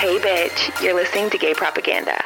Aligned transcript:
Hey, 0.00 0.18
bitch, 0.18 0.82
you're 0.82 0.94
listening 0.94 1.28
to 1.30 1.38
gay 1.38 1.52
propaganda. 1.54 2.22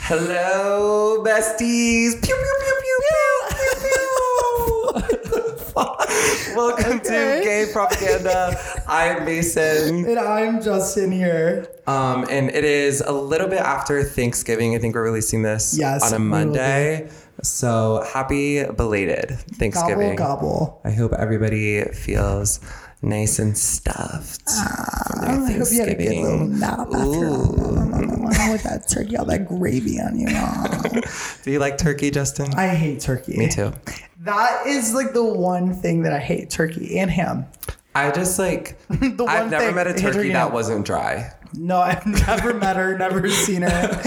Hello, 0.00 1.22
besties. 1.24 2.12
Pew, 2.22 2.34
pew, 2.34 2.54
pew, 2.60 2.74
pew, 2.82 2.98
pew, 3.08 3.80
pew, 3.80 5.14
pew. 5.22 5.74
Welcome 6.54 6.98
Okay. 6.98 7.40
to 7.40 7.44
Gay 7.44 7.66
Propaganda. 7.72 8.56
I'm 8.86 9.24
Mason. 9.24 10.04
And 10.06 10.18
I'm 10.20 10.62
Justin 10.62 11.10
here. 11.10 11.66
Um, 11.86 12.26
and 12.30 12.50
it 12.50 12.64
is 12.64 13.00
a 13.00 13.10
little 13.12 13.48
bit 13.48 13.58
after 13.58 14.04
Thanksgiving. 14.04 14.76
I 14.76 14.78
think 14.78 14.94
we're 14.94 15.02
releasing 15.02 15.42
this 15.42 15.76
Yes, 15.76 16.04
on 16.04 16.12
a 16.14 16.18
we 16.18 16.22
will. 16.22 16.30
Monday. 16.30 17.10
So 17.42 18.04
happy 18.12 18.62
belated 18.64 19.30
Thanksgiving. 19.54 20.14
Gobble, 20.16 20.50
gobble. 20.76 20.80
I 20.84 20.90
hope 20.92 21.12
everybody 21.14 21.82
feels 21.86 22.60
nice 23.04 23.38
and 23.38 23.56
stuffed. 23.56 24.42
Ah, 24.48 25.20
their 25.20 25.30
I 25.30 25.52
hope 25.58 25.68
you 25.70 25.80
had 25.80 25.88
a 25.88 25.94
good 25.94 26.16
little 26.16 26.46
nap 26.46 26.78
after 26.80 26.92
with 28.52 28.62
that 28.64 28.86
turkey, 28.88 29.16
all 29.16 29.24
that 29.26 29.46
gravy 29.46 30.00
on 30.00 30.18
you. 30.18 30.26
Oh. 30.30 31.00
Do 31.42 31.50
you 31.50 31.58
like 31.58 31.78
turkey, 31.78 32.10
Justin? 32.10 32.52
I 32.54 32.68
hate 32.68 33.00
turkey. 33.00 33.36
Me 33.36 33.48
too. 33.48 33.72
That 34.20 34.66
is 34.66 34.94
like 34.94 35.12
the 35.12 35.24
one 35.24 35.74
thing 35.74 36.02
that 36.02 36.12
I 36.12 36.18
hate 36.18 36.50
turkey 36.50 36.98
and 36.98 37.10
ham. 37.10 37.46
I 37.94 38.10
just 38.10 38.38
like 38.38 38.78
The 38.88 39.24
I've 39.28 39.50
never 39.50 39.72
met 39.72 39.86
a 39.86 39.92
hate 39.92 40.00
turkey 40.00 40.28
that 40.32 40.44
ham. 40.46 40.52
wasn't 40.52 40.86
dry. 40.86 41.32
No, 41.56 41.78
I've 41.78 42.04
never 42.04 42.52
met 42.54 42.74
her, 42.74 42.98
never 42.98 43.28
seen 43.28 43.62
her. 43.62 44.02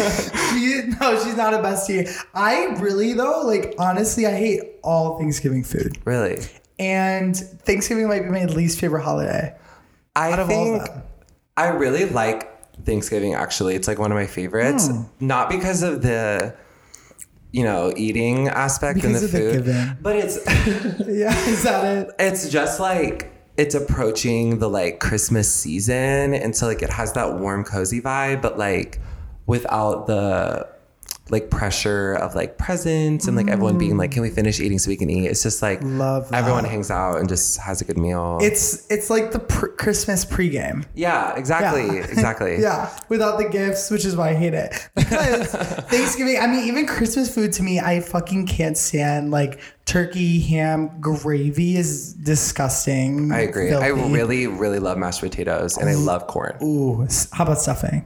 She, 0.51 0.81
no, 0.99 1.23
she's 1.23 1.37
not 1.37 1.53
a 1.53 1.59
bestie. 1.59 2.09
I 2.33 2.65
really 2.81 3.13
though, 3.13 3.43
like 3.45 3.73
honestly, 3.79 4.25
I 4.25 4.31
hate 4.35 4.61
all 4.83 5.17
Thanksgiving 5.17 5.63
food. 5.63 5.97
Really. 6.03 6.39
And 6.79 7.35
Thanksgiving 7.35 8.07
might 8.07 8.23
be 8.23 8.29
my 8.29 8.45
least 8.45 8.79
favorite 8.79 9.01
holiday. 9.03 9.55
I 10.15 10.31
Out 10.33 10.39
of 10.39 10.49
all 10.49 10.63
think 10.65 10.81
of 10.81 10.87
them. 10.87 11.03
I 11.55 11.67
really 11.69 12.05
like 12.05 12.53
Thanksgiving 12.85 13.33
actually. 13.33 13.75
It's 13.75 13.87
like 13.87 13.97
one 13.99 14.11
of 14.11 14.15
my 14.15 14.27
favorites. 14.27 14.87
Hmm. 14.87 15.03
Not 15.19 15.49
because 15.49 15.81
of 15.83 16.01
the 16.01 16.55
you 17.53 17.63
know, 17.63 17.93
eating 17.95 18.49
aspect 18.49 18.95
Because 19.01 19.23
and 19.23 19.31
the 19.31 19.37
the 19.37 19.51
food. 19.53 19.65
giving. 19.65 19.97
but 20.01 20.15
it's 20.17 20.37
Yeah, 21.07 21.35
is 21.47 21.63
that 21.63 22.07
it? 22.09 22.15
it's 22.19 22.49
just 22.49 22.79
like 22.79 23.31
it's 23.55 23.73
approaching 23.73 24.59
the 24.59 24.69
like 24.69 24.99
Christmas 24.99 25.51
season 25.51 26.33
and 26.35 26.55
so 26.55 26.67
like 26.67 26.83
it 26.83 26.89
has 26.91 27.13
that 27.13 27.39
warm 27.39 27.63
cozy 27.63 28.01
vibe 28.01 28.41
but 28.41 28.57
like 28.59 28.99
without 29.47 30.05
the 30.07 30.67
like 31.31 31.49
pressure 31.49 32.13
of 32.13 32.35
like 32.35 32.57
presents 32.57 33.27
and 33.27 33.35
like 33.35 33.47
everyone 33.49 33.77
being 33.77 33.97
like 33.97 34.09
mm. 34.11 34.13
can 34.13 34.21
we 34.21 34.29
finish 34.29 34.59
eating 34.59 34.79
so 34.79 34.89
we 34.89 34.95
can 34.97 35.09
eat 35.09 35.25
it's 35.27 35.43
just 35.43 35.61
like 35.61 35.79
Love 35.83 36.29
that. 36.29 36.37
everyone 36.37 36.63
hangs 36.65 36.89
out 36.91 37.17
and 37.19 37.27
just 37.27 37.57
has 37.59 37.81
a 37.81 37.85
good 37.85 37.97
meal 37.97 38.37
It's 38.41 38.85
it's 38.89 39.09
like 39.09 39.31
the 39.31 39.39
pr- 39.39 39.67
Christmas 39.67 40.25
pregame. 40.25 40.85
yeah 40.95 41.35
exactly 41.35 41.85
Yeah. 41.97 42.03
exactly 42.11 42.61
Yeah, 42.61 42.89
without 43.09 43.37
the 43.37 43.49
gifts, 43.49 43.89
which 43.91 44.05
is 44.05 44.15
why 44.15 44.29
I 44.29 44.33
hate 44.33 44.53
it. 44.53 44.89
Because 44.95 45.47
Thanksgiving, 45.89 46.37
I 46.39 46.47
mean, 46.47 46.67
even 46.67 46.85
Christmas 46.85 47.33
food 47.33 47.53
to 47.53 47.63
me, 47.63 47.79
I 47.79 48.01
fucking 48.01 48.45
can't 48.47 48.77
stand. 48.77 49.31
Like 49.31 49.59
turkey, 49.85 50.39
ham, 50.41 50.99
gravy 50.99 51.77
is 51.77 52.13
disgusting. 52.13 53.31
I 53.31 53.39
agree. 53.41 53.73
I 53.73 53.87
filthy. 53.93 54.13
really, 54.13 54.47
really 54.47 54.79
love 54.79 54.97
mashed 54.97 55.21
potatoes 55.21 55.77
and 55.77 55.89
I 55.89 55.95
love 55.95 56.27
corn. 56.27 56.57
Ooh, 56.63 57.03
s- 57.05 57.29
how 57.31 57.43
about 57.45 57.59
stuffing? 57.59 58.05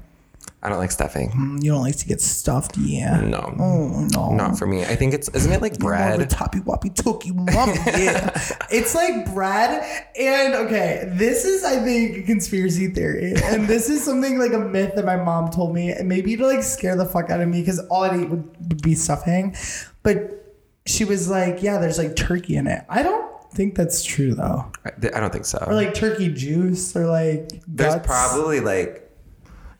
I 0.63 0.69
don't 0.69 0.77
like 0.77 0.91
stuffing. 0.91 1.31
Mm, 1.31 1.63
you 1.63 1.71
don't 1.71 1.81
like 1.81 1.95
to 1.97 2.05
get 2.07 2.21
stuffed, 2.21 2.77
yeah? 2.77 3.19
No, 3.21 3.55
Oh 3.59 4.07
no. 4.11 4.33
not 4.35 4.59
for 4.59 4.67
me. 4.67 4.83
I 4.85 4.95
think 4.95 5.13
it's 5.15 5.27
isn't 5.29 5.51
it 5.51 5.59
like 5.61 5.79
More 5.79 5.93
of 5.95 5.99
a 6.13 6.17
bread? 6.17 6.29
toppy 6.29 6.59
woppy 6.59 6.93
tookie 6.93 7.33
mama, 7.33 7.73
yeah. 7.87 8.29
it's 8.69 8.93
like 8.93 9.33
bread. 9.33 9.83
And 10.19 10.53
okay, 10.53 11.09
this 11.13 11.45
is 11.45 11.63
I 11.63 11.77
think 11.83 12.17
a 12.17 12.21
conspiracy 12.23 12.87
theory. 12.89 13.33
And 13.43 13.67
this 13.67 13.89
is 13.89 14.03
something 14.03 14.37
like 14.37 14.53
a 14.53 14.59
myth 14.59 14.93
that 14.95 15.05
my 15.05 15.15
mom 15.15 15.49
told 15.49 15.73
me, 15.73 15.91
and 15.91 16.07
maybe 16.07 16.37
to 16.37 16.45
like 16.45 16.61
scare 16.63 16.95
the 16.95 17.05
fuck 17.05 17.29
out 17.31 17.41
of 17.41 17.47
me 17.49 17.61
because 17.61 17.79
all 17.89 18.03
I'd 18.03 18.19
eat 18.21 18.29
would, 18.29 18.43
would 18.67 18.81
be 18.83 18.93
stuffing. 18.95 19.55
But 20.03 20.53
she 20.85 21.05
was 21.05 21.27
like, 21.29 21.63
Yeah, 21.63 21.79
there's 21.79 21.97
like 21.97 22.15
turkey 22.15 22.55
in 22.55 22.67
it. 22.67 22.85
I 22.87 23.01
don't 23.03 23.31
think 23.53 23.75
that's 23.75 24.03
true 24.03 24.33
though. 24.35 24.71
I 24.85 24.89
I 25.15 25.19
don't 25.19 25.33
think 25.33 25.45
so. 25.45 25.57
Or 25.65 25.73
like 25.73 25.93
turkey 25.93 26.31
juice 26.31 26.95
or 26.95 27.05
like 27.07 27.49
There's 27.67 27.95
probably 28.05 28.59
like 28.59 29.07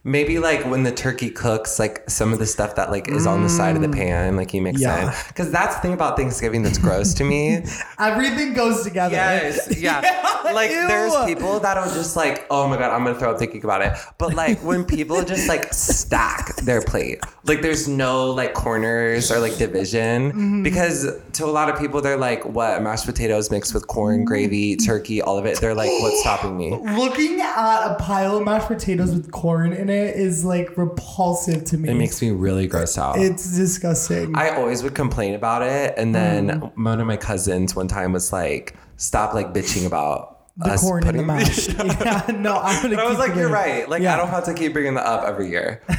maybe 0.04 0.40
like 0.40 0.66
when 0.66 0.84
the 0.84 0.92
turkey 0.92 1.30
cooks, 1.30 1.78
like 1.80 2.10
some 2.10 2.34
of 2.34 2.40
the 2.40 2.46
stuff 2.46 2.76
that 2.76 2.90
like 2.92 3.08
is 3.08 3.28
on 3.28 3.44
the 3.44 3.50
side 3.50 3.76
of 3.76 3.82
the 3.82 3.90
pan, 3.90 4.36
like 4.36 4.54
you 4.54 4.62
mix 4.62 4.80
Mm. 4.80 4.84
Yeah. 4.84 5.08
in. 5.10 5.26
Because 5.28 5.52
that's 5.52 5.76
the 5.76 5.82
thing 5.82 5.94
about 5.94 6.18
Thanksgiving 6.18 6.64
that's 6.64 6.78
gross 6.78 7.14
to 7.16 7.24
me. 7.24 7.64
everything 8.00 8.54
goes 8.54 8.84
together. 8.84 9.14
Yes, 9.16 9.78
yeah. 9.80 10.02
like 10.54 10.72
Ew. 10.72 10.88
there's 10.88 11.16
people 11.26 11.60
that 11.60 11.78
are 11.78 11.88
just 11.88 12.16
like, 12.16 12.46
oh 12.50 12.68
my 12.68 12.78
god, 12.78 12.92
I'm 12.92 13.04
gonna 13.04 13.18
throw 13.20 13.32
up 13.32 13.40
thinking 13.40 13.64
about 13.64 13.82
it. 13.82 13.94
But 14.18 14.34
like 14.34 14.60
when 14.64 14.86
people 14.86 15.24
just 15.34 15.48
like 15.48 15.72
stack 15.74 16.56
their 16.58 16.82
plate, 16.82 17.20
like 17.44 17.62
there's 17.62 17.88
no 17.88 18.32
like 18.32 18.54
corners 18.54 19.32
or 19.32 19.40
like 19.40 19.58
division 19.58 20.32
Mm-hmm. 20.32 20.64
because 20.64 21.08
to 21.34 21.46
a 21.46 21.48
lot 21.48 21.70
of 21.70 21.80
people 21.80 22.02
they're 22.02 22.18
like, 22.18 22.44
what 22.46 22.82
mashed 22.82 23.06
potatoes 23.06 23.52
mixed 23.52 23.74
with 23.74 23.88
corn, 23.88 24.26
gravy, 24.26 24.76
turkey, 24.76 25.22
all 25.22 25.38
of 25.38 25.46
it. 25.46 25.60
They're 25.60 25.76
like, 25.76 25.90
what's 26.02 26.20
stopping 26.22 26.58
me? 26.58 26.72
Looking 26.98 27.40
at 27.42 27.92
a 27.92 27.96
pile 28.00 28.38
of 28.38 28.46
mashed 28.46 28.68
potatoes 28.68 29.14
with 29.14 29.32
corn 29.32 29.74
in 29.74 29.90
it 29.92 30.16
is 30.16 30.44
like 30.46 30.78
repulsive 30.78 31.64
to 31.66 31.78
me. 31.78 31.90
It 31.90 31.96
makes 31.96 32.22
me 32.22 32.32
really 32.32 32.68
gross 32.68 32.98
out. 32.98 33.18
It's 33.20 33.56
disgusting. 33.56 34.36
I 34.36 34.50
always 34.56 34.82
would 34.84 34.96
complain 34.96 35.34
about 35.36 35.62
it, 35.62 35.94
and 35.98 36.14
then 36.16 36.48
Mm. 36.50 36.72
one 36.84 37.00
of 37.02 37.08
my 37.08 37.18
cousins 37.18 37.76
one 37.76 37.88
time 37.88 38.14
was 38.14 38.32
like, 38.34 38.76
"Stop 38.98 39.34
like 39.34 39.54
bitching 39.54 39.86
about 39.86 40.30
the 40.58 40.72
us 40.72 40.82
corn 40.82 41.08
in 41.08 41.18
the 41.18 41.24
mash. 41.32 41.70
yeah, 41.74 42.26
no, 42.38 42.58
I'm 42.58 42.82
gonna. 42.84 43.02
I 43.02 43.08
was 43.08 43.18
like, 43.20 43.36
"You're 43.36 43.48
in. 43.48 43.52
right. 43.54 43.88
Like, 43.90 44.02
Yeah. 44.02 44.14
I 44.14 44.18
don't 44.18 44.30
have 44.30 44.46
to 44.46 44.54
keep 44.54 44.74
bringing 44.74 44.96
that 44.96 45.06
up 45.06 45.24
every 45.26 45.50
year." 45.50 45.82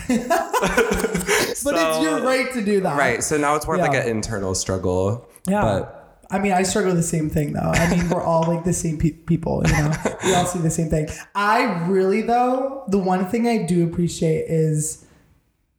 But 1.65 1.75
it's 1.77 2.01
your 2.03 2.21
right 2.23 2.53
to 2.55 2.63
do 2.65 2.81
that, 2.81 2.99
Right. 2.99 3.23
So 3.23 3.37
now 3.37 3.55
it's 3.55 3.67
more 3.67 3.77
like 3.77 3.95
an 3.95 4.09
internal 4.09 4.55
struggle. 4.55 5.29
Yeah. 5.47 5.63
But 5.63 6.02
I 6.33 6.39
mean, 6.39 6.53
I 6.53 6.63
struggle 6.63 6.93
with 6.93 6.97
the 6.97 7.07
same 7.07 7.29
thing 7.29 7.53
though. 7.53 7.61
I 7.61 7.95
mean, 7.95 8.09
we're 8.09 8.23
all 8.23 8.45
like 8.45 8.65
the 8.65 8.73
same 8.73 8.99
pe- 8.99 9.11
people, 9.11 9.63
you 9.67 9.73
know. 9.73 9.93
we 10.25 10.35
all 10.35 10.47
see 10.47 10.59
the 10.59 10.71
same 10.71 10.89
thing. 10.89 11.09
I 11.35 11.87
really 11.87 12.23
though, 12.23 12.85
the 12.89 12.99
one 12.99 13.27
thing 13.27 13.47
I 13.47 13.59
do 13.65 13.87
appreciate 13.87 14.47
is 14.49 15.05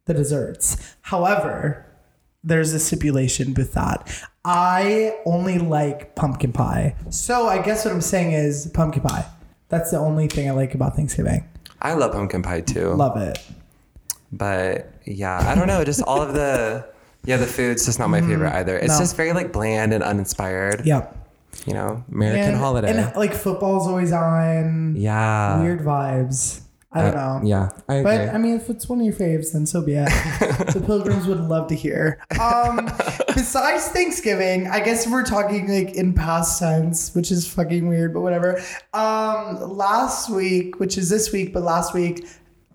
the 0.04 0.14
desserts. 0.14 0.96
However, 1.02 1.84
there's 2.44 2.72
a 2.72 2.78
stipulation 2.78 3.52
with 3.54 3.72
that. 3.72 4.08
I 4.44 5.18
only 5.26 5.58
like 5.58 6.14
pumpkin 6.14 6.52
pie. 6.52 6.94
So 7.10 7.48
I 7.48 7.60
guess 7.60 7.84
what 7.84 7.92
I'm 7.92 8.00
saying 8.00 8.32
is 8.32 8.68
pumpkin 8.68 9.02
pie. 9.02 9.26
That's 9.70 9.90
the 9.90 9.98
only 9.98 10.28
thing 10.28 10.48
I 10.48 10.52
like 10.52 10.74
about 10.74 10.94
Thanksgiving. 10.94 11.48
I 11.82 11.94
love 11.94 12.12
pumpkin 12.12 12.42
pie 12.42 12.60
too. 12.60 12.90
Love 12.90 13.16
it. 13.16 13.38
But 14.30 14.92
yeah, 15.04 15.38
I 15.50 15.54
don't 15.54 15.66
know. 15.66 15.82
Just 15.84 16.02
all 16.02 16.22
of 16.22 16.34
the 16.34 16.86
yeah, 17.24 17.36
the 17.36 17.46
food's 17.46 17.84
just 17.86 17.98
not 17.98 18.10
my 18.10 18.20
favorite 18.20 18.52
either. 18.54 18.76
It's 18.76 18.94
no. 18.94 18.98
just 18.98 19.16
very 19.16 19.32
like 19.32 19.52
bland 19.52 19.92
and 19.92 20.02
uninspired. 20.02 20.84
Yep. 20.86 21.16
You 21.66 21.72
know, 21.74 22.04
American 22.12 22.50
and, 22.50 22.56
holiday. 22.56 22.90
And 22.90 23.16
like 23.16 23.32
football's 23.32 23.86
always 23.86 24.12
on. 24.12 24.96
yeah. 24.96 25.60
Weird 25.62 25.80
vibes. 25.80 26.60
I 26.96 27.02
don't 27.02 27.16
Uh, 27.16 27.38
know. 27.40 27.44
Yeah. 27.46 27.68
I 27.88 27.94
agree. 27.94 28.02
But 28.26 28.34
I 28.34 28.38
mean, 28.38 28.54
if 28.54 28.70
it's 28.70 28.88
one 28.88 29.00
of 29.00 29.04
your 29.06 29.14
faves, 29.14 29.52
then 29.52 29.66
so 29.66 29.82
be 29.82 29.94
it. 29.94 30.04
the 30.74 30.82
pilgrims 30.84 31.26
would 31.26 31.40
love 31.40 31.66
to 31.68 31.74
hear. 31.74 32.20
Um, 32.40 32.86
besides 33.34 33.88
Thanksgiving, 33.88 34.68
I 34.68 34.78
guess 34.80 35.06
we're 35.08 35.24
talking 35.24 35.68
like 35.68 35.94
in 35.96 36.12
past 36.12 36.60
tense, 36.60 37.12
which 37.14 37.32
is 37.32 37.52
fucking 37.52 37.88
weird, 37.88 38.14
but 38.14 38.20
whatever. 38.20 38.60
Um, 38.92 39.60
last 39.76 40.30
week, 40.30 40.78
which 40.78 40.96
is 40.98 41.08
this 41.08 41.32
week, 41.32 41.52
but 41.52 41.62
last 41.64 41.94
week, 41.94 42.26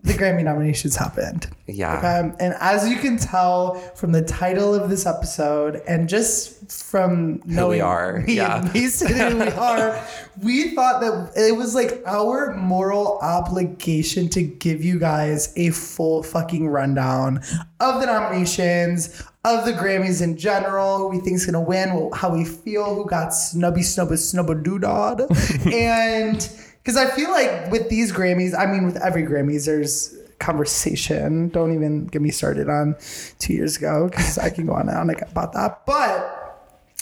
the 0.04 0.14
Grammy 0.14 0.44
nominations 0.44 0.96
happened. 0.96 1.48
yeah. 1.68 1.98
Um, 1.98 2.36
and 2.40 2.56
as 2.60 2.88
you 2.88 2.98
can 2.98 3.18
tell 3.18 3.76
from 3.96 4.12
the 4.14 4.22
title 4.22 4.74
of 4.74 4.90
this 4.90 5.06
episode, 5.06 5.82
and 5.88 6.08
just 6.08 6.72
from 6.72 7.42
knowing 7.46 7.78
we 7.78 7.82
are, 7.82 8.20
me 8.28 8.36
yeah. 8.36 8.62
and 8.62 8.74
Mason 8.74 9.12
and 9.14 9.34
who 9.34 9.40
we 9.40 9.52
are, 9.52 10.08
we 10.42 10.76
thought 10.76 11.02
that 11.02 11.32
it 11.36 11.56
was 11.56 11.76
like 11.76 12.02
our 12.06 12.56
moral 12.56 13.20
obligation 13.22 14.30
to 14.30 14.42
give 14.42 14.84
you 14.84 15.00
guys 15.00 15.54
a 15.58 15.72
full 15.72 16.24
fucking 16.24 16.70
rundown 16.70 17.42
of 17.82 18.00
the 18.00 18.06
nominations, 18.06 19.22
of 19.44 19.66
the 19.66 19.74
Grammys 19.74 20.22
in 20.22 20.38
general, 20.38 20.98
who 20.98 21.08
we 21.10 21.20
think's 21.20 21.46
gonna 21.46 21.62
win, 21.62 22.10
how 22.14 22.34
we 22.34 22.46
feel, 22.46 22.96
who 22.96 23.06
got 23.06 23.34
snubby 23.34 23.82
snubba 23.82 24.14
snubba 24.14 24.64
doodad, 24.64 25.74
and 25.74 26.50
because 26.84 26.98
I 26.98 27.10
feel 27.12 27.30
like 27.32 27.72
with 27.72 27.90
these 27.90 28.12
Grammys, 28.12 28.58
I 28.58 28.66
mean 28.66 28.86
with 28.86 28.98
every 28.98 29.24
Grammys, 29.24 29.66
there's 29.66 30.16
conversation. 30.40 31.50
Don't 31.50 31.74
even 31.74 32.08
get 32.08 32.22
me 32.22 32.32
started 32.32 32.70
on 32.70 32.96
two 33.40 33.54
years 33.54 33.78
ago 33.78 34.08
because 34.10 34.38
I 34.38 34.50
can 34.50 34.66
go 34.66 34.74
on 34.74 34.90
and 34.90 34.98
on 34.98 35.10
about 35.10 35.54
that. 35.54 35.86
But 35.86 36.40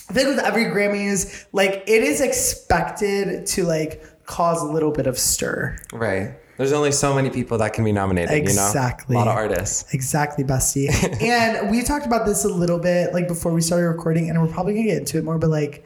I 0.10 0.14
think 0.14 0.28
with 0.28 0.40
every 0.40 0.66
Grammys, 0.66 1.46
like 1.54 1.84
it 1.88 2.04
is 2.04 2.22
expected 2.22 3.46
to 3.48 3.64
like 3.64 4.04
cause 4.26 4.62
a 4.62 4.66
little 4.66 4.92
bit 4.92 5.08
of 5.08 5.18
stir. 5.18 5.78
Right. 5.94 6.36
There's 6.58 6.74
only 6.74 6.92
so 6.92 7.14
many 7.14 7.30
people 7.30 7.60
that 7.60 7.74
can 7.74 7.84
be 7.84 7.92
nominated, 7.92 8.32
Exactly. 8.36 9.14
you 9.14 9.20
know? 9.20 9.26
A 9.26 9.26
lot 9.26 9.32
of 9.32 9.38
artists. 9.38 9.94
Exactly, 9.94 10.44
bestie. 10.44 10.90
and 11.22 11.70
we 11.70 11.84
talked 11.84 12.08
about 12.08 12.26
this 12.26 12.46
a 12.46 12.50
little 12.50 12.80
bit 12.80 13.14
like 13.14 13.28
before 13.28 13.54
we 13.54 13.62
started 13.62 13.88
recording, 13.88 14.30
and 14.30 14.42
we're 14.42 14.52
probably 14.52 14.74
gonna 14.74 14.88
get 14.88 14.98
into 14.98 15.20
it 15.20 15.24
more, 15.24 15.38
but 15.38 15.52
like 15.52 15.86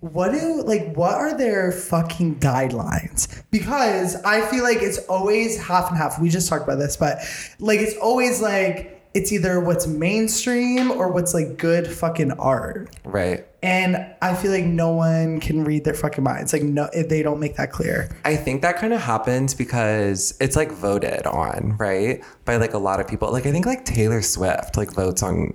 what 0.00 0.32
do 0.32 0.62
like 0.62 0.94
what 0.94 1.14
are 1.14 1.36
their 1.36 1.72
fucking 1.72 2.36
guidelines? 2.36 3.42
Because 3.50 4.16
I 4.24 4.40
feel 4.42 4.62
like 4.62 4.78
it's 4.80 4.98
always 5.06 5.60
half 5.60 5.88
and 5.88 5.98
half. 5.98 6.20
We 6.20 6.28
just 6.28 6.48
talked 6.48 6.64
about 6.64 6.78
this, 6.78 6.96
but 6.96 7.18
like 7.58 7.80
it's 7.80 7.96
always 7.98 8.40
like 8.40 9.00
it's 9.12 9.32
either 9.32 9.58
what's 9.58 9.86
mainstream 9.86 10.90
or 10.90 11.10
what's 11.10 11.34
like 11.34 11.56
good 11.58 11.86
fucking 11.86 12.32
art. 12.32 12.94
Right. 13.04 13.46
And 13.62 14.06
I 14.22 14.34
feel 14.34 14.52
like 14.52 14.64
no 14.64 14.92
one 14.92 15.40
can 15.40 15.64
read 15.64 15.84
their 15.84 15.94
fucking 15.94 16.22
minds. 16.22 16.52
Like 16.52 16.62
no, 16.62 16.88
if 16.94 17.08
they 17.08 17.22
don't 17.22 17.40
make 17.40 17.56
that 17.56 17.72
clear. 17.72 18.08
I 18.24 18.36
think 18.36 18.62
that 18.62 18.76
kind 18.76 18.92
of 18.92 19.00
happens 19.00 19.54
because 19.54 20.34
it's 20.40 20.56
like 20.56 20.70
voted 20.70 21.26
on, 21.26 21.76
right? 21.78 22.22
By 22.44 22.56
like 22.56 22.72
a 22.72 22.78
lot 22.78 23.00
of 23.00 23.08
people. 23.08 23.32
Like 23.32 23.46
I 23.46 23.52
think 23.52 23.66
like 23.66 23.84
Taylor 23.84 24.22
Swift 24.22 24.76
like 24.76 24.92
votes 24.92 25.22
on 25.22 25.54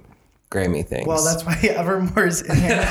Grammy 0.56 0.86
things. 0.86 1.06
Well, 1.08 1.24
that's 1.24 1.44
why 1.46 1.54
Evermore's 1.64 2.42
in 2.42 2.56
here. 2.56 2.78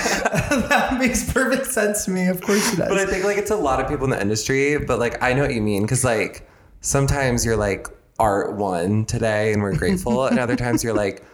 that 0.69 0.97
makes 0.99 1.33
perfect 1.33 1.67
sense 1.67 2.05
to 2.05 2.11
me. 2.11 2.27
Of 2.29 2.41
course 2.43 2.73
it 2.73 2.77
does. 2.77 2.89
But 2.89 2.99
I 2.99 3.07
think 3.07 3.25
like 3.25 3.39
it's 3.39 3.51
a 3.51 3.57
lot 3.57 3.81
of 3.81 3.89
people 3.89 4.05
in 4.05 4.11
the 4.11 4.21
industry, 4.21 4.79
but 4.79 4.99
like 4.99 5.23
I 5.23 5.33
know 5.33 5.43
what 5.43 5.55
you 5.55 5.63
mean 5.63 5.83
because 5.83 6.05
like 6.05 6.49
sometimes 6.81 7.45
you're 7.45 7.57
like 7.57 7.89
art 8.19 8.55
won 8.55 9.05
today 9.07 9.53
and 9.53 9.63
we're 9.63 9.77
grateful, 9.77 10.27
and 10.27 10.39
other 10.39 10.57
times 10.57 10.85
you're 10.85 10.95
like 10.95 11.25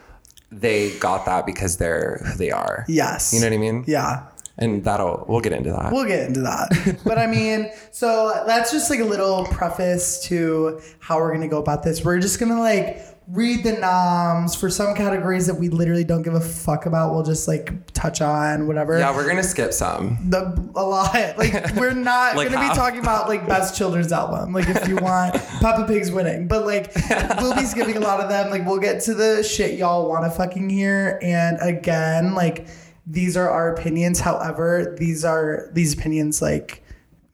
they 0.53 0.97
got 0.99 1.27
that 1.27 1.47
because 1.47 1.77
they're 1.77 2.21
who 2.25 2.37
they 2.37 2.50
are. 2.50 2.85
yes. 2.88 3.32
You 3.32 3.41
know 3.41 3.47
what 3.47 3.55
I 3.55 3.59
mean? 3.59 3.85
Yeah. 3.87 4.27
And 4.59 4.85
that'll 4.85 5.25
we'll 5.29 5.41
get 5.41 5.53
into 5.53 5.71
that. 5.71 5.93
We'll 5.93 6.06
get 6.06 6.27
into 6.29 6.41
that. 6.41 6.99
but 7.05 7.17
I 7.19 7.27
mean, 7.27 7.71
so 7.93 8.43
that's 8.47 8.71
just 8.71 8.91
like 8.91 9.00
a 9.00 9.05
little 9.05 9.47
preface 9.47 10.23
to 10.25 10.81
how 10.99 11.17
we're 11.19 11.31
going 11.31 11.41
to 11.41 11.49
go 11.49 11.59
about 11.59 11.82
this. 11.82 12.05
We're 12.05 12.19
just 12.19 12.38
going 12.38 12.53
to 12.53 12.59
like 12.59 12.99
read 13.32 13.62
the 13.62 13.73
noms 13.73 14.56
for 14.56 14.69
some 14.69 14.93
categories 14.94 15.47
that 15.47 15.55
we 15.55 15.69
literally 15.69 16.03
don't 16.03 16.23
give 16.23 16.35
a 16.35 16.41
fuck 16.41 16.87
about. 16.87 17.12
We'll 17.15 17.23
just 17.23 17.47
like 17.47 17.93
touch 17.93 18.21
on 18.21 18.67
whatever. 18.67 18.99
yeah, 18.99 19.15
we're 19.15 19.29
gonna 19.29 19.43
skip 19.44 19.73
some. 19.73 20.19
the 20.29 20.41
a 20.75 20.82
lot. 20.82 21.15
Like 21.38 21.75
we're 21.77 21.93
not 21.94 22.37
Like 22.37 22.50
gonna 22.50 22.69
be 22.69 22.75
talking 22.75 23.00
about 23.00 23.29
like 23.29 23.47
best 23.47 23.77
children's 23.77 24.12
album. 24.12 24.53
Like 24.53 24.69
if 24.69 24.88
you 24.88 24.97
want 24.97 25.35
Papa 25.61 25.87
Pig's 25.87 26.11
winning, 26.11 26.49
but 26.49 26.67
like 26.67 26.93
we'll 27.38 27.55
be 27.55 27.65
skipping 27.65 27.97
a 27.97 28.00
lot 28.00 28.21
of 28.21 28.29
them. 28.29 28.50
Like 28.50 28.67
we'll 28.67 28.81
get 28.81 29.00
to 29.03 29.15
the 29.15 29.43
shit 29.43 29.79
y'all 29.79 30.09
want 30.09 30.25
to 30.25 30.31
fucking 30.31 30.69
hear. 30.69 31.19
And 31.23 31.59
again, 31.61 32.35
like 32.35 32.67
these 33.06 33.37
are 33.37 33.49
our 33.49 33.73
opinions. 33.75 34.21
However, 34.21 34.97
these 34.99 35.25
are 35.25 35.69
these 35.73 35.94
opinions 35.94 36.43
like 36.43 36.82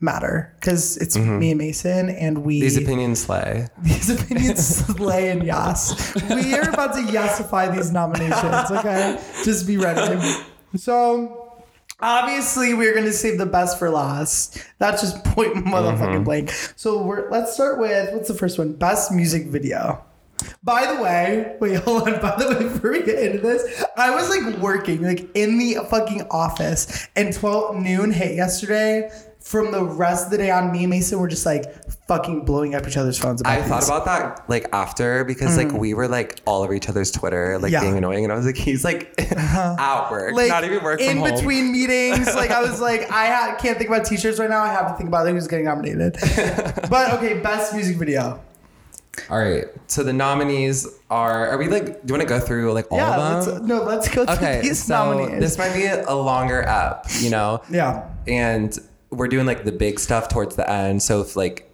matter 0.00 0.54
because 0.60 0.96
it's 0.98 1.16
me 1.16 1.50
and 1.50 1.58
Mason, 1.58 2.08
and 2.10 2.44
we 2.44 2.56
Mm-hmm. 2.56 2.62
These 2.62 2.76
opinions 2.78 3.20
slay. 3.20 3.68
these 3.82 4.10
opinions 4.10 4.66
slay 4.66 5.30
and 5.30 5.42
yes. 5.44 6.14
We 6.28 6.54
are 6.54 6.68
about 6.68 6.94
to 6.94 7.00
yesify 7.00 7.74
these 7.74 7.92
nominations, 7.92 8.70
okay? 8.70 9.20
Just 9.44 9.66
be 9.66 9.76
ready. 9.76 10.20
So 10.76 11.46
obviously 12.00 12.74
we're 12.74 12.94
gonna 12.94 13.12
save 13.12 13.38
the 13.38 13.46
best 13.46 13.78
for 13.78 13.90
last. 13.90 14.58
That's 14.78 15.02
just 15.02 15.24
point 15.24 15.54
motherfucking 15.66 16.24
blank. 16.24 16.50
So 16.76 17.02
we're 17.02 17.30
let's 17.30 17.54
start 17.54 17.78
with 17.78 18.12
what's 18.12 18.28
the 18.28 18.34
first 18.34 18.58
one? 18.58 18.72
Best 18.74 19.12
music 19.12 19.46
video. 19.46 20.02
By 20.62 20.92
the 20.94 21.02
way, 21.02 21.56
wait, 21.60 21.76
hold 21.84 22.08
on. 22.08 22.20
By 22.20 22.36
the 22.36 22.48
way, 22.48 22.62
before 22.64 22.92
we 22.92 23.02
get 23.02 23.18
into 23.18 23.38
this, 23.38 23.84
I 23.96 24.14
was 24.14 24.28
like 24.28 24.58
working 24.58 25.02
like 25.02 25.28
in 25.34 25.58
the 25.58 25.78
fucking 25.88 26.26
office, 26.30 27.08
and 27.16 27.32
12 27.32 27.76
noon 27.76 28.12
hit 28.12 28.34
yesterday. 28.36 29.10
From 29.46 29.70
the 29.70 29.84
rest 29.84 30.24
of 30.24 30.30
the 30.32 30.38
day 30.38 30.50
on, 30.50 30.72
me 30.72 30.80
and 30.80 30.90
Mason 30.90 31.20
were 31.20 31.28
just 31.28 31.46
like 31.46 31.72
fucking 32.08 32.44
blowing 32.44 32.74
up 32.74 32.84
each 32.88 32.96
other's 32.96 33.16
phones. 33.16 33.40
About 33.40 33.56
I 33.56 33.62
thought 33.62 33.84
about 33.84 34.04
that 34.06 34.50
like 34.50 34.66
after 34.72 35.24
because 35.24 35.56
like 35.56 35.70
we 35.70 35.94
were 35.94 36.08
like 36.08 36.40
all 36.46 36.64
over 36.64 36.74
each 36.74 36.88
other's 36.88 37.12
Twitter, 37.12 37.56
like 37.60 37.68
Mm. 37.68 37.72
Yeah. 37.72 37.78
Uh-huh. 37.78 37.86
being 37.86 37.98
annoying, 37.98 38.24
and 38.24 38.32
I 38.32 38.36
was 38.36 38.44
like, 38.44 38.56
he's 38.68 38.84
like 38.84 39.14
at 39.20 40.10
work, 40.10 40.34
like 40.34 40.48
not 40.48 40.64
even 40.64 40.82
work 40.82 41.00
in 41.00 41.18
home. 41.18 41.32
between 41.32 41.70
meetings. 41.70 42.26
Like 42.34 42.50
I 42.50 42.60
was 42.60 42.80
like, 42.80 43.02
I 43.12 43.26
ha- 43.26 43.56
can't 43.60 43.78
think 43.78 43.88
about 43.88 44.04
t-shirts 44.04 44.40
right 44.40 44.50
now. 44.50 44.64
I 44.64 44.72
have 44.72 44.90
to 44.90 44.96
think 44.96 45.06
about 45.08 45.28
who's 45.28 45.46
getting 45.46 45.66
nominated. 45.66 46.14
but 46.90 47.12
okay, 47.14 47.38
best 47.40 47.72
music 47.72 47.98
video. 47.98 48.42
All 49.30 49.38
right, 49.38 49.66
so 49.86 50.02
the 50.02 50.12
nominees 50.12 50.88
are. 51.08 51.50
Are 51.50 51.56
we 51.56 51.68
like? 51.68 51.84
Do 51.84 51.92
you 52.06 52.14
want 52.14 52.22
to 52.22 52.28
go 52.28 52.40
through 52.40 52.72
like 52.72 52.90
all 52.90 52.98
yeah, 52.98 53.14
of 53.14 53.46
let's, 53.46 53.46
them? 53.46 53.66
no, 53.68 53.82
let's 53.84 54.08
go 54.08 54.26
through 54.26 54.34
okay, 54.34 54.60
these 54.60 54.82
so 54.82 55.12
nominees. 55.14 55.38
this 55.40 55.56
might 55.56 55.72
be 55.72 55.86
a 55.86 56.14
longer 56.16 56.66
up, 56.68 57.06
you 57.20 57.30
know. 57.30 57.62
yeah, 57.70 58.10
and 58.26 58.76
we're 59.10 59.28
doing 59.28 59.46
like 59.46 59.64
the 59.64 59.72
big 59.72 59.98
stuff 59.98 60.28
towards 60.28 60.56
the 60.56 60.68
end. 60.70 61.02
So 61.02 61.20
if 61.20 61.36
like 61.36 61.70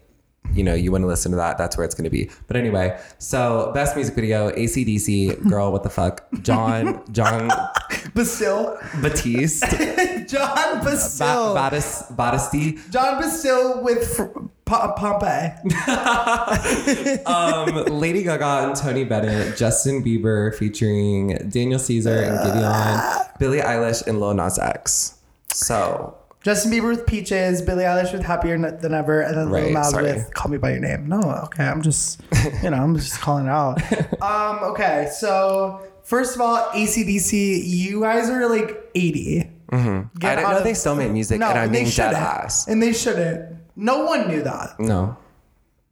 you 0.52 0.62
know 0.64 0.74
you 0.74 0.92
want 0.92 1.02
to 1.02 1.08
listen 1.08 1.30
to 1.32 1.36
that, 1.36 1.56
that's 1.56 1.76
where 1.76 1.84
it's 1.84 1.94
going 1.94 2.04
to 2.04 2.10
be. 2.10 2.30
But 2.46 2.56
anyway, 2.56 2.98
so 3.18 3.70
best 3.74 3.96
music 3.96 4.14
video: 4.14 4.50
ACDC, 4.50 5.48
"Girl, 5.48 5.72
What 5.72 5.82
the 5.82 5.90
Fuck," 5.90 6.24
John 6.42 7.02
John 7.12 7.50
Bastille, 8.14 8.78
Batiste, 9.00 10.28
John 10.28 10.78
ba- 10.78 10.84
Bastille, 10.84 11.54
Battis, 11.54 12.14
Battisti, 12.16 12.90
John 12.90 13.20
Bastille 13.20 13.82
with 13.82 14.16
fr- 14.16 14.24
P- 14.64 14.92
Pompeii. 14.96 15.52
um, 17.26 17.84
Lady 17.86 18.22
Gaga 18.22 18.68
and 18.68 18.76
Tony 18.76 19.04
Bennett, 19.04 19.56
Justin 19.56 20.02
Bieber 20.04 20.54
featuring 20.54 21.36
Daniel 21.48 21.78
Caesar 21.78 22.22
and 22.22 22.38
Giveon, 22.40 23.38
Billie 23.38 23.60
Eilish 23.60 24.06
and 24.06 24.20
Lil 24.20 24.34
Nas 24.34 24.58
X. 24.58 25.18
So 25.52 26.16
Justin 26.42 26.72
Bieber 26.72 26.88
with 26.88 27.06
Peaches, 27.06 27.62
Billie 27.62 27.84
Eilish 27.84 28.12
with 28.12 28.22
Happier 28.24 28.58
Than 28.58 28.92
Ever, 28.94 29.20
and 29.20 29.36
then 29.36 29.50
Lil 29.50 29.62
Right, 29.64 29.72
Nas 29.72 29.90
sorry. 29.90 30.04
with 30.04 30.34
Call 30.34 30.50
Me 30.50 30.58
By 30.58 30.72
Your 30.72 30.80
Name. 30.80 31.08
No, 31.08 31.20
okay, 31.44 31.64
I'm 31.64 31.82
just, 31.82 32.20
you 32.62 32.70
know, 32.70 32.76
I'm 32.78 32.96
just 32.96 33.20
calling 33.20 33.46
it 33.46 33.50
out. 33.50 33.80
Um, 34.22 34.58
okay, 34.72 35.08
so 35.16 35.82
first 36.04 36.34
of 36.34 36.40
all, 36.40 36.56
ACDC, 36.70 37.62
you 37.64 38.00
guys 38.00 38.28
are 38.30 38.48
like 38.48 38.90
80. 38.94 39.50
I 39.70 39.76
didn't 40.18 40.42
know 40.42 40.58
of- 40.58 40.64
they 40.64 40.74
still 40.74 40.94
made 40.96 41.10
music, 41.12 41.36
and 41.36 41.44
I'm 41.44 41.72
they 41.72 41.80
being 41.84 41.90
dead 41.90 42.14
ass. 42.14 42.66
And 42.68 42.82
they 42.82 42.92
shouldn't. 42.92 43.56
No 43.76 44.04
one 44.04 44.28
knew 44.28 44.42
that. 44.42 44.78
No. 44.78 45.16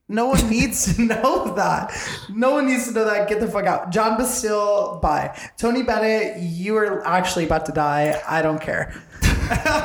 No 0.08 0.26
one 0.26 0.50
needs 0.50 0.96
to 0.96 1.03
know 1.03 1.55
that. 1.55 1.96
No 2.29 2.53
one 2.53 2.67
needs 2.67 2.88
to 2.88 2.93
know 2.93 3.05
that. 3.05 3.29
Get 3.29 3.38
the 3.41 3.46
fuck 3.49 3.64
out. 3.67 3.91
John 3.91 4.19
Bastille, 4.19 4.99
bye. 5.00 5.37
Tony 5.56 5.82
Bennett, 5.85 6.43
you 6.43 6.76
are 6.76 7.06
actually 7.06 7.44
about 7.46 7.67
to 7.67 7.73
die. 7.73 8.20
I 8.29 8.43
don't 8.43 8.61
care. 8.61 8.93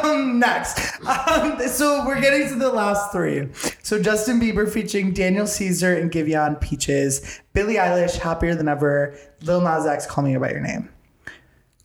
Um, 0.04 0.40
next. 0.40 0.80
Um, 1.06 1.60
so 1.68 2.06
we're 2.06 2.22
getting 2.22 2.48
to 2.50 2.56
the 2.56 2.70
last 2.70 3.12
three. 3.12 3.48
So 3.84 4.02
Justin 4.02 4.40
Bieber 4.40 4.70
featuring 4.72 5.14
Daniel 5.14 5.48
Caesar 5.48 5.96
and 5.96 6.12
Giveon 6.12 6.60
Peaches. 6.62 7.42
Billie 7.54 7.76
Eilish, 7.76 8.18
Happier 8.18 8.56
Than 8.56 8.68
Ever. 8.68 9.18
Lil 9.44 9.62
Nas 9.62 9.86
X, 9.86 10.06
Call 10.06 10.24
Me 10.24 10.36
By 10.38 10.52
Your 10.52 10.62
Name. 10.62 10.90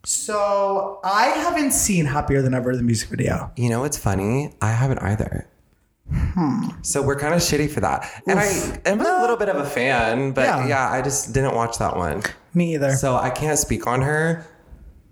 So 0.05 1.01
I 1.05 1.27
haven't 1.27 1.73
seen 1.73 2.07
Happier 2.07 2.43
Than 2.43 2.55
Ever, 2.55 2.75
the 2.77 2.83
music 2.83 3.09
video. 3.11 3.51
You 3.57 3.69
know 3.69 3.81
what's 3.81 3.99
funny? 3.99 4.55
I 4.63 4.73
haven't 4.73 4.99
either. 4.99 5.47
Hmm. 6.11 6.71
So 6.83 7.03
we're 7.03 7.19
kind 7.19 7.35
of 7.35 7.41
shitty 7.41 7.71
for 7.71 7.81
that. 7.81 8.11
And 8.27 8.39
I 8.41 8.47
am 8.87 9.01
a 9.01 9.21
little 9.21 9.37
bit 9.37 9.49
of 9.49 9.57
a 9.57 9.65
fan, 9.67 10.33
but 10.33 10.43
Yeah. 10.45 10.67
yeah. 10.67 10.91
I 10.91 11.03
just 11.03 11.33
didn't 11.33 11.55
watch 11.55 11.79
that 11.79 11.97
one. 11.97 12.23
Me 12.55 12.75
either. 12.75 12.93
So 12.93 13.15
I 13.17 13.31
can't 13.31 13.59
speak 13.59 13.87
on 13.87 14.01
her. 14.03 14.45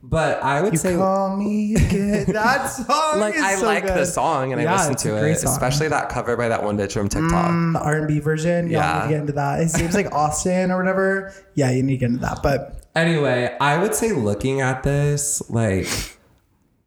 But 0.02 0.43
I 0.43 0.62
would 0.62 0.78
say 0.78 0.95
Call 0.95 1.37
me 1.37 1.75
again. 1.75 2.26
That 2.33 2.67
song 2.69 3.19
like 3.21 3.35
is 3.35 3.43
I 3.43 3.55
so 3.57 3.67
like 3.67 3.83
good. 3.85 3.97
the 3.97 4.07
song 4.07 4.52
and 4.52 4.62
Yeah, 4.62 4.73
I 4.75 4.76
listen 4.88 4.95
to 5.11 5.17
it, 5.26 5.37
song. 5.38 5.52
especially 5.52 5.88
that 5.88 6.09
cover 6.09 6.37
by 6.37 6.49
that 6.49 6.62
one 6.62 6.78
bitch 6.78 6.93
from 6.93 7.09
TikTok. 7.09 7.50
the 7.73 7.81
R 7.83 7.97
and 7.99 8.07
B 8.09 8.21
version. 8.21 8.71
Yeah, 8.71 8.78
Yeah. 8.78 8.95
need 8.95 9.02
to 9.02 9.09
get 9.14 9.21
into 9.21 9.33
that. 9.33 9.61
It 9.61 9.71
seems 9.71 9.95
like 9.95 10.12
Austin 10.12 10.71
or 10.71 10.78
whatever. 10.78 11.35
Yeah, 11.55 11.71
you 11.73 11.83
need 11.83 11.95
to 11.95 11.99
get 11.99 12.07
into 12.11 12.21
that. 12.21 12.43
But 12.43 12.75
Anyway, 12.95 13.55
I 13.61 13.78
would 13.78 13.95
say 13.95 14.12
looking 14.12 14.61
at 14.61 14.83
this, 14.85 15.43
like 15.50 15.88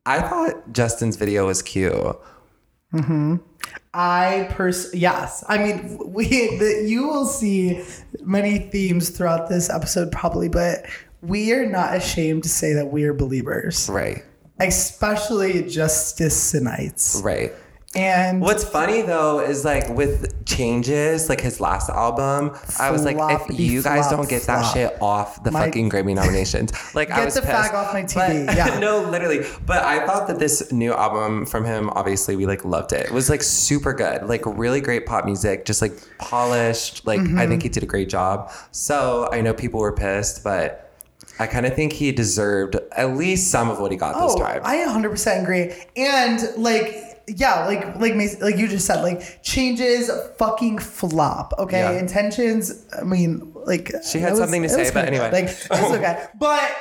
I 0.05 0.21
thought 0.21 0.71
Justin's 0.73 1.15
video 1.17 1.47
was 1.47 1.61
cute. 1.61 1.93
Mm-hmm. 2.93 3.35
I 3.93 4.47
pers 4.51 4.89
yes, 4.93 5.43
I 5.47 5.57
mean 5.57 5.99
we 6.13 6.23
the, 6.57 6.85
you 6.87 7.07
will 7.07 7.25
see 7.25 7.83
many 8.23 8.57
themes 8.59 9.09
throughout 9.09 9.49
this 9.49 9.69
episode 9.69 10.11
probably, 10.11 10.47
but 10.49 10.85
we 11.21 11.51
are 11.53 11.65
not 11.65 11.95
ashamed 11.95 12.43
to 12.43 12.49
say 12.49 12.73
that 12.73 12.87
we 12.91 13.03
are 13.03 13.13
believers, 13.13 13.89
Right. 13.89 14.23
especially 14.59 15.63
Justicenites. 15.63 17.23
Right. 17.23 17.53
And 17.93 18.39
What's 18.39 18.63
funny 18.63 19.01
though 19.01 19.41
is 19.41 19.65
like 19.65 19.89
with 19.89 20.45
changes, 20.45 21.27
like 21.27 21.41
his 21.41 21.59
last 21.59 21.89
album, 21.89 22.55
I 22.79 22.89
was 22.89 23.03
like, 23.03 23.17
if 23.19 23.59
you 23.59 23.83
guys 23.83 24.07
flop 24.07 24.11
don't 24.21 24.29
get 24.29 24.43
that 24.43 24.61
flop. 24.61 24.73
shit 24.73 24.97
off 25.01 25.43
the 25.43 25.51
My- 25.51 25.65
fucking 25.65 25.89
Grammy 25.89 26.15
nominations, 26.15 26.71
like 26.95 27.11
I 27.11 27.17
Get 27.17 27.25
was 27.25 27.33
the 27.33 27.41
pissed. 27.41 27.51
fag 27.53 27.73
off 27.73 27.91
my 27.93 28.03
TV, 28.03 28.45
But- 28.45 28.55
yeah. 28.55 28.79
no, 28.79 29.01
literally. 29.09 29.41
But 29.65 29.83
I 29.83 30.05
thought 30.05 30.29
that 30.29 30.39
this 30.39 30.71
new 30.71 30.93
album 30.93 31.45
from 31.45 31.65
him, 31.65 31.89
obviously, 31.89 32.37
we 32.37 32.45
like 32.45 32.63
loved 32.63 32.93
it. 32.93 33.07
It 33.07 33.11
was 33.11 33.29
like 33.29 33.43
super 33.43 33.91
good, 33.91 34.23
like 34.25 34.43
really 34.45 34.79
great 34.79 35.05
pop 35.05 35.25
music, 35.25 35.65
just 35.65 35.81
like 35.81 35.91
polished. 36.17 37.05
Like 37.05 37.19
Mm-hmm. 37.19 37.39
I 37.39 37.45
think 37.45 37.61
he 37.63 37.67
did 37.67 37.83
a 37.83 37.87
great 37.87 38.07
job. 38.07 38.51
So 38.71 39.27
I 39.33 39.41
know 39.41 39.53
people 39.53 39.81
were 39.81 39.91
pissed, 39.91 40.45
but 40.45 40.90
I 41.41 41.47
kind 41.47 41.65
of 41.65 41.75
think 41.75 41.93
he 41.93 42.11
deserved 42.11 42.75
at 42.93 43.15
least 43.17 43.49
some 43.51 43.69
of 43.69 43.79
what 43.79 43.91
he 43.91 43.97
got 43.97 44.13
this 44.21 44.33
Oh, 44.35 44.39
time. 44.39 44.61
I 44.63 44.77
100% 44.77 45.41
agree. 45.43 45.73
And 45.97 46.39
like, 46.57 47.23
yeah, 47.27 47.65
like 47.65 47.95
like 47.97 48.13
like 48.41 48.57
you 48.57 48.67
just 48.67 48.85
said, 48.85 49.01
like 49.03 49.41
changes 49.43 50.09
fucking 50.37 50.79
flop. 50.79 51.53
Okay, 51.59 51.79
Yeah. 51.79 51.99
intentions. 51.99 52.85
I 52.99 53.03
mean, 53.03 53.51
like 53.55 53.91
She 54.09 54.19
had 54.19 54.33
it 54.33 54.37
something 54.37 54.61
to 54.63 54.65
it 54.67 54.71
say, 54.71 54.79
was 54.83 54.91
but 54.91 55.05
kinda 55.05 55.23
anyway. 55.23 55.29
good. 55.29 55.69
like 55.69 55.79
it's 55.81 55.95
okay. 55.95 56.25
But 56.39 56.71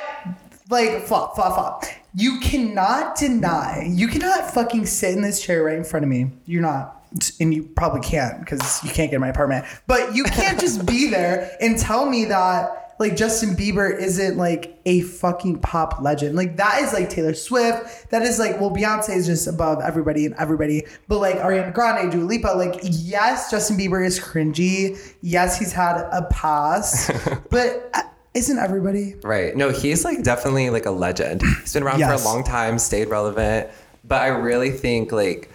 like 0.69 1.03
flop, 1.03 1.35
flop, 1.35 1.53
flop. 1.55 1.85
You 2.13 2.39
cannot 2.39 3.15
deny. 3.17 3.85
You 3.89 4.07
cannot 4.07 4.51
fucking 4.53 4.85
sit 4.85 5.15
in 5.15 5.21
this 5.21 5.41
chair 5.41 5.63
right 5.63 5.77
in 5.77 5.83
front 5.83 6.03
of 6.03 6.09
me. 6.09 6.31
You're 6.45 6.61
not. 6.61 6.97
And 7.39 7.53
you 7.53 7.63
probably 7.63 8.01
can't 8.01 8.39
because 8.39 8.83
you 8.83 8.89
can't 8.89 9.09
get 9.11 9.15
in 9.15 9.21
my 9.21 9.27
apartment. 9.29 9.65
But 9.87 10.15
you 10.15 10.23
can't 10.25 10.59
just 10.59 10.85
be 10.85 11.09
there 11.15 11.55
and 11.61 11.77
tell 11.77 12.09
me 12.09 12.25
that 12.25 12.90
like 13.01 13.17
Justin 13.17 13.49
Bieber 13.55 13.93
isn't 13.99 14.37
like 14.37 14.79
a 14.85 15.01
fucking 15.01 15.59
pop 15.59 15.99
legend. 16.01 16.35
Like 16.35 16.55
that 16.57 16.81
is 16.81 16.93
like 16.93 17.09
Taylor 17.09 17.33
Swift. 17.33 18.09
That 18.11 18.21
is 18.21 18.39
like 18.39 18.61
well 18.61 18.71
Beyonce 18.71 19.15
is 19.17 19.25
just 19.25 19.47
above 19.47 19.81
everybody 19.81 20.25
and 20.25 20.33
everybody. 20.35 20.85
But 21.09 21.19
like 21.19 21.35
Ariana 21.39 21.73
Grande, 21.73 22.09
Dua 22.11 22.23
Lipa, 22.23 22.47
like 22.55 22.79
yes, 22.83 23.51
Justin 23.51 23.77
Bieber 23.77 24.05
is 24.05 24.19
cringy. 24.19 24.97
Yes, 25.21 25.59
he's 25.59 25.73
had 25.73 25.97
a 25.97 26.27
past. 26.31 27.11
but 27.49 27.89
uh, 27.93 28.03
isn't 28.33 28.57
everybody? 28.57 29.15
Right. 29.23 29.55
No, 29.55 29.69
he's 29.71 30.05
like 30.05 30.23
definitely 30.23 30.69
like 30.69 30.85
a 30.85 30.91
legend. 30.91 31.41
He's 31.41 31.73
been 31.73 31.83
around 31.83 31.99
Yes. 31.99 32.21
for 32.23 32.29
a 32.29 32.31
long 32.33 32.43
time, 32.45 32.79
stayed 32.79 33.09
relevant. 33.09 33.69
But 34.05 34.21
I 34.21 34.27
really 34.27 34.71
think 34.71 35.11
like 35.11 35.49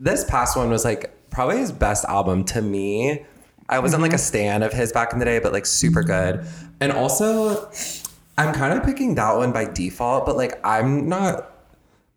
this 0.00 0.24
past 0.24 0.56
one 0.56 0.70
was 0.70 0.84
like 0.84 1.14
probably 1.30 1.58
his 1.58 1.72
best 1.72 2.04
album 2.06 2.44
to 2.44 2.62
me. 2.62 3.24
I 3.72 3.78
wasn't 3.78 4.02
Mm-hmm. 4.02 4.10
like 4.10 4.12
a 4.14 4.18
stan 4.18 4.62
of 4.62 4.72
his 4.72 4.92
back 4.92 5.12
in 5.12 5.18
the 5.18 5.24
day, 5.24 5.38
but 5.38 5.52
like 5.52 5.66
super 5.66 6.02
good. 6.02 6.44
And 6.80 6.92
also, 6.92 7.70
I'm 8.38 8.52
kind 8.54 8.78
of 8.78 8.84
picking 8.84 9.14
that 9.16 9.36
one 9.36 9.52
by 9.52 9.64
default, 9.64 10.26
but 10.26 10.36
like 10.36 10.60
I'm 10.64 11.08
not 11.08 11.48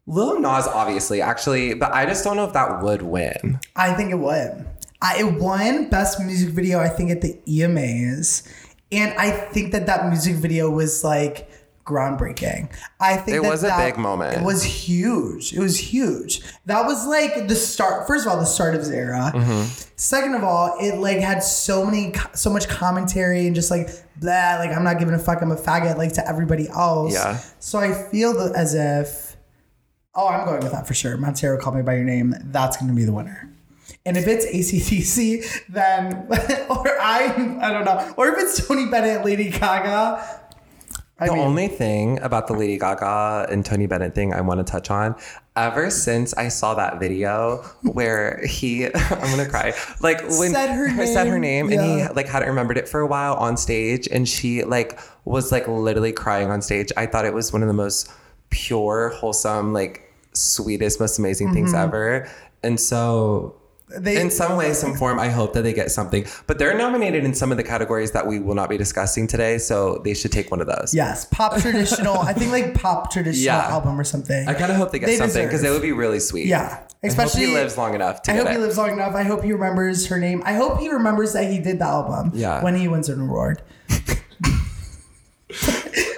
Lil 0.08 0.40
Nas, 0.40 0.68
obviously, 0.68 1.22
actually, 1.22 1.74
but 1.74 1.92
I 1.94 2.06
just 2.06 2.24
don't 2.24 2.36
know 2.36 2.46
if 2.46 2.54
that 2.54 2.82
would 2.84 3.02
win. 3.02 3.60
I 3.76 3.94
think 3.94 4.12
it 4.12 4.20
would. 4.20 4.66
I, 5.02 5.20
it 5.20 5.40
won 5.40 5.90
best 5.90 6.20
music 6.20 6.50
video. 6.50 6.80
I 6.80 6.90
think 6.90 7.10
at 7.12 7.22
the 7.22 7.38
EMAs, 7.48 8.48
and 8.92 9.14
I 9.18 9.32
think 9.32 9.72
that 9.74 9.86
that 9.88 10.08
music 10.10 10.36
video 10.36 10.70
was 10.70 11.04
like 11.04 11.50
groundbreaking. 11.86 12.72
I 13.00 13.18
think 13.18 13.38
It 13.38 13.44
that 13.44 13.50
was 13.50 13.64
a 13.64 13.68
that 13.68 13.86
big 13.86 13.98
moment. 13.98 14.38
It 14.38 14.44
was 14.44 14.64
huge. 14.64 15.54
It 15.54 15.60
was 15.60 15.78
huge. 15.78 16.42
That 16.66 16.86
was 16.86 17.06
like 17.08 17.48
the 17.48 17.56
start. 17.56 18.08
First 18.08 18.26
of 18.26 18.32
all, 18.32 18.40
the 18.40 18.46
start 18.46 18.74
of 18.76 18.82
his 18.82 18.90
era. 18.90 19.32
Mm-hmm. 19.34 19.92
Second 19.96 20.36
of 20.36 20.44
all, 20.44 20.76
it 20.80 20.98
like 20.98 21.20
had 21.20 21.44
so 21.44 21.86
many, 21.86 22.14
so 22.34 22.50
much 22.50 22.68
commentary 22.68 23.46
and 23.46 23.56
just 23.56 23.72
like 23.72 23.90
blah. 24.18 24.58
Like 24.60 24.72
I'm 24.72 24.84
not 24.84 25.00
giving 25.00 25.14
a 25.14 25.20
fuck. 25.20 25.42
I'm 25.42 25.52
a 25.52 25.56
faggot. 25.56 25.98
Like 25.98 26.14
to 26.14 26.28
everybody 26.28 26.68
else. 26.70 27.14
Yeah. 27.14 27.38
So 27.60 27.80
I 27.80 27.94
feel 27.94 28.40
as 28.56 28.74
if 28.74 29.36
Oh, 30.16 30.30
I'm 30.30 30.46
going 30.46 30.62
with 30.62 30.72
that 30.72 30.88
for 30.88 30.94
sure. 30.94 31.18
Montero, 31.18 31.60
call 31.60 31.74
me 31.74 31.82
by 31.82 31.96
your 31.96 32.06
name. 32.06 32.34
That's 32.46 32.78
going 32.78 32.88
to 32.88 32.96
be 32.96 33.04
the 33.04 33.12
winner. 33.12 33.52
And 34.06 34.16
if 34.18 34.28
it's 34.28 34.46
ACDC, 34.46 35.64
then, 35.68 36.28
or 36.70 36.88
I, 37.02 37.60
I 37.62 37.72
don't 37.74 37.86
know, 37.86 38.14
or 38.18 38.30
if 38.30 38.38
it's 38.38 38.66
Tony 38.66 38.86
Bennett, 38.90 39.26
Lady 39.26 39.50
Gaga. 39.50 40.42
I 41.18 41.28
The 41.28 41.34
mean, 41.34 41.44
only 41.44 41.68
thing 41.70 42.20
about 42.20 42.48
the 42.48 42.54
Lady 42.54 42.78
Gaga 42.78 43.48
and 43.50 43.66
Tony 43.66 43.88
Bennett 43.88 44.14
thing 44.14 44.34
I 44.34 44.42
want 44.42 44.60
to 44.66 44.70
touch 44.70 44.92
on, 44.92 45.16
ever 45.56 45.90
since 45.90 46.34
I 46.34 46.50
saw 46.50 46.74
that 46.74 47.00
video 47.00 47.64
where 47.84 48.46
he, 48.46 48.86
I'm 48.94 49.30
gonna 49.38 49.48
cry, 49.48 49.74
like 50.02 50.22
when 50.24 50.52
Said 50.52 50.72
her 50.72 51.06
said 51.06 51.28
her 51.28 51.40
name, 51.40 51.68
name, 51.68 51.80
and 51.80 52.02
he 52.10 52.14
like 52.14 52.28
hadn't 52.28 52.50
remembered 52.50 52.78
it 52.78 52.90
for 52.90 53.00
a 53.00 53.08
while 53.08 53.36
on 53.36 53.56
stage, 53.56 54.10
and 54.12 54.28
she 54.28 54.64
like 54.66 55.00
was 55.24 55.54
like 55.54 55.68
literally 55.70 56.12
crying 56.12 56.50
on 56.52 56.62
stage. 56.62 56.92
I 56.98 57.06
thought 57.06 57.24
it 57.26 57.34
was 57.34 57.54
one 57.54 57.62
of 57.62 57.70
the 57.70 57.74
most 57.74 58.12
pure, 58.50 59.10
wholesome, 59.16 59.72
like 59.72 60.02
sweetest, 60.34 61.00
most 61.00 61.18
amazing 61.18 61.54
things 61.54 61.72
Mm-hmm. 61.74 61.84
ever, 61.84 62.30
and 62.62 62.78
so. 62.78 63.56
They- 63.98 64.20
in 64.20 64.30
some 64.32 64.56
way, 64.58 64.74
some 64.74 64.94
form, 65.02 65.20
I 65.20 65.30
hope 65.30 65.54
that 65.54 65.62
they 65.64 65.74
get 65.74 65.92
something. 65.92 66.26
But 66.48 66.60
they're 66.60 66.78
nominated 66.78 67.24
in 67.24 67.34
some 67.34 67.52
of 67.52 67.58
the 67.58 67.64
categories 67.64 68.12
that 68.12 68.28
we 68.28 68.40
will 68.40 68.56
not 68.56 68.70
be 68.70 68.78
discussing 68.78 69.28
today, 69.28 69.58
so 69.58 70.02
they 70.04 70.14
should 70.14 70.32
take 70.32 70.52
one 70.52 70.62
of 70.62 70.68
those. 70.68 70.94
yes, 70.94 71.26
pop 71.26 71.58
traditional. 71.60 72.18
I 72.18 72.34
think 72.34 72.52
like 72.52 72.74
pop 72.74 73.12
traditional 73.16 73.46
Yeah. 73.46 73.68
album 73.70 74.00
or 74.00 74.04
something. 74.04 74.48
I 74.48 74.54
kind 74.54 74.72
of 74.72 74.78
hope 74.78 74.92
they 74.92 75.00
get 75.00 75.18
something 75.18 75.46
because 75.46 75.64
it 75.64 75.70
would 75.70 75.82
be 75.82 75.92
really 75.92 76.20
sweet. 76.20 76.48
Yeah, 76.48 76.84
I 77.04 77.08
especially 77.08 77.42
hope 77.42 77.50
he 77.50 77.56
lives 77.56 77.78
long 77.78 77.94
enough 77.96 78.22
to 78.24 78.32
I 78.32 78.36
hope 78.36 78.48
it. 78.48 78.52
he 78.54 78.58
lives 78.58 78.78
long 78.78 78.92
enough. 78.94 79.16
I 79.16 79.24
hope 79.24 79.44
he 79.44 79.52
remembers 79.54 80.08
her 80.08 80.20
name. 80.20 80.42
I 80.46 80.54
hope 80.54 80.80
he 80.80 80.90
remembers 80.90 81.34
that 81.34 81.50
he 81.52 81.60
did 81.60 81.80
the 81.80 81.86
album. 81.86 82.32
Yeah. 82.34 82.64
When 82.64 82.76
he 82.76 82.88
wins 82.88 83.10
an 83.10 83.22
award. 83.22 83.62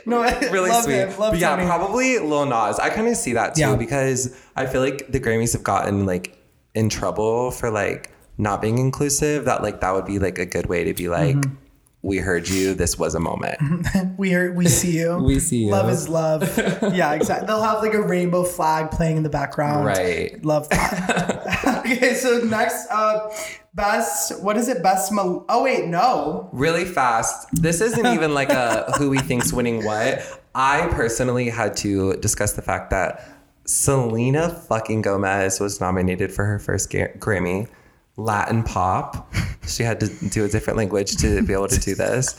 no, 0.06 0.22
I 0.22 0.40
really 0.52 0.70
love 0.70 0.84
sweet. 0.86 0.96
Him, 0.96 1.18
love 1.20 1.36
yeah, 1.38 1.56
Tony. 1.56 1.68
probably 1.68 2.18
Lil 2.20 2.46
Nas. 2.46 2.80
I 2.80 2.90
kind 2.90 3.08
of 3.08 3.16
see 3.18 3.34
that 3.34 3.56
too 3.56 3.62
Yeah. 3.62 3.76
because 3.76 4.36
I 4.56 4.66
feel 4.66 4.82
like 4.82 5.12
the 5.12 5.20
Grammys 5.20 5.54
have 5.54 5.64
gotten 5.64 6.06
like 6.06 6.37
in 6.78 6.90
trouble 6.90 7.52
for 7.52 7.70
like 7.72 8.12
not 8.38 8.62
being 8.62 8.78
inclusive. 8.78 9.46
That 9.46 9.64
like 9.64 9.82
that 9.82 9.92
would 9.94 10.06
be 10.06 10.20
like 10.20 10.38
a 10.40 10.46
good 10.46 10.68
way 10.68 10.84
to 10.86 10.94
be 10.94 11.08
like, 11.10 11.36
Mm-hmm. 11.36 11.56
we 12.04 12.18
heard 12.18 12.48
you. 12.48 12.74
This 12.76 12.98
was 12.98 13.16
a 13.16 13.20
moment. 13.20 13.58
We 14.18 14.34
are, 14.34 14.52
we 14.52 14.68
see 14.68 14.98
you. 14.98 15.18
We 15.32 15.40
see 15.40 15.66
you. 15.66 15.72
Love 15.72 15.90
is 15.90 16.10
love. 16.10 16.42
yeah, 16.94 17.14
exactly. 17.14 17.46
They'll 17.48 17.62
have 17.62 17.82
like 17.84 17.94
a 17.94 18.02
rainbow 18.02 18.44
flag 18.44 18.90
playing 18.92 19.18
in 19.18 19.24
the 19.24 19.30
background. 19.30 19.86
Right. 19.86 20.44
Love 20.44 20.68
that. 20.70 21.78
okay, 21.86 22.14
so 22.16 22.40
next 22.40 22.88
up, 22.90 23.32
best. 23.76 24.42
What 24.42 24.58
is 24.58 24.68
it? 24.70 24.82
Best. 24.82 25.12
Mal- 25.12 25.46
oh 25.50 25.64
wait, 25.64 25.86
no. 25.86 26.50
really 26.52 26.86
fast. 26.86 27.48
This 27.62 27.80
isn't 27.82 28.06
even 28.08 28.34
like 28.34 28.50
a 28.50 28.92
who 28.98 29.10
we 29.10 29.20
think's 29.20 29.54
winning 29.54 29.84
what. 29.86 30.22
I 30.56 30.88
personally 30.92 31.50
had 31.50 31.78
to 31.86 32.14
discuss 32.18 32.54
the 32.54 32.64
fact 32.64 32.90
that 32.90 33.22
Selena 33.68 34.50
fucking 34.50 35.02
Gomez 35.02 35.60
was 35.60 35.80
nominated 35.82 36.32
for 36.34 36.46
her 36.46 36.58
first 36.58 36.90
Ga- 36.90 37.14
Grammy, 37.20 37.68
Latin 38.16 38.64
pop. 38.64 39.32
She 39.68 39.84
had 39.84 40.00
to 40.00 40.08
do 40.30 40.46
a 40.46 40.48
different 40.48 40.78
language 40.78 41.18
to 41.18 41.42
be 41.42 41.52
able 41.52 41.68
to 41.68 41.78
do 41.78 41.94
this. 41.94 42.36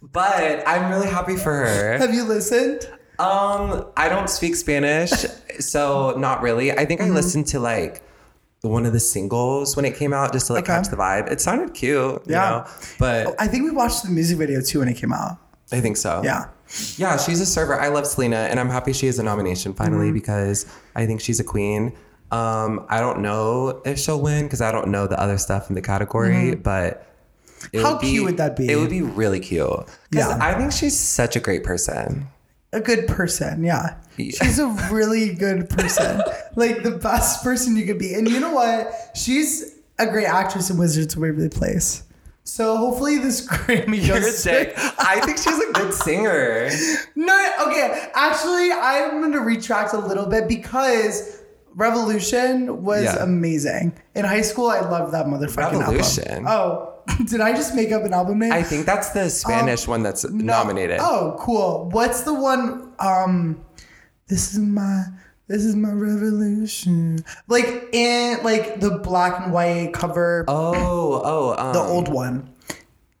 But 0.00 0.62
I'm 0.64 0.88
really 0.92 1.08
happy 1.08 1.34
for 1.34 1.52
her. 1.52 1.98
Have 1.98 2.14
you 2.14 2.22
listened? 2.22 2.88
Um, 3.18 3.84
I 3.96 4.08
don't 4.08 4.30
speak 4.30 4.54
Spanish, 4.54 5.10
so 5.58 6.14
not 6.16 6.40
really. 6.40 6.70
I 6.70 6.84
think 6.84 7.00
I 7.00 7.08
listened 7.10 7.48
to 7.48 7.58
like 7.58 8.00
one 8.60 8.86
of 8.86 8.92
the 8.92 9.00
singles 9.00 9.74
when 9.74 9.84
it 9.84 9.96
came 9.96 10.12
out 10.12 10.32
just 10.32 10.46
to 10.46 10.52
like 10.52 10.66
Okay. 10.70 10.74
catch 10.74 10.88
the 10.88 10.96
vibe. 10.96 11.28
It 11.32 11.40
sounded 11.40 11.74
cute, 11.74 11.96
you 11.96 12.22
Yeah. 12.28 12.50
know. 12.50 12.66
But 13.00 13.34
I 13.40 13.48
think 13.48 13.64
we 13.64 13.72
watched 13.72 14.04
the 14.04 14.10
music 14.10 14.38
video 14.38 14.60
too 14.60 14.78
when 14.78 14.86
it 14.88 14.96
came 14.96 15.12
out. 15.12 15.38
I 15.72 15.80
think 15.80 15.96
so. 15.96 16.22
Yeah. 16.24 16.44
Yeah, 16.96 17.16
she's 17.16 17.40
a 17.40 17.46
server. 17.46 17.78
I 17.80 17.88
love 17.88 18.06
Selena, 18.06 18.36
and 18.50 18.60
I'm 18.60 18.68
happy 18.68 18.92
she 18.92 19.06
has 19.06 19.18
a 19.18 19.22
nomination 19.22 19.72
finally 19.74 20.06
Mm-hmm. 20.08 20.14
because 20.14 20.66
I 20.94 21.06
think 21.06 21.20
she's 21.20 21.40
a 21.40 21.44
queen. 21.44 21.94
Um, 22.30 22.84
I 22.90 23.00
don't 23.00 23.20
know 23.20 23.80
if 23.86 23.98
she'll 23.98 24.20
win 24.20 24.44
because 24.44 24.60
I 24.60 24.70
don't 24.70 24.88
know 24.88 25.06
the 25.06 25.18
other 25.18 25.38
stuff 25.38 25.70
in 25.70 25.74
the 25.74 25.82
category, 25.82 26.54
but 26.54 27.04
it 27.72 27.78
Mm-hmm. 27.78 27.84
How 27.84 27.92
would 27.94 28.00
be- 28.02 28.10
cute 28.10 28.24
would 28.24 28.36
that 28.36 28.54
be? 28.56 28.70
It 28.70 28.76
would 28.76 28.90
be 28.90 29.02
really 29.02 29.40
cute 29.40 29.68
because 30.10 30.28
Yeah. 30.30 30.38
I 30.40 30.54
think 30.54 30.70
she's 30.72 30.96
such 30.98 31.34
a 31.36 31.40
great 31.40 31.64
person. 31.64 32.28
A 32.72 32.80
good 32.80 33.08
person, 33.08 33.64
yeah. 33.64 33.96
Yeah. 34.18 34.30
She's 34.44 34.58
a 34.58 34.68
really 34.92 35.34
good 35.34 35.68
person. 35.70 36.20
like 36.54 36.82
the 36.82 36.90
best 36.92 37.42
person 37.42 37.74
you 37.76 37.86
could 37.86 37.98
be. 37.98 38.12
And 38.14 38.28
you 38.28 38.38
know 38.40 38.52
what? 38.52 38.92
She's 39.16 39.74
a 39.98 40.06
great 40.06 40.26
actress 40.26 40.68
in 40.70 40.76
Wizards 40.76 41.14
of 41.16 41.22
Waverly 41.22 41.48
Place. 41.48 42.02
So 42.48 42.76
hopefully 42.78 43.18
this 43.18 43.46
Grammy 43.46 44.04
You're 44.06 44.20
goes 44.20 44.42
dick. 44.42 44.72
I 44.98 45.20
think 45.20 45.36
she's 45.36 45.58
a 45.58 45.72
good 45.72 45.92
singer. 46.06 46.70
No, 47.14 47.52
okay. 47.66 48.08
Actually, 48.14 48.72
I'm 48.72 49.20
going 49.20 49.32
to 49.32 49.40
retract 49.40 49.92
a 49.92 49.98
little 49.98 50.26
bit 50.26 50.48
because 50.48 51.42
Revolution 51.74 52.82
was 52.82 53.04
Yeah. 53.04 53.22
amazing. 53.22 53.92
In 54.14 54.24
high 54.24 54.40
school, 54.40 54.68
I 54.68 54.80
loved 54.80 55.12
that 55.12 55.26
motherfucking 55.26 55.78
Revolution? 55.80 56.46
album. 56.46 56.46
Oh, 56.48 56.94
did 57.26 57.40
I 57.42 57.52
just 57.52 57.74
make 57.74 57.92
up 57.92 58.02
an 58.04 58.14
album 58.14 58.38
name? 58.38 58.52
I 58.52 58.62
think 58.62 58.86
that's 58.86 59.10
the 59.10 59.28
Spanish 59.28 59.86
one 59.86 60.02
that's 60.02 60.24
Um, 60.24 60.38
No. 60.38 60.44
nominated. 60.44 60.98
Oh, 61.00 61.36
cool. 61.38 61.88
What's 61.92 62.22
the 62.22 62.34
one? 62.34 62.92
Um, 62.98 63.60
this 64.26 64.52
is 64.52 64.58
my. 64.58 65.04
This 65.48 65.64
is 65.64 65.74
my 65.74 65.90
revolution. 65.90 67.24
Like 67.48 67.88
in 67.92 68.42
like 68.44 68.80
the 68.80 68.98
black 68.98 69.40
and 69.44 69.52
white 69.52 69.94
cover, 69.94 70.44
Oh, 70.46 71.22
oh, 71.24 71.56
um, 71.58 71.72
the 71.72 71.80
old 71.80 72.08
one 72.08 72.50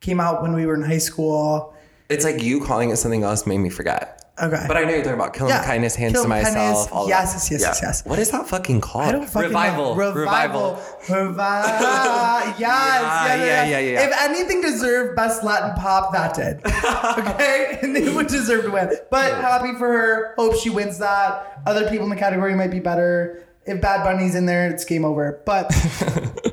came 0.00 0.20
out 0.20 0.42
when 0.42 0.52
we 0.52 0.66
were 0.66 0.74
in 0.74 0.82
high 0.82 0.98
school. 0.98 1.74
It's 2.10 2.24
like 2.24 2.42
you 2.42 2.62
calling 2.62 2.90
it 2.90 2.96
something 2.96 3.22
else 3.22 3.46
made 3.46 3.58
me 3.58 3.70
forget. 3.70 4.27
Okay. 4.40 4.64
But 4.68 4.76
I 4.76 4.84
know 4.84 4.90
you're 4.90 4.98
talking 5.02 5.14
about 5.14 5.32
killing 5.34 5.50
Yeah. 5.52 5.64
kindness, 5.64 5.96
hands 5.96 6.12
Kill 6.14 6.22
to 6.22 6.28
myself. 6.28 6.54
Kindness. 6.54 6.88
all 6.92 7.08
Yes, 7.08 7.32
yes, 7.34 7.50
yes, 7.50 7.60
yes, 7.60 7.80
yes. 7.82 8.04
What 8.04 8.18
is 8.18 8.30
that 8.30 8.46
fucking 8.46 8.80
called? 8.80 9.04
I 9.06 9.12
don't 9.12 9.26
fucking 9.28 9.48
revival. 9.48 9.96
know. 9.96 10.12
Revival. 10.12 10.80
Revival. 11.08 12.52
yes, 12.58 12.60
yeah, 12.60 13.34
yeah, 13.34 13.36
yeah, 13.36 13.64
yeah, 13.64 13.78
yeah. 13.78 14.06
If 14.08 14.14
anything 14.20 14.60
deserved 14.60 15.16
best 15.16 15.42
Latin 15.42 15.72
pop, 15.76 16.12
that 16.12 16.34
did. 16.34 16.60
Okay, 17.18 17.78
and 17.82 17.96
it 17.96 18.14
would 18.14 18.26
deserve 18.28 18.64
to 18.64 18.70
win. 18.70 18.90
But 19.10 19.32
happy 19.40 19.72
for 19.78 19.88
her. 19.88 20.34
Hope 20.36 20.56
she 20.56 20.70
wins 20.70 20.98
that. 20.98 21.62
Other 21.66 21.88
people 21.88 22.04
in 22.04 22.10
the 22.10 22.16
category 22.16 22.54
might 22.54 22.70
be 22.70 22.80
better. 22.80 23.44
If 23.66 23.80
Bad 23.80 24.02
Bunny's 24.04 24.34
in 24.34 24.46
there, 24.46 24.70
it's 24.70 24.84
game 24.84 25.04
over. 25.04 25.42
But 25.44 25.70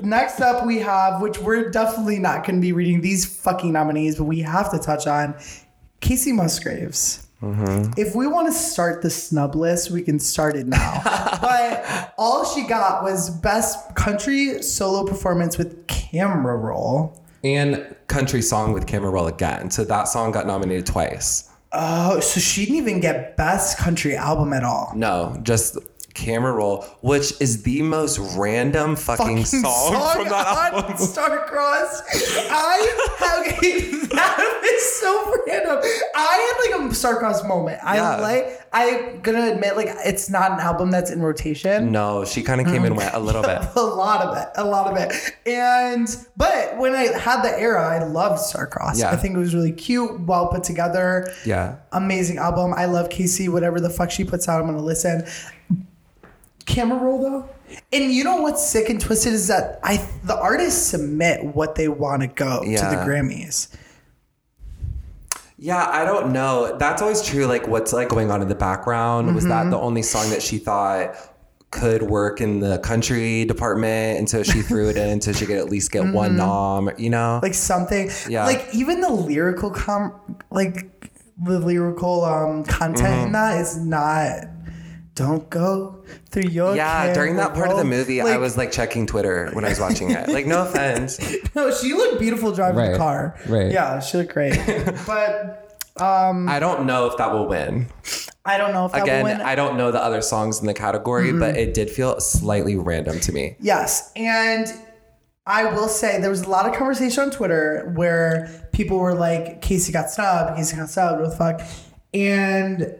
next 0.01 0.41
up, 0.41 0.65
we 0.65 0.79
have, 0.79 1.21
which 1.21 1.39
we're 1.39 1.69
definitely 1.69 2.19
not 2.19 2.45
going 2.45 2.55
to 2.55 2.61
be 2.61 2.73
reading 2.73 3.01
these 3.01 3.25
fucking 3.25 3.71
nominees, 3.71 4.17
but 4.17 4.25
we 4.25 4.39
have 4.41 4.69
to 4.71 4.79
touch 4.79 5.07
on 5.07 5.33
Kacey 6.01 6.33
Musgraves. 6.33 7.24
Mm-hmm. 7.45 7.93
If 7.95 8.15
we 8.15 8.25
want 8.25 8.47
to 8.47 8.53
start 8.53 9.03
the 9.03 9.09
snub 9.09 9.55
list, 9.55 9.91
we 9.91 10.01
can 10.01 10.19
start 10.19 10.55
it 10.55 10.65
now. 10.65 11.01
but 11.41 12.13
all 12.17 12.43
she 12.43 12.63
got 12.67 13.03
was 13.03 13.29
best 13.29 13.93
country 13.95 14.63
solo 14.63 15.05
performance 15.05 15.57
with 15.57 15.85
camera 15.87 16.57
roll. 16.57 17.21
And 17.43 17.95
country 18.07 18.41
song 18.41 18.73
with 18.73 18.87
camera 18.87 19.11
roll 19.11 19.27
again. 19.27 19.69
So 19.69 19.83
that 19.83 20.07
song 20.07 20.31
got 20.31 20.47
nominated 20.47 20.87
twice. 20.87 21.51
Oh, 21.71 22.19
so 22.19 22.39
she 22.39 22.65
didn't 22.65 22.77
even 22.77 22.99
get 22.99 23.37
best 23.37 23.77
country 23.77 24.15
album 24.15 24.53
at 24.53 24.63
all. 24.63 24.93
No, 24.95 25.37
just 25.43 25.77
camera 26.15 26.51
roll, 26.53 26.83
which 27.01 27.33
is 27.39 27.61
the 27.63 27.81
most 27.83 28.17
random 28.37 28.95
fucking, 28.95 29.45
song, 29.45 30.13
from 30.15 30.29
that 30.29 30.47
on 30.73 30.73
album. 30.73 30.93
Starcrossed. 30.97 32.01
I 32.49 33.05
have 33.19 33.61
that 34.15 34.61
is 34.63 34.95
so 34.99 35.33
random. 35.47 35.79
I 36.15 36.53
had 36.71 36.79
like 36.81 36.91
a 36.91 36.93
Starcrossed 36.95 37.47
moment. 37.47 37.79
I 37.83 37.95
Yeah. 37.97 38.15
like. 38.17 38.61
I'm 38.73 39.21
gonna 39.21 39.53
admit, 39.53 39.77
like, 39.77 39.87
it's 40.03 40.29
not 40.29 40.51
an 40.51 40.59
album 40.59 40.91
that's 40.91 41.09
in 41.09 41.21
rotation. 41.21 41.93
No, 41.93 42.25
she 42.25 42.43
kind 42.43 42.59
of 42.59 42.67
came 42.67 42.81
Mm. 42.81 42.87
and 42.87 42.97
went 42.97 43.13
a 43.13 43.19
little 43.19 43.41
bit. 43.41 43.61
a 43.77 43.81
lot 43.81 44.21
of 44.21 44.35
it, 44.37 44.49
a 44.57 44.65
lot 44.65 44.87
of 44.91 44.97
it, 44.97 45.13
and 45.45 46.07
but 46.35 46.77
when 46.77 46.93
I 46.93 47.03
had 47.17 47.41
the 47.41 47.57
era, 47.57 47.81
I 47.87 48.03
loved 48.03 48.41
Starcrossed. 48.41 48.99
Yeah. 48.99 49.11
I 49.11 49.15
think 49.15 49.33
it 49.35 49.37
was 49.39 49.55
really 49.55 49.71
cute, 49.71 50.19
well 50.27 50.47
put 50.47 50.65
together. 50.65 51.31
Yeah. 51.45 51.75
amazing 51.93 52.37
album. 52.37 52.73
I 52.75 52.83
love 52.85 53.07
Kacey. 53.07 53.47
Whatever 53.47 53.79
the 53.79 53.89
fuck 53.89 54.11
she 54.11 54.25
puts 54.25 54.49
out, 54.49 54.59
I'm 54.59 54.65
gonna 54.67 54.79
listen. 54.81 55.25
Camera 56.65 56.97
roll 56.99 57.21
though, 57.21 57.49
and 57.93 58.11
you 58.11 58.23
know 58.23 58.37
what's 58.41 58.67
sick 58.67 58.89
and 58.89 58.99
twisted 58.99 59.33
is 59.33 59.47
that 59.47 59.79
I 59.83 60.07
the 60.23 60.35
artists 60.37 60.81
submit 60.87 61.43
what 61.55 61.75
they 61.75 61.87
want 61.87 62.21
to 62.23 62.27
go 62.27 62.61
to 62.61 62.67
the 62.69 63.03
Grammys. 63.05 63.67
Yeah, 65.57 65.87
I 65.87 66.03
don't 66.03 66.33
know. 66.33 66.75
That's 66.77 67.01
always 67.01 67.21
true. 67.21 67.45
Like, 67.45 67.67
what's 67.67 67.93
like 67.93 68.09
going 68.09 68.29
on 68.29 68.41
in 68.41 68.49
the 68.49 68.55
background? 68.55 69.33
Was 69.33 69.43
Mm-hmm. 69.45 69.49
that 69.51 69.69
the 69.69 69.77
only 69.79 70.01
song 70.01 70.29
that 70.31 70.41
she 70.41 70.57
thought 70.57 71.15
could 71.71 72.03
work 72.03 72.41
in 72.41 72.59
the 72.59 72.77
country 72.79 73.45
department, 73.45 74.19
and 74.19 74.29
so 74.29 74.43
she 74.43 74.61
threw 74.61 74.89
it 74.89 74.97
in 74.97 75.21
so 75.21 75.31
she 75.31 75.45
could 75.45 75.57
at 75.57 75.69
least 75.69 75.91
get 75.91 76.05
one 76.13 76.35
nom? 76.35 76.89
You 76.97 77.09
know? 77.09 77.17
Mm-hmm. 77.37 77.45
Like 77.45 77.53
something, 77.53 78.09
Yeah. 78.27 78.45
like 78.45 78.67
even 78.73 78.99
the 79.01 79.09
lyrical 79.11 79.69
com, 79.69 80.13
like 80.51 80.91
the 81.43 81.59
lyrical 81.59 82.25
um 82.25 82.63
content 82.65 83.07
Mm-hmm. 83.07 83.25
in 83.27 83.31
that 83.33 83.61
is 83.61 83.77
not. 83.77 84.45
Don't 85.15 85.49
go 85.49 86.03
through 86.29 86.49
your 86.49 86.75
yeah, 86.75 87.13
during 87.13 87.37
that 87.37 87.53
part 87.53 87.69
of 87.69 87.77
the 87.77 87.83
camera 87.83 87.97
roll." 87.97 87.99
movie, 87.99 88.21
I 88.21 88.37
was 88.37 88.57
like 88.57 88.71
checking 88.71 89.07
Twitter 89.07 89.49
when 89.53 89.63
I 89.65 89.69
was 89.69 89.79
watching 89.79 90.11
it. 90.11 90.27
Like, 90.27 90.45
no 90.45 90.63
offense. 90.63 91.19
no, 91.55 91.73
she 91.73 91.93
looked 91.93 92.19
beautiful 92.19 92.51
driving 92.51 92.91
the 92.91 92.97
car. 92.97 93.39
right. 93.47 93.71
Yeah, 93.71 93.99
she 94.01 94.17
looked 94.17 94.33
great. 94.33 94.55
but 95.07 95.65
um, 95.97 96.49
I 96.49 96.59
don't 96.59 96.85
know 96.85 97.05
if 97.05 97.17
that 97.17 97.31
will 97.31 97.47
win. 97.47 97.87
I 98.45 98.57
don't 98.57 98.73
know 98.73 98.85
if 98.85 98.91
that 98.91 99.03
Again, 99.03 99.23
will 99.23 99.31
win. 99.31 99.41
I 99.41 99.55
don't 99.55 99.77
know 99.77 99.91
the 99.91 100.03
other 100.03 100.21
songs 100.21 100.59
in 100.59 100.67
the 100.67 100.73
category, 100.73 101.31
but 101.31 101.55
it 101.55 101.73
did 101.73 101.89
feel 101.89 102.19
slightly 102.19 102.75
random 102.75 103.19
to 103.21 103.31
me. 103.31 103.55
Yes. 103.59 104.11
And 104.17 104.67
I 105.47 105.65
will 105.65 105.87
say 105.87 106.19
there 106.19 106.29
was 106.29 106.41
a 106.41 106.49
lot 106.49 106.67
of 106.67 106.75
conversation 106.75 107.23
on 107.23 107.31
Twitter 107.31 107.93
where 107.95 108.67
people 108.73 108.97
were 108.97 109.13
like, 109.13 109.61
Kacey 109.61 109.93
got 109.93 110.09
snubbed, 110.09 110.57
Kacey 110.57 110.75
got 110.75 110.89
snubbed, 110.89 111.21
what 111.21 111.29
the 111.29 111.35
fuck? 111.37 111.61
And 112.13 112.99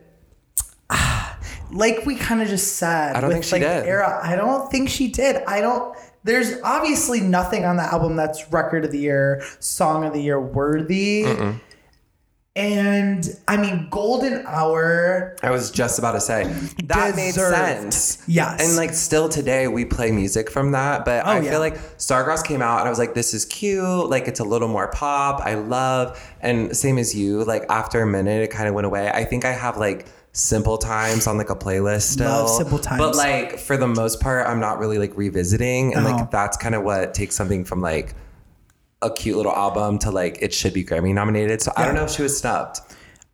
like 1.75 2.05
we 2.05 2.15
kind 2.15 2.41
of 2.41 2.47
just 2.47 2.77
said, 2.77 3.15
I 3.15 3.21
don't 3.21 3.27
with 3.29 3.35
think 3.35 3.43
she 3.45 3.51
like 3.53 3.61
did. 3.61 3.85
era, 3.85 4.19
I 4.23 4.35
don't 4.35 4.71
think 4.71 4.89
she 4.89 5.07
did. 5.09 5.43
I 5.47 5.61
don't. 5.61 5.95
There's 6.23 6.59
obviously 6.63 7.21
nothing 7.21 7.65
on 7.65 7.77
the 7.77 7.83
album 7.83 8.15
that's 8.15 8.51
record 8.51 8.83
of 8.85 8.91
the 8.91 8.97
year, 8.97 9.43
song 9.59 10.03
of 10.05 10.13
the 10.13 10.21
year 10.21 10.39
worthy. 10.41 11.25
And 12.57 13.27
I 13.49 13.57
mean, 13.57 13.89
Golden 13.91 14.45
Hour. 14.47 15.35
I 15.43 15.51
was 15.51 15.69
just 15.71 15.99
about 15.99 16.13
to 16.13 16.21
say 16.21 16.45
that 16.85 17.13
made 17.17 17.33
sense. 17.33 18.23
Yes. 18.29 18.65
And 18.65 18.77
like 18.77 18.93
still 18.93 19.27
today 19.27 19.67
we 19.67 19.83
play 19.83 20.09
music 20.11 20.49
from 20.49 20.71
that, 20.71 21.03
but 21.03 21.25
oh, 21.25 21.29
I 21.29 21.37
Oh, 21.37 21.41
yeah. 21.41 21.49
feel 21.51 21.59
like 21.59 21.75
Starcross 21.97 22.45
came 22.45 22.61
out 22.61 22.79
and 22.79 22.87
I 22.87 22.89
was 22.89 22.97
like, 22.97 23.13
this 23.13 23.33
is 23.33 23.43
cute. 23.43 24.09
Like 24.09 24.29
it's 24.29 24.39
a 24.39 24.45
little 24.45 24.69
more 24.69 24.87
pop. 24.87 25.41
I 25.41 25.55
love. 25.55 26.17
And 26.39 26.75
same 26.75 26.97
as 26.97 27.13
you, 27.13 27.43
like 27.43 27.65
after 27.69 28.01
a 28.01 28.07
minute 28.07 28.41
it 28.41 28.51
kind 28.51 28.69
of 28.69 28.73
went 28.73 28.87
away. 28.87 29.09
I 29.09 29.25
think 29.25 29.43
I 29.43 29.51
have 29.51 29.75
like 29.75 30.07
simple 30.35 30.77
times 30.77 31.27
on 31.27 31.37
like 31.37 31.49
a 31.49 31.55
playlist 31.55 32.03
still. 32.03 32.29
Love 32.29 32.49
Simple 32.49 32.77
Times. 32.77 32.99
But 32.99 33.15
like 33.15 33.57
for 33.57 33.77
the 33.77 33.87
most 33.87 34.19
part, 34.19 34.45
I'm 34.47 34.59
not 34.59 34.79
really 34.79 34.99
like 34.99 35.15
revisiting. 35.17 35.95
And 35.95 36.03
like 36.03 36.15
uh-huh. 36.15 36.27
that's 36.31 36.57
kind 36.57 36.75
of 36.75 36.83
what 36.83 37.13
takes 37.13 37.35
something 37.35 37.63
from 37.63 37.81
like 37.81 38.13
a 39.01 39.09
cute 39.09 39.37
little 39.37 39.53
album 39.53 39.97
to 39.99 40.11
like 40.11 40.37
it 40.41 40.53
should 40.53 40.73
be 40.73 40.83
Grammy 40.83 41.13
nominated. 41.13 41.61
So 41.61 41.71
I 41.75 41.85
don't 41.85 41.95
know 41.95 42.03
if 42.03 42.11
she 42.11 42.21
was 42.21 42.37
snubbed. 42.37 42.79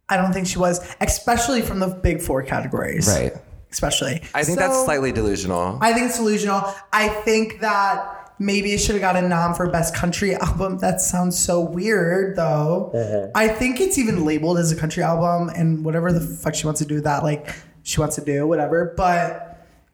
I 0.09 0.17
don't 0.17 0.31
think 0.33 0.45
she 0.45 0.59
was, 0.59 0.85
especially 0.99 1.61
from 1.61 1.79
the 1.79 1.87
big 1.87 2.21
four 2.21 2.43
categories. 2.43 3.07
Right. 3.07 3.33
Especially. 3.71 4.21
I 4.35 4.43
think 4.43 4.59
that's 4.59 4.83
slightly 4.83 5.13
delusional. 5.13 5.77
I 5.81 5.93
think 5.93 6.07
it's 6.07 6.17
delusional. 6.17 6.61
I 6.91 7.07
think 7.07 7.61
that 7.61 8.20
maybe 8.41 8.71
it 8.73 8.79
should 8.79 8.95
have 8.95 9.01
got 9.01 9.15
a 9.15 9.21
nom 9.21 9.53
for 9.53 9.69
best 9.69 9.95
country 9.95 10.35
album. 10.47 10.79
That 10.79 10.99
sounds 10.99 11.37
so 11.37 11.61
weird 11.61 12.35
though. 12.35 12.91
Uh-huh. 12.93 13.31
I 13.35 13.47
think 13.47 13.79
it's 13.79 13.97
even 13.97 14.25
labeled 14.25 14.57
as 14.57 14.71
a 14.71 14.75
country 14.75 15.03
album 15.03 15.49
and 15.55 15.85
whatever 15.85 16.11
the 16.11 16.19
fuck 16.19 16.55
she 16.55 16.65
wants 16.65 16.79
to 16.79 16.85
do 16.85 16.95
with 16.95 17.03
that, 17.03 17.23
like 17.23 17.55
she 17.83 17.99
wants 17.99 18.15
to 18.15 18.25
do, 18.25 18.47
whatever. 18.47 18.93
But 18.97 19.47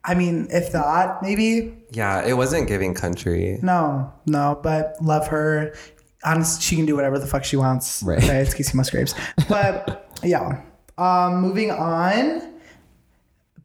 I 0.03 0.15
mean, 0.15 0.47
if 0.49 0.71
that, 0.71 1.21
maybe. 1.21 1.77
Yeah, 1.91 2.25
it 2.25 2.33
wasn't 2.33 2.67
giving 2.67 2.93
country. 2.93 3.59
No, 3.61 4.11
no, 4.25 4.59
but 4.63 4.95
love 5.01 5.27
her. 5.27 5.75
Honest, 6.23 6.61
she 6.61 6.75
can 6.75 6.85
do 6.85 6.95
whatever 6.95 7.19
the 7.19 7.27
fuck 7.27 7.43
she 7.43 7.57
wants. 7.57 8.01
Right. 8.01 8.17
Okay, 8.17 8.37
it's 8.37 8.53
Kacey 8.53 8.73
Musgraves. 8.73 9.13
But 9.49 10.09
yeah. 10.23 10.61
Um, 10.97 11.41
moving 11.41 11.69
on. 11.71 12.53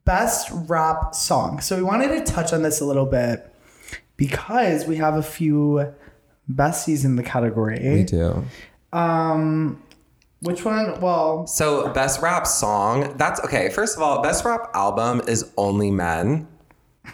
Best 0.05 0.51
rap 0.69 1.15
song. 1.15 1.61
So 1.61 1.77
we 1.77 1.83
wanted 1.85 2.09
to 2.09 2.33
touch 2.33 2.53
on 2.53 2.63
this 2.63 2.81
a 2.81 2.85
little 2.85 3.07
bit 3.07 3.52
because 4.17 4.87
we 4.87 4.97
have 4.97 5.15
a 5.17 5.23
few 5.23 5.93
besties 6.51 7.05
in 7.05 7.17
the 7.17 7.23
category. 7.23 7.79
We 7.83 8.05
do. 8.05 8.45
Um, 8.93 9.83
Which 10.41 10.65
one? 10.65 11.01
Well, 11.01 11.47
So, 11.47 11.89
best 11.93 12.21
rap 12.21 12.47
song. 12.47 13.15
That's 13.17 13.41
okay. 13.45 13.71
First 13.71 13.97
of 13.97 14.03
all, 14.03 14.23
best 14.23 14.45
rap 14.45 14.71
album 14.75 15.23
is 15.29 15.51
only 15.57 15.91
men. 15.91 16.49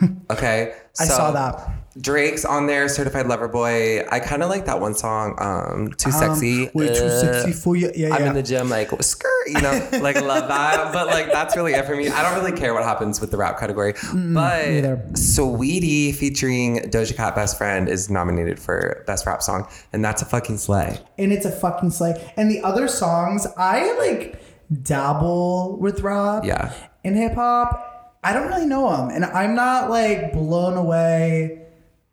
Okay. 0.30 0.74
I 1.00 1.04
so 1.04 1.14
saw 1.14 1.30
that. 1.30 1.77
Drake's 2.00 2.44
on 2.44 2.66
there, 2.66 2.88
Certified 2.88 3.26
Lover 3.26 3.48
Boy. 3.48 4.06
I 4.10 4.20
kind 4.20 4.42
of 4.42 4.48
like 4.50 4.66
that 4.66 4.80
one 4.80 4.94
song, 4.94 5.34
um, 5.38 5.92
Too 5.96 6.12
Sexy. 6.12 6.70
Way 6.74 6.94
too 6.94 7.04
Uh, 7.06 7.20
sexy 7.20 7.52
for 7.52 7.74
you. 7.76 7.90
Yeah, 7.94 8.14
I'm 8.14 8.22
yeah. 8.22 8.28
in 8.28 8.34
the 8.34 8.42
gym, 8.42 8.68
like 8.70 8.90
skirt, 9.02 9.28
you 9.48 9.60
know, 9.60 9.88
like 10.00 10.20
love 10.20 10.46
that. 10.48 10.92
But 10.92 11.08
like 11.08 11.32
that's 11.32 11.56
really 11.56 11.72
it 11.72 11.84
for 11.86 11.96
me. 11.96 12.08
I 12.08 12.22
don't 12.22 12.42
really 12.44 12.56
care 12.56 12.72
what 12.74 12.84
happens 12.84 13.20
with 13.20 13.30
the 13.30 13.36
rap 13.36 13.58
category. 13.58 13.94
but 14.12 14.68
neither. 14.68 14.96
Saweetie 15.12 16.14
featuring 16.14 16.76
Doja 16.90 17.16
Cat 17.16 17.34
Best 17.34 17.58
Friend 17.58 17.88
is 17.88 18.08
nominated 18.08 18.58
for 18.60 19.02
Best 19.06 19.26
Rap 19.26 19.42
Song, 19.42 19.66
and 19.92 20.04
that's 20.04 20.22
a 20.22 20.24
fucking 20.26 20.58
slay. 20.58 21.00
and 21.18 21.32
it's 21.32 21.46
a 21.46 21.50
fucking 21.52 21.90
slay. 21.90 22.14
And 22.36 22.50
the 22.50 22.60
other 22.62 22.86
songs, 22.88 23.46
I 23.56 23.92
like 23.98 24.40
dabble 24.82 25.78
with 25.78 26.00
rap. 26.00 26.44
Yeah. 26.44 26.72
And 27.04 27.16
hip 27.16 27.34
hop, 27.34 28.16
I 28.22 28.32
don't 28.32 28.48
really 28.48 28.66
know 28.66 28.90
them, 28.96 29.10
and 29.10 29.24
I'm 29.24 29.54
not 29.54 29.88
like 29.90 30.32
blown 30.32 30.76
away 30.76 31.62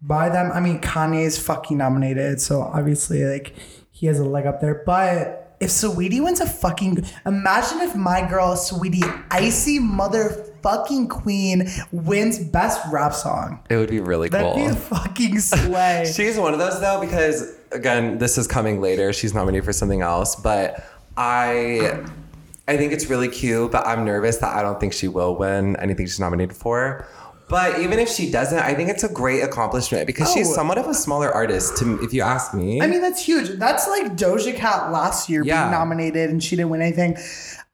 by 0.05 0.29
them. 0.29 0.51
I 0.51 0.59
mean, 0.59 0.79
Kanye's 0.81 1.37
fucking 1.39 1.77
nominated, 1.77 2.41
so 2.41 2.61
obviously 2.61 3.23
like 3.25 3.55
he 3.91 4.07
has 4.07 4.19
a 4.19 4.25
leg 4.25 4.45
up 4.45 4.61
there. 4.61 4.83
But 4.85 5.57
if 5.59 5.69
Saweetie 5.69 6.23
wins 6.23 6.41
a 6.41 6.45
fucking, 6.45 7.05
imagine 7.25 7.79
if 7.81 7.95
my 7.95 8.27
girl 8.27 8.55
Saweetie, 8.55 9.25
icy 9.31 9.79
motherfucking 9.79 11.09
queen, 11.09 11.67
wins 11.91 12.39
best 12.39 12.81
rap 12.91 13.13
song. 13.13 13.59
It 13.69 13.77
would 13.77 13.89
be 13.89 13.99
really 13.99 14.29
That'd 14.29 14.53
cool. 14.53 14.65
be 14.65 14.71
a 14.71 14.75
fucking 14.75 15.39
slay. 15.39 16.11
She's 16.15 16.37
one 16.37 16.53
of 16.53 16.59
those 16.59 16.79
though 16.79 16.99
because 16.99 17.55
again, 17.71 18.17
this 18.17 18.37
is 18.37 18.47
coming 18.47 18.81
later. 18.81 19.13
She's 19.13 19.33
nominated 19.33 19.65
for 19.65 19.73
something 19.73 20.01
else, 20.01 20.35
but 20.35 20.85
I 21.17 22.03
I 22.67 22.77
think 22.77 22.93
it's 22.93 23.07
really 23.07 23.27
cute, 23.29 23.71
but 23.71 23.85
I'm 23.87 24.05
nervous 24.05 24.37
that 24.37 24.55
I 24.55 24.61
don't 24.61 24.79
think 24.79 24.93
she 24.93 25.07
will 25.07 25.35
win 25.35 25.75
anything 25.77 26.05
she's 26.05 26.19
nominated 26.19 26.55
for. 26.55 27.07
But 27.47 27.79
even 27.79 27.99
if 27.99 28.09
she 28.09 28.31
doesn't, 28.31 28.57
I 28.57 28.73
think 28.73 28.89
it's 28.89 29.03
a 29.03 29.09
great 29.09 29.41
accomplishment 29.41 30.07
because 30.07 30.31
she's 30.33 30.49
Oh. 30.49 30.53
somewhat 30.53 30.79
of 30.79 30.87
a 30.87 30.93
smaller 30.95 31.31
artist, 31.31 31.77
to, 31.77 31.99
if 32.01 32.11
you 32.13 32.23
ask 32.23 32.53
me. 32.55 32.81
I 32.81 32.87
mean, 32.87 33.01
that's 33.01 33.23
huge. 33.23 33.59
That's 33.59 33.87
like 33.87 34.15
Doja 34.17 34.55
Cat 34.55 34.91
last 34.91 35.29
year 35.29 35.43
Yeah. 35.43 35.63
being 35.65 35.71
nominated 35.79 36.31
and 36.31 36.43
she 36.43 36.55
didn't 36.55 36.69
win 36.71 36.81
anything. 36.81 37.17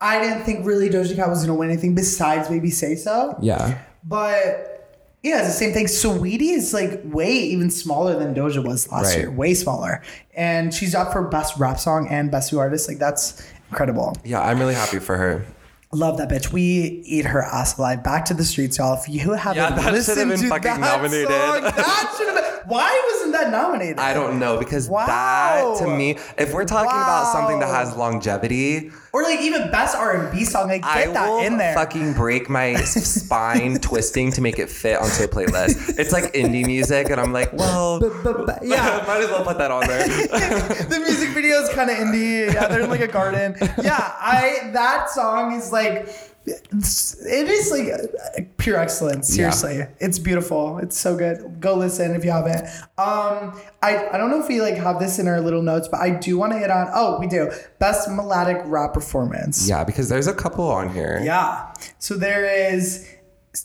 I 0.02 0.20
didn't 0.20 0.44
think 0.44 0.66
really 0.66 0.90
Doja 0.90 1.16
Cat 1.16 1.30
was 1.30 1.40
going 1.40 1.50
to 1.50 1.54
win 1.54 1.70
anything 1.70 1.96
besides 1.96 2.50
maybe 2.50 2.70
Say 2.70 2.96
So. 2.96 3.38
Yeah. 3.42 3.78
But 4.04 4.78
yeah, 5.24 5.38
it's 5.40 5.48
the 5.48 5.54
same 5.54 5.72
thing. 5.74 5.86
Saweetie 5.86 6.54
is 6.54 6.74
like 6.74 7.00
way 7.06 7.32
even 7.32 7.70
smaller 7.70 8.18
than 8.20 8.34
Doja 8.36 8.66
was 8.66 8.92
last 8.92 9.12
Right. 9.14 9.20
year, 9.20 9.32
way 9.32 9.54
smaller. 9.54 10.02
And 10.36 10.74
she's 10.74 10.94
up 10.96 11.14
for 11.14 11.22
best 11.30 11.58
rap 11.58 11.80
song 11.80 12.08
and 12.10 12.30
best 12.30 12.52
new 12.52 12.60
artist. 12.60 12.90
Like 12.90 12.98
that's 13.00 13.42
incredible. 13.70 14.18
yeah, 14.26 14.42
I'm 14.42 14.60
really 14.60 14.74
happy 14.74 15.00
for 15.00 15.16
her. 15.16 15.46
Love 15.94 16.18
that 16.20 16.30
bitch. 16.30 16.54
We 16.54 16.62
eat 17.06 17.26
her 17.26 17.42
ass 17.44 17.78
alive. 17.78 18.02
Back 18.02 18.24
to 18.26 18.34
the 18.34 18.46
streets, 18.46 18.78
y'all. 18.78 18.98
If 19.02 19.10
you 19.10 19.32
haven't 19.34 19.58
Yeah, 19.62 19.70
that 19.72 19.76
should 19.78 19.84
have 19.84 19.94
listened 19.94 20.30
been 20.30 20.40
to 20.40 20.48
fucking 20.48 20.72
that 20.72 20.80
nominated. 20.80 21.28
song, 21.28 21.64
that 21.64 22.16
should 22.18 22.28
have 22.28 22.36
been. 22.44 22.51
Why 22.66 23.10
wasn't 23.14 23.34
that 23.34 23.52
nominated? 23.52 24.00
I 24.00 24.14
don't 24.14 24.40
know 24.40 24.58
because 24.60 24.88
Wow. 24.90 25.06
that 25.06 25.78
to 25.80 25.88
me, 25.88 26.18
if 26.38 26.54
we're 26.54 26.66
talking 26.66 26.92
about 26.92 27.32
something 27.34 27.60
that 27.60 27.70
has 27.70 27.96
longevity, 27.96 28.92
Or 29.14 29.24
like 29.24 29.42
even 29.42 29.70
best 29.72 29.96
R 29.96 30.16
and 30.16 30.32
B 30.32 30.46
song, 30.46 30.68
like 30.70 30.86
I 30.86 31.06
get 31.06 31.14
that 31.14 31.28
will 31.30 31.40
in 31.40 31.58
there. 31.58 31.74
fucking 31.74 32.14
break 32.14 32.50
my 32.50 32.76
spine 32.86 33.78
twisting 33.80 34.32
to 34.34 34.42
make 34.42 34.58
it 34.60 34.70
fit 34.70 34.98
onto 34.98 35.24
a 35.24 35.28
playlist. 35.28 35.98
It's 36.00 36.12
like 36.14 36.32
indie 36.34 36.66
music, 36.66 37.10
and 37.10 37.20
I'm 37.20 37.34
like, 37.34 37.52
well, 37.54 38.00
yeah. 38.62 39.04
might 39.08 39.22
as 39.24 39.30
well 39.30 39.44
put 39.44 39.58
that 39.58 39.72
on 39.72 39.86
there. 39.88 40.08
the 40.08 41.00
music 41.06 41.30
video 41.30 41.62
is 41.62 41.70
kind 41.70 41.90
of 41.90 41.98
indie. 41.98 42.54
Yeah, 42.54 42.68
they're 42.68 42.82
in 42.82 42.90
like 42.90 43.02
a 43.02 43.08
garden. 43.08 43.56
Yeah, 43.82 43.98
I 44.20 44.70
that 44.74 45.10
song 45.10 45.54
is 45.54 45.72
like 45.72 46.08
it 46.46 47.48
is 47.48 47.72
like 47.72 48.58
pure 48.58 48.78
excellence. 48.78 49.30
Yeah. 49.38 49.52
Seriously, 49.52 49.94
it's 50.00 50.18
beautiful. 50.18 50.80
It's 50.80 50.98
so 50.98 51.16
good. 51.16 51.60
Go 51.60 51.76
listen 51.76 52.16
if 52.16 52.26
you 52.26 52.32
haven't. 52.32 52.66
Um, 52.98 53.60
I 53.84 54.10
I 54.12 54.18
don't 54.18 54.30
know 54.32 54.42
if 54.42 54.48
we 54.48 54.62
like 54.62 54.76
have 54.76 55.00
this 55.00 55.20
in 55.20 55.28
our 55.28 55.40
little 55.42 55.62
notes, 55.62 55.88
but 55.88 56.00
I 56.00 56.10
do 56.10 56.38
want 56.38 56.54
to 56.54 56.60
hit 56.60 56.72
on. 56.72 56.90
Oh, 56.94 57.20
we 57.20 57.28
do 57.28 57.52
best 57.80 58.10
melodic 58.10 58.62
rap 58.66 58.94
performance. 58.94 59.68
yeah, 59.70 59.84
because 59.84 60.10
there's 60.10 60.28
a 60.28 60.34
couple 60.34 60.68
on 60.70 60.94
here. 60.94 61.22
Yeah. 61.24 61.74
So 62.00 62.16
there 62.16 62.46
is 62.74 63.08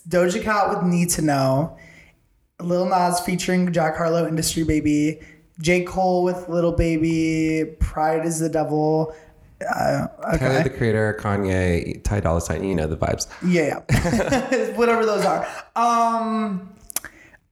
Doja 0.09 0.41
Cat 0.43 0.69
with 0.69 0.83
Need 0.83 1.09
to 1.11 1.21
Know, 1.21 1.77
Lil 2.61 2.85
Nas 2.85 3.19
featuring 3.21 3.71
Jack 3.71 3.97
Harlow, 3.97 4.27
Industry 4.27 4.63
Baby, 4.63 5.19
J. 5.59 5.83
Cole 5.83 6.23
with 6.23 6.47
Lil 6.49 6.73
Baby, 6.73 7.75
Pride 7.79 8.25
is 8.25 8.39
the 8.39 8.49
Devil. 8.49 9.15
Uh, 9.61 10.07
Tyler 10.37 10.59
okay. 10.59 10.63
the 10.63 10.69
Creator, 10.69 11.17
Kanye, 11.19 12.03
Ty 12.03 12.19
Dolla 12.19 12.41
Sign, 12.41 12.63
you 12.63 12.75
know 12.75 12.87
the 12.87 12.97
vibes. 12.97 13.27
Yeah, 13.45 13.81
yeah. 13.89 14.71
Whatever 14.77 15.05
those 15.05 15.25
are. 15.25 15.47
Um 15.75 16.73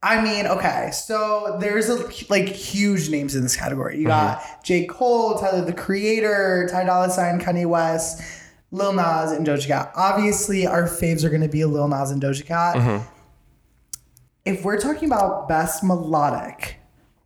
I 0.04 0.22
mean, 0.22 0.46
okay, 0.46 0.92
so 0.94 1.58
there's 1.60 1.90
a 1.90 1.96
like 2.30 2.48
huge 2.48 3.10
names 3.10 3.36
in 3.36 3.42
this 3.42 3.56
category. 3.56 3.98
You 3.98 4.06
got 4.06 4.64
J. 4.64 4.86
Cole, 4.86 5.40
Tyler 5.40 5.66
the 5.66 5.74
Creator, 5.74 6.68
Ty 6.72 6.84
Dolla 6.84 7.10
Sign, 7.10 7.40
Kanye 7.40 7.66
West, 7.66 8.22
Lil 8.70 8.94
Nas, 8.94 9.32
and 9.32 9.48
Doja 9.48 9.66
Cat. 9.66 9.92
Obviously, 9.96 10.68
our 10.68 10.84
faves 10.84 11.24
are 11.24 11.32
gonna 11.32 11.48
be 11.48 11.66
Lil 11.66 11.88
Nas 11.88 12.12
and 12.12 12.22
Doja 12.22 12.46
Cat. 12.46 13.04
If 14.46 14.64
we're 14.64 14.80
talking 14.80 15.10
about 15.10 15.50
best 15.50 15.84
melodic 15.84 16.78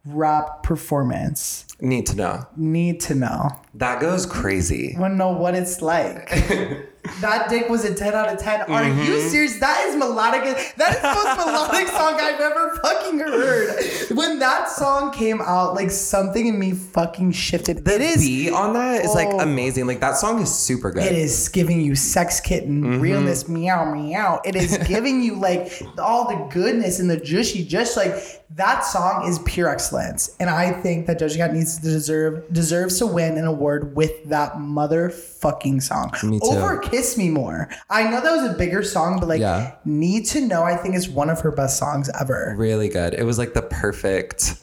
rap 0.06 0.64
performance, 0.64 1.66
Need 1.82 2.08
to 2.08 2.16
know. 2.16 2.46
need 2.58 3.00
to 3.02 3.16
know. 3.16 3.50
That 3.76 4.02
goes 4.02 4.26
crazy. 4.26 4.96
want 4.98 5.14
to 5.14 5.18
know 5.18 5.32
what 5.32 5.56
it's 5.56 5.82
like. 5.82 6.30
that 7.22 7.48
dick 7.50 7.70
was 7.70 7.86
a 7.86 7.94
10 7.96 8.14
out 8.14 8.28
of 8.34 8.38
10. 8.40 8.62
Are 8.64 8.84
Mm-hmm. 8.84 9.04
you 9.04 9.22
serious? 9.30 9.58
That 9.60 9.86
is 9.88 9.96
melodic. 9.96 10.44
That 10.76 10.96
is 10.96 11.02
the 11.02 11.08
most 11.08 11.38
melodic 11.46 11.88
song 11.88 12.16
I've 12.20 12.40
ever 12.40 12.76
fucking 12.84 13.20
heard. 13.20 14.18
When 14.18 14.40
that 14.40 14.70
song 14.70 15.12
came 15.14 15.40
out, 15.42 15.76
like 15.76 15.92
something 15.92 16.48
in 16.48 16.60
me 16.60 16.72
fucking 16.74 17.32
shifted. 17.32 17.88
it 17.88 18.02
is 18.02 18.18
beat 18.26 18.52
on 18.52 18.74
that 18.74 19.06
is 19.06 19.14
like 19.16 19.30
Oh. 19.32 19.40
amazing. 19.40 19.88
Like 19.88 20.02
that 20.02 20.18
song 20.18 20.42
is 20.42 20.54
super 20.54 20.92
good. 20.92 21.04
it 21.04 21.14
is 21.14 21.48
giving 21.50 21.80
you 21.82 21.96
sex 21.96 22.40
kitten 22.42 22.82
Mm-hmm. 22.82 23.00
realness 23.02 23.48
meow 23.48 23.94
meow. 23.94 24.42
It 24.44 24.56
is 24.56 24.78
giving 24.88 25.22
you 25.22 25.36
like 25.36 25.82
all 25.98 26.28
the 26.28 26.50
goodness 26.54 27.00
and 27.00 27.10
the 27.10 27.18
jushy. 27.18 27.66
Just 27.66 27.96
like 27.96 28.14
that 28.56 28.82
song 28.84 29.28
is 29.30 29.40
pure 29.40 29.70
excellence, 29.70 30.36
and 30.40 30.50
I 30.50 30.72
think 30.82 31.06
that 31.06 31.20
Doja 31.20 31.38
Cat 31.38 31.54
needs 31.54 31.69
deserve 31.78 32.52
deserves 32.52 32.98
to 33.00 33.06
win 33.08 33.38
an 33.38 33.46
award 33.46 33.96
with 33.96 34.12
that 34.30 34.54
motherfucking 34.56 35.82
song 35.82 36.12
Me 36.24 36.40
too. 36.40 36.46
over 36.48 36.78
"Kiss 36.80 37.18
Me 37.18 37.30
More." 37.30 37.70
I 37.90 38.04
know 38.10 38.22
that 38.22 38.32
was 38.42 38.50
a 38.52 38.54
bigger 38.58 38.84
song, 38.84 39.20
but 39.20 39.30
like 39.30 39.40
Yeah. 39.42 39.72
"Need 39.86 40.26
to 40.28 40.42
Know" 40.42 40.64
I 40.64 40.76
think 40.76 40.96
is 40.96 41.08
one 41.10 41.30
of 41.30 41.40
her 41.42 41.52
best 41.52 41.78
songs 41.78 42.10
ever. 42.20 42.56
Really 42.58 42.90
good. 42.90 43.14
It 43.14 43.24
was 43.24 43.38
like 43.38 43.54
the 43.54 43.62
perfect. 43.62 44.56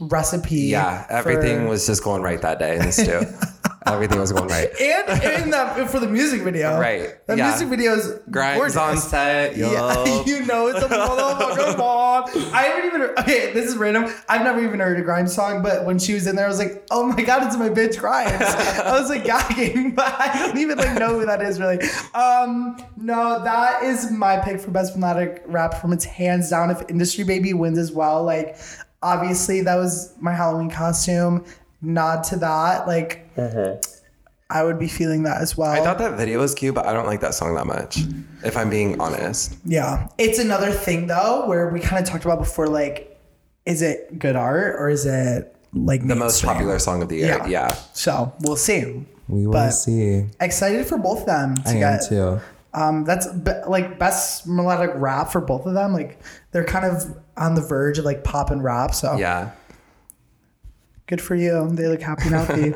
Recipe, 0.00 0.56
Yeah, 0.56 1.06
everything 1.10 1.60
for- 1.60 1.68
was 1.68 1.86
just 1.86 2.02
going 2.02 2.22
right 2.22 2.40
that 2.42 2.58
day 2.58 2.76
in 2.76 2.86
the 2.86 2.92
stew. 2.92 3.20
everything 3.86 4.18
was 4.20 4.32
going 4.32 4.48
right. 4.48 4.68
and 4.80 5.42
in 5.44 5.50
that 5.50 5.90
for 5.90 5.98
the 6.00 6.06
music 6.08 6.42
video, 6.42 6.78
Right, 6.78 7.24
The 7.26 7.36
yeah. 7.36 7.48
music 7.50 7.68
video 7.68 7.92
is 7.94 8.18
Grimes 8.30 8.56
gorgeous. 8.58 8.76
on 8.76 8.96
set, 8.98 9.56
yo. 9.56 9.72
Yeah, 9.72 10.24
you 10.24 10.44
know 10.46 10.68
it's 10.68 10.82
a 10.84 10.88
motherfucking 10.88 11.76
bomb. 11.78 12.24
I 12.54 12.62
haven't 12.62 12.86
even. 12.86 13.02
Okay, 13.18 13.52
this 13.52 13.66
is 13.68 13.76
random. 13.76 14.12
I've 14.28 14.42
never 14.42 14.62
even 14.62 14.80
heard 14.80 14.98
a 14.98 15.02
Grimes 15.02 15.34
song, 15.34 15.62
but 15.62 15.84
when 15.84 15.98
she 15.98 16.14
was 16.14 16.26
in 16.26 16.36
there, 16.36 16.44
I 16.46 16.48
was 16.48 16.58
like, 16.58 16.86
"Oh 16.90 17.06
my 17.06 17.22
god, 17.22 17.46
it's 17.46 17.56
my 17.56 17.68
bitch 17.68 17.98
Grimes." 17.98 18.40
I 18.42 18.98
was 18.98 19.08
like 19.08 19.24
gagging, 19.24 19.94
but 19.94 20.14
I 20.18 20.46
don't 20.46 20.58
even 20.58 20.78
like 20.78 20.98
know 20.98 21.18
who 21.18 21.26
that 21.26 21.42
is 21.42 21.58
really. 21.60 21.78
Um, 22.14 22.76
no, 22.96 23.42
that 23.42 23.82
is 23.82 24.10
my 24.10 24.38
pick 24.38 24.60
for 24.60 24.70
best 24.70 24.96
melodic 24.96 25.42
rap 25.46 25.72
performance, 25.72 26.04
hands 26.04 26.50
down. 26.50 26.70
If 26.70 26.82
Industry 26.88 27.24
Baby 27.24 27.52
wins 27.54 27.78
as 27.78 27.90
well, 27.92 28.22
like 28.22 28.56
obviously 29.02 29.60
that 29.62 29.76
was 29.76 30.14
my 30.20 30.32
Halloween 30.32 30.70
costume. 30.70 31.44
Nod 31.82 32.22
to 32.24 32.36
that, 32.36 32.86
like. 32.86 33.28
I 34.50 34.62
would 34.64 34.78
be 34.78 34.86
feeling 34.88 35.22
that 35.22 35.40
as 35.40 35.56
well. 35.56 35.70
I 35.70 35.80
thought 35.80 35.96
that 35.96 36.18
video 36.18 36.38
was 36.38 36.54
cute, 36.54 36.74
but 36.74 36.84
I 36.84 36.92
don't 36.92 37.06
like 37.06 37.20
that 37.22 37.32
song 37.32 37.54
that 37.54 37.66
much. 37.66 38.00
If 38.44 38.54
I'm 38.54 38.68
being 38.68 39.00
honest. 39.00 39.56
Yeah. 39.64 40.08
It's 40.18 40.38
another 40.38 40.70
thing 40.70 41.06
though 41.06 41.46
where 41.46 41.70
we 41.70 41.80
kind 41.80 42.04
of 42.04 42.06
talked 42.10 42.26
about 42.26 42.38
before 42.38 42.66
like 42.68 43.18
is 43.64 43.80
it 43.80 44.18
good 44.18 44.36
art 44.36 44.76
or 44.78 44.90
is 44.90 45.06
it 45.06 45.56
like 45.72 46.06
The 46.06 46.14
most 46.16 46.44
popular 46.44 46.78
song 46.78 47.00
of 47.00 47.08
the 47.08 47.16
year. 47.16 47.28
Yeah. 47.28 47.46
Yeah. 47.46 47.74
So, 47.94 48.30
we'll 48.40 48.56
see. 48.56 49.06
We 49.26 49.46
will 49.46 49.54
But- 49.54 49.70
see. 49.70 50.26
Excited 50.38 50.84
for 50.86 50.98
both 50.98 51.20
of 51.20 51.26
them 51.26 51.54
to 51.56 51.68
I 51.70 51.72
am 51.72 51.78
get 51.78 52.02
too. 52.06 52.38
um 52.74 53.04
that's 53.04 53.26
be, 53.28 53.52
like 53.66 53.98
best 53.98 54.46
melodic 54.46 54.90
rap 54.96 55.32
for 55.32 55.40
both 55.40 55.64
of 55.64 55.72
them. 55.72 55.94
Like 55.94 56.20
they're 56.50 56.64
kind 56.64 56.84
of 56.84 57.16
on 57.38 57.54
the 57.54 57.62
verge 57.62 57.98
of 57.98 58.04
like 58.04 58.22
pop 58.22 58.50
and 58.50 58.62
rap, 58.62 58.94
so 58.94 59.16
Yeah. 59.16 59.52
Good 61.12 61.20
for 61.20 61.34
you. 61.34 61.68
They 61.72 61.88
look 61.88 62.00
happy 62.00 62.22
and 62.22 62.30
healthy. 62.36 62.72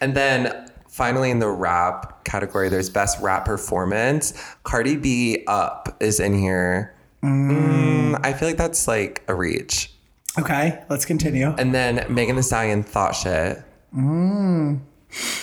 And 0.00 0.16
then 0.16 0.70
finally 0.88 1.30
in 1.30 1.40
the 1.40 1.50
rap 1.50 2.24
category, 2.24 2.70
there's 2.70 2.88
best 2.88 3.20
rap 3.20 3.44
performance. 3.44 4.32
Cardi 4.62 4.96
B 4.96 5.44
Up 5.46 5.94
is 6.00 6.18
in 6.18 6.32
here. 6.32 6.94
Mm, 7.22 8.18
I 8.24 8.32
feel 8.32 8.48
like 8.48 8.56
that's 8.56 8.88
like 8.88 9.22
a 9.28 9.34
reach. 9.34 9.92
okay, 10.38 10.84
let's 10.88 11.04
continue. 11.04 11.48
And 11.58 11.74
then 11.74 12.06
Megan 12.08 12.36
Thee 12.36 12.40
Stallion 12.40 12.82
Thot 12.82 13.14
Shit. 13.14 13.62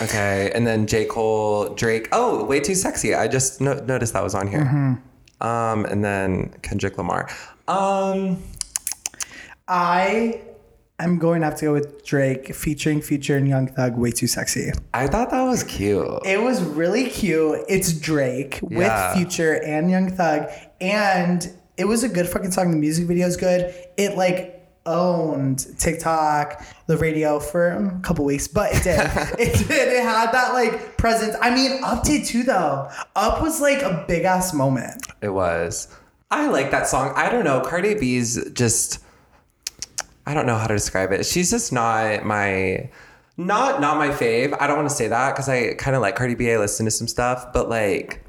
Okay. 0.02 0.52
And 0.56 0.65
then 0.65 0.88
J. 0.88 1.06
Cole, 1.06 1.69
Drake. 1.76 2.10
Oh, 2.12 2.46
Way 2.46 2.62
Too 2.62 2.74
Sexy. 2.74 3.13
I 3.13 3.28
just 3.28 3.62
no- 3.62 3.76
noticed 3.86 4.13
that 4.13 4.24
was 4.24 4.34
on 4.34 4.48
here. 4.48 5.00
Um, 5.39 5.86
and 5.86 6.04
then 6.04 6.50
Kendrick 6.63 6.98
Lamar. 6.98 7.30
Um, 7.67 8.41
I 9.67 10.41
am 11.03 11.17
going 11.19 11.41
to 11.41 11.45
have 11.47 11.57
to 11.59 11.65
go 11.65 11.73
with 11.73 12.05
Drake 12.05 12.53
featuring 12.55 13.01
Future 13.01 13.37
and 13.37 13.47
Young 13.47 13.67
Thug 13.67 13.97
way 13.97 14.11
too 14.11 14.27
sexy. 14.27 14.71
I 14.93 15.07
thought 15.07 15.31
that 15.31 15.43
was 15.43 15.63
cute. 15.63 16.07
It 16.25 16.41
was 16.41 16.61
really 16.63 17.09
cute. 17.09 17.59
It's 17.67 17.93
Drake 17.93 18.59
with 18.61 18.79
Yeah. 18.87 19.13
Future 19.15 19.61
and 19.63 19.89
Young 19.89 20.09
Thug, 20.11 20.49
and 20.81 21.51
it 21.77 21.85
was 21.85 22.03
a 22.03 22.09
good 22.09 22.27
fucking 22.27 22.51
song. 22.51 22.71
The 22.71 22.77
music 22.77 23.07
video 23.07 23.27
is 23.27 23.37
good. 23.37 23.73
It 23.97 24.15
like 24.17 24.49
owned 24.85 25.79
TikTok, 25.79 26.63
the 26.87 26.97
radio 26.97 27.39
for 27.39 27.69
a 27.69 27.99
couple 28.01 28.25
weeks, 28.25 28.47
but 28.47 28.69
it 28.73 28.83
did. 28.83 28.99
it 29.39 29.67
did. 29.67 29.87
It 29.93 30.03
had 30.03 30.31
that 30.31 30.53
like 30.53 30.97
presence. 30.97 31.35
I 31.41 31.53
mean, 31.53 31.83
Up 31.83 32.03
did 32.03 32.25
too 32.25 32.43
though. 32.43 32.89
Up 33.15 33.41
was 33.41 33.61
like 33.61 33.81
a 33.81 34.05
big 34.07 34.23
ass 34.23 34.53
moment. 34.53 35.07
It 35.21 35.29
was. 35.29 35.87
I 36.31 36.47
like 36.47 36.71
that 36.71 36.87
song. 36.87 37.13
I 37.15 37.29
don't 37.29 37.43
know. 37.43 37.61
Cardi 37.61 37.93
B's 37.95 38.51
just. 38.51 38.99
I 40.25 40.33
don't 40.33 40.45
know 40.45 40.55
how 40.57 40.67
to 40.67 40.73
describe 40.73 41.12
it. 41.12 41.25
She's 41.25 41.49
just 41.51 41.71
not 41.73 42.25
my. 42.25 42.89
Not 43.36 43.81
not 43.81 43.97
my 43.97 44.09
fave. 44.09 44.55
I 44.59 44.67
don't 44.67 44.77
want 44.77 44.89
to 44.89 44.95
say 44.95 45.07
that 45.07 45.31
because 45.33 45.49
I 45.49 45.73
kind 45.73 45.95
of 45.95 46.01
like 46.01 46.15
Cardi 46.15 46.36
B. 46.36 46.51
I 46.51 46.57
listen 46.57 46.86
to 46.86 46.91
some 46.91 47.07
stuff, 47.07 47.51
but 47.51 47.67
like, 47.67 48.23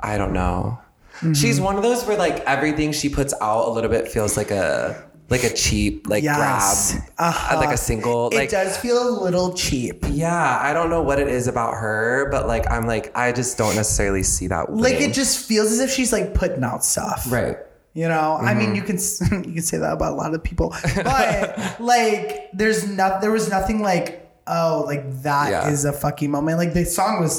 I 0.00 0.18
don't 0.18 0.32
know. 0.32 0.78
Mm-hmm. 1.16 1.32
She's 1.32 1.60
one 1.60 1.76
of 1.76 1.82
those 1.82 2.04
where 2.06 2.16
like 2.16 2.40
everything 2.40 2.92
she 2.92 3.08
puts 3.08 3.34
out 3.40 3.68
a 3.68 3.70
little 3.70 3.90
bit 3.90 4.08
feels 4.08 4.36
like 4.36 4.50
a 4.50 5.02
like 5.28 5.42
a 5.42 5.52
cheap 5.52 6.06
like 6.06 6.22
Yes. 6.22 6.92
grab, 6.92 7.10
Uh-huh. 7.18 7.56
like 7.58 7.74
a 7.74 7.76
single. 7.76 8.28
It 8.28 8.50
does 8.50 8.76
feel 8.76 9.08
a 9.08 9.10
little 9.24 9.52
cheap. 9.54 10.04
yeah, 10.10 10.58
I 10.62 10.72
don't 10.72 10.88
know 10.90 11.02
what 11.02 11.18
it 11.18 11.26
is 11.26 11.48
about 11.48 11.72
her, 11.74 12.28
but 12.30 12.46
like 12.46 12.70
I'm 12.70 12.86
like 12.86 13.16
I 13.16 13.32
just 13.32 13.58
don't 13.58 13.74
necessarily 13.74 14.22
see 14.22 14.46
that. 14.48 14.72
Like 14.72 15.00
it 15.00 15.12
just 15.12 15.44
feels 15.44 15.72
as 15.72 15.80
if 15.80 15.90
she's 15.90 16.12
like 16.12 16.34
putting 16.34 16.62
out 16.62 16.84
stuff. 16.84 17.26
right. 17.30 17.56
You 17.96 18.08
know, 18.08 18.36
I 18.38 18.52
Mm-hmm. 18.52 18.58
mean, 18.58 18.74
you 18.76 18.82
can 18.82 18.96
you 19.48 19.54
can 19.54 19.62
say 19.62 19.78
that 19.78 19.94
about 19.94 20.12
a 20.12 20.16
lot 20.16 20.34
of 20.34 20.42
people, 20.44 20.68
but 21.02 21.80
like, 21.80 22.50
there's 22.52 22.86
not 22.86 23.20
there 23.22 23.30
was 23.32 23.48
nothing 23.48 23.80
like 23.80 24.06
oh 24.46 24.84
like 24.86 25.22
that 25.22 25.72
is 25.72 25.84
Yeah. 25.84 25.90
a 25.90 25.92
fucking 25.94 26.30
moment. 26.30 26.58
Like 26.58 26.74
the 26.74 26.84
song 26.84 27.20
was 27.22 27.34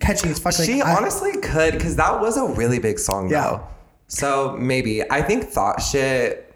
catchy 0.00 0.30
as 0.30 0.38
fuck. 0.38 0.58
Like, 0.58 0.66
She 0.66 0.80
I- 0.80 0.96
honestly 0.96 1.32
could, 1.40 1.74
because 1.74 1.96
that 1.96 2.20
was 2.22 2.38
a 2.38 2.46
really 2.60 2.78
big 2.78 2.98
song, 2.98 3.28
Yeah. 3.30 3.42
though. 3.42 3.66
So 4.08 4.56
maybe 4.58 5.02
I 5.10 5.20
think 5.20 5.44
Thot 5.50 5.82
Shit 5.82 6.54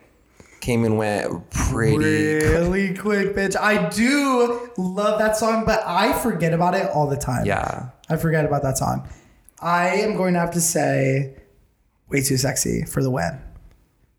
came 0.60 0.84
and 0.84 0.96
went 0.96 1.50
pretty. 1.50 2.40
quick. 2.40 2.52
really 2.52 2.94
quick, 2.94 3.36
bitch. 3.36 3.54
I 3.54 3.88
do 3.90 4.70
love 4.78 5.18
that 5.20 5.36
song, 5.36 5.64
but 5.66 5.82
I 5.86 6.12
forget 6.14 6.52
about 6.54 6.74
it 6.74 6.88
all 6.90 7.06
the 7.06 7.16
time. 7.18 7.44
Yeah, 7.44 7.90
I 8.08 8.16
forget 8.16 8.46
about 8.46 8.62
that 8.62 8.78
song. 8.78 9.06
I 9.60 9.88
am 10.04 10.16
going 10.16 10.32
to 10.34 10.40
have 10.40 10.52
to 10.52 10.60
say, 10.60 11.36
way 12.08 12.22
too 12.22 12.36
sexy 12.36 12.84
for 12.84 13.02
the 13.02 13.10
win 13.10 13.40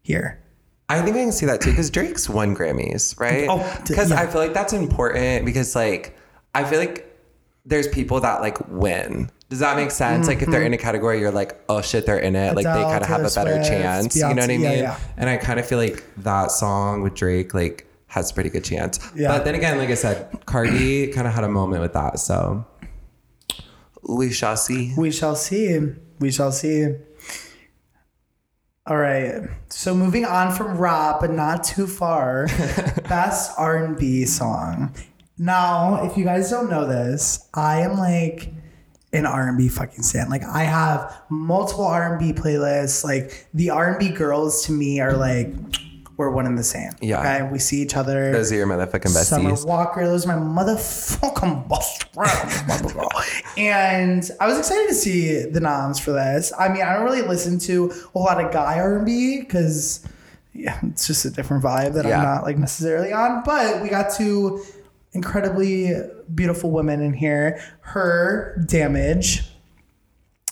here. 0.01 0.43
I 0.89 1.01
think 1.01 1.17
I 1.17 1.19
can 1.19 1.31
see 1.33 1.45
that 1.45 1.59
too 1.61 1.71
because 1.71 1.89
Drake's 1.89 2.29
won 2.29 2.55
Grammys, 2.55 3.19
right? 3.19 3.47
Oh, 3.49 3.81
because 3.87 4.09
yeah. 4.09 4.21
I 4.21 4.27
feel 4.27 4.39
like 4.41 4.53
that's 4.53 4.73
important 4.73 5.45
because 5.45 5.75
like 5.75 6.17
I 6.55 6.63
feel 6.63 6.79
like 6.79 7.03
there's 7.65 7.87
people 7.87 8.21
that 8.21 8.39
like 8.41 8.57
win. 8.69 9.29
Does 9.49 9.59
that 9.59 9.75
make 9.77 9.91
sense? 9.91 10.27
Like 10.27 10.41
if 10.41 10.49
they're 10.49 10.63
in 10.63 10.73
a 10.73 10.77
category, 10.77 11.19
you're 11.19 11.31
like, 11.31 11.61
oh 11.69 11.81
shit, 11.81 12.05
they're 12.05 12.19
in 12.19 12.35
it. 12.35 12.55
like 12.55 12.63
they 12.65 12.69
Mm-hmm. 12.71 12.89
Kind 12.91 13.03
of 13.03 13.09
have 13.09 13.19
a 13.21 13.29
better 13.35 13.55
Swift, 13.55 13.69
chance. 13.69 14.15
You 14.15 14.21
know 14.23 14.29
what 14.29 14.43
I 14.43 14.47
mean? 14.47 14.61
yeah, 14.61 14.71
yeah. 14.73 14.99
And 15.17 15.29
I 15.29 15.37
kind 15.37 15.59
of 15.59 15.65
feel 15.65 15.77
like 15.77 16.03
that 16.17 16.51
song 16.51 17.01
with 17.01 17.15
Drake 17.15 17.53
like 17.53 17.85
has 18.07 18.31
a 18.31 18.33
pretty 18.33 18.49
good 18.49 18.63
chance. 18.63 18.99
Yeah. 19.15 19.29
But 19.29 19.43
then 19.45 19.55
again, 19.55 19.77
like 19.77 19.89
I 19.89 19.95
said, 19.95 20.29
Cardi 20.45 21.07
kind 21.13 21.27
of 21.27 21.33
had 21.33 21.43
a 21.43 21.49
moment 21.49 21.81
with 21.81 21.93
that. 21.93 22.19
So 22.19 22.65
we 24.07 24.31
shall 24.31 24.55
see. 24.57 24.93
We 24.97 25.11
shall 25.11 25.35
see. 25.35 25.79
We 26.19 26.31
shall 26.31 26.51
see. 26.51 26.95
All 28.87 28.97
right. 28.97 29.41
So 29.67 29.93
moving 29.93 30.23
on 30.23 30.55
from 30.55 30.77
rap, 30.77 31.17
but 31.19 31.31
not 31.31 31.65
too 31.65 31.87
far. 31.87 32.47
best 33.09 33.51
R 33.57 33.83
and 33.83 33.97
B 33.97 34.25
song. 34.25 34.95
Now, 35.37 36.05
if 36.05 36.17
you 36.17 36.23
guys 36.23 36.49
don't 36.49 36.69
know 36.69 36.87
this, 36.87 37.49
I 37.53 37.81
am 37.81 37.97
like 37.97 38.53
an 39.11 39.25
R 39.25 39.49
and 39.49 39.57
B 39.57 39.67
fucking 39.67 40.03
stan. 40.03 40.29
Like 40.29 40.43
I 40.43 40.63
have 40.63 41.21
multiple 41.29 41.85
R 41.85 42.13
and 42.13 42.19
B 42.19 42.39
playlists. 42.39 43.03
Like 43.03 43.47
the 43.53 43.71
R 43.71 43.89
and 43.89 43.99
B 43.99 44.09
girls 44.09 44.65
to 44.67 44.71
me 44.71 45.01
are 45.01 45.17
like 45.17 45.53
we're 46.17 46.31
one 46.31 46.45
and 46.47 46.57
the 46.57 46.63
same. 46.63 46.91
Yeah. 46.99 47.19
Okay. 47.19 47.51
We 47.51 47.59
see 47.59 47.81
each 47.81 47.95
other. 47.95 48.31
Those 48.31 48.51
are 48.51 48.55
your 48.55 48.67
motherfucking 48.67 49.13
besties. 49.13 49.25
Summer. 49.25 49.55
Walker. 49.65 50.05
Those 50.05 50.25
are 50.27 50.35
my 50.37 50.63
motherfucking 50.63 51.69
best 51.69 52.11
friends. 52.13 53.43
and 53.57 54.29
I 54.39 54.47
was 54.47 54.57
excited 54.57 54.87
to 54.89 54.95
see 54.95 55.43
the 55.45 55.59
noms 55.59 55.99
for 55.99 56.11
this. 56.11 56.51
I 56.57 56.69
mean, 56.69 56.81
I 56.81 56.93
don't 56.93 57.03
really 57.03 57.21
listen 57.21 57.59
to 57.59 57.93
a 58.15 58.19
lot 58.19 58.43
of 58.43 58.51
guy 58.51 58.79
R&B 58.79 59.41
because 59.41 60.03
yeah, 60.53 60.79
it's 60.87 61.05
just 61.05 61.23
a 61.25 61.29
different 61.29 61.63
vibe 61.63 61.93
that 61.93 62.05
Yeah. 62.05 62.17
I'm 62.17 62.23
not 62.23 62.43
like 62.43 62.57
necessarily 62.57 63.13
on. 63.13 63.43
But 63.45 63.83
we 63.83 63.89
got 63.89 64.11
two 64.11 64.63
incredibly 65.13 65.91
beautiful 66.33 66.71
women 66.71 67.01
in 67.01 67.13
here. 67.13 67.59
H.E.R., 67.85 68.57
Damage. 68.65 69.43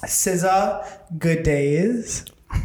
SZA, 0.04 0.86
Good 1.18 1.42
Days. 1.44 2.26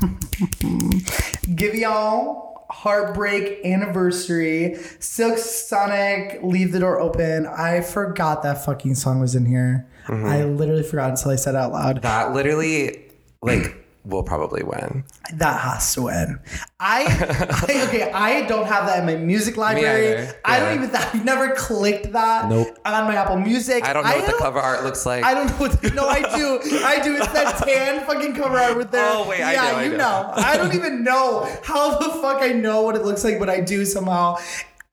Giveon, 1.46 2.49
Heartbreak 2.70 3.64
Anniversary, 3.64 4.76
Silk 5.00 5.38
Sonic, 5.38 6.40
Leave 6.42 6.72
the 6.72 6.80
Door 6.80 7.00
Open. 7.00 7.46
I 7.46 7.80
forgot 7.80 8.42
that 8.44 8.64
fucking 8.64 8.94
song 8.94 9.20
was 9.20 9.34
in 9.34 9.46
here. 9.46 9.88
Mm-hmm. 10.06 10.26
I 10.26 10.44
literally 10.44 10.82
forgot 10.82 11.10
until 11.10 11.32
I 11.32 11.36
said 11.36 11.54
it 11.54 11.58
out 11.58 11.72
loud. 11.72 12.02
That 12.02 12.32
literally, 12.32 13.02
like, 13.42 13.76
will 14.04 14.22
probably 14.22 14.62
win. 14.62 15.04
That 15.34 15.60
has 15.60 15.94
to 15.94 16.02
win. 16.02 16.40
I, 16.78 17.04
I 17.68 17.82
okay. 17.88 18.10
I 18.12 18.42
don't 18.46 18.66
have 18.66 18.86
that 18.86 19.00
in 19.00 19.06
my 19.06 19.16
music 19.16 19.56
library. 19.56 20.08
either. 20.12 20.34
I 20.44 20.58
don't 20.60 20.74
even. 20.82 20.94
I've 20.96 21.24
never 21.24 21.54
clicked 21.54 22.12
that 22.12 22.48
Nope. 22.48 22.78
on 22.84 23.04
my 23.04 23.14
Apple 23.16 23.36
Music. 23.38 23.84
I 23.84 23.92
don't 23.92 24.04
know 24.04 24.10
what 24.16 24.26
the 24.26 24.32
cover 24.38 24.58
art 24.58 24.84
looks 24.84 25.04
like. 25.04 25.22
I 25.24 25.34
don't 25.34 25.46
know 25.48 25.52
what. 25.56 25.82
The, 25.82 25.90
no, 25.90 26.08
I 26.08 26.20
do. 26.36 26.60
I 26.84 27.00
do. 27.02 27.16
It's 27.16 27.28
that 27.28 27.56
tan 27.66 28.04
fucking 28.06 28.34
cover 28.34 28.58
art 28.58 28.76
with 28.76 28.90
their. 28.90 29.06
Oh, 29.06 29.28
wait, 29.28 29.42
I 29.42 29.52
yeah, 29.52 29.62
know, 29.72 29.76
I 29.78 29.82
you 29.84 29.90
know. 29.90 29.96
know. 29.98 30.32
I 30.36 30.56
don't 30.56 30.74
even 30.74 31.04
know 31.04 31.46
how 31.62 31.98
the 31.98 32.08
fuck 32.20 32.42
I 32.42 32.48
know 32.52 32.82
what 32.82 32.96
it 32.96 33.04
looks 33.04 33.22
like, 33.24 33.38
but 33.38 33.50
I 33.50 33.60
do 33.60 33.84
somehow. 33.84 34.36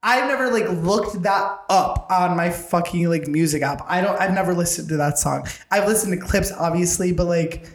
I've 0.00 0.28
never 0.28 0.50
like 0.52 0.68
looked 0.84 1.22
that 1.22 1.58
up 1.68 2.06
on 2.10 2.36
my 2.36 2.50
fucking 2.50 3.08
like 3.08 3.26
music 3.26 3.62
app. 3.62 3.82
I 3.88 4.00
don't. 4.00 4.18
I've 4.20 4.32
never 4.32 4.54
listened 4.54 4.88
to 4.90 4.96
that 4.98 5.18
song. 5.18 5.46
I've 5.72 5.88
listened 5.88 6.12
to 6.20 6.24
clips, 6.24 6.52
obviously, 6.52 7.12
but 7.12 7.24
like, 7.26 7.66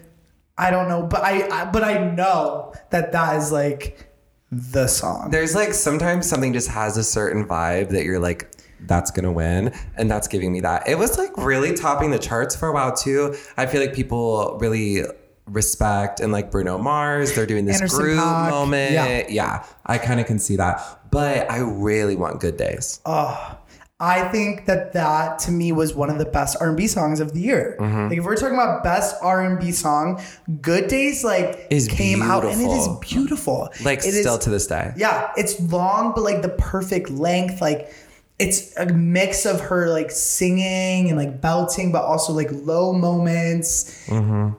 I 0.58 0.72
don't 0.72 0.88
know. 0.88 1.04
But 1.04 1.24
I, 1.24 1.48
I 1.50 1.66
but 1.66 1.84
I 1.84 2.12
know 2.14 2.74
that 2.92 3.12
that 3.12 3.38
is 3.38 3.52
like 3.52 4.10
the 4.52 4.88
song. 4.88 5.32
There's 5.32 5.56
like 5.56 5.74
sometimes 5.74 6.28
something 6.30 6.54
just 6.54 6.70
has 6.70 6.98
a 6.98 7.04
certain 7.04 7.48
vibe 7.48 7.90
that 7.90 8.04
you're 8.06 8.20
like, 8.20 8.52
that's 8.82 9.12
gonna 9.12 9.32
win, 9.32 9.74
and 9.98 10.12
that's 10.12 10.28
giving 10.28 10.52
me 10.52 10.60
that. 10.62 10.88
It 10.88 10.98
was 10.98 11.18
like 11.18 11.36
really 11.38 11.74
topping 11.74 12.12
the 12.12 12.20
charts 12.20 12.56
for 12.56 12.68
a 12.68 12.74
while 12.74 12.96
too. 12.96 13.36
I 13.58 13.66
feel 13.66 13.82
like 13.82 13.94
people 13.94 14.58
really 14.60 15.04
respect 15.46 16.20
and 16.20 16.32
like 16.32 16.52
Bruno 16.52 16.78
Mars. 16.78 17.34
They're 17.34 17.46
doing 17.46 17.66
this 17.66 17.76
Anderson 17.78 18.00
groove 18.00 18.20
.Paak, 18.20 18.50
moment. 18.50 18.94
yeah. 18.94 19.26
Yeah. 19.28 19.66
I 19.86 19.98
kind 19.98 20.20
of 20.20 20.26
can 20.26 20.40
see 20.40 20.56
that, 20.58 20.82
but 21.12 21.50
I 21.52 21.58
really 21.60 22.16
want 22.16 22.40
Good 22.40 22.58
Days. 22.58 23.02
Oh, 23.06 23.58
I 24.06 24.28
think 24.30 24.66
that 24.66 24.92
that 24.94 25.40
to 25.46 25.52
me 25.52 25.72
was 25.72 25.94
one 25.96 26.10
of 26.10 26.18
the 26.18 26.26
best 26.26 26.58
R&B 26.60 26.88
songs 26.88 27.22
of 27.22 27.34
the 27.34 27.40
year. 27.40 27.78
Mm-hmm. 27.80 28.10
Like 28.10 28.18
if 28.18 28.26
we're 28.26 28.36
talking 28.36 28.56
about 28.56 28.84
best 28.84 29.16
R&B 29.22 29.72
song, 29.72 30.22
Good 30.62 30.90
Days 30.90 31.24
like 31.24 31.68
Is 31.70 31.88
came 31.88 32.22
out 32.22 32.44
and 32.44 32.60
it 32.60 32.66
is 32.66 32.88
beautiful. 33.00 33.00
beautiful. 33.00 33.70
Like 33.86 34.00
It 34.00 34.08
is- 34.14 34.20
still 34.22 34.38
to 34.40 34.50
this 34.50 34.68
day. 34.68 34.92
yeah, 34.98 35.32
it's 35.38 35.58
long 35.72 36.12
but 36.14 36.24
like 36.24 36.42
the 36.42 36.50
perfect 36.50 37.10
length. 37.10 37.62
Like 37.62 37.94
it's 38.40 38.76
a 38.78 38.88
mix 38.88 39.46
of 39.46 39.62
her 39.62 39.88
like 39.90 40.12
singing 40.12 41.08
and 41.08 41.18
like 41.18 41.40
belting, 41.40 41.92
but 41.94 42.04
also 42.04 42.34
like 42.34 42.50
low 42.52 42.92
moments. 42.92 44.06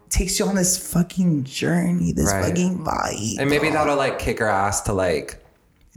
Takes 0.08 0.38
you 0.38 0.46
on 0.46 0.54
this 0.54 0.92
fucking 0.92 1.44
journey, 1.44 2.12
this 2.12 2.32
Mm-hmm. 2.32 2.40
Right. 2.40 2.48
fucking 2.48 2.84
vibe. 2.84 3.38
And 3.40 3.50
maybe 3.50 3.68
that'll 3.70 3.96
like 3.96 4.18
kick 4.18 4.38
her 4.38 4.48
ass 4.48 4.80
to 4.82 4.92
like 4.94 5.44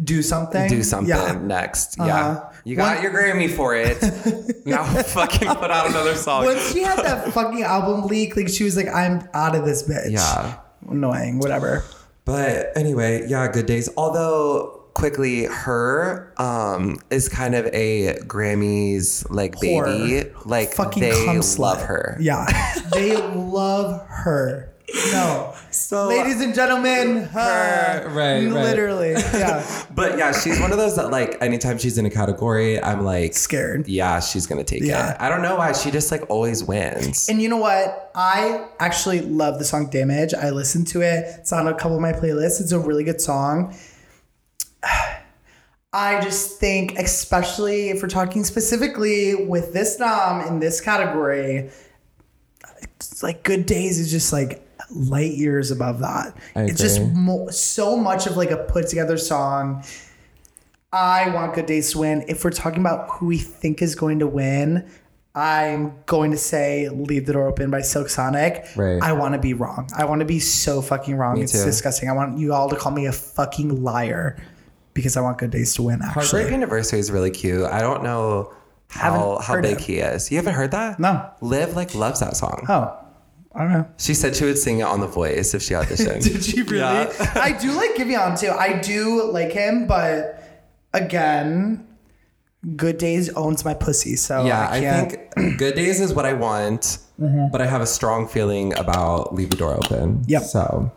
do 0.04 0.22
something. 0.22 0.68
do 0.70 0.84
something 0.84 1.10
Yeah. 1.10 1.40
next. 1.42 2.00
Uh-huh. 2.00 2.08
Yeah. 2.08 2.50
You 2.68 2.76
got 2.76 2.96
One- 2.96 3.04
your 3.04 3.14
Grammy 3.14 3.50
for 3.50 3.74
it. 3.76 3.98
now 4.66 4.84
fucking 4.84 5.48
put 5.48 5.72
out 5.72 5.90
another 5.90 6.16
song. 6.16 6.44
Once 6.44 6.74
she 6.74 6.82
had 6.82 6.98
that 7.00 7.32
fucking 7.34 7.64
album 7.64 8.08
leak, 8.08 8.36
like 8.36 8.50
she 8.50 8.66
was 8.66 8.76
like, 8.76 8.88
I'm 8.94 9.28
out 9.34 9.56
of 9.56 9.64
this 9.64 9.84
bitch. 9.84 10.12
Yeah. 10.12 10.58
Annoying, 10.90 11.40
whatever. 11.40 11.86
But 12.26 12.74
anyway, 12.76 13.26
yeah, 13.30 13.50
good 13.50 13.68
days. 13.68 13.88
Although 13.96 14.84
quickly, 14.96 15.46
her 15.46 16.34
um 16.38 17.00
is 17.10 17.30
kind 17.30 17.56
of 17.56 17.68
a 17.68 18.16
Grammys 18.28 19.26
like 19.30 19.58
baby. 19.62 20.30
Like 20.44 20.74
Fucking 20.74 21.02
they 21.02 21.12
slut. 21.12 21.60
love 21.60 21.82
her. 21.84 22.18
Yeah. 22.20 22.46
they 22.92 23.16
love 23.16 24.06
her. 24.10 24.74
No. 25.12 25.54
So 25.72 26.08
Ladies 26.08 26.40
and 26.42 26.56
gentlemen, 26.56 27.24
her. 27.26 28.02
Her, 28.04 28.08
right, 28.10 28.46
right. 28.46 28.64
Literally. 28.64 29.12
Yeah. 29.12 29.84
But 29.98 30.18
yeah, 30.20 30.32
she's 30.32 30.60
one 30.60 30.72
of 30.72 30.78
those 30.78 30.96
that 30.96 31.10
like 31.10 31.42
anytime 31.42 31.80
she's 31.80 31.98
in 31.98 32.06
a 32.06 32.10
category, 32.10 32.82
I'm 32.82 33.04
like 33.04 33.34
Scared. 33.34 33.88
Yeah, 33.88 34.20
she's 34.20 34.46
gonna 34.46 34.64
take 34.64 34.84
Yeah. 34.84 35.12
it. 35.14 35.18
I 35.20 35.28
don't 35.28 35.42
know 35.42 35.56
why. 35.56 35.72
She 35.74 35.90
just 35.92 36.12
like 36.12 36.30
always 36.30 36.64
wins. 36.64 37.28
And 37.30 37.42
you 37.42 37.50
know 37.50 37.58
what? 37.58 38.12
I 38.16 38.68
actually 38.80 39.22
love 39.22 39.58
the 39.60 39.66
song 39.66 39.90
Damage. 39.90 40.34
I 40.36 40.52
listened 40.52 40.88
to 40.90 41.02
it. 41.02 41.26
It's 41.40 41.52
on 41.52 41.68
a 41.68 41.74
couple 41.74 41.96
of 41.96 42.02
my 42.02 42.14
playlists. 42.14 42.62
It's 42.62 42.72
a 42.72 42.80
really 42.80 43.04
good 43.04 43.20
song. 43.20 43.76
I 45.94 46.22
just 46.22 46.60
think, 46.60 46.98
especially 47.00 47.90
if 47.90 48.02
we're 48.02 48.10
talking 48.10 48.44
specifically 48.44 49.46
with 49.46 49.74
this 49.74 50.00
nom 50.00 50.46
in 50.46 50.60
this 50.60 50.80
category, 50.80 51.70
it's 52.98 53.24
like 53.24 53.44
Good 53.44 53.66
Days 53.66 54.00
is 54.00 54.12
just 54.12 54.32
like 54.32 54.67
light 54.90 55.32
years 55.34 55.72
above 55.72 56.00
that. 56.00 56.36
I 56.56 56.64
It's 56.64 56.82
just 56.82 57.02
mo- 57.02 57.50
so 57.50 57.98
much 57.98 58.28
of 58.28 58.38
like 58.38 58.52
a 58.52 58.58
put 58.58 58.88
together 58.88 59.18
song. 59.18 59.84
I 60.94 61.30
want 61.30 61.54
Good 61.54 61.66
Days 61.66 61.92
to 61.92 62.00
win. 62.00 62.24
If 62.28 62.44
we're 62.44 62.52
talking 62.52 62.80
about 62.80 63.10
who 63.10 63.28
we 63.28 63.38
think 63.38 63.82
is 63.82 63.94
going 63.96 64.20
to 64.20 64.28
win, 64.28 64.90
I'm 65.36 65.94
going 66.06 66.32
to 66.32 66.38
say 66.38 66.90
Leave 66.90 67.26
the 67.26 67.34
Door 67.34 67.48
Open 67.50 67.70
by 67.70 67.82
Silk 67.82 68.10
Sonic. 68.10 68.66
Right. 68.76 69.02
I 69.02 69.14
want 69.14 69.34
to 69.34 69.40
be 69.40 69.54
wrong. 69.54 69.90
I 69.96 70.06
want 70.06 70.22
to 70.22 70.26
be 70.26 70.40
so 70.40 70.82
fucking 70.82 71.16
wrong. 71.16 71.40
it's 71.42 71.52
too. 71.52 71.64
disgusting. 71.66 72.10
I 72.10 72.14
want 72.14 72.40
you 72.40 72.54
all 72.54 72.70
to 72.70 72.76
call 72.76 72.92
me 72.92 73.06
a 73.06 73.12
fucking 73.12 73.84
liar 73.84 74.42
because 74.94 75.16
I 75.18 75.22
want 75.22 75.38
Good 75.38 75.52
Days 75.52 75.76
to 75.76 75.84
win, 75.84 76.02
actually. 76.02 76.24
Heartbreak 76.42 76.54
Anniversary 76.54 77.00
is 77.00 77.12
really 77.12 77.30
cute. 77.32 77.66
I 77.66 77.82
don't 77.82 78.02
know 78.02 78.54
how 78.90 79.40
how 79.44 79.62
big 79.62 79.78
it. 79.78 79.82
he 79.82 79.98
is. 79.98 80.32
You 80.32 80.38
haven't 80.38 80.56
heard 80.56 80.72
that? 80.72 81.00
No. 81.00 81.30
Liv 81.42 81.76
like 81.76 81.94
loves 81.94 82.22
that 82.22 82.36
song. 82.38 82.66
Oh, 82.70 82.98
I 83.58 83.64
don't 83.64 83.74
know. 83.74 83.88
She 83.98 84.14
said 84.14 84.36
she 84.36 84.46
would 84.46 84.58
sing 84.60 84.80
it 84.80 84.84
on 84.84 85.00
The 85.02 85.08
Voice 85.08 85.56
if 85.56 85.64
she 85.64 85.74
auditioned. 85.74 86.22
Did 86.32 86.44
she 86.46 86.62
really? 86.62 86.80
Yeah. 86.80 87.32
I 87.36 87.52
do 87.60 87.72
like 87.74 87.96
Giveon 87.96 88.40
too. 88.40 88.52
I 88.52 88.80
do 88.80 89.24
like 89.32 89.52
him, 89.52 89.88
but 89.88 90.44
again, 90.94 91.88
Good 92.76 93.00
Days 93.00 93.30
owns 93.34 93.66
my 93.66 93.74
pussy. 93.74 94.16
So 94.16 94.46
Yeah, 94.46 94.68
I 94.70 94.78
I, 94.78 95.06
think 95.06 95.58
Good 95.58 95.74
Days 95.76 96.00
is 96.00 96.14
what 96.14 96.26
I 96.26 96.34
want, 96.34 97.00
but 97.18 97.60
I 97.60 97.66
have 97.66 97.82
a 97.82 97.88
strong 97.88 98.28
feeling 98.28 98.78
about 98.78 99.34
Leave 99.34 99.50
the 99.50 99.58
Door 99.58 99.78
Open. 99.84 100.24
Yep. 100.28 100.44
So 100.44 100.92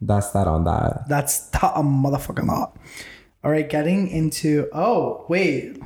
that's 0.00 0.30
that 0.32 0.48
on 0.48 0.64
that. 0.64 1.08
that's 1.08 1.48
a 1.54 1.82
motherfucking 1.82 2.48
lot. 2.48 2.76
All 3.44 3.50
right, 3.52 3.68
getting 3.68 4.08
into. 4.08 4.68
Oh 4.72 5.24
wait, 5.28 5.80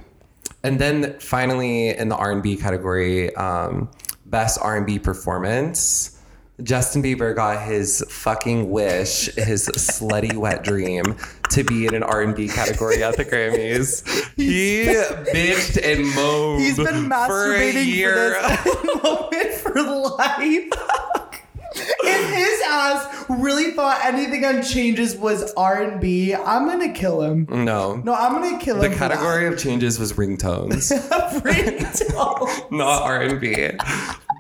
And 0.64 0.78
then 0.78 1.18
finally 1.20 1.90
in 1.90 2.08
the 2.08 2.16
R&B 2.16 2.56
category, 2.56 3.34
um, 3.36 3.90
best 4.30 4.58
R&B 4.60 4.98
performance. 4.98 6.16
Justin 6.62 7.02
Bieber 7.02 7.34
got 7.34 7.62
his 7.62 8.04
fucking 8.10 8.70
wish, 8.70 9.34
his 9.34 9.66
slutty 9.68 10.34
wet 10.36 10.62
dream, 10.62 11.16
to 11.50 11.64
be 11.64 11.86
in 11.86 11.94
an 11.94 12.02
R&B 12.02 12.48
category 12.48 13.02
at 13.02 13.16
the 13.16 13.24
Grammys. 13.24 14.04
He 14.36 14.84
bitched 14.84 15.76
and 15.82 16.06
moaned 16.14 16.62
he's 16.62 16.76
been 16.76 16.86
for 16.86 16.92
a 16.92 17.58
masturbating 17.58 17.86
year. 17.86 18.34
for 18.34 18.64
this 18.64 19.02
moment 19.02 19.54
for 19.54 19.82
life. 19.82 20.70
If 22.05 22.35
his 22.35 22.62
ass 22.68 23.24
really 23.29 23.72
thought 23.72 24.00
anything 24.05 24.44
on 24.44 24.62
changes 24.62 25.16
was 25.16 25.53
R 25.55 25.83
and 25.83 26.00
B, 26.00 26.35
I'm 26.35 26.66
gonna 26.66 26.92
kill 26.92 27.22
him. 27.22 27.46
No. 27.50 27.96
No, 27.96 28.14
I'm 28.14 28.33
gonna 28.40 28.59
kill 28.59 28.76
The 28.79 28.87
him. 28.87 28.92
The 28.92 28.98
category 28.98 29.46
of 29.46 29.59
changes 29.59 29.98
was 29.98 30.12
ringtones, 30.14 30.88
that. 31.09 31.42
Ringtone. 31.42 32.70
not 32.76 33.03
R 33.03 33.22
and 33.22 33.40
B. 33.40 33.70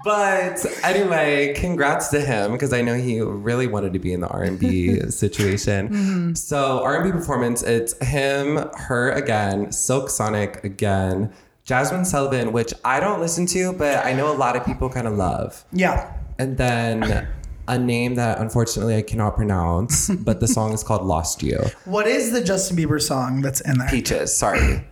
But 0.02 0.64
anyway, 0.82 1.52
congrats 1.54 2.08
to 2.08 2.20
him 2.20 2.52
because 2.52 2.72
I 2.72 2.80
know 2.80 2.94
he 2.94 3.20
really 3.20 3.66
wanted 3.66 3.92
to 3.92 3.98
be 3.98 4.12
in 4.12 4.20
the 4.20 4.28
R 4.28 4.42
and 4.42 4.58
B 4.58 4.98
situation. 5.10 5.88
Mm-hmm. 5.90 6.34
So 6.34 6.82
R 6.82 7.02
and 7.02 7.04
B 7.04 7.10
performance, 7.18 7.62
it's 7.62 7.98
him, 8.06 8.56
her 8.76 9.10
again, 9.10 9.72
Silk 9.72 10.08
Sonic 10.08 10.64
again, 10.64 11.32
Jasmine 11.64 12.04
Sullivan, 12.06 12.52
which 12.52 12.72
I 12.84 12.98
don't 13.00 13.20
listen 13.20 13.44
to, 13.46 13.72
but 13.74 14.04
I 14.04 14.12
know 14.14 14.32
a 14.32 14.36
lot 14.36 14.56
of 14.56 14.64
people 14.64 14.88
kind 14.88 15.06
of 15.06 15.14
love. 15.14 15.64
yeah. 15.72 16.16
And 16.38 16.56
then 16.56 17.28
a 17.70 17.78
name 17.78 18.16
that 18.16 18.38
unfortunately 18.38 18.96
I 18.96 19.02
cannot 19.02 19.36
pronounce, 19.36 20.08
but 20.24 20.40
the 20.40 20.48
song 20.48 20.72
is 20.72 20.82
called 20.82 21.02
Lost 21.06 21.42
You. 21.42 21.58
What 21.84 22.06
is 22.06 22.32
the 22.32 22.42
Justin 22.42 22.76
Bieber 22.76 23.00
song 23.00 23.40
that's 23.42 23.60
in 23.62 23.78
there? 23.78 23.88
Peaches, 23.88 24.36
sorry. 24.36 24.84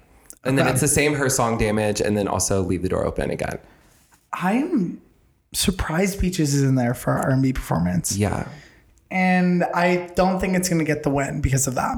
And 0.44 0.56
then 0.56 0.66
Okay. 0.66 0.70
it's 0.72 0.80
the 0.80 0.88
same 0.88 1.12
H.E.R 1.14 1.28
song 1.28 1.58
Damage 1.58 2.00
and 2.00 2.16
then 2.16 2.28
also 2.28 2.62
Leave 2.62 2.82
the 2.82 2.88
Door 2.88 3.04
Open 3.06 3.30
again. 3.30 3.58
I'm 4.32 5.00
surprised 5.52 6.20
Peaches 6.20 6.54
is 6.54 6.62
in 6.62 6.76
there 6.76 6.94
for 6.94 7.12
R 7.12 7.30
and 7.30 7.42
B 7.42 7.52
performance, 7.52 8.16
Yeah. 8.16 8.46
and 9.10 9.64
I 9.74 10.10
don't 10.14 10.38
think 10.40 10.56
it's 10.56 10.68
gonna 10.68 10.84
get 10.84 11.02
the 11.02 11.10
win 11.10 11.40
because 11.40 11.66
of 11.66 11.74
that. 11.74 11.96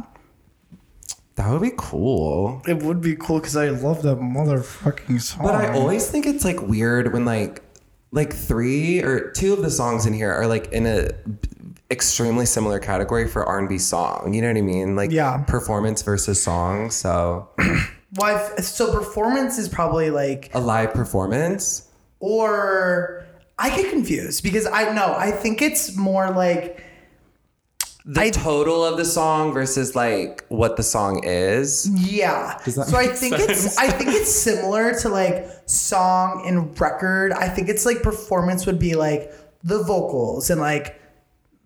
That 1.36 1.50
would 1.50 1.62
be 1.62 1.72
cool. 1.76 2.60
It 2.66 2.82
would 2.82 3.00
be 3.00 3.16
cool 3.16 3.38
because 3.40 3.56
I 3.56 3.68
love 3.70 4.02
that 4.02 4.18
motherfucking 4.18 5.20
song. 5.20 5.42
But 5.46 5.54
I 5.54 5.72
always 5.72 6.10
think 6.10 6.26
it's 6.26 6.44
like 6.44 6.60
weird 6.60 7.12
when 7.12 7.24
like 7.24 7.62
like 8.12 8.32
three 8.32 9.02
or 9.02 9.30
two 9.30 9.52
of 9.52 9.62
the 9.62 9.70
songs 9.70 10.06
in 10.06 10.12
here 10.12 10.32
are 10.32 10.46
like 10.46 10.72
in 10.72 10.86
a 10.86 11.10
extremely 11.90 12.46
similar 12.46 12.78
category 12.78 13.26
for 13.28 13.44
R&B 13.46 13.78
song. 13.78 14.32
You 14.34 14.42
know 14.42 14.48
what 14.48 14.56
I 14.56 14.62
mean? 14.62 14.96
Like 14.96 15.10
Yeah. 15.10 15.38
performance 15.46 16.02
versus 16.02 16.42
song. 16.42 16.90
So 16.90 17.48
Why? 18.16 18.44
So 18.58 18.92
performance 18.92 19.58
is 19.58 19.68
probably 19.68 20.10
like, 20.10 20.50
a 20.54 20.58
live 20.60 20.92
performance. 20.94 21.88
or 22.18 23.24
I 23.58 23.70
get 23.76 23.90
confused 23.90 24.42
because 24.42 24.66
I 24.66 24.92
know 24.92 25.14
I 25.16 25.30
think 25.30 25.62
it's 25.62 25.96
more 25.96 26.30
like 26.30 26.82
The 28.14 28.20
I- 28.22 28.30
total 28.30 28.84
of 28.84 28.96
the 28.96 29.04
song 29.04 29.52
versus 29.52 29.94
like 29.94 30.44
what 30.48 30.76
the 30.76 30.82
song 30.82 31.22
is. 31.24 31.88
yeah. 31.90 32.58
Does 32.64 32.74
that 32.76 32.86
So 32.88 32.96
I 32.96 33.06
think 33.06 33.36
sense? 33.36 33.66
it's 33.66 33.78
I 33.78 33.88
think 33.88 34.10
it's 34.10 34.34
similar 34.34 34.94
to 35.00 35.08
like 35.08 35.46
song 35.66 36.44
and 36.46 36.78
record. 36.80 37.32
I 37.32 37.48
think 37.48 37.68
it's 37.68 37.84
like 37.86 38.02
performance 38.02 38.66
would 38.66 38.78
be 38.78 38.94
like 38.96 39.32
the 39.62 39.82
vocals 39.84 40.50
and 40.50 40.60
like 40.60 40.96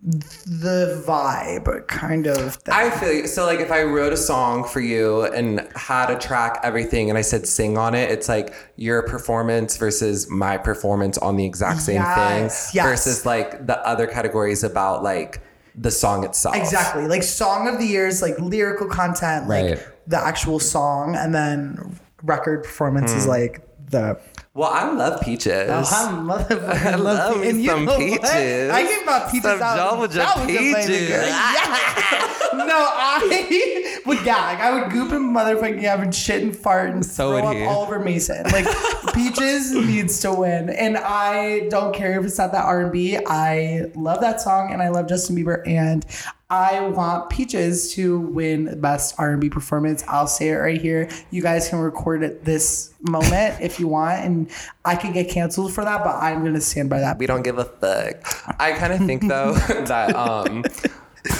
the 0.03 1.03
vibe 1.07 1.87
kind 1.87 2.27
of 2.27 2.55
thing. 2.57 2.73
I 2.73 2.89
feel 2.91 3.11
you. 3.11 3.27
So 3.27 3.45
like 3.45 3.59
if 3.59 3.71
I 3.71 3.81
wrote 3.83 4.13
a 4.13 4.17
song 4.17 4.63
for 4.63 4.79
you 4.79 5.23
and 5.23 5.67
had 5.75 6.11
a 6.11 6.17
track, 6.19 6.59
everything, 6.63 7.09
and 7.09 7.17
I 7.17 7.21
said 7.21 7.47
sing 7.47 7.77
on 7.77 7.95
it, 7.95 8.11
it's 8.11 8.29
like 8.29 8.53
your 8.75 9.01
performance 9.03 9.77
versus 9.77 10.29
my 10.29 10.57
performance 10.57 11.17
on 11.17 11.37
the 11.37 11.45
exact 11.45 11.81
same 11.81 11.95
Yes, 11.95 12.71
thing. 12.71 12.75
yes. 12.75 12.85
Versus 12.85 13.25
like 13.25 13.65
the 13.65 13.79
other 13.87 14.05
categories 14.05 14.63
about 14.63 15.01
like 15.01 15.41
the 15.77 15.91
song 15.91 16.23
itself. 16.23 16.55
Exactly. 16.55 17.07
Like 17.07 17.23
song 17.23 17.67
of 17.67 17.77
the 17.79 17.85
year 17.85 18.07
is 18.07 18.21
like 18.21 18.39
lyrical 18.39 18.87
content, 18.87 19.47
like 19.47 19.65
Right. 19.65 19.87
the 20.07 20.17
actual 20.17 20.59
song, 20.59 21.15
and 21.15 21.33
then 21.35 21.99
record 22.23 22.63
performance 22.63 23.11
Hmm. 23.11 23.17
is 23.19 23.27
like 23.27 23.61
the 23.89 24.17
Well, 24.55 24.69
I 24.71 24.89
love 24.89 25.19
peaches. 25.19 25.69
Oh, 25.69 25.83
I'm 25.91 26.25
motherfucking 26.27 26.85
I 26.85 26.95
love 26.95 27.41
and 27.43 27.61
you 27.61 27.69
some 27.71 27.83
know 27.83 27.91
what? 27.91 27.99
peaches. 27.99 28.69
I 28.71 28.83
give 28.87 29.05
my 29.05 29.19
peaches 29.29 29.43
Some 29.43 29.61
out. 29.61 29.97
Georgia 29.97 30.13
that 30.19 30.35
was 30.37 30.45
a 30.45 30.47
baby 30.47 30.73
peaches. 30.75 31.09
Yeah. 31.09 32.31
no, 32.53 32.65
I 32.69 34.01
would 34.05 34.23
gag. 34.23 34.61
I 34.61 34.79
would 34.79 34.93
goop 34.93 35.11
and 35.11 35.35
motherfucking 35.35 35.81
have 35.81 35.99
and 35.99 36.15
shit 36.15 36.41
and 36.41 36.55
fart 36.55 36.91
and 36.91 37.05
So 37.05 37.31
throw 37.37 37.47
up 37.49 37.55
he. 37.57 37.65
all 37.65 37.81
over 37.83 37.99
Mason. 37.99 38.43
Like 38.45 38.65
Peaches 39.13 39.73
needs 39.73 40.21
to 40.21 40.33
win, 40.33 40.69
and 40.69 40.97
I 40.97 41.67
don't 41.67 41.93
care 41.93 42.17
if 42.17 42.25
it's 42.25 42.37
not 42.37 42.53
that 42.53 42.63
R 42.63 42.79
and 42.83 42.91
B. 42.93 43.17
I 43.27 43.91
love 43.95 44.21
that 44.21 44.39
song, 44.39 44.71
and 44.71 44.81
I 44.81 44.87
love 44.87 45.07
Justin 45.09 45.35
Bieber, 45.35 45.67
and 45.67 46.05
I 46.49 46.79
want 46.81 47.31
Peaches 47.31 47.93
to 47.95 48.19
win 48.19 48.79
best 48.79 49.15
R 49.17 49.31
and 49.31 49.41
B 49.41 49.49
performance. 49.49 50.03
I'll 50.07 50.27
say 50.27 50.49
it 50.49 50.55
right 50.57 50.79
here. 50.79 51.09
You 51.31 51.41
guys 51.41 51.69
can 51.69 51.79
record 51.79 52.21
it 52.21 52.45
this 52.45 52.93
moment 53.01 53.61
if 53.61 53.79
you 53.79 53.87
want, 53.87 54.23
and 54.23 54.51
I 54.85 54.95
can 54.95 55.11
get 55.11 55.27
canceled 55.29 55.73
for 55.73 55.83
that, 55.83 56.03
but 56.03 56.15
I'm 56.15 56.43
gonna 56.43 56.61
stand 56.61 56.89
by 56.89 56.99
that. 56.99 57.17
we 57.17 57.25
don't 57.25 57.41
give 57.41 57.57
a 57.57 57.65
fuck. 57.65 58.59
I 58.59 58.73
kind 58.73 58.93
of 58.93 58.99
think 59.07 59.27
though 59.27 59.53
that 59.85 60.15
um 60.15 60.63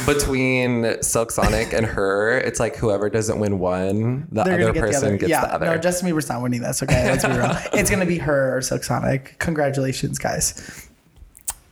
between 0.08 1.02
Silk 1.04 1.30
Sonic 1.30 1.72
and 1.72 1.86
H.E.R, 1.86 2.39
it's 2.39 2.60
like 2.60 2.76
whoever 2.76 3.08
doesn't 3.08 3.38
win 3.39 3.60
one, 3.60 4.28
the 4.32 4.44
They're 4.44 4.56
other 4.56 4.74
get 4.74 4.82
person 4.82 5.02
the 5.02 5.08
other. 5.10 5.18
gets 5.18 5.30
yeah, 5.30 5.41
the 5.41 5.54
other. 5.54 5.65
no, 5.68 5.78
Justin 5.78 6.10
Bieber's 6.10 6.28
not 6.30 6.41
winning 6.41 6.62
this. 6.62 6.82
Okay, 6.82 7.08
let's 7.12 7.24
be 7.24 7.32
real. 7.32 7.56
It's 7.74 7.91
gonna 7.91 8.08
be 8.08 8.15
H.E.R 8.15 8.58
or 8.58 8.62
Silk 8.62 8.84
Sonic. 8.84 9.36
Congratulations, 9.38 10.18
guys. 10.18 10.85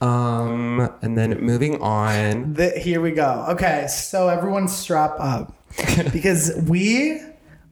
Um, 0.02 0.92
and 1.02 1.18
then 1.18 1.40
moving 1.40 1.82
on. 1.82 2.54
The, 2.54 2.72
here 2.72 3.02
we 3.02 3.12
go. 3.12 3.46
Okay, 3.50 3.88
so 3.88 4.30
everyone 4.30 4.68
strap 4.68 5.16
up 5.20 5.56
because 6.12 6.54
we 6.68 7.22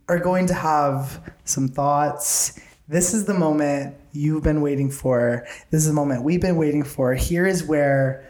are 0.08 0.20
going 0.20 0.48
to 0.48 0.54
have 0.54 1.22
some 1.46 1.68
thoughts. 1.68 2.60
This 2.88 3.14
is 3.14 3.26
the 3.26 3.34
moment 3.34 3.96
you've 4.12 4.44
been 4.44 4.62
waiting 4.62 4.92
for. 4.92 5.46
This 5.70 5.82
is 5.82 5.88
the 5.88 5.94
moment 5.94 6.24
we've 6.24 6.42
been 6.42 6.58
waiting 6.58 6.84
for. 6.84 7.14
Here 7.14 7.46
is 7.46 7.64
where 7.64 8.28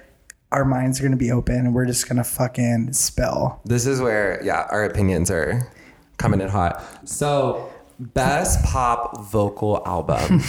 our 0.52 0.66
minds 0.66 1.00
are 1.00 1.04
going 1.04 1.12
to 1.12 1.18
be 1.18 1.32
open 1.32 1.56
and 1.56 1.74
we're 1.74 1.86
just 1.86 2.08
going 2.08 2.18
to 2.18 2.24
fucking 2.24 2.94
spill. 2.94 3.60
This 3.66 3.86
is 3.86 4.02
where, 4.02 4.44
yeah, 4.44 4.68
our 4.70 4.84
opinions 4.84 5.32
are 5.32 5.72
coming 6.18 6.42
in 6.42 6.50
hot. 6.50 6.84
So, 7.08 7.72
best 8.00 8.64
pop 8.66 9.22
vocal 9.22 9.82
album. 9.86 10.42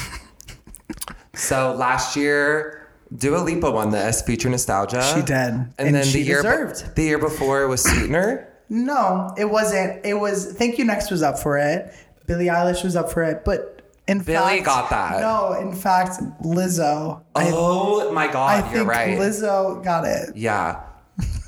so 1.34 1.74
last 1.74 2.16
year, 2.16 2.81
Dua 3.16 3.38
Lipa 3.38 3.70
won 3.70 3.90
this, 3.90 4.22
Future 4.22 4.48
Nostalgia. 4.48 5.02
She 5.14 5.20
did. 5.20 5.30
and, 5.30 5.72
And 5.78 5.94
then 5.94 6.04
she 6.04 6.20
the 6.22 6.26
year 6.28 6.42
deserved. 6.42 6.96
the 6.96 7.02
year 7.02 7.18
before 7.18 7.66
was 7.68 7.82
Sweetener. 7.82 8.48
No, 8.68 9.32
it 9.36 9.44
wasn't. 9.44 10.04
It 10.04 10.14
was 10.14 10.52
Thank 10.54 10.78
You 10.78 10.84
Next 10.84 11.10
was 11.10 11.22
up 11.22 11.38
for 11.38 11.58
it. 11.58 11.92
Billie 12.26 12.46
Eilish 12.46 12.82
was 12.84 12.96
up 12.96 13.10
for 13.12 13.22
it, 13.22 13.44
but 13.44 13.82
in 14.08 14.20
Billie 14.20 14.58
fact, 14.60 14.64
got 14.64 14.90
that. 14.90 15.20
No, 15.20 15.52
in 15.60 15.74
fact, 15.74 16.20
Lizzo. 16.42 17.20
I, 17.34 17.50
Oh 17.52 18.10
my 18.12 18.28
god, 18.32 18.62
think 18.64 18.76
you're 18.76 18.84
right. 18.86 19.18
Lizzo 19.18 19.82
got 19.84 20.04
it. 20.06 20.34
Yeah. 20.36 20.82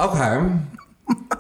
Okay. 0.01 0.51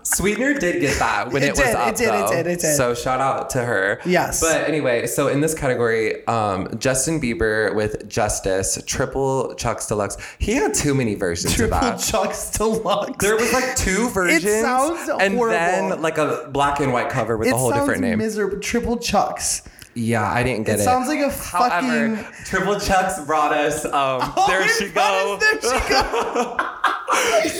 Sweetener 0.02 0.54
did 0.54 0.80
get 0.80 0.98
that 0.98 1.32
when 1.32 1.42
It 1.42 1.46
it, 1.46 1.50
was 1.52 1.60
did, 1.60 1.74
up. 1.74 1.88
it 1.88 1.96
did, 1.96 2.08
it 2.08 2.10
though. 2.10 2.30
did, 2.30 2.46
it 2.46 2.60
did. 2.60 2.76
So 2.76 2.94
shout 2.94 3.20
out 3.20 3.48
to 3.50 3.64
her. 3.64 4.00
Yes. 4.04 4.40
But 4.40 4.68
anyway, 4.68 5.06
so 5.06 5.28
in 5.28 5.40
this 5.40 5.54
category, 5.54 6.26
um, 6.26 6.68
Justin 6.78 7.20
Bieber 7.20 7.74
with 7.74 8.06
Justice, 8.08 8.78
Triple 8.86 9.54
Chucks 9.54 9.86
Deluxe. 9.86 10.16
He 10.38 10.52
had 10.52 10.74
too 10.74 10.94
many 10.94 11.14
versions 11.14 11.54
Triple 11.54 11.76
of 11.78 11.82
that. 11.82 12.00
Chucks 12.00 12.50
Deluxe. 12.50 13.16
there 13.24 13.36
was 13.36 13.52
like 13.52 13.76
two 13.76 14.10
versions. 14.10 14.44
sounds 14.44 15.08
and 15.20 15.34
horrible. 15.34 15.56
then 15.56 16.02
like 16.02 16.18
a 16.18 16.50
black 16.52 16.80
and 16.80 16.92
white 16.92 17.08
cover 17.08 17.36
with 17.38 17.48
it 17.48 17.54
a 17.54 17.56
whole 17.56 17.72
different 17.72 18.02
name. 18.02 18.18
miserable. 18.18 18.58
Triple 18.60 18.98
Chucks. 18.98 19.62
Yeah, 19.94 20.30
I 20.30 20.42
didn't 20.42 20.64
get 20.66 20.76
It 20.78 20.82
it. 20.82 20.84
sounds 20.84 21.08
like 21.08 21.20
a 21.20 21.30
However, 21.30 22.16
fucking. 22.16 22.44
Triple 22.44 22.80
Chucks 22.80 23.20
brought 23.24 23.52
us. 23.52 23.84
Um, 23.84 23.92
there 24.48 24.62
Oh, 24.62 24.66
she 24.78 24.84
it 24.86 24.94
go. 24.94 25.38
does, 25.40 25.60
There 25.62 25.78
she 25.80 25.88
goes. 25.92 26.60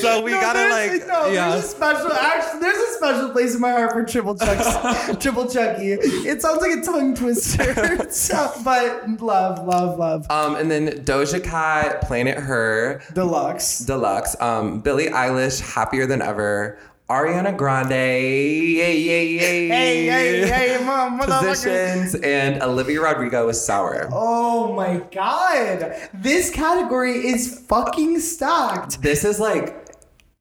So 0.00 0.20
we 0.22 0.32
No, 0.32 0.40
gotta 0.40 0.58
there's- 0.58 0.98
like, 1.00 1.06
no, 1.08 1.26
yeah. 1.28 1.50
there's 1.50 1.64
a 1.64 1.68
special 1.68 2.12
actually 2.12 2.60
there's 2.60 2.76
a 2.76 2.92
special 2.94 3.28
place 3.30 3.54
in 3.54 3.60
my 3.60 3.70
heart 3.70 3.92
for 3.92 4.02
triple 4.04 4.34
chucks 4.36 5.16
triple 5.22 5.48
chucky 5.48 5.92
it 5.92 6.42
sounds 6.42 6.60
like 6.60 6.72
a 6.78 6.82
tongue 6.82 7.14
twister 7.14 8.10
So- 8.10 8.52
but 8.64 9.08
love 9.20 9.64
love 9.66 9.98
love 9.98 10.26
Um, 10.30 10.56
and 10.56 10.70
then 10.70 10.88
Doja 11.04 11.42
Cat, 11.42 12.00
Planet 12.02 12.36
Her, 12.38 13.00
deluxe 13.12 13.78
Deluxe, 13.80 14.34
um, 14.40 14.80
Billie 14.80 15.06
Eilish, 15.08 15.60
Happier 15.60 16.06
Than 16.06 16.20
Ever, 16.20 16.78
Ariana 17.10 17.54
Grande, 17.54 17.90
yay, 17.90 18.96
yay, 18.96 19.26
yay, 19.26 19.68
hey 19.68 20.06
hey 20.06 20.48
hey 20.48 20.84
mom 20.86 21.18
Positions, 21.18 22.14
and 22.14 22.62
Olivia 22.62 23.02
Rodrigo 23.02 23.46
with 23.46 23.56
Sour. 23.56 24.08
oh 24.10 24.72
my 24.72 25.02
god 25.12 25.94
this 26.14 26.48
category 26.48 27.26
is 27.26 27.60
fucking 27.68 28.18
stacked 28.20 29.02
This 29.02 29.22
is 29.24 29.38
like 29.38 29.82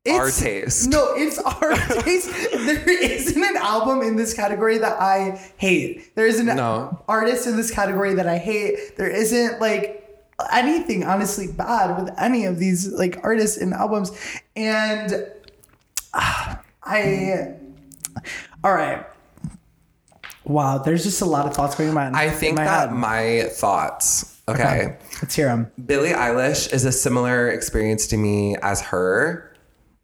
our 0.09 0.29
taste. 0.31 0.89
No, 0.89 1.13
it's 1.15 1.39
our 1.39 1.75
taste. 2.03 2.29
There 2.51 2.89
isn't 2.89 3.41
an 3.41 3.55
album 3.55 4.01
in 4.01 4.17
this 4.17 4.33
category 4.33 4.77
that 4.79 4.99
I 5.01 5.39
hate. 5.55 6.13
There 6.15 6.27
isn't 6.27 6.45
No. 6.45 6.89
an 6.91 6.97
artist 7.07 7.47
in 7.47 7.55
this 7.55 7.71
category 7.71 8.13
that 8.15 8.27
I 8.27 8.37
hate. 8.37 8.97
There 8.97 9.07
isn't 9.07 9.61
like 9.61 10.05
anything 10.51 11.05
honestly 11.05 11.47
bad 11.47 12.01
with 12.03 12.13
any 12.19 12.43
of 12.43 12.59
these 12.59 12.91
like 12.91 13.17
artists 13.23 13.55
and 13.57 13.73
albums. 13.73 14.11
And 14.57 15.25
I 16.13 17.55
all 18.63 18.73
right. 18.73 19.05
Wow, 20.45 20.79
there's 20.79 21.03
just 21.03 21.21
a 21.21 21.25
lot 21.25 21.45
of 21.45 21.53
thoughts 21.53 21.75
going 21.75 21.95
on. 21.95 22.15
I 22.15 22.29
think 22.29 22.51
in 22.51 22.55
my 22.55 22.63
that 22.65 22.89
head. 22.89 22.97
my 22.97 23.43
thoughts, 23.51 24.41
okay. 24.47 24.97
Let's 25.21 25.35
hear 25.35 25.47
them. 25.47 25.71
Billie 25.85 26.09
Eilish 26.09 26.71
is 26.73 26.83
a 26.85 26.91
similar 26.91 27.49
experience 27.49 28.07
to 28.07 28.17
me 28.17 28.57
as 28.61 28.81
her. 28.81 29.55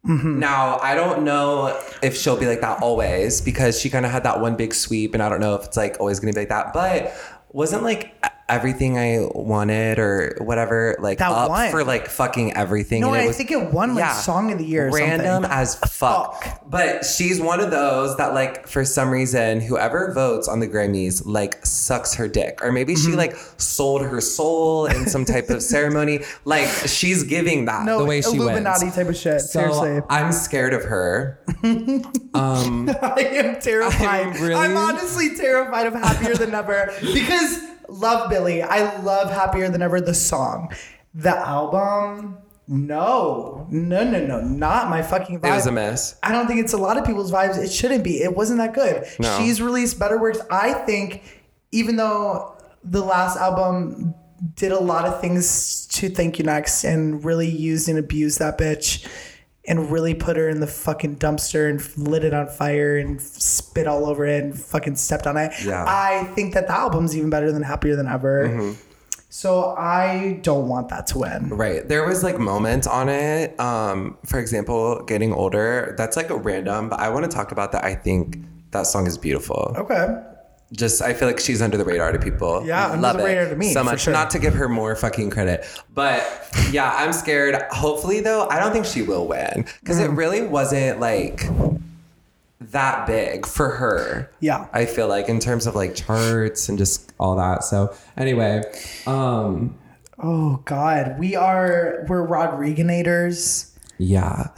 Mm-hmm. 0.06 0.38
Now, 0.38 0.78
I 0.78 0.94
don't 0.94 1.24
know 1.24 1.78
if 2.02 2.16
she'll 2.16 2.38
be 2.38 2.46
like 2.46 2.62
that 2.62 2.82
always 2.82 3.42
because 3.42 3.78
she 3.78 3.90
kind 3.90 4.06
of 4.06 4.12
had 4.12 4.22
that 4.22 4.40
one 4.40 4.56
big 4.56 4.72
sweep, 4.72 5.12
and 5.12 5.22
I 5.22 5.28
don't 5.28 5.40
know 5.40 5.56
if 5.56 5.66
it's 5.66 5.76
like 5.76 5.98
always 6.00 6.20
gonna 6.20 6.32
be 6.32 6.40
like 6.40 6.48
that. 6.48 6.72
But 6.72 7.14
wasn't 7.52 7.82
like 7.82 8.14
everything 8.50 8.98
I 8.98 9.26
wanted 9.34 9.98
or 9.98 10.36
whatever 10.40 10.96
like 11.00 11.18
That 11.18 11.30
up 11.32 11.48
one. 11.50 11.70
for 11.70 11.84
like 11.84 12.08
fucking 12.08 12.56
everything? 12.56 13.00
No, 13.02 13.12
and 13.14 13.22
I 13.22 13.26
was- 13.26 13.36
think 13.36 13.50
it 13.50 13.72
won 13.72 13.94
like 13.94 14.12
song 14.14 14.52
of 14.52 14.58
the 14.58 14.64
year. 14.64 14.88
Or 14.88 14.92
random 14.92 15.42
something. 15.44 15.50
as 15.50 15.74
fuck. 15.76 16.42
Fuck. 16.44 16.62
But 16.68 17.04
she's 17.04 17.40
one 17.40 17.60
of 17.60 17.70
those 17.70 18.16
that 18.16 18.34
like 18.34 18.66
for 18.68 18.84
some 18.84 19.10
reason 19.10 19.60
whoever 19.60 20.12
votes 20.14 20.48
on 20.48 20.60
the 20.60 20.68
Grammys 20.68 21.22
like 21.24 21.64
sucks 21.64 22.14
her 22.14 22.28
dick 22.28 22.60
or 22.62 22.72
maybe 22.72 22.94
Mm-hmm. 22.94 23.10
she 23.12 23.16
like 23.16 23.36
sold 23.58 24.02
her 24.02 24.20
soul 24.20 24.86
in 24.86 25.06
some 25.06 25.24
type 25.24 25.50
of 25.50 25.62
ceremony. 25.62 26.20
Like 26.44 26.68
she's 26.86 27.22
giving 27.24 27.66
that 27.66 27.84
no 27.84 27.98
the 28.00 28.04
way 28.04 28.20
she 28.22 28.30
went 28.30 28.42
Illuminati 28.42 28.86
wins. 28.86 28.94
type 28.96 29.08
of 29.08 29.16
shit. 29.16 29.40
So 29.42 29.60
Seriously. 29.60 30.00
I'm 30.08 30.32
scared 30.32 30.74
of 30.74 30.84
her. 30.84 31.38
I 32.34 33.28
am 33.32 33.60
terrified. 33.60 34.26
I'm 34.26 34.32
really- 34.42 34.54
I'm 34.54 34.76
honestly 34.76 35.34
terrified 35.36 35.86
of 35.86 35.94
Happier 35.94 36.34
Than 36.34 36.54
Ever 36.54 36.92
because 37.00 37.60
love 37.90 38.30
Billie. 38.30 38.62
I 38.62 39.00
love 39.00 39.30
Happier 39.30 39.68
Than 39.68 39.82
Ever, 39.82 40.00
the 40.00 40.14
song. 40.14 40.72
The 41.14 41.36
album, 41.36 42.38
no. 42.68 43.66
No, 43.70 44.04
no, 44.04 44.24
no. 44.26 44.40
Not 44.40 44.88
my 44.88 45.02
fucking 45.02 45.40
vibe. 45.40 45.50
It 45.50 45.54
was 45.54 45.66
a 45.66 45.72
mess. 45.72 46.18
I 46.22 46.32
don't 46.32 46.46
think 46.46 46.60
it's 46.60 46.72
a 46.72 46.78
lot 46.78 46.96
of 46.96 47.04
people's 47.04 47.32
vibes. 47.32 47.58
It 47.58 47.70
shouldn't 47.70 48.04
be. 48.04 48.22
It 48.22 48.36
wasn't 48.36 48.58
that 48.58 48.74
good. 48.74 49.06
No. 49.18 49.38
She's 49.38 49.60
released 49.60 49.98
better 49.98 50.18
works. 50.18 50.38
I 50.50 50.72
think, 50.72 51.22
even 51.72 51.96
though 51.96 52.56
the 52.84 53.02
last 53.02 53.36
album 53.36 54.14
did 54.54 54.72
a 54.72 54.78
lot 54.78 55.04
of 55.04 55.20
things 55.20 55.86
to 55.88 56.08
Thank 56.08 56.38
You 56.38 56.44
Next 56.44 56.84
and 56.84 57.24
really 57.24 57.48
used 57.48 57.88
and 57.88 57.98
abused 57.98 58.38
that 58.38 58.56
bitch 58.56 59.06
and 59.66 59.90
really 59.90 60.14
put 60.14 60.36
her 60.36 60.48
in 60.48 60.60
the 60.60 60.66
fucking 60.66 61.16
dumpster 61.16 61.68
and 61.68 62.08
lit 62.08 62.24
it 62.24 62.32
on 62.32 62.46
fire 62.48 62.96
and 62.96 63.20
spit 63.20 63.86
all 63.86 64.06
over 64.06 64.24
it 64.24 64.42
and 64.42 64.58
fucking 64.58 64.96
stepped 64.96 65.26
on 65.26 65.36
it. 65.36 65.52
Yeah. 65.64 65.84
I 65.86 66.24
think 66.34 66.54
that 66.54 66.66
the 66.66 66.72
album's 66.72 67.16
even 67.16 67.30
better 67.30 67.52
than 67.52 67.62
Happier 67.62 67.94
Than 67.94 68.08
Ever. 68.08 68.48
Mm-hmm. 68.48 68.80
So 69.28 69.76
I 69.76 70.40
don't 70.42 70.66
want 70.66 70.88
that 70.88 71.06
to 71.08 71.18
win. 71.18 71.50
Right. 71.50 71.86
There 71.86 72.04
was 72.04 72.24
like 72.24 72.38
moments 72.38 72.88
on 72.88 73.08
it. 73.08 73.58
Um, 73.60 74.18
for 74.26 74.40
example, 74.40 75.04
getting 75.04 75.32
older. 75.32 75.94
That's 75.96 76.16
like 76.16 76.30
a 76.30 76.36
random, 76.36 76.88
but 76.88 76.98
I 76.98 77.10
want 77.10 77.26
to 77.26 77.30
talk 77.30 77.52
about 77.52 77.70
that. 77.72 77.84
I 77.84 77.94
think 77.94 78.38
that 78.72 78.88
song 78.88 79.06
is 79.06 79.16
beautiful. 79.16 79.74
Okay. 79.76 80.20
Just 80.72 81.02
I 81.02 81.14
feel 81.14 81.26
like 81.28 81.40
she's 81.40 81.60
under 81.62 81.76
the 81.76 81.84
radar 81.84 82.12
to 82.12 82.18
people. 82.18 82.64
Yeah, 82.66 82.86
under 82.90 83.00
love 83.02 83.16
the 83.16 83.24
it 83.24 83.26
radar 83.26 83.48
to 83.48 83.56
me, 83.56 83.72
so 83.72 83.82
much. 83.82 84.02
sure. 84.02 84.12
Not 84.12 84.30
to 84.30 84.38
give 84.38 84.54
her 84.54 84.68
more 84.68 84.94
fucking 84.96 85.30
credit, 85.30 85.64
but 85.94 86.22
yeah, 86.70 86.94
I'm 86.96 87.12
scared. 87.12 87.60
Hopefully, 87.70 88.20
though, 88.20 88.48
I 88.48 88.58
don't 88.60 88.72
think 88.72 88.86
she 88.86 89.02
will 89.02 89.26
win 89.26 89.66
because 89.80 89.98
Mm. 89.98 90.04
it 90.04 90.08
really 90.10 90.42
wasn't 90.46 91.00
like 91.00 91.42
that 92.60 93.06
big 93.06 93.46
for 93.46 93.70
her. 93.70 94.30
Yeah. 94.40 94.66
I 94.72 94.84
feel 94.84 95.08
like 95.08 95.28
in 95.28 95.40
terms 95.40 95.66
of 95.66 95.74
like 95.74 95.94
charts 95.94 96.68
and 96.68 96.78
just 96.78 97.12
all 97.18 97.34
that. 97.36 97.64
So 97.64 97.94
anyway, 98.16 98.62
um, 99.06 99.76
Oh 100.22 100.60
God, 100.66 101.16
we 101.18 101.34
are 101.34 102.04
we're 102.06 102.26
Rodriganators 102.26 103.70
yeah, 103.98 104.48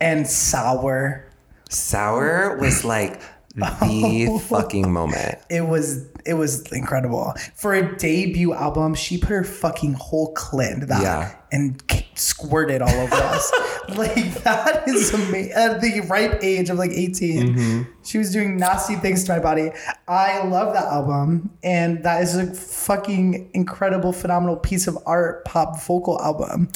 and 0.00 0.26
sour. 0.26 1.26
sour 1.68 2.56
was 2.58 2.84
like 2.84 3.20
the 3.54 4.40
fucking 4.48 4.92
moment. 4.92 5.38
It 5.48 5.62
was 5.66 6.06
it 6.26 6.34
was 6.34 6.70
incredible 6.72 7.34
for 7.54 7.74
a 7.74 7.96
debut 7.96 8.52
album. 8.54 8.94
She 8.94 9.18
put 9.18 9.30
her 9.30 9.44
fucking 9.44 9.94
whole 9.94 10.34
clit 10.34 10.74
into 10.74 10.86
that 10.86 11.02
Yeah. 11.02 11.34
and 11.50 11.82
squirted 12.14 12.82
all 12.82 12.90
over 12.94 13.14
us. 13.14 13.52
Like 13.90 14.14
that 14.44 14.86
is 14.86 15.12
amazing. 15.12 15.50
At 15.52 15.80
the 15.80 16.02
ripe 16.08 16.44
age 16.44 16.70
of 16.70 16.78
like 16.78 16.92
18, 16.92 17.42
Mm-hmm. 17.56 17.82
she 18.04 18.18
was 18.18 18.30
doing 18.30 18.56
nasty 18.56 18.94
things 18.94 19.24
to 19.24 19.32
my 19.32 19.40
body. 19.40 19.72
I 20.06 20.44
love 20.44 20.74
that 20.74 20.84
album, 20.84 21.50
and 21.64 22.04
that 22.04 22.22
is 22.22 22.36
a 22.36 22.46
fucking 22.54 23.50
incredible, 23.52 24.12
phenomenal 24.12 24.56
piece 24.58 24.86
of 24.86 24.96
art, 25.06 25.44
pop 25.44 25.82
vocal 25.82 26.20
album. 26.20 26.68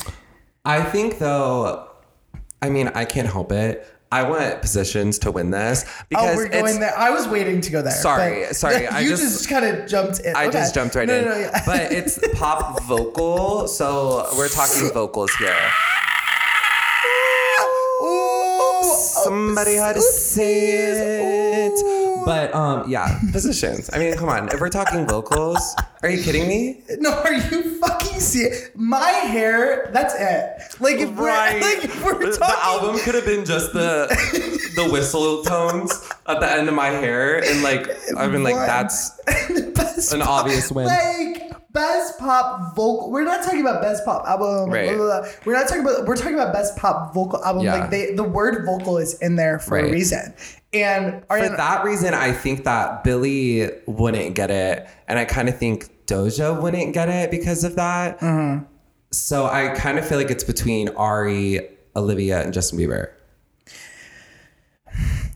I 0.65 0.83
think 0.83 1.19
though, 1.21 1.89
I 2.61 2.69
mean, 2.71 2.89
I 2.89 3.05
can't 3.05 3.29
help 3.29 3.53
it. 3.53 3.87
I 4.15 4.23
want 4.23 4.63
positions 4.63 5.19
to 5.21 5.33
win 5.33 5.51
this 5.51 5.85
because 6.09 6.35
Oh, 6.35 6.37
we're 6.37 6.47
it's, 6.47 6.55
going 6.57 6.79
there. 6.79 6.97
I 6.97 7.11
was 7.11 7.27
waiting 7.27 7.61
to 7.63 7.71
go 7.73 7.83
there. 7.83 7.91
Sorry, 7.91 8.45
sorry, 8.63 8.87
I 8.87 9.01
you 9.01 9.09
just- 9.09 9.23
just, 9.25 9.49
kind 9.49 9.65
of 9.65 9.89
jumped 9.89 10.21
in. 10.21 10.37
I 10.37 10.45
Okay. 10.47 10.53
just 10.59 10.73
jumped 10.73 10.95
right 10.95 11.09
no, 11.09 11.19
in. 11.19 11.25
No, 11.25 11.31
no, 11.33 11.39
yeah. 11.41 11.63
But 11.67 11.91
it's 11.91 12.21
pop 12.35 12.81
vocal, 12.85 13.67
so 13.67 14.29
we're 14.39 14.49
talking 14.49 14.89
vocals 14.93 15.35
here. 15.35 15.57
Ooh, 18.03 18.83
Somebody 18.85 19.75
had 19.75 19.95
to 19.97 20.03
say 20.03 20.61
it. 20.71 21.44
But 22.25 22.55
um, 22.55 22.89
yeah, 22.91 23.19
positions. 23.33 23.91
I 23.93 23.99
mean, 23.99 24.17
come 24.17 24.29
on. 24.29 24.49
If 24.49 24.61
we're 24.61 24.69
talking 24.69 25.07
vocals, 25.07 25.61
are 26.03 26.09
you 26.09 26.23
kidding 26.23 26.49
me? 26.49 26.83
No, 26.99 27.11
are 27.13 27.33
you 27.33 27.79
fucking 27.79 28.21
serious? 28.21 28.71
My 28.75 29.09
hair, 29.09 29.91
that's 29.93 30.15
it. 30.15 30.81
Like 30.81 30.97
if 30.99 31.11
we're 31.17 31.27
like 31.31 31.85
if 31.85 32.05
we're 32.05 32.19
the 32.31 32.37
talking 32.37 32.55
album 32.63 32.99
could 33.01 33.15
have 33.15 33.27
been 33.27 33.45
just 33.45 33.73
the 33.73 34.07
the 34.77 34.89
whistle 34.91 35.43
tones 35.45 36.09
at 36.27 36.41
the 36.41 36.51
end 36.51 36.69
of 36.69 36.75
my 36.75 36.89
hair, 36.89 37.39
and 37.45 37.63
like 37.63 37.89
I've 38.17 38.33
been 38.33 38.43
like, 38.43 38.55
that's 38.57 39.11
an 40.13 40.23
obvious 40.23 40.71
win. 40.73 40.87
Like 40.87 41.53
best 41.73 42.19
pop 42.19 42.75
vocal. 42.77 43.11
We're 43.11 43.25
not 43.25 43.45
talking 43.45 43.61
about 43.61 43.83
best 43.83 44.05
pop 44.05 44.25
album. 44.27 44.71
Right. 44.71 44.89
blah, 44.97 44.97
blah, 44.97 45.21
blah. 45.21 45.31
We're 45.45 45.55
not 45.55 45.69
talking 45.69 45.83
about. 45.83 46.07
We're 46.07 46.17
talking 46.17 46.35
about 46.35 46.53
best 46.53 46.77
pop 46.77 47.13
vocal 47.15 47.45
album. 47.45 47.65
Yeah. 47.65 47.81
Like 47.81 47.91
they, 47.91 48.15
the 48.15 48.23
word 48.25 48.65
vocal 48.65 48.97
is 48.99 49.19
in 49.21 49.37
there 49.37 49.59
for 49.59 49.75
Right. 49.75 49.85
a 49.87 49.93
reason. 49.93 50.33
And 50.75 51.23
For 51.29 51.49
that 51.49 51.85
reason, 51.85 52.15
I 52.15 52.33
think 52.33 52.65
that 52.65 53.05
Billie 53.05 53.71
wouldn't 53.87 54.35
get 54.35 54.51
it, 54.51 54.89
and 55.07 55.19
I 55.19 55.25
kind 55.25 55.49
of 55.49 55.57
think 55.57 56.07
Doja 56.07 56.61
wouldn't 56.61 56.93
get 56.93 57.09
it 57.09 57.31
because 57.31 57.65
of 57.65 57.77
that. 57.77 58.19
Mm-hmm. 58.21 58.65
So 59.13 59.47
I 59.47 59.69
kind 59.69 59.99
of 59.99 60.07
feel 60.07 60.19
like 60.19 60.31
it's 60.31 60.45
between 60.45 60.89
Ari, 60.91 61.69
Olivia, 61.95 62.43
and 62.43 62.53
Justin 62.53 62.79
Bieber. 62.79 63.13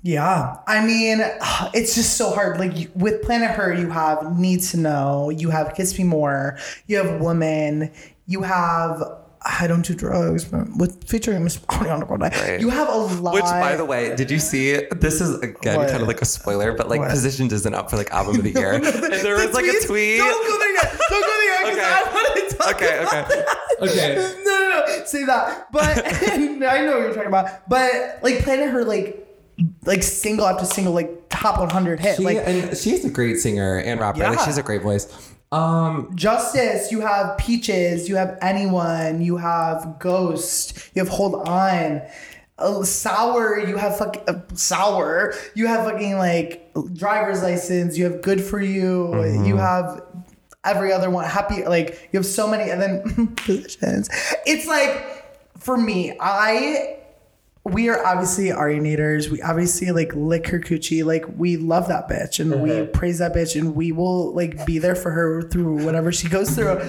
Yeah, 0.02 0.56
I 0.66 0.84
mean, 0.84 1.20
it's 1.74 1.94
just 1.94 2.16
so 2.16 2.30
hard. 2.30 2.58
Like 2.58 2.90
with 2.94 3.22
Planet 3.22 3.50
Her, 3.50 3.72
you 3.72 3.90
have 3.90 4.38
Need 4.38 4.62
to 4.62 4.76
Know, 4.76 5.30
you 5.30 5.50
have 5.50 5.74
Kiss 5.74 5.98
Me 5.98 6.04
More, 6.04 6.58
you 6.86 6.96
have 6.96 7.20
Woman, 7.20 7.90
you 8.26 8.42
have 8.42 9.02
I 9.42 9.66
Don't 9.66 9.82
Do 9.84 9.94
Drugs, 9.94 10.44
but 10.44 10.66
with 10.76 11.04
featuring 11.08 11.44
Miss 11.44 11.58
Ariana 11.58 12.06
Grande. 12.06 12.22
Right. 12.34 12.60
You 12.60 12.70
have 12.70 12.88
a 12.88 12.96
lot. 12.96 13.34
Which, 13.34 13.44
by 13.44 13.76
the 13.76 13.84
way, 13.84 14.14
did 14.16 14.30
you 14.30 14.38
see? 14.38 14.72
This 14.90 15.20
is 15.20 15.38
again 15.40 15.76
What? 15.76 15.88
kind 15.90 16.02
of 16.02 16.08
like 16.08 16.20
a 16.22 16.24
spoiler, 16.24 16.72
but 16.72 16.88
like 16.88 17.00
What? 17.00 17.10
Positions 17.10 17.52
isn't 17.52 17.74
up 17.74 17.88
for 17.90 17.96
like 17.96 18.10
album 18.10 18.36
of 18.36 18.42
the 18.42 18.50
year. 18.52 18.72
and 18.74 18.84
there 18.84 19.36
was 19.36 19.54
like 19.54 19.64
a 19.66 19.86
tweet. 19.86 20.18
Don't 20.18 20.46
go 20.46 20.58
there 20.58 20.74
yet. 20.74 20.98
Don't 21.08 21.20
go 21.20 21.26
there 21.26 21.44
yet. 21.44 21.62
'cause 21.62 21.78
Okay. 21.78 21.84
I 21.84 22.12
want 22.14 22.50
to 22.50 22.56
talk 22.56 22.74
Okay, 22.76 22.98
about 22.98 23.30
okay. 23.30 23.44
Okay. 23.82 24.14
no, 24.44 24.50
no, 24.50 24.86
no. 24.98 25.04
Say 25.04 25.24
that. 25.24 25.70
But 25.72 26.04
I 26.32 26.36
know 26.38 26.58
what 26.58 27.00
you're 27.02 27.14
talking 27.14 27.26
about. 27.28 27.68
But 27.68 28.18
like 28.22 28.40
Planet 28.42 28.70
Her, 28.70 28.84
like 28.84 29.24
like 29.84 30.02
single 30.02 30.46
after 30.46 30.64
single, 30.64 30.92
like 30.92 31.28
top 31.30 31.58
100 31.58 32.00
hit. 32.00 32.16
She, 32.16 32.22
like 32.24 32.38
and 32.38 32.76
she's 32.76 33.04
a 33.04 33.10
great 33.10 33.38
singer 33.38 33.78
and 33.78 34.00
rapper. 34.00 34.18
Like 34.20 34.40
she's 34.40 34.58
a 34.58 34.62
great 34.62 34.82
voice. 34.82 35.06
Um, 35.50 36.10
Justice, 36.14 36.92
you 36.92 37.00
have 37.00 37.38
Peaches, 37.38 38.08
you 38.08 38.16
have 38.16 38.36
Anyone, 38.42 39.22
you 39.22 39.36
have 39.38 39.96
Ghost, 39.98 40.90
you 40.94 41.00
have 41.00 41.08
Hold 41.08 41.48
On. 41.48 42.02
Uh, 42.58 42.82
sour, 42.82 43.60
you 43.60 43.76
have 43.76 43.96
fucking 43.96 44.22
uh, 44.26 44.40
sour. 44.54 45.32
You 45.54 45.68
have 45.68 45.84
fucking 45.84 46.18
like 46.18 46.72
driver's 46.92 47.40
license. 47.40 47.96
You 47.96 48.04
have 48.04 48.20
good 48.20 48.42
for 48.42 48.60
you. 48.60 49.10
Mm-hmm. 49.14 49.44
You 49.44 49.56
have 49.58 50.02
every 50.64 50.92
other 50.92 51.08
one. 51.08 51.24
Happy, 51.24 51.64
like 51.64 52.08
you 52.12 52.18
have 52.18 52.26
so 52.26 52.48
many, 52.48 52.70
and 52.70 52.82
then 52.82 53.28
positions. 53.36 54.10
It's 54.44 54.66
like 54.66 55.24
for 55.56 55.76
me, 55.76 56.16
I 56.20 56.97
we 57.72 57.88
are 57.88 58.04
obviously 58.04 58.46
Arianators. 58.46 59.28
We 59.28 59.42
obviously 59.42 59.90
like 59.90 60.14
lick 60.14 60.48
her 60.48 60.58
coochie. 60.58 61.04
Like 61.04 61.24
we 61.36 61.56
love 61.56 61.88
that 61.88 62.08
bitch 62.08 62.40
and 62.40 62.62
we 62.62 62.70
mm-hmm. 62.70 62.92
praise 62.92 63.18
that 63.18 63.34
bitch 63.34 63.58
and 63.58 63.74
we 63.74 63.92
will 63.92 64.32
like 64.34 64.64
be 64.66 64.78
there 64.78 64.94
for 64.94 65.10
her 65.10 65.42
through 65.42 65.84
whatever 65.84 66.12
she 66.12 66.28
goes 66.28 66.50
through. 66.50 66.80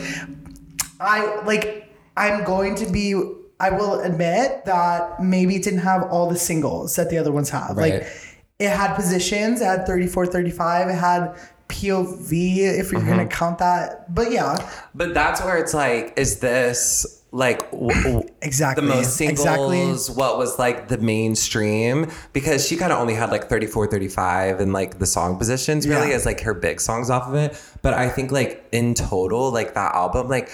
I 1.00 1.42
like 1.44 1.94
I'm 2.18 2.44
going 2.44 2.76
to 2.76 2.92
be 2.92 3.14
I 3.60 3.72
will 3.72 4.00
admit 4.00 4.66
that 4.66 5.22
maybe 5.22 5.56
it 5.56 5.64
didn't 5.64 5.80
have 5.80 6.04
all 6.04 6.30
the 6.30 6.38
singles 6.38 6.96
that 6.96 7.10
the 7.10 7.18
other 7.18 7.32
ones 7.32 7.50
have. 7.50 7.76
Right. 7.76 8.02
Like 8.02 8.38
it 8.60 8.70
had 8.70 8.96
positions, 8.96 9.62
it 9.62 9.66
had 9.66 9.86
34, 9.86 10.28
35, 10.28 10.90
it 10.90 10.94
had 10.94 11.36
POV 11.70 12.30
if 12.58 12.92
you're 12.92 13.00
mm-hmm. 13.02 13.10
gonna 13.10 13.28
count 13.28 13.60
that. 13.60 14.14
But 14.14 14.32
yeah, 14.32 14.56
but 14.96 15.14
that's 15.14 15.42
where 15.42 15.58
it's 15.58 15.74
like, 15.74 16.14
is 16.18 16.40
this 16.40 17.19
like 17.32 17.70
w- 17.72 18.24
Exactly. 18.42 18.86
the 18.88 18.94
most 18.96 19.16
singles? 19.16 19.40
Exactly. 19.40 20.16
What 20.16 20.38
was 20.38 20.58
like 20.58 20.88
the 20.88 20.98
mainstream? 20.98 22.10
Because 22.34 22.68
she 22.68 22.76
kind 22.76 22.92
of 22.92 23.00
only 23.00 23.14
had 23.14 23.30
like 23.32 23.46
34, 23.50 23.88
35 23.88 24.60
and 24.60 24.74
like 24.74 25.00
the 25.00 25.06
song 25.06 25.38
positions 25.38 25.88
really 25.88 26.10
Yeah. 26.10 26.16
as 26.16 26.26
like 26.26 26.42
her 26.42 26.54
big 26.54 26.82
songs 26.82 27.10
off 27.10 27.28
of 27.28 27.36
it. 27.36 27.62
But 27.82 27.94
I 27.94 28.10
think 28.10 28.32
like 28.32 28.68
in 28.72 28.94
total, 28.96 29.52
like 29.52 29.74
that 29.76 29.94
album, 29.96 30.28
like 30.28 30.50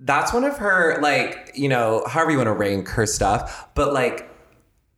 that's 0.00 0.32
one 0.32 0.44
of 0.44 0.56
her 0.58 1.00
like 1.02 1.50
you 1.56 1.68
know 1.68 2.04
however 2.06 2.30
you 2.30 2.36
want 2.36 2.46
to 2.46 2.52
rank 2.52 2.86
her 2.86 3.04
stuff 3.04 3.66
but 3.74 3.92
like 3.92 4.30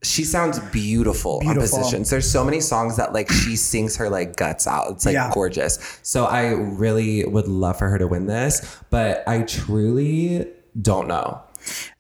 she 0.03 0.25
sounds 0.25 0.59
beautiful, 0.71 1.41
Beautiful. 1.41 1.63
on 1.63 1.83
positions. 1.85 2.09
There's 2.09 2.31
so 2.31 2.43
many 2.43 2.61
songs 2.61 2.97
that 2.97 3.13
like 3.13 3.31
she 3.31 3.55
sings 3.57 3.97
her 3.97 4.09
like 4.09 4.35
guts 4.37 4.67
out. 4.67 4.93
It's 4.93 5.05
like 5.05 5.13
Yeah. 5.13 5.31
gorgeous. 5.35 5.99
So 6.03 6.25
I 6.25 6.53
really 6.53 7.23
would 7.27 7.49
love 7.49 7.79
for 7.79 7.89
her 7.91 7.99
to 7.99 8.07
win 8.07 8.25
this, 8.27 8.79
but 8.89 9.23
I 9.29 9.43
truly 9.43 10.49
don't 10.81 11.09
know. 11.09 11.43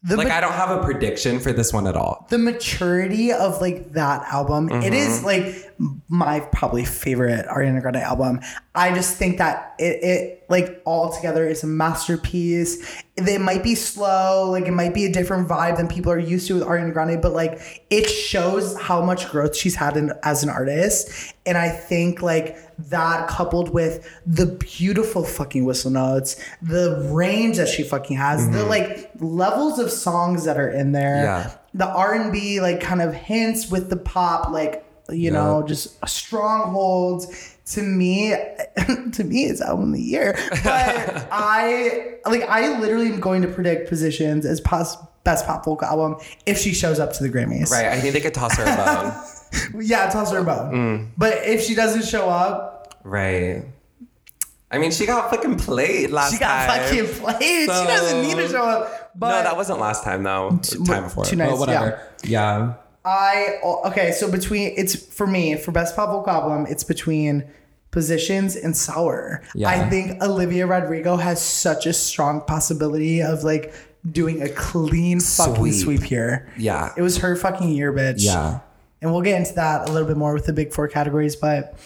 The 0.03 0.17
like 0.17 0.29
ma- 0.29 0.35
I 0.37 0.41
don't 0.41 0.53
have 0.55 0.71
a 0.71 0.83
prediction 0.83 1.39
for 1.39 1.53
this 1.53 1.71
one 1.73 1.87
at 1.87 1.95
all. 1.95 2.27
the 2.31 2.39
maturity 2.39 3.31
of 3.33 3.61
like 3.61 3.93
that 3.93 4.23
album 4.33 4.69
it 4.71 4.73
Mm-hmm. 4.73 4.93
is 4.95 5.23
like 5.23 5.71
my 6.09 6.41
probably 6.41 6.85
favorite 6.87 7.45
ariana 7.47 7.83
grande 7.83 7.97
album 7.99 8.41
i 8.75 8.95
just 8.95 9.17
think 9.17 9.39
that 9.39 9.75
it, 9.79 10.03
it 10.05 10.45
like 10.49 10.81
all 10.85 11.13
together 11.13 11.47
is 11.47 11.63
a 11.65 11.67
masterpiece 11.67 13.03
it 13.17 13.41
might 13.41 13.63
be 13.63 13.75
slow 13.75 14.49
like 14.51 14.67
it 14.67 14.71
might 14.73 14.95
be 14.95 15.05
a 15.05 15.13
different 15.13 15.49
vibe 15.49 15.77
than 15.77 15.87
people 15.89 16.11
are 16.13 16.19
used 16.19 16.47
to 16.47 16.55
with 16.55 16.63
ariana 16.63 16.93
grande 16.93 17.21
but 17.21 17.33
like 17.33 17.85
it 17.91 18.09
shows 18.09 18.79
how 18.81 19.03
much 19.03 19.29
growth 19.31 19.55
she's 19.57 19.75
had 19.75 19.97
in, 19.97 20.13
as 20.23 20.43
an 20.43 20.49
artist 20.49 21.35
and 21.47 21.59
i 21.59 21.69
think 21.69 22.23
like 22.23 22.57
that 22.79 23.29
coupled 23.29 23.71
with 23.75 24.09
the 24.27 24.47
beautiful 24.47 25.23
fucking 25.25 25.65
whistle 25.65 25.91
notes 25.91 26.43
the 26.63 27.09
range 27.13 27.57
that 27.59 27.69
she 27.69 27.83
fucking 27.83 28.17
has 28.17 28.49
the 28.51 28.65
like 28.65 29.11
levels 29.19 29.79
of 29.79 29.91
songs 29.91 30.45
that 30.45 30.57
are 30.57 30.71
in 30.71 30.93
there 30.93 31.01
Mm-hmm. 31.01 31.49
Yeah. 31.49 31.55
the 31.75 31.87
R&B 31.89 32.61
like 32.61 32.81
kind 32.81 33.03
of 33.03 33.13
hints 33.15 33.71
with 33.71 33.91
the 33.91 33.97
pop 33.97 34.51
like 34.51 34.85
you 35.11 35.31
know 35.31 35.63
just 35.67 35.99
strongholds 36.09 37.50
to 37.71 37.83
me 37.83 38.31
to 39.13 39.25
me 39.25 39.45
it's 39.45 39.61
album 39.61 39.91
of 39.91 39.95
the 39.97 40.03
year 40.03 40.35
but 40.65 41.29
I 41.33 42.17
like 42.27 42.43
I 42.43 42.79
literally 42.79 43.09
am 43.13 43.21
going 43.21 43.43
to 43.43 43.49
predict 43.49 43.89
positions 43.89 44.45
as 44.47 44.61
pos- 44.61 44.97
best 45.25 45.47
pop 45.47 45.65
vocal 45.65 45.87
album 45.87 46.17
if 46.47 46.59
she 46.59 46.73
shows 46.73 46.99
up 46.99 47.13
to 47.15 47.23
the 47.23 47.29
Grammys 47.31 47.71
Right. 47.71 47.87
I 47.87 48.01
think 48.01 48.15
they 48.15 48.21
could 48.21 48.35
toss 48.35 48.57
her 48.57 48.65
a 48.65 48.77
bone. 48.77 49.83
yeah 49.85 50.09
toss 50.11 50.33
her 50.33 50.39
a 50.39 50.45
bone 50.45 50.73
Mm. 50.73 51.09
but 51.19 51.45
if 51.45 51.63
she 51.63 51.75
doesn't 51.75 52.05
show 52.05 52.29
up 52.29 52.95
right. 53.05 53.65
I 54.73 54.79
mean, 54.79 54.93
she 54.93 55.05
got 55.05 55.31
fucking 55.31 55.57
played 55.59 56.11
last 56.13 56.31
time. 56.31 56.39
she 56.39 56.45
got 56.45 56.67
time. 56.69 56.81
fucking 56.87 57.07
played 57.21 57.63
she 57.63 57.67
doesn't 57.67 58.23
need 58.23 58.37
to 58.37 58.49
show 58.49 58.63
up 58.63 59.11
but 59.17 59.29
no, 59.39 59.43
that 59.43 59.57
wasn't 59.57 59.81
last 59.81 60.05
time 60.05 60.23
though. 60.23 60.61
time 60.87 61.03
before. 61.05 61.25
two 61.25 61.37
But 61.37 61.45
nights, 61.47 61.59
whatever. 61.59 62.01
Yeah. 62.23 62.75
I 63.05 63.59
okay, 63.87 64.13
so 64.13 64.31
between 64.31 64.75
it's 64.77 64.95
for 64.95 65.27
me 65.27 65.57
for 65.57 65.73
best 65.73 65.97
pop 65.97 66.29
album, 66.29 66.67
it's 66.69 66.85
between 66.85 67.45
positions 67.91 68.57
and 68.57 68.77
sour. 68.77 69.43
Yeah. 69.55 69.69
I 69.69 69.89
think 69.89 70.23
Olivia 70.23 70.67
Rodrigo 70.67 71.17
has 71.17 71.43
such 71.43 71.87
a 71.87 71.93
strong 71.93 72.43
possibility 72.43 73.23
of 73.23 73.43
like 73.43 73.75
doing 74.11 74.43
a 74.43 74.49
clean 74.49 75.21
fucking 75.21 75.55
Sweep. 75.57 75.75
sweep 75.75 76.03
here. 76.03 76.49
Yeah. 76.57 76.93
It 76.97 77.03
was 77.03 77.19
her 77.19 77.37
fucking 77.37 77.71
year, 77.71 77.93
bitch. 77.93 78.25
Yeah. 78.25 78.61
And 79.03 79.13
we'll 79.13 79.23
get 79.23 79.39
into 79.39 79.55
that 79.55 79.89
a 79.89 79.93
little 79.93 80.07
bit 80.07 80.17
more 80.17 80.35
with 80.35 80.47
the 80.47 80.53
big 80.53 80.73
four 80.73 80.87
categories, 80.87 81.35
but 81.35 81.79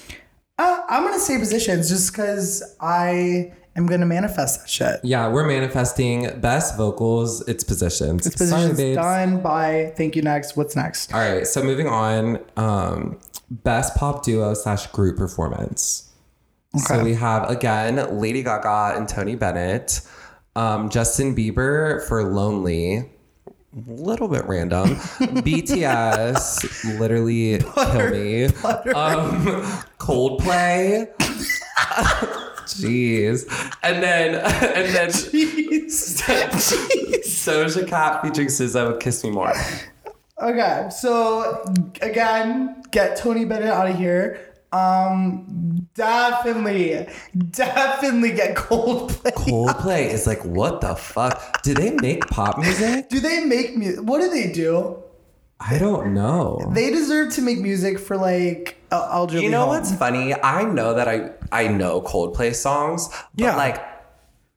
uh, 0.59 0.83
I'm 0.89 1.05
gonna 1.05 1.19
say 1.19 1.39
positions 1.39 1.89
just 1.89 2.13
because 2.13 2.63
I 2.81 3.53
am 3.77 3.87
gonna 3.87 4.07
manifest 4.07 4.61
that 4.61 4.69
shit. 4.71 5.01
Yeah, 5.03 5.29
we're 5.29 5.47
manifesting 5.47 6.41
best 6.41 6.77
vocals. 6.77 7.47
It's 7.49 7.65
positions. 7.65 8.27
It's 8.27 8.37
positions 8.37 8.77
babes. 8.77 8.97
done 8.97 9.41
by 9.41 9.93
thank 9.97 10.17
you 10.17 10.23
next. 10.23 10.57
What's 10.57 10.77
next? 10.77 11.13
All 11.13 11.21
right, 11.21 11.47
so 11.47 11.63
moving 11.63 11.89
on. 11.89 12.39
Um, 12.57 13.19
best 13.51 13.97
pop 13.97 14.25
duo 14.25 14.55
slash 14.55 14.87
group 14.89 15.17
performance. 15.17 16.11
So 16.77 17.05
we 17.05 17.15
have 17.15 17.49
again 17.49 18.19
Lady 18.19 18.43
Gaga 18.43 18.95
and 18.97 19.09
Tony 19.09 19.37
Bennett, 19.37 20.01
um, 20.57 20.91
Justin 20.91 21.35
Bieber 21.35 22.07
for 22.09 22.25
Lonely. 22.25 23.11
Little 23.89 24.29
bit 24.29 24.45
random. 24.47 24.89
BTS, 25.45 26.99
literally 26.99 27.59
kill 27.59 28.11
me. 28.11 28.45
Um, 28.95 29.65
Coldplay. 29.99 31.11
Jeez, 32.67 33.47
and 33.83 34.03
then 34.03 34.35
and 34.35 34.95
then 34.95 35.09
Jeez. 35.09 36.21
So, 37.25 37.65
Doja 37.67 37.87
Cat 37.87 38.23
featuring 38.23 38.49
SZA 38.49 38.93
with 38.93 39.01
"Kiss 39.01 39.23
Me 39.25 39.31
More." 39.31 39.53
Okay, 40.41 40.89
so 40.91 41.63
again, 42.01 42.83
get 42.91 43.17
Tony 43.17 43.45
Bennett 43.45 43.69
out 43.69 43.89
of 43.89 43.97
here. 43.97 44.55
Um, 44.73 45.87
definitely, 45.95 47.07
definitely 47.51 48.33
get 48.33 48.57
Coldplay. 48.57 49.33
Coldplay 49.33 50.07
is 50.07 50.27
like, 50.27 50.45
what 50.45 50.81
the 50.81 50.97
fuck? 50.97 51.63
Do 51.63 51.75
they 51.75 51.91
make 51.91 52.27
pop 52.27 52.59
music? 52.59 53.09
Do 53.09 53.21
they 53.21 53.45
make 53.45 53.77
music? 53.77 54.03
What 54.03 54.21
do 54.21 54.29
they 54.31 54.51
do? 54.53 55.01
I 55.61 55.79
don't 55.79 56.13
know. 56.13 56.59
They 56.73 56.91
deserve 56.91 57.33
to 57.35 57.43
make 57.43 57.61
music 57.61 58.01
for 58.01 58.17
like 58.17 58.77
uh, 58.95 59.09
elderly. 59.13 59.45
You 59.45 59.51
know 59.51 59.61
home. 59.61 59.69
what's 59.71 59.95
funny? 59.95 60.35
I 60.35 60.65
know 60.65 60.95
that 60.95 61.09
I 61.09 61.31
I 61.53 61.69
know 61.69 62.01
Coldplay 62.01 62.55
songs, 62.55 63.09
but 63.35 63.45
Yeah. 63.45 63.57
like 63.57 63.83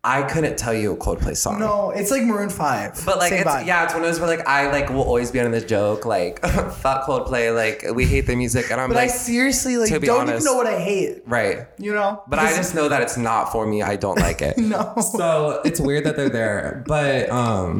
I 0.03 0.21
couldn't 0.23 0.57
tell 0.57 0.73
you 0.73 0.93
a 0.93 0.95
Coldplay 0.97 1.35
song. 1.35 1.59
No, 1.59 1.89
it's 1.89 2.11
like 2.11 2.23
Maroon 2.23 2.49
Five. 2.49 3.03
But 3.05 3.17
like 3.17 3.33
it's 3.33 3.65
yeah, 3.65 3.83
it's 3.83 3.93
one 3.93 4.03
of 4.03 4.07
those 4.09 4.19
where 4.21 4.29
like 4.29 4.47
I 4.47 4.71
like 4.71 4.89
will 4.89 5.01
always 5.01 5.31
be 5.31 5.41
on 5.41 5.51
this 5.51 5.65
joke 5.65 6.05
like 6.05 6.39
fuck 6.83 7.05
Coldplay, 7.07 7.53
like 7.53 7.83
we 7.93 8.05
hate 8.05 8.25
the 8.27 8.35
music, 8.35 8.71
and 8.71 8.79
I'm 8.79 8.87
But 8.89 8.97
I 8.97 9.01
like 9.07 9.09
seriously 9.09 9.75
like 9.77 9.89
don't 9.89 10.21
honest- 10.21 10.35
even 10.35 10.45
know 10.45 10.55
what 10.55 10.67
I 10.67 10.79
hate. 10.79 11.23
right. 11.25 11.67
You 11.77 11.93
know. 11.93 12.23
But 12.27 12.39
I 12.39 12.55
just 12.55 12.73
know 12.73 12.87
that 12.87 13.01
it's 13.01 13.17
not 13.17 13.51
for 13.51 13.65
me. 13.67 13.81
I 13.81 13.97
don't 13.97 14.17
like 14.19 14.41
it. 14.41 14.57
no. 14.75 14.93
So 15.17 15.61
it's 15.65 15.79
weird 15.81 16.05
that 16.05 16.15
they're 16.15 16.29
there. 16.29 16.83
But 16.87 17.29
um 17.29 17.79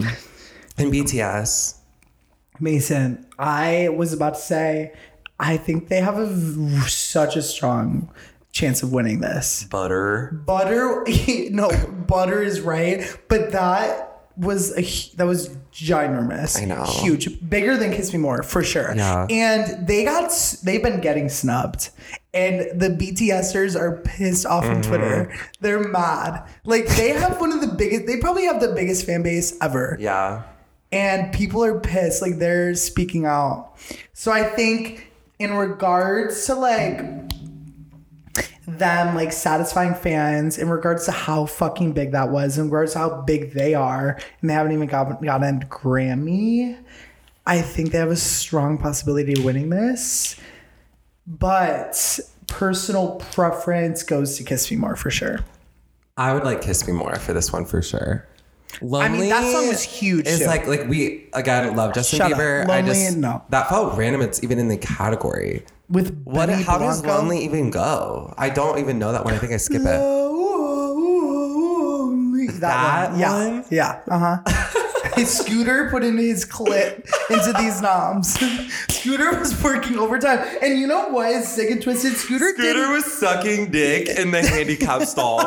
in 0.77 0.91
BTS, 0.91 1.75
Mason, 2.59 3.25
I 3.39 3.89
was 3.95 4.13
about 4.13 4.33
to 4.35 4.39
say, 4.41 4.93
I 5.39 5.57
think 5.57 5.87
they 5.89 6.01
have 6.01 6.17
a 6.17 6.81
such 6.89 7.35
a 7.35 7.41
strong 7.41 8.09
chance 8.51 8.81
of 8.81 8.91
winning 8.91 9.19
this. 9.19 9.65
Butter. 9.65 10.31
Butter, 10.45 11.05
no, 11.51 11.69
butter 12.07 12.41
is 12.41 12.61
right, 12.61 13.03
but 13.27 13.51
that 13.51 14.03
was 14.35 14.71
a 14.77 15.15
that 15.17 15.25
was 15.25 15.49
ginormous. 15.73 16.59
I 16.61 16.65
know. 16.65 16.83
huge, 16.85 17.47
bigger 17.49 17.77
than 17.77 17.91
Kiss 17.91 18.13
Me 18.13 18.19
More 18.19 18.43
for 18.43 18.63
sure. 18.63 18.93
Yeah. 18.95 19.27
and 19.29 19.87
they 19.87 20.03
got 20.03 20.31
they've 20.63 20.81
been 20.81 21.01
getting 21.01 21.29
snubbed, 21.29 21.89
and 22.33 22.79
the 22.79 22.89
BTSers 22.89 23.79
are 23.79 23.97
pissed 23.97 24.45
off 24.45 24.65
on 24.65 24.81
Twitter. 24.81 25.25
Mm-hmm. 25.31 25.47
They're 25.61 25.87
mad. 25.87 26.47
Like 26.65 26.87
they 26.87 27.09
have 27.09 27.39
one 27.39 27.51
of 27.51 27.61
the 27.61 27.67
biggest. 27.67 28.05
They 28.07 28.17
probably 28.17 28.45
have 28.45 28.59
the 28.59 28.73
biggest 28.73 29.05
fan 29.05 29.21
base 29.23 29.55
ever 29.61 29.97
Yeah. 29.99 30.43
and 30.91 31.33
people 31.33 31.63
are 31.63 31.79
pissed 31.79 32.21
like 32.21 32.37
they're 32.39 32.73
speaking 32.73 33.25
out 33.25 33.73
so 34.13 34.31
i 34.31 34.41
think 34.43 35.06
in 35.39 35.53
regards 35.53 36.45
to 36.45 36.55
like 36.55 37.01
them 38.67 39.15
like 39.15 39.31
satisfying 39.31 39.95
fans 39.95 40.57
in 40.57 40.69
regards 40.69 41.05
to 41.05 41.11
how 41.11 41.45
fucking 41.45 41.93
big 41.93 42.11
that 42.11 42.29
was 42.29 42.57
in 42.57 42.65
regards 42.65 42.93
to 42.93 42.99
how 42.99 43.21
big 43.21 43.53
they 43.53 43.73
are 43.73 44.19
and 44.41 44.49
they 44.49 44.53
haven't 44.53 44.73
even 44.73 44.87
got, 44.87 45.21
gotten 45.23 45.61
a 45.61 45.65
grammy 45.67 46.77
i 47.45 47.61
think 47.61 47.91
they 47.91 47.97
have 47.97 48.11
a 48.11 48.15
strong 48.15 48.77
possibility 48.77 49.33
of 49.33 49.45
winning 49.45 49.69
this 49.69 50.35
but 51.25 52.19
personal 52.47 53.15
preference 53.31 54.03
goes 54.03 54.37
to 54.37 54.43
kiss 54.43 54.69
me 54.69 54.75
more 54.75 54.97
for 54.97 55.09
sure 55.09 55.39
I 56.17 56.33
would 56.33 56.43
like 56.43 56.61
Kiss 56.61 56.87
Me 56.87 56.93
More 56.93 57.15
for 57.17 57.33
this 57.33 57.53
one 57.53 57.63
for 57.63 57.81
sure. 57.81 58.27
Lonely 58.81 59.19
mean, 59.19 59.29
that 59.29 59.51
song 59.51 59.67
was 59.67 59.81
huge, 59.81 60.27
It's 60.27 60.39
too. 60.39 60.45
like 60.45 60.67
like 60.67 60.87
we 60.87 61.29
again 61.33 61.75
love 61.75 61.93
Justin 61.93 62.17
Shut 62.17 62.31
up. 62.33 62.37
Bieber. 62.37 62.63
I 62.69 62.81
Lonely, 62.81 62.93
just 62.93 63.17
no. 63.17 63.43
that 63.49 63.69
felt 63.69 63.97
random. 63.97 64.21
It's 64.21 64.43
even 64.43 64.59
in 64.59 64.67
the 64.67 64.77
category. 64.77 65.63
with 65.89 66.21
What? 66.25 66.47
Benny 66.47 66.63
how 66.63 66.77
does 66.77 67.03
Lonely 67.05 67.43
even 67.45 67.71
go? 67.71 68.33
I 68.37 68.49
don't 68.49 68.77
even 68.79 68.99
know 68.99 69.11
that 69.13 69.23
one. 69.25 69.33
I 69.33 69.37
think 69.39 69.53
I 69.53 69.57
skip 69.57 69.81
it. 69.81 69.85
That, 72.59 72.59
That 72.61 73.11
one. 73.11 73.19
Yeah. 73.19 73.63
Yeah. 73.69 73.99
Uh 74.07 74.19
huh. 74.45 74.73
his 75.17 75.37
scooter 75.37 75.89
put 75.89 76.03
in 76.03 76.17
his 76.17 76.45
clip 76.45 77.07
into 77.29 77.53
these 77.57 77.81
noms. 77.81 78.37
Scooter 78.89 79.39
was 79.39 79.61
working 79.63 79.97
overtime. 79.97 80.45
And 80.61 80.77
you 80.79 80.87
know 80.87 81.09
what 81.09 81.29
is 81.29 81.47
sick 81.47 81.69
and 81.71 81.81
twisted? 81.81 82.13
Scooter, 82.13 82.49
Scooter 82.53 82.73
didn't. 82.73 82.91
was 82.91 83.05
sucking 83.05 83.71
dick 83.71 84.09
in 84.09 84.31
the 84.31 84.45
handicap 84.45 85.03
stall. 85.03 85.37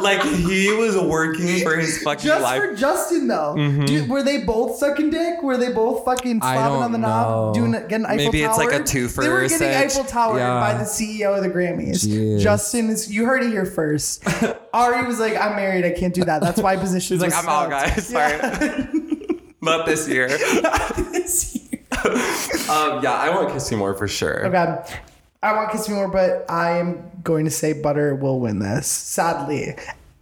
Like 0.00 0.22
he 0.22 0.72
was 0.72 0.96
working 0.96 1.62
for 1.64 1.76
his 1.76 2.02
fucking 2.02 2.24
just 2.24 2.42
life. 2.42 2.60
for 2.62 2.74
Justin 2.76 3.26
though, 3.26 3.54
mm-hmm. 3.56 3.84
Dude, 3.84 4.08
were 4.08 4.22
they 4.22 4.42
both 4.44 4.76
sucking 4.78 5.10
dick? 5.10 5.42
Were 5.42 5.56
they 5.56 5.72
both 5.72 6.04
fucking 6.04 6.40
I 6.42 6.54
slapping 6.54 6.74
don't 6.74 6.82
on 6.84 6.92
the 6.92 6.98
knob, 6.98 7.54
know. 7.56 7.60
doing 7.60 7.72
getting 7.88 8.06
Eiffel 8.06 8.16
Maybe 8.26 8.42
it's 8.42 8.56
like 8.58 8.68
a 8.68 8.72
Towered? 8.78 8.86
twofer 8.86 9.22
They 9.22 9.28
were 9.28 9.40
getting 9.42 9.58
sitch. 9.58 9.74
Eiffel 9.76 10.04
Towered 10.04 10.38
Yeah. 10.38 10.60
by 10.60 10.74
the 10.74 10.84
CEO 10.84 11.36
of 11.36 11.42
the 11.42 11.50
Grammys. 11.50 12.06
Jeez. 12.06 12.40
Justin 12.40 12.90
is. 12.90 13.10
You 13.12 13.24
heard 13.24 13.42
it 13.42 13.50
here 13.50 13.66
first. 13.66 14.24
Ari 14.72 15.06
was 15.06 15.18
like, 15.18 15.36
"I'm 15.36 15.56
married. 15.56 15.84
I 15.84 15.90
can't 15.92 16.14
do 16.14 16.24
that. 16.24 16.40
That's 16.40 16.60
why 16.60 16.76
positions." 16.86 17.22
He's 17.22 17.32
like, 17.32 17.42
I'm 17.42 17.48
out, 17.48 17.70
guys. 17.70 18.06
Sorry. 18.06 18.38
Not 19.60 19.86
this 19.86 20.08
year. 20.08 20.28
This 20.28 21.54
year. 21.56 21.64
Um, 22.68 23.02
yeah, 23.02 23.14
I 23.14 23.30
want 23.30 23.50
Kiss 23.52 23.70
You 23.70 23.78
More 23.78 23.94
for 23.94 24.06
sure. 24.06 24.46
Okay. 24.46 24.98
I 25.42 25.52
want 25.54 25.72
Kiss 25.72 25.88
Me 25.88 25.94
More, 25.94 26.08
but 26.08 26.44
I 26.50 26.78
am 26.78 27.10
going 27.24 27.46
to 27.46 27.50
say 27.50 27.72
Butter 27.72 28.14
will 28.14 28.40
win 28.40 28.58
this. 28.58 28.86
Sadly. 28.86 29.74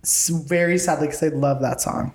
Very 0.05 0.79
sadly, 0.79 1.09
because 1.09 1.23
I 1.25 1.29
love 1.29 1.61
that 1.63 1.81
song. 1.81 2.13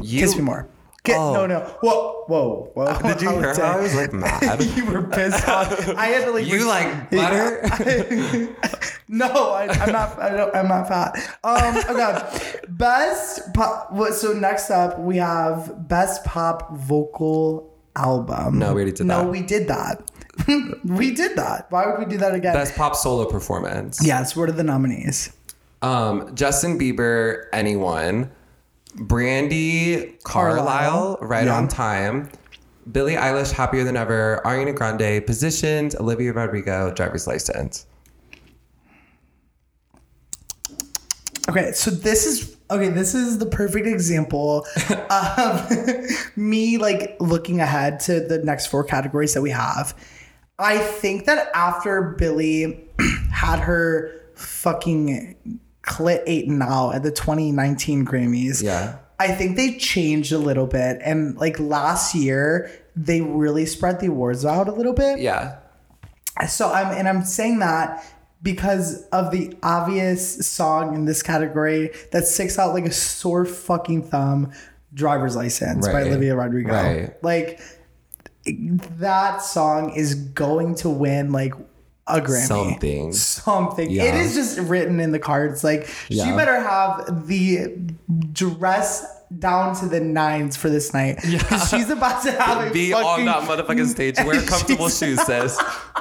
You, 0.00 0.20
Kiss 0.20 0.36
Me 0.36 0.42
More. 0.42 0.68
Get, 1.04 1.18
Oh. 1.18 1.32
No, 1.34 1.46
no. 1.46 1.60
Whoa, 1.82 2.24
whoa, 2.28 2.70
whoa. 2.74 2.98
Did 3.02 3.22
you 3.22 3.30
hear 3.30 3.54
how 3.54 3.78
I 3.78 3.80
was 3.80 3.94
like 3.96 4.12
mad? 4.12 4.62
you 4.62 4.86
were 4.86 5.02
pissed 5.02 5.48
off. 5.48 5.88
I 5.96 6.06
had 6.06 6.26
to 6.26 6.30
like. 6.30 6.46
You 6.52 6.64
like 6.68 7.10
butter? 7.10 7.62
no, 9.08 9.26
I, 9.50 9.66
I'm 9.68 9.92
not. 9.92 10.18
I 10.20 10.28
don't, 10.36 10.54
I'm 10.54 10.68
not 10.68 10.86
fat. 10.86 11.16
Um. 11.42 11.76
Okay. 11.96 12.60
best 12.68 13.52
pop. 13.52 13.92
what- 13.92 14.14
So 14.14 14.32
next 14.32 14.70
up 14.70 15.00
we 15.00 15.16
have 15.16 15.88
best 15.88 16.24
pop 16.24 16.72
vocal 16.76 17.74
album. 17.96 18.58
No, 18.60 18.68
we 18.68 18.82
already 18.82 18.92
did 18.92 19.06
No, 19.06 19.18
that. 19.18 19.24
No, 19.24 19.30
we 19.30 19.42
did 19.42 19.66
that. 19.68 20.02
we 20.84 21.10
did 21.10 21.36
that. 21.36 21.66
Why 21.70 21.86
would 21.86 21.98
we 21.98 22.04
do 22.04 22.16
that 22.18 22.34
again? 22.34 22.54
Best 22.54 22.76
pop 22.76 22.94
solo 22.94 23.24
performance. 23.28 23.98
Yes. 24.06 24.36
What 24.36 24.48
are 24.48 24.52
the 24.52 24.62
nominees? 24.64 25.32
Um, 25.82 26.32
Justin 26.36 26.78
Bieber, 26.78 27.46
anyone. 27.52 28.30
Brandi 28.96 30.22
Carlile, 30.22 31.18
right 31.20 31.46
Yeah. 31.46 31.56
on 31.56 31.68
time. 31.68 32.30
Billie 32.90 33.14
Eilish, 33.14 33.52
happier 33.52 33.84
than 33.84 33.96
ever. 33.96 34.40
Ariana 34.44 34.74
Grande, 34.74 35.24
positioned. 35.24 35.94
Olivia 36.00 36.32
Rodrigo, 36.32 36.92
driver's 36.92 37.26
license. 37.26 37.86
Okay, 41.48 41.72
so 41.72 41.90
this 41.90 42.24
is 42.26 42.56
okay. 42.70 42.88
This 42.88 43.14
is 43.14 43.38
the 43.38 43.46
perfect 43.46 43.86
example 43.86 44.64
of 45.10 45.70
me 46.36 46.78
like 46.78 47.16
looking 47.20 47.60
ahead 47.60 47.98
to 48.00 48.20
the 48.20 48.38
next 48.38 48.66
four 48.66 48.84
categories 48.84 49.34
that 49.34 49.42
we 49.42 49.50
have. 49.50 49.94
I 50.58 50.78
think 50.78 51.24
that 51.26 51.50
after 51.54 52.14
Billie 52.16 52.84
had 53.32 53.58
her 53.60 54.12
fucking 54.36 55.58
clit 55.82 56.22
eight 56.26 56.48
and 56.48 56.62
out 56.62 56.94
at 56.94 57.02
the 57.02 57.10
2019 57.10 58.04
Grammys, 58.06 58.62
Yeah. 58.62 58.96
I 59.18 59.28
think 59.28 59.56
they 59.56 59.76
changed 59.76 60.32
a 60.32 60.38
little 60.38 60.66
bit. 60.66 60.98
And 61.04 61.36
like 61.36 61.58
last 61.60 62.14
year, 62.14 62.70
they 62.96 63.20
really 63.20 63.66
spread 63.66 64.00
the 64.00 64.06
awards 64.06 64.44
out 64.44 64.68
a 64.68 64.72
little 64.72 64.94
bit. 64.94 65.20
Yeah. 65.20 65.58
So 66.48 66.72
I'm 66.72 66.88
and 66.96 67.08
I'm 67.08 67.22
saying 67.24 67.60
that 67.60 68.04
because 68.42 69.06
of 69.10 69.30
the 69.30 69.56
obvious 69.62 70.44
song 70.44 70.94
in 70.94 71.04
this 71.04 71.22
category 71.22 71.90
that 72.10 72.26
sticks 72.26 72.58
out 72.58 72.74
like 72.74 72.86
a 72.86 72.90
sore 72.92 73.44
fucking 73.44 74.02
thumb, 74.04 74.50
"Driver's 74.92 75.36
License" 75.36 75.86
by 75.86 75.94
Right. 75.94 76.06
Olivia 76.08 76.34
Rodrigo. 76.34 76.72
Right. 76.72 77.22
Like 77.22 77.60
that 78.44 79.42
song 79.42 79.90
is 79.94 80.14
going 80.14 80.74
to 80.76 80.90
win 80.90 81.30
like 81.30 81.54
a 82.06 82.20
Grammy. 82.20 82.46
Something. 82.46 83.12
Something. 83.12 83.90
Yeah. 83.90 84.04
It 84.04 84.14
is 84.16 84.34
just 84.34 84.58
written 84.58 85.00
in 85.00 85.12
the 85.12 85.18
cards. 85.18 85.62
Like 85.62 85.86
she 86.08 86.16
better 86.16 86.60
have 86.60 87.26
the 87.26 87.76
dress 88.32 89.06
down 89.38 89.74
to 89.76 89.86
the 89.86 90.00
nines 90.00 90.56
for 90.56 90.68
this 90.68 90.92
night. 90.92 91.18
Because 91.22 91.70
she's 91.70 91.90
about 91.90 92.22
to 92.24 92.32
have 92.32 92.66
a 92.66 92.70
Be 92.70 92.90
fucking, 92.92 93.28
on 93.28 93.46
that 93.46 93.48
motherfucking 93.48 93.88
stage. 93.88 94.16
Wear 94.24 94.42
comfortable 94.46 94.88
shoes, 94.88 95.20
sis. 95.22 95.58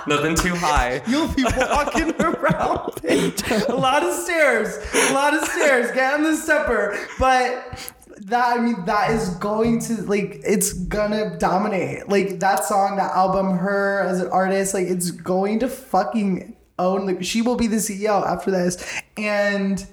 Nothing 0.07 0.35
too 0.35 0.55
high. 0.55 1.01
You'll 1.07 1.33
be 1.33 1.43
walking 1.43 2.13
around. 2.21 2.99
A 3.05 3.75
lot 3.75 4.03
of 4.03 4.13
stairs. 4.15 4.77
A 5.09 5.13
lot 5.13 5.33
of 5.33 5.47
stairs. 5.47 5.91
Get 5.91 6.13
on 6.13 6.23
the 6.23 6.35
stepper. 6.35 6.97
But 7.19 7.93
that, 8.25 8.57
I 8.57 8.61
mean, 8.61 8.85
that 8.85 9.11
is 9.11 9.29
going 9.35 9.79
to, 9.81 10.01
like, 10.03 10.41
it's 10.45 10.73
gonna 10.73 11.37
dominate. 11.37 12.07
Like, 12.09 12.39
that 12.39 12.63
song, 12.65 12.97
that 12.97 13.11
album, 13.11 13.57
her 13.57 14.01
as 14.01 14.19
an 14.19 14.29
artist, 14.29 14.73
like, 14.73 14.87
it's 14.87 15.11
going 15.11 15.59
to 15.59 15.67
fucking 15.67 16.55
own, 16.77 17.05
like, 17.05 17.23
she 17.23 17.41
will 17.41 17.55
be 17.55 17.67
the 17.67 17.77
CEO 17.77 18.25
after 18.25 18.51
this. 18.51 19.01
And 19.17 19.85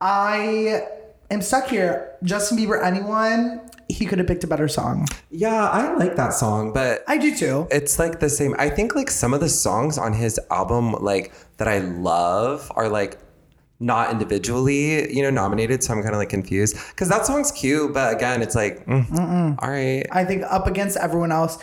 I 0.00 0.82
am 1.30 1.42
stuck 1.42 1.68
here. 1.68 2.16
Justin 2.22 2.58
Bieber, 2.58 2.82
anyone, 2.82 3.60
he 3.88 4.04
could 4.04 4.18
have 4.18 4.28
picked 4.28 4.44
a 4.44 4.46
better 4.46 4.68
song. 4.68 5.06
Yeah, 5.30 5.68
I 5.68 5.94
like 5.94 6.16
that 6.16 6.34
song, 6.34 6.72
but 6.72 7.04
I 7.08 7.16
do 7.16 7.34
too. 7.36 7.66
it's 7.70 7.98
like 7.98 8.20
the 8.20 8.28
same. 8.28 8.54
I 8.58 8.68
think 8.68 8.94
like 8.94 9.10
some 9.10 9.32
of 9.32 9.40
the 9.40 9.48
songs 9.48 9.96
on 9.98 10.12
his 10.12 10.38
album, 10.50 10.92
like 10.92 11.32
that 11.56 11.68
I 11.68 11.78
love, 11.78 12.70
are 12.76 12.88
like 12.88 13.18
not 13.80 14.10
individually, 14.10 15.14
you 15.14 15.22
know, 15.22 15.30
nominated. 15.30 15.82
So 15.82 15.94
I'm 15.94 16.02
kind 16.02 16.14
of 16.14 16.18
like 16.18 16.28
confused 16.30 16.76
because 16.90 17.08
that 17.08 17.26
song's 17.26 17.52
cute, 17.52 17.94
but 17.94 18.14
again, 18.14 18.42
it's 18.42 18.54
like, 18.54 18.84
mm, 18.86 19.56
all 19.62 19.70
right. 19.70 20.04
I 20.10 20.24
think 20.24 20.42
up 20.48 20.66
against 20.66 20.96
everyone 20.96 21.30
else, 21.30 21.58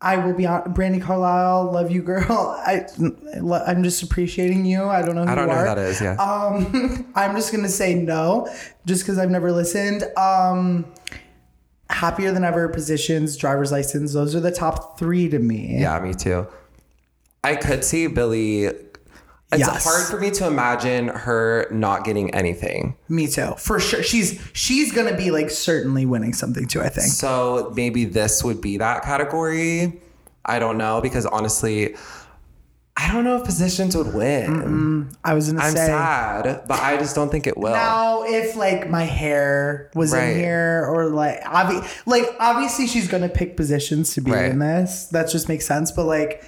I 0.00 0.16
will 0.16 0.34
be 0.34 0.46
on 0.46 0.62
Brandi 0.74 1.02
Carlile. 1.02 1.72
Love 1.72 1.90
you, 1.90 2.02
girl. 2.02 2.24
I 2.64 2.86
I'm 3.66 3.82
just 3.82 4.02
appreciating 4.02 4.64
you. 4.64 4.84
I 4.84 5.02
don't 5.02 5.16
know 5.16 5.24
who 5.24 5.30
I 5.30 5.34
don't 5.34 5.48
you 5.48 5.54
know 5.54 5.58
are. 5.58 5.68
who 5.68 5.74
that 5.74 5.78
is. 5.78 6.00
Yeah. 6.00 6.14
Um, 6.14 7.10
I'm 7.14 7.34
just 7.34 7.50
gonna 7.52 7.68
say 7.68 7.94
no, 7.94 8.48
just 8.86 9.02
because 9.02 9.18
I've 9.18 9.30
never 9.30 9.50
listened. 9.50 10.04
Um, 10.16 10.86
happier 11.90 12.30
than 12.30 12.44
ever 12.44 12.68
positions, 12.68 13.36
driver's 13.36 13.72
license. 13.72 14.12
Those 14.12 14.34
are 14.36 14.40
the 14.40 14.52
top 14.52 14.98
three 14.98 15.28
to 15.30 15.38
me. 15.38 15.80
yeah, 15.80 15.98
me 16.00 16.14
too. 16.14 16.46
I 17.42 17.56
could 17.56 17.82
see 17.84 18.06
Billie. 18.06 18.70
It's 19.50 19.60
Yes. 19.60 19.84
hard 19.84 20.06
for 20.08 20.20
me 20.20 20.30
to 20.32 20.46
imagine 20.46 21.08
her 21.08 21.66
not 21.70 22.04
getting 22.04 22.34
anything. 22.34 22.96
Me 23.08 23.26
too, 23.26 23.54
for 23.56 23.80
sure. 23.80 24.02
She's 24.02 24.38
she's 24.52 24.92
gonna 24.92 25.16
be 25.16 25.30
like 25.30 25.50
certainly 25.50 26.04
winning 26.04 26.34
something 26.34 26.66
too. 26.66 26.82
I 26.82 26.90
think. 26.90 27.06
So 27.06 27.72
maybe 27.74 28.04
this 28.04 28.44
would 28.44 28.60
be 28.60 28.76
that 28.76 29.02
category. 29.04 30.00
I 30.44 30.58
don't 30.58 30.76
know 30.76 31.00
because 31.00 31.24
honestly, 31.24 31.94
I 32.94 33.10
don't 33.12 33.24
know 33.24 33.36
if 33.36 33.44
positions 33.44 33.96
would 33.96 34.12
win. 34.12 35.08
I 35.24 35.32
was 35.32 35.50
gonna 35.50 35.64
I'm 35.64 35.72
say. 35.74 35.86
sad, 35.86 36.62
but 36.68 36.80
I 36.82 36.98
just 36.98 37.14
don't 37.14 37.30
think 37.30 37.46
it 37.46 37.56
will. 37.56 37.72
Now, 37.72 38.24
if 38.24 38.54
like 38.56 38.90
my 38.90 39.04
hair 39.04 39.90
was 39.94 40.12
Right. 40.12 40.24
in 40.30 40.36
here, 40.40 40.84
or 40.90 41.06
like 41.06 41.40
obvi- 41.44 41.86
like 42.04 42.26
obviously 42.38 42.86
she's 42.86 43.08
gonna 43.08 43.28
pick 43.30 43.56
positions 43.56 44.12
to 44.14 44.20
be 44.20 44.30
Right. 44.32 44.50
in 44.50 44.58
this. 44.58 45.04
That 45.12 45.30
just 45.30 45.48
makes 45.48 45.64
sense. 45.64 45.90
But 45.92 46.04
like, 46.04 46.42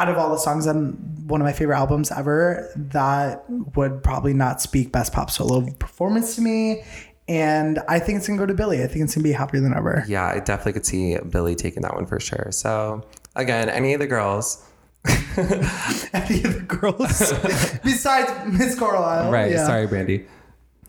out 0.00 0.08
of 0.08 0.16
all 0.18 0.30
the 0.30 0.38
songs 0.38 0.66
on 0.66 0.92
one 1.26 1.40
of 1.40 1.44
my 1.44 1.52
favorite 1.52 1.76
albums 1.76 2.10
ever, 2.10 2.68
that 2.74 3.44
would 3.76 4.02
probably 4.02 4.32
not 4.34 4.60
speak 4.60 4.90
best 4.92 5.12
pop 5.12 5.30
solo 5.30 5.70
performance 5.78 6.34
to 6.36 6.40
me. 6.42 6.82
And 7.28 7.78
I 7.88 8.00
think 8.00 8.18
it's 8.18 8.26
gonna 8.26 8.38
go 8.38 8.46
to 8.46 8.54
Billie. 8.54 8.82
I 8.82 8.86
think 8.88 9.04
it's 9.04 9.14
gonna 9.14 9.22
be 9.24 9.32
happier 9.32 9.60
than 9.60 9.72
ever. 9.76 10.04
Yeah, 10.08 10.26
I 10.26 10.40
definitely 10.40 10.72
could 10.72 10.86
see 10.86 11.16
Billie 11.28 11.54
taking 11.54 11.82
that 11.82 11.94
one 11.94 12.06
for 12.06 12.18
sure. 12.18 12.48
So 12.50 13.04
again, 13.36 13.68
any 13.68 13.92
of 13.94 14.00
the 14.00 14.06
girls, 14.08 14.66
Any 15.06 16.42
of 16.42 16.54
the 16.54 16.64
girls 16.66 17.32
besides 17.84 18.30
Miss 18.52 18.78
Carlile. 18.78 19.30
right? 19.30 19.50
Yeah. 19.52 19.66
Sorry, 19.66 19.86
Brandi. 19.86 20.26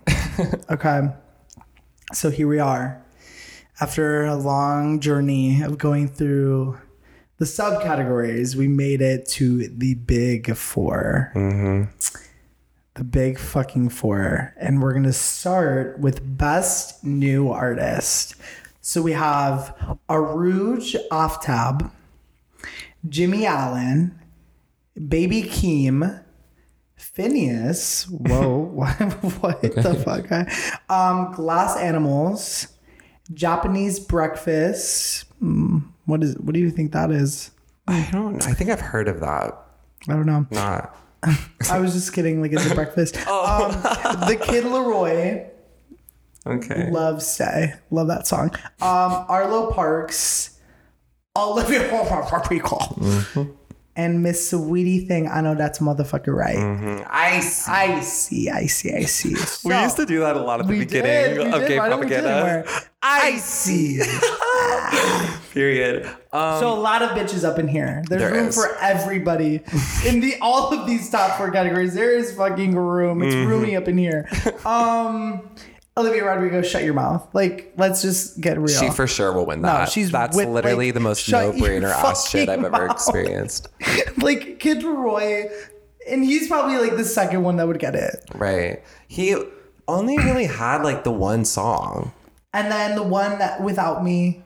Okay. 0.72 1.01
So 2.14 2.30
here 2.32 2.47
we 2.47 2.59
are. 2.59 3.03
After 3.80 4.26
a 4.26 4.36
long 4.36 4.99
journey 4.99 5.62
of 5.62 5.78
going 5.78 6.07
through 6.07 6.78
the 7.41 7.47
subcategories, 7.47 8.55
we 8.55 8.67
made 8.67 9.01
it 9.01 9.27
to 9.27 9.67
the 9.69 9.95
big 9.95 10.55
4 10.55 11.31
The 12.93 13.03
big 13.03 13.39
fucking 13.39 13.89
four. 13.89 14.53
And 14.57 14.79
we're 14.79 14.91
going 14.91 15.05
to 15.05 15.13
start 15.13 15.97
with 15.97 16.37
Best 16.37 17.03
New 17.03 17.49
Artist. 17.49 18.35
So 18.81 19.01
we 19.01 19.13
have 19.13 19.75
Arooj 20.07 20.95
Aftab, 21.09 21.89
Jimmy 23.09 23.47
Allen, 23.47 24.19
Baby 25.07 25.41
Keem, 25.41 26.23
FINNEAS. 26.95 28.03
Whoa, 28.03 28.57
what, 28.71 28.91
what 29.41 29.61
the 29.63 29.95
fuck? 29.95 30.31
Um, 30.91 31.33
Glass 31.33 31.75
Animals, 31.75 32.67
Japanese 33.33 33.99
Breakfast. 33.99 35.25
Mm, 35.41 35.90
what 36.05 36.23
is? 36.23 36.37
What 36.37 36.53
do 36.53 36.59
you 36.59 36.69
think 36.71 36.91
that 36.93 37.11
is? 37.11 37.51
I 37.87 38.07
don't. 38.11 38.45
I 38.47 38.53
think 38.53 38.69
I've 38.69 38.81
heard 38.81 39.07
of 39.07 39.19
that. 39.19 39.57
I 40.07 40.13
don't 40.13 40.25
know. 40.25 40.45
Not. 40.51 40.95
I 41.69 41.79
was 41.79 41.93
just 41.93 42.13
kidding. 42.13 42.41
Like, 42.41 42.51
it's 42.53 42.69
a 42.69 42.75
breakfast. 42.75 43.17
Um, 43.27 43.71
the 44.27 44.37
Kid 44.41 44.63
LAROI. 44.63 45.49
Okay. 46.47 46.89
Love 46.89 47.21
Stay. 47.21 47.73
Love 47.91 48.07
that 48.07 48.25
song. 48.27 48.51
Um, 48.81 49.25
Arlo 49.29 49.71
Parks. 49.71 50.59
Olivia 51.35 51.87
Paprika. 51.89 52.77
And 53.95 54.23
Miss 54.23 54.51
Saweetie 54.51 55.05
Thing. 55.07 55.27
I 55.27 55.41
know 55.41 55.53
that's 55.53 55.79
motherfucker 55.79 56.33
right. 56.33 56.57
I 57.09 57.41
see. 57.41 57.69
I 57.71 57.99
see, 57.99 58.49
I 58.49 58.65
see, 58.67 58.93
I 58.95 59.01
see. 59.03 59.35
we 59.67 59.75
used 59.75 59.97
to 59.97 60.05
do 60.05 60.21
that 60.21 60.37
a 60.37 60.41
lot 60.41 60.61
at 60.61 60.67
the 60.67 60.79
beginning 60.79 61.35
did, 61.35 61.53
of 61.53 61.59
did. 61.59 61.67
gay 61.67 61.79
we 61.79 61.87
do 61.89 61.93
it 61.93 61.97
propaganda. 61.97 62.65
I 63.03 63.35
see. 63.37 63.99
Period. 65.53 66.05
Um, 66.31 66.59
So 66.59 66.73
a 66.73 66.79
lot 66.79 67.01
of 67.01 67.09
bitches 67.09 67.43
up 67.43 67.59
in 67.59 67.67
here. 67.67 68.03
There's 68.07 68.21
There 68.21 68.31
room 68.33 68.47
is. 68.47 68.55
for 68.55 68.75
everybody. 68.79 69.55
In 70.07 70.21
the 70.21 70.35
all 70.41 70.73
of 70.73 70.87
these 70.87 71.09
top 71.09 71.37
four 71.37 71.51
categories, 71.51 71.93
there 71.93 72.11
is 72.17 72.33
fucking 72.33 72.75
room. 72.75 73.21
It's 73.21 73.35
Mm-hmm. 73.35 73.49
roomy 73.49 73.75
up 73.75 73.87
in 73.87 73.97
here. 73.97 74.27
Um 74.65 75.49
Olivia 76.01 76.25
Rodrigo, 76.25 76.61
shut 76.61 76.83
your 76.83 76.93
mouth. 76.93 77.27
Like, 77.33 77.73
let's 77.77 78.01
just 78.01 78.39
get 78.41 78.59
real. 78.59 78.67
she 78.67 78.89
for 78.89 79.07
sure 79.07 79.31
will 79.33 79.45
win 79.45 79.61
that. 79.61 79.79
No, 79.79 79.85
she's 79.85 80.11
That's 80.11 80.35
with, 80.35 80.49
literally 80.49 80.87
like, 80.87 80.93
the 80.95 80.99
most 80.99 81.23
shut 81.23 81.55
no-brainer 81.55 81.89
ass 81.91 82.29
shit 82.29 82.49
I've 82.49 82.59
fucking 82.61 82.75
ever 82.75 82.87
experienced. 82.87 83.69
like 84.17 84.59
Kid 84.59 84.83
Roy, 84.83 85.45
and 86.07 86.23
he's 86.23 86.47
probably 86.47 86.77
like 86.77 86.97
the 86.97 87.05
second 87.05 87.43
one 87.43 87.55
that 87.57 87.67
would 87.67 87.79
get 87.79 87.95
it. 87.95 88.23
Right. 88.35 88.83
He 89.07 89.35
only 89.87 90.17
really 90.17 90.45
had 90.45 90.83
like 90.83 91.03
the 91.03 91.11
one 91.11 91.45
song. 91.45 92.11
And 92.53 92.71
then 92.71 92.95
the 92.95 93.03
one 93.03 93.39
that 93.39 93.61
without 93.61 94.03
me. 94.03 94.43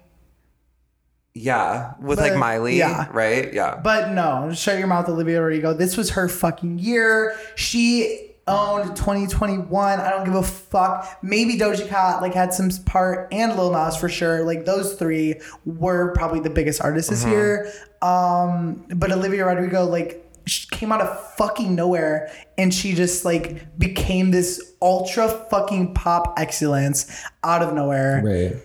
Yeah, 1.34 1.96
with 2.00 2.18
But- 2.20 2.30
like 2.32 2.40
Miley, 2.40 2.78
yeah. 2.78 3.08
right? 3.12 3.54
Yeah. 3.54 3.80
But 3.84 4.12
no, 4.12 4.54
shut 4.54 4.78
your 4.78 4.88
mouth, 4.88 5.10
Olivia 5.10 5.42
Rodrigo. 5.42 5.74
This 5.74 5.98
was 5.98 6.12
her 6.12 6.30
fucking 6.30 6.80
year. 6.80 7.36
She 7.56 8.25
owned 8.48 8.96
2021. 8.96 10.00
I 10.00 10.10
don't 10.10 10.24
give 10.24 10.36
a 10.36 10.44
fuck. 10.44 11.18
Maybe 11.22 11.58
Doja 11.58 11.88
Cat 11.88 12.22
like 12.22 12.34
had 12.34 12.54
some 12.54 12.70
part 12.86 13.28
and 13.32 13.56
Lil 13.56 13.72
Nas 13.72 13.96
for 13.98 14.10
sure. 14.10 14.44
Like 14.44 14.66
those 14.66 14.94
three 14.94 15.36
were 15.66 16.14
probably 16.14 16.40
the 16.40 16.50
biggest 16.50 16.82
artists 16.82 17.10
this 17.10 17.26
year. 17.26 17.72
Um, 18.02 18.86
but 18.96 19.12
Olivia 19.12 19.46
Rodrigo 19.46 19.86
like 19.86 20.22
she 20.46 20.68
came 20.68 20.92
out 20.92 21.02
of 21.02 21.34
fucking 21.36 21.74
nowhere 21.74 22.32
and 22.58 22.72
she 22.72 22.94
just 22.94 23.26
like 23.26 23.78
became 23.80 24.30
this 24.30 24.74
ultra 24.82 25.28
fucking 25.50 25.96
pop 25.96 26.36
excellence 26.38 27.24
out 27.44 27.64
of 27.64 27.74
nowhere. 27.74 28.22
right. 28.24 28.56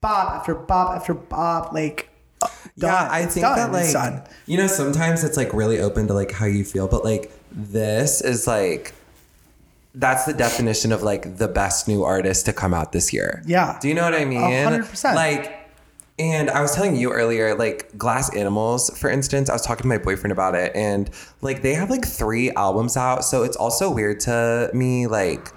Bop 0.00 0.32
after 0.32 0.54
bop 0.54 0.96
after 0.96 1.14
bop. 1.14 1.72
Like 1.72 2.08
Yeah. 2.76 3.08
I 3.10 3.26
think 3.26 3.44
done. 3.44 3.72
that 3.72 3.72
like 3.72 4.26
you 4.46 4.56
know 4.56 4.66
sometimes 4.66 5.22
it's 5.22 5.36
like 5.36 5.52
really 5.52 5.78
open 5.78 6.06
to 6.08 6.14
like 6.14 6.32
how 6.32 6.46
you 6.46 6.64
feel, 6.64 6.88
but 6.88 7.04
like 7.04 7.30
this 7.52 8.20
is 8.22 8.46
like 8.46 8.94
that's 9.94 10.24
the 10.24 10.32
definition 10.32 10.90
of 10.92 11.02
like 11.02 11.36
the 11.36 11.48
best 11.48 11.86
new 11.88 12.02
artist 12.04 12.46
to 12.46 12.52
come 12.52 12.72
out 12.72 12.92
this 12.92 13.12
year. 13.12 13.42
Yeah. 13.46 13.78
Do 13.80 13.88
you 13.88 13.94
know 13.94 14.02
what 14.04 14.14
I 14.14 14.24
mean? 14.24 14.62
hundred 14.64 14.86
percent. 14.86 15.16
Like 15.16 15.58
and 16.18 16.50
I 16.50 16.60
was 16.60 16.74
telling 16.74 16.94
you 16.94 17.10
earlier, 17.10 17.54
like 17.54 17.96
Glass 17.96 18.34
Animals, 18.36 18.90
for 18.98 19.08
instance, 19.10 19.48
I 19.48 19.54
was 19.54 19.62
talking 19.62 19.82
to 19.82 19.88
my 19.88 19.98
boyfriend 19.98 20.30
about 20.30 20.54
it, 20.54 20.70
and 20.76 21.10
like 21.40 21.62
they 21.62 21.74
have 21.74 21.88
like 21.90 22.06
three 22.06 22.50
albums 22.52 22.96
out. 22.96 23.24
So 23.24 23.42
it's 23.42 23.56
also 23.56 23.90
weird 23.90 24.20
to 24.20 24.70
me, 24.74 25.06
like, 25.06 25.48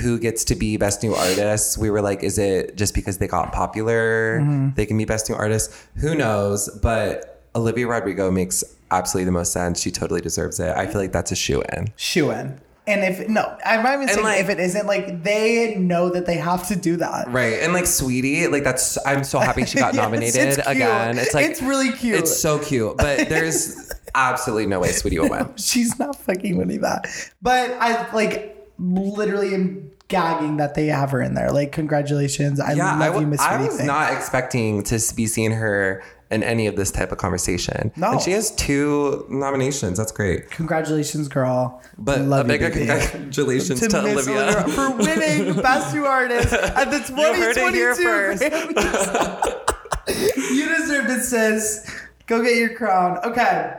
who 0.00 0.18
gets 0.18 0.42
to 0.46 0.54
be 0.56 0.78
best 0.78 1.02
new 1.02 1.14
artists. 1.14 1.76
We 1.76 1.90
were 1.90 2.00
like, 2.00 2.22
is 2.22 2.38
it 2.38 2.76
just 2.76 2.94
because 2.94 3.18
they 3.18 3.28
got 3.28 3.52
popular, 3.52 4.40
Mm-hmm. 4.40 4.74
they 4.74 4.86
can 4.86 4.96
be 4.96 5.04
best 5.04 5.28
new 5.28 5.36
artists? 5.36 5.86
Who 5.96 6.14
knows? 6.14 6.68
But 6.82 7.42
Olivia 7.54 7.86
Rodrigo 7.86 8.30
makes 8.30 8.64
absolutely 8.90 9.26
the 9.26 9.32
most 9.32 9.52
sense. 9.52 9.80
She 9.80 9.90
totally 9.90 10.22
deserves 10.22 10.58
it. 10.60 10.74
I 10.76 10.86
feel 10.86 11.00
like 11.00 11.12
that's 11.12 11.30
a 11.30 11.36
shoe 11.36 11.62
in. 11.76 11.92
shoe 11.96 12.30
in. 12.30 12.58
And 12.86 13.02
if 13.02 13.28
no, 13.30 13.56
I'm 13.64 13.82
not 13.82 13.94
even 13.94 14.08
saying 14.08 14.22
like- 14.22 14.40
if 14.40 14.50
it 14.50 14.60
isn't 14.60 14.86
like 14.86 15.22
they 15.22 15.74
know 15.76 16.10
that 16.10 16.26
they 16.26 16.36
have 16.36 16.68
to 16.68 16.76
do 16.76 16.96
that. 16.98 17.30
Right. 17.30 17.60
And 17.62 17.72
like 17.72 17.84
Saweetie, 17.84 18.50
like 18.52 18.62
that's 18.64 18.98
I'm 19.06 19.24
so 19.24 19.38
happy 19.38 19.64
she 19.64 19.78
got 19.78 19.94
Yes, 19.94 20.02
nominated 20.02 20.42
it's 20.58 20.58
again. 20.66 21.16
It's 21.18 21.32
like 21.32 21.46
It's 21.46 21.62
really 21.62 21.92
cute. 21.92 22.18
It's 22.18 22.36
so 22.38 22.58
cute. 22.58 22.96
But 22.98 23.28
there's 23.30 23.90
absolutely 24.14 24.66
no 24.66 24.80
way 24.80 24.90
Saweetie 24.90 25.18
will 25.18 25.30
win. 25.30 25.56
She's 25.56 25.98
not 25.98 26.16
fucking 26.16 26.58
winning 26.58 26.82
that. 26.82 27.06
But 27.40 27.70
I 27.80 28.12
like 28.12 28.50
literally 28.78 29.54
am 29.54 29.90
gagging 30.08 30.58
that 30.58 30.74
they 30.74 30.88
have 30.88 31.10
her 31.12 31.22
in 31.22 31.32
there. 31.34 31.50
Like 31.50 31.72
congratulations. 31.72 32.60
I 32.60 32.72
Yeah, 32.74 32.92
love 32.92 33.00
I, 33.00 33.06
you, 33.06 33.10
w- 33.12 33.26
Miss 33.28 33.40
I 33.40 33.64
was 33.64 33.76
Thing. 33.78 33.86
not 33.86 34.12
expecting 34.12 34.82
to 34.84 35.00
be 35.16 35.26
seeing 35.26 35.52
her 35.52 36.02
in 36.34 36.42
any 36.42 36.66
of 36.66 36.76
this 36.76 36.90
type 36.90 37.12
of 37.12 37.18
conversation. 37.18 37.92
No. 37.96 38.12
And 38.12 38.20
she 38.20 38.32
has 38.32 38.50
two 38.56 39.24
nominations. 39.30 39.96
That's 39.96 40.12
great. 40.12 40.50
Congratulations, 40.50 41.28
girl. 41.28 41.80
But 41.96 42.22
Love 42.22 42.46
a 42.46 42.48
big 42.48 42.60
congratulations 42.60 43.80
to, 43.80 43.88
to 43.88 44.00
Olivia. 44.00 44.64
For 44.68 44.90
winning 44.96 45.54
Best 45.62 45.94
New 45.94 46.04
Artist 46.04 46.52
at 46.52 46.90
the 46.90 46.98
2022 46.98 47.40
heard 47.40 47.56
it 47.56 47.74
here 47.74 47.94
first. 47.94 49.60
You 50.06 50.68
deserved 50.68 51.08
it, 51.08 51.22
sis. 51.22 51.90
Go 52.26 52.42
get 52.42 52.56
your 52.56 52.74
crown. 52.74 53.18
Okay. 53.24 53.74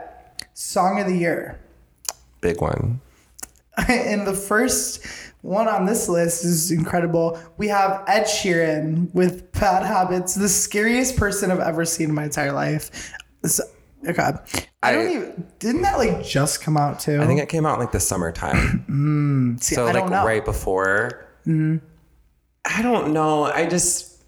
Song 0.54 1.00
of 1.00 1.06
the 1.06 1.16
year. 1.16 1.60
Big 2.40 2.60
one. 2.60 3.00
in 3.88 4.24
the 4.24 4.32
first 4.32 5.04
one 5.46 5.68
on 5.68 5.86
this 5.86 6.08
list 6.08 6.44
is 6.44 6.70
incredible. 6.72 7.38
We 7.56 7.68
have 7.68 8.02
Ed 8.08 8.24
Sheeran 8.24 9.12
with 9.14 9.52
Bad 9.52 9.84
Habits, 9.86 10.34
the 10.34 10.48
scariest 10.48 11.16
person 11.16 11.50
I've 11.50 11.60
ever 11.60 11.84
seen 11.84 12.08
in 12.08 12.14
my 12.14 12.24
entire 12.24 12.52
life. 12.52 13.12
So, 13.44 13.62
okay. 14.08 14.22
I, 14.22 14.36
I- 14.82 14.92
don't 14.92 15.10
even, 15.12 15.46
didn't 15.60 15.82
that 15.82 15.98
like 15.98 16.24
just 16.24 16.60
come 16.62 16.76
out 16.76 16.98
too? 17.00 17.20
I 17.22 17.26
think 17.26 17.40
it 17.40 17.48
came 17.48 17.64
out 17.64 17.74
in 17.74 17.80
like 17.80 17.92
the 17.92 18.00
summertime. 18.00 18.84
Mm, 18.96 19.62
see, 19.62 19.74
so 19.76 19.82
I 19.82 19.92
like 19.92 19.94
don't 19.94 20.10
know. 20.10 20.24
right 20.26 20.44
before. 20.44 21.26
Mm-hmm. 21.46 21.76
I 22.64 22.82
don't 22.82 23.12
know. 23.12 23.44
I 23.44 23.66
just 23.66 24.22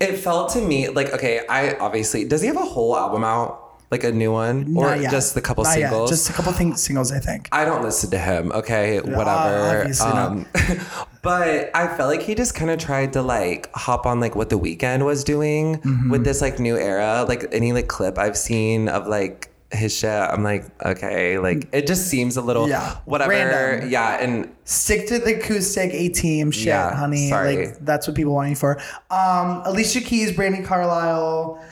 it 0.00 0.16
felt 0.16 0.50
to 0.52 0.60
me 0.60 0.88
like 0.90 1.12
okay. 1.14 1.46
I 1.48 1.74
obviously 1.76 2.24
does 2.26 2.42
he 2.42 2.48
have 2.48 2.56
a 2.56 2.60
whole 2.64 2.94
album 2.96 3.24
out, 3.24 3.63
like 3.90 4.02
a 4.04 4.10
new 4.12 4.32
one, 4.32 4.74
or 4.76 4.90
Not 4.90 5.00
yet. 5.00 5.10
just 5.10 5.34
the 5.34 5.40
couple 5.40 5.64
Not 5.64 5.78
yet. 5.78 5.90
singles? 5.90 6.10
Just 6.10 6.30
a 6.30 6.32
couple 6.32 6.52
things, 6.52 6.82
singles, 6.82 7.12
I 7.12 7.18
think. 7.20 7.48
I 7.52 7.64
don't 7.64 7.82
listen 7.82 8.10
to 8.10 8.18
him. 8.18 8.50
Okay, 8.52 8.98
whatever. 9.00 9.78
obviously 9.80 10.08
not. 10.08 10.30
um, 10.32 10.46
but 11.22 11.70
I 11.74 11.88
felt 11.96 12.10
like 12.10 12.22
he 12.22 12.34
just 12.34 12.54
kind 12.54 12.70
of 12.70 12.78
tried 12.78 13.12
to 13.14 13.22
like 13.22 13.70
hop 13.74 14.06
on 14.06 14.20
like 14.20 14.34
what 14.34 14.50
the 14.50 14.58
Weeknd 14.58 15.04
was 15.04 15.24
doing 15.24 15.76
Mm-hmm. 15.78 16.10
with 16.10 16.24
this 16.24 16.40
like 16.40 16.58
new 16.58 16.76
era. 16.76 17.24
Like 17.28 17.46
any 17.52 17.72
like 17.72 17.88
clip 17.88 18.18
I've 18.18 18.36
seen 18.36 18.88
of 18.88 19.06
like 19.06 19.50
his 19.72 19.96
shit, 19.96 20.08
I'm 20.10 20.42
like, 20.44 20.64
okay, 20.84 21.38
like 21.38 21.68
it 21.72 21.86
just 21.86 22.06
seems 22.08 22.36
a 22.36 22.42
little 22.42 22.68
Yeah, 22.68 22.96
whatever. 23.06 23.30
random. 23.30 23.90
Yeah, 23.90 24.18
and 24.22 24.54
Stick 24.64 25.08
to 25.08 25.18
the 25.18 25.36
acoustic 25.38 25.92
A 25.92 26.08
team 26.08 26.50
shit, 26.50 26.66
Yeah, 26.66 26.94
honey. 26.94 27.28
sorry. 27.28 27.66
Like 27.66 27.78
that's 27.80 28.06
what 28.06 28.16
people 28.16 28.34
want 28.34 28.50
you 28.50 28.56
for. 28.56 28.80
Um, 29.10 29.62
Alicia 29.66 30.00
Keys, 30.00 30.32
Brandi 30.32 30.64
Carlile, 30.64 31.62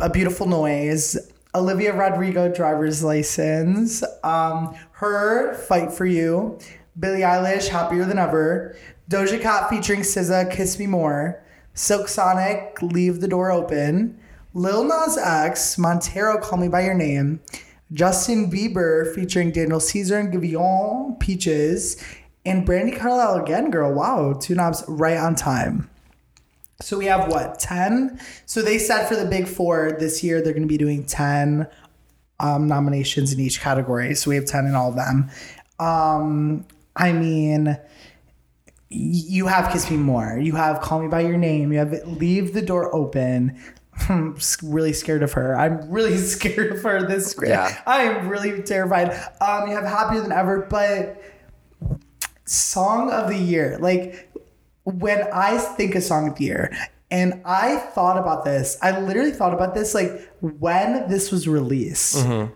A 0.00 0.08
Beautiful 0.10 0.46
Noise, 0.46 1.16
Olivia 1.54 1.94
Rodrigo, 1.94 2.52
Driver's 2.52 3.04
License, 3.04 4.02
um, 4.24 4.74
H.E.R 4.96 5.54
Fight 5.54 5.92
for 5.92 6.04
You, 6.04 6.58
Billie 6.98 7.20
Eilish, 7.20 7.68
Happier 7.68 8.04
Than 8.04 8.18
Ever, 8.18 8.76
Doja 9.08 9.40
Cat 9.40 9.70
featuring 9.70 10.00
SZA, 10.00 10.50
Kiss 10.50 10.78
Me 10.78 10.86
More, 10.86 11.44
Silk 11.74 12.08
Sonic, 12.08 12.82
Leave 12.82 13.20
the 13.20 13.28
Door 13.28 13.52
Open, 13.52 14.18
Lil 14.52 14.84
Nas 14.84 15.16
X, 15.16 15.78
Montero, 15.78 16.38
Call 16.38 16.58
Me 16.58 16.68
by 16.68 16.84
Your 16.84 16.94
Name, 16.94 17.40
Justin 17.92 18.50
Bieber 18.50 19.14
featuring 19.14 19.52
Daniel 19.52 19.80
Caesar 19.80 20.18
and 20.18 20.32
Giveon, 20.32 21.18
Peaches, 21.20 22.02
and 22.44 22.66
Brandi 22.66 22.98
Carlile 22.98 23.42
again, 23.42 23.70
girl. 23.70 23.92
Wow, 23.94 24.32
two 24.32 24.54
knobs 24.54 24.84
right 24.88 25.16
on 25.16 25.34
time. 25.34 25.88
So 26.84 26.98
we 26.98 27.06
have 27.06 27.30
what, 27.30 27.58
10? 27.58 28.20
So 28.44 28.60
they 28.60 28.76
said 28.76 29.08
for 29.08 29.16
the 29.16 29.24
big 29.24 29.48
four 29.48 29.96
this 29.98 30.22
year, 30.22 30.42
they're 30.42 30.52
going 30.52 30.64
to 30.64 30.68
be 30.68 30.76
doing 30.76 31.04
10 31.04 31.66
um, 32.40 32.68
nominations 32.68 33.32
in 33.32 33.40
each 33.40 33.58
category. 33.58 34.14
So 34.14 34.28
we 34.28 34.36
have 34.36 34.44
10 34.44 34.66
in 34.66 34.74
all 34.74 34.90
of 34.90 34.94
them. 34.94 35.30
Um, 35.78 36.66
I 36.94 37.12
mean, 37.12 37.78
you 38.90 39.46
have 39.46 39.72
Kiss 39.72 39.90
Me 39.90 39.96
More. 39.96 40.38
You 40.38 40.56
have 40.56 40.82
Call 40.82 41.00
Me 41.00 41.08
By 41.08 41.20
Your 41.20 41.38
Name. 41.38 41.72
You 41.72 41.78
have 41.78 41.92
Leave 42.06 42.52
the 42.52 42.60
Door 42.60 42.94
Open. 42.94 43.58
I'm 44.10 44.36
really 44.62 44.92
scared 44.92 45.22
of 45.22 45.32
her. 45.32 45.56
I'm 45.56 45.90
really 45.90 46.18
scared 46.18 46.72
of 46.72 46.82
her 46.82 47.06
this 47.06 47.34
Yeah. 47.42 47.80
I 47.86 48.02
am 48.02 48.28
really 48.28 48.60
terrified. 48.62 49.10
Um, 49.40 49.70
you 49.70 49.74
have 49.74 49.84
Happier 49.84 50.20
Than 50.20 50.32
Ever, 50.32 50.66
but 50.68 51.22
song 52.44 53.10
of 53.10 53.30
the 53.30 53.38
year. 53.38 53.78
Like 53.80 54.30
when 54.84 55.26
I 55.32 55.58
think 55.58 55.94
of 55.94 56.02
song 56.02 56.28
of 56.28 56.36
the 56.36 56.44
year, 56.44 56.76
and 57.10 57.42
I 57.44 57.76
thought 57.76 58.18
about 58.18 58.44
this, 58.44 58.76
I 58.82 58.98
literally 59.00 59.30
thought 59.30 59.54
about 59.54 59.74
this 59.74 59.94
like 59.94 60.30
when 60.40 61.08
this 61.08 61.30
was 61.30 61.48
released. 61.48 62.16
Mm-hmm. 62.16 62.52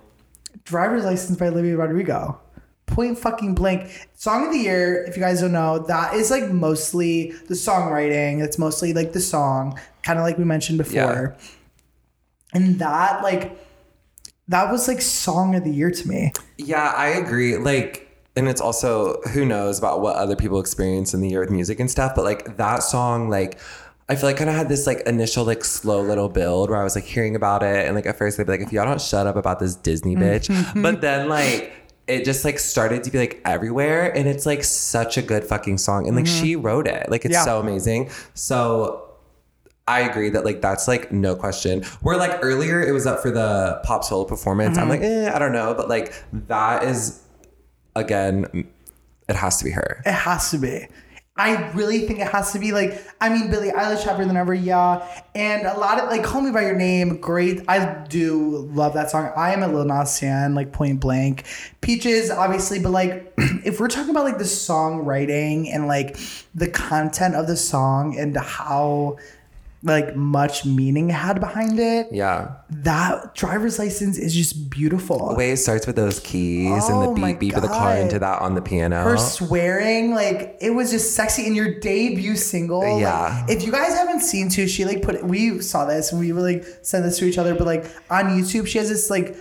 Driver's 0.65 1.05
License 1.05 1.39
by 1.39 1.49
Olivia 1.49 1.77
Rodrigo. 1.77 2.41
Point 2.87 3.19
fucking 3.19 3.55
blank. 3.55 4.09
Song 4.15 4.47
of 4.47 4.53
the 4.53 4.59
year, 4.59 5.05
if 5.05 5.17
you 5.17 5.23
guys 5.23 5.41
don't 5.41 5.53
know, 5.53 5.79
that 5.79 6.15
is 6.15 6.31
like 6.31 6.51
mostly 6.51 7.33
the 7.49 7.55
songwriting. 7.55 8.43
It's 8.43 8.59
mostly 8.59 8.93
like 8.93 9.13
the 9.13 9.21
song, 9.21 9.79
kind 10.03 10.19
of 10.19 10.25
like 10.25 10.39
we 10.39 10.45
mentioned 10.45 10.79
before. 10.79 11.37
And 12.55 12.79
that 12.79 13.23
like 13.23 13.59
that 14.49 14.71
was 14.71 14.89
like 14.89 15.03
song 15.03 15.55
of 15.55 15.65
the 15.65 15.71
year 15.71 15.91
to 15.91 16.09
me. 16.09 16.33
yeah, 16.57 16.93
I 16.97 17.09
agree. 17.09 17.59
Like, 17.59 18.08
and 18.39 18.49
it's 18.49 18.61
also 18.61 19.21
who 19.33 19.45
knows 19.45 19.79
about 19.79 20.01
what 20.01 20.17
other 20.17 20.37
people 20.37 20.61
experience 20.61 21.13
in 21.13 21.21
the 21.21 21.29
year 21.29 21.41
with 21.41 21.51
music 21.51 21.81
and 21.81 21.91
stuff. 21.91 22.13
But 22.15 22.25
like 22.25 22.57
that 22.57 22.83
song, 22.83 23.29
like. 23.29 23.59
I 24.11 24.17
feel 24.17 24.25
like 24.25 24.39
kind 24.39 24.49
of 24.49 24.57
had 24.57 24.71
this 24.71 24.87
like 24.87 25.01
initial 25.01 25.45
like 25.45 25.63
slow 25.63 26.01
little 26.01 26.31
build 26.31 26.71
where 26.71 26.81
I 26.81 26.83
was 26.83 26.95
like 26.95 27.05
hearing 27.05 27.37
about 27.37 27.63
it 27.63 27.85
and 27.85 27.95
like 27.95 28.07
at 28.07 28.17
first 28.17 28.39
they'd 28.39 28.47
be 28.47 28.53
like 28.53 28.63
if 28.63 28.73
y'all 28.73 28.87
don't 28.87 29.03
shut 29.03 29.27
up 29.27 29.37
about 29.37 29.61
this 29.61 29.75
Disney 29.75 30.17
mm-hmm. 30.17 30.23
bitch 30.25 30.83
but 30.83 31.03
then 31.03 31.29
like 31.29 31.75
it 32.07 32.25
just 32.25 32.43
like 32.43 32.59
started 32.59 33.05
to 33.05 33.11
be 33.11 33.19
like 33.19 33.43
everywhere 33.45 34.11
and 34.17 34.27
it's 34.27 34.47
like 34.47 34.65
such 34.65 35.19
a 35.19 35.21
good 35.21 35.45
fucking 35.45 35.77
song 35.77 36.07
and 36.07 36.17
like 36.17 36.25
mm-hmm. 36.25 36.43
she 36.43 36.57
wrote 36.57 36.87
it 36.89 37.11
like 37.11 37.27
it's 37.27 37.35
Yeah. 37.35 37.45
so 37.45 37.61
amazing 37.61 38.09
so 38.33 39.09
I 39.87 40.01
agree 40.01 40.31
that 40.31 40.43
like 40.45 40.63
that's 40.63 40.87
like 40.87 41.11
no 41.11 41.35
question. 41.35 41.83
Where 42.01 42.17
like 42.17 42.39
earlier 42.43 42.83
it 42.83 42.93
was 42.93 43.07
up 43.07 43.21
for 43.21 43.31
the 43.31 43.81
pop 43.85 44.05
solo 44.05 44.25
performance. 44.25 44.77
I'm 44.77 44.89
mm-hmm. 44.89 44.91
like, 44.91 45.03
eh, 45.03 45.33
I 45.35 45.39
don't 45.39 45.53
know, 45.53 45.75
but 45.75 45.89
like 45.89 46.15
that 46.33 46.85
is 46.85 47.23
again, 47.99 48.69
it 49.29 49.37
has 49.37 49.59
to 49.59 49.65
be 49.65 49.71
her. 49.71 50.03
It 50.07 50.13
has 50.13 50.51
to 50.53 50.59
be. 50.59 50.87
I 51.39 51.71
really 51.71 52.01
think 52.01 52.19
it 52.19 52.27
has 52.27 52.53
to 52.53 52.59
be 52.59 52.73
like, 52.73 53.01
I 53.21 53.29
mean, 53.29 53.49
Billie 53.49 53.71
Eilish 53.71 54.03
happier 54.03 54.25
than 54.25 54.37
ever, 54.37 54.53
yeah. 54.53 55.07
And 55.37 55.69
a 55.69 55.79
lot 55.79 56.01
of 56.01 56.09
like 56.09 56.25
Call 56.25 56.41
Me 56.41 56.51
By 56.51 56.63
Your 56.63 56.75
Name, 56.75 57.21
great. 57.21 57.63
I 57.69 58.05
do 58.09 58.69
love 58.73 58.95
that 58.95 59.13
song. 59.13 59.31
I 59.37 59.53
am 59.53 59.63
a 59.63 59.69
Lil 59.69 59.85
Nas 59.85 60.19
fan, 60.19 60.57
like 60.57 60.73
point 60.73 60.99
blank. 60.99 61.45
Peaches, 61.81 62.29
obviously, 62.29 62.81
but 62.81 62.91
like 62.91 63.33
if 63.65 63.79
we're 63.79 63.87
talking 63.87 64.11
about 64.11 64.25
like 64.25 64.39
the 64.39 64.45
songwriting 64.45 65.73
and 65.73 65.87
like 65.87 66.17
the 66.57 66.69
content 66.69 67.37
of 67.37 67.47
the 67.47 67.57
song 67.57 68.19
and 68.19 68.37
how 68.37 69.17
like 69.85 70.17
much 70.17 70.65
meaning 70.65 71.09
had 71.09 71.39
behind 71.39 71.79
it, 71.79 72.09
Yeah. 72.11 72.49
that 72.69 73.35
driver's 73.37 73.79
license 73.79 74.19
is 74.19 74.35
just 74.35 74.69
beautiful. 74.71 75.29
The 75.29 75.35
way 75.37 75.51
it 75.53 75.59
starts 75.59 75.87
with 75.87 75.95
those 75.95 76.19
keys 76.19 76.85
and 76.89 76.97
Oh 76.97 77.15
the 77.15 77.21
my 77.21 77.33
beat 77.35 77.41
beat 77.41 77.55
of 77.55 77.63
the 77.63 77.69
car 77.69 77.97
into 77.97 78.19
that 78.19 78.43
on 78.43 78.55
the 78.57 78.61
piano. 78.61 79.01
her 79.05 79.17
swearing 79.17 80.15
like 80.15 80.57
it 80.61 80.71
was 80.71 80.91
just 80.91 81.15
sexy 81.15 81.47
in 81.47 81.55
your 81.55 81.79
debut 81.79 82.35
single 82.35 82.81
like, 82.81 83.01
Yeah. 83.01 83.47
if 83.49 83.65
you 83.65 83.71
guys 83.73 83.95
haven't 83.95 84.21
seen 84.21 84.49
too 84.49 84.67
she 84.67 84.85
like 84.85 85.03
put 85.03 85.23
we 85.25 85.61
saw 85.61 85.85
this 85.85 86.11
and 86.11 86.21
we 86.21 86.33
were 86.33 86.41
like 86.43 86.65
sent 86.83 87.05
this 87.05 87.19
to 87.19 87.25
each 87.25 87.39
other 87.39 87.55
but 87.55 87.67
like 87.67 87.85
on 88.11 88.25
youtube 88.37 88.67
she 88.67 88.79
has 88.79 88.89
this 88.89 89.11
like 89.11 89.37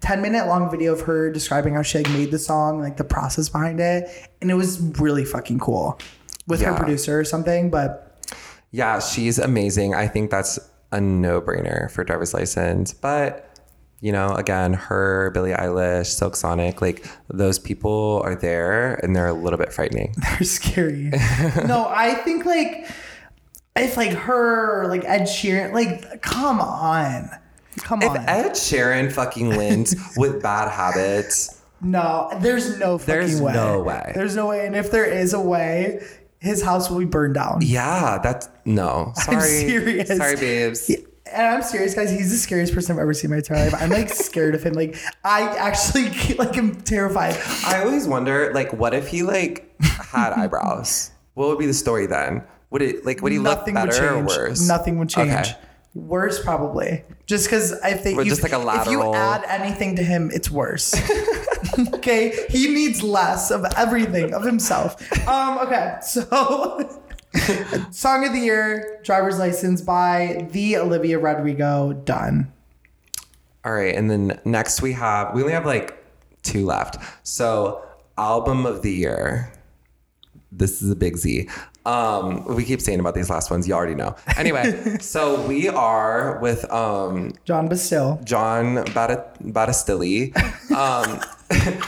10 0.00 0.20
minute 0.22 0.46
long 0.46 0.70
video 0.70 0.92
of 0.94 1.02
her 1.02 1.30
describing 1.30 1.74
how 1.74 1.82
she 1.82 1.98
like 1.98 2.10
made 2.10 2.30
the 2.30 2.38
song 2.38 2.80
like 2.80 2.96
the 2.96 3.04
process 3.04 3.48
behind 3.50 3.78
it 3.78 4.08
and 4.40 4.50
it 4.50 4.54
was 4.54 4.80
really 4.98 5.24
fucking 5.24 5.58
cool 5.58 5.98
with 6.48 6.60
her 6.62 6.74
producer 6.74 7.20
or 7.20 7.24
something 7.24 7.70
but 7.70 8.11
Yeah, 8.72 8.98
she's 9.00 9.38
amazing. 9.38 9.94
I 9.94 10.08
think 10.08 10.30
that's 10.30 10.58
a 10.90 11.00
no 11.00 11.40
brainer 11.40 11.90
for 11.90 12.04
driver's 12.04 12.34
license. 12.34 12.92
But, 12.92 13.48
you 14.00 14.12
know, 14.12 14.30
again, 14.34 14.74
H.E.R, 14.74 15.30
Billie 15.30 15.52
Eilish, 15.52 16.06
Silk 16.06 16.34
Sonic, 16.36 16.80
like 16.82 17.06
those 17.28 17.58
people 17.58 18.20
are 18.24 18.34
there 18.34 18.94
and 19.04 19.14
they're 19.14 19.26
a 19.28 19.32
little 19.34 19.58
bit 19.58 19.72
frightening. 19.72 20.14
they're 20.22 20.42
scary 20.44 21.10
no 21.66 21.86
i 21.88 22.14
think 22.24 22.44
like 22.44 22.86
if 23.76 23.96
like 23.96 24.10
her 24.12 24.86
like 24.88 25.04
ed 25.04 25.22
sheeran 25.22 25.72
like 25.72 26.20
come 26.22 26.60
on 26.60 27.30
come 27.78 28.02
If 28.02 28.10
on 28.10 28.18
Ed 28.28 28.50
Sheeran 28.52 29.10
fucking 29.10 29.48
wins 29.56 29.94
with 30.18 30.42
bad 30.42 30.70
habits, 30.70 31.62
No, 31.80 32.28
there's 32.40 32.78
no 32.78 32.98
fucking 32.98 33.14
There's 33.14 33.40
way. 33.40 33.52
no 33.54 33.82
way. 33.82 34.12
There's 34.14 34.36
no 34.36 34.46
way. 34.48 34.66
And 34.66 34.76
if 34.76 34.90
there 34.90 35.06
is 35.06 35.32
a 35.32 35.40
way, 35.40 36.04
his 36.42 36.62
house 36.62 36.90
will 36.90 36.98
be 36.98 37.04
burned 37.04 37.34
down. 37.34 37.60
yeah, 37.62 38.18
that's 38.22 38.48
no. 38.64 39.12
Sorry. 39.16 39.36
I'm 39.36 39.40
serious. 39.42 40.08
Sorry, 40.08 40.36
babes. 40.36 40.90
And 41.32 41.46
I'm 41.46 41.62
serious, 41.62 41.94
guys. 41.94 42.10
He's 42.10 42.30
the 42.30 42.36
scariest 42.36 42.74
person 42.74 42.96
I've 42.96 43.00
ever 43.00 43.14
seen 43.14 43.26
in 43.26 43.30
my 43.30 43.36
entire 43.38 43.70
life. 43.70 43.80
I'm 43.80 43.88
like 43.90 44.10
scared 44.10 44.54
of 44.54 44.62
him. 44.62 44.74
Like 44.74 44.96
I 45.24 45.42
actually 45.56 46.10
like 46.38 46.58
am 46.58 46.74
terrified. 46.82 47.38
I 47.64 47.82
always 47.84 48.06
wonder, 48.06 48.52
like, 48.52 48.72
what 48.74 48.92
if 48.92 49.08
he 49.08 49.22
like 49.22 49.74
had 49.80 50.32
eyebrows? 50.36 51.10
What 51.34 51.48
would 51.48 51.58
be 51.58 51.66
the 51.66 51.72
story 51.74 52.06
then? 52.06 52.42
Would 52.70 52.82
it 52.82 53.06
like 53.06 53.22
would 53.22 53.32
he 53.32 53.38
Nothing 53.38 53.74
look 53.74 53.86
better 53.90 54.14
or 54.14 54.24
worse? 54.24 54.66
Nothing 54.66 54.98
would 54.98 55.08
change. 55.08 55.30
Okay. 55.30 55.54
Worse, 55.94 56.42
probably. 56.42 57.04
Just 57.26 57.46
because 57.46 57.72
I 57.80 57.92
think 57.92 58.18
you, 58.18 58.24
just 58.24 58.42
like 58.42 58.52
a 58.52 58.80
if 58.80 58.86
you 58.88 59.12
add 59.12 59.44
anything 59.46 59.96
to 59.96 60.02
him, 60.02 60.30
it's 60.32 60.50
worse. 60.50 60.94
okay, 61.94 62.46
he 62.48 62.68
needs 62.68 63.02
less 63.02 63.50
of 63.50 63.64
everything 63.76 64.32
of 64.32 64.42
himself. 64.44 64.96
Um. 65.28 65.58
Okay, 65.58 65.98
so. 66.02 66.98
Song 67.90 68.26
of 68.26 68.34
the 68.34 68.38
Year, 68.38 69.00
Driver's 69.04 69.38
License 69.38 69.80
by 69.80 70.48
the 70.52 70.76
Olivia 70.76 71.18
Rodrigo. 71.18 71.94
Done. 71.94 72.52
All 73.64 73.72
right, 73.72 73.94
and 73.94 74.10
then 74.10 74.38
next 74.44 74.82
we 74.82 74.92
have 74.92 75.34
we 75.34 75.42
only 75.42 75.54
have 75.54 75.66
like 75.66 76.04
two 76.42 76.66
left. 76.66 76.96
So 77.22 77.82
album 78.18 78.66
of 78.66 78.82
the 78.82 78.92
year. 78.92 79.52
This 80.50 80.82
is 80.82 80.90
a 80.90 80.96
big 80.96 81.16
Z. 81.16 81.48
Um, 81.84 82.44
we 82.44 82.64
keep 82.64 82.80
saying 82.80 83.00
about 83.00 83.14
these 83.14 83.28
last 83.30 83.50
ones. 83.50 83.66
You 83.66 83.74
already 83.74 83.94
know. 83.94 84.14
Anyway, 84.36 84.96
so 85.00 85.44
we 85.46 85.68
are 85.68 86.38
with 86.40 86.70
um, 86.72 87.32
John 87.44 87.68
Bastille. 87.68 88.20
John 88.24 88.84
Bat- 88.94 89.42
Battistilli, 89.42 90.36
um, 90.72 91.20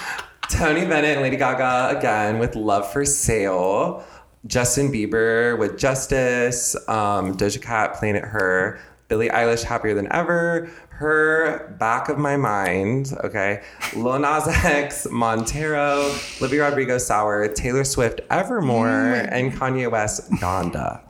Tony 0.51 0.85
Bennett 0.87 1.17
and 1.17 1.23
Lady 1.23 1.37
Gaga 1.37 1.97
again 1.99 2.39
with 2.39 2.57
Love 2.57 2.91
for 2.93 3.05
Sale, 3.05 4.05
Justin 4.47 4.93
Bieber 4.93 5.59
with 5.59 5.79
Justice, 5.79 6.77
um, 6.89 7.37
Doja 7.37 7.63
Cat 7.63 7.95
Planet 7.95 8.25
Her, 8.25 8.81
Billie 9.09 9.29
Eilish 9.29 9.63
Happier 9.63 9.95
Than 9.95 10.11
Ever, 10.13 10.71
H.E.R 10.97 11.75
Back 11.79 12.09
of 12.09 12.19
My 12.19 12.37
Mind, 12.37 13.13
okay, 13.25 13.63
Lil 13.97 14.19
Nas 14.21 14.47
X, 14.47 15.07
Montero, 15.11 16.15
Olivia 16.41 16.69
Rodrigo 16.69 16.99
Sour, 16.99 17.49
Taylor 17.49 17.85
Swift 17.85 18.21
Evermore, 18.31 18.89
and 18.89 19.53
Kanye 19.53 19.91
West 19.91 20.31
Donda. 20.33 21.01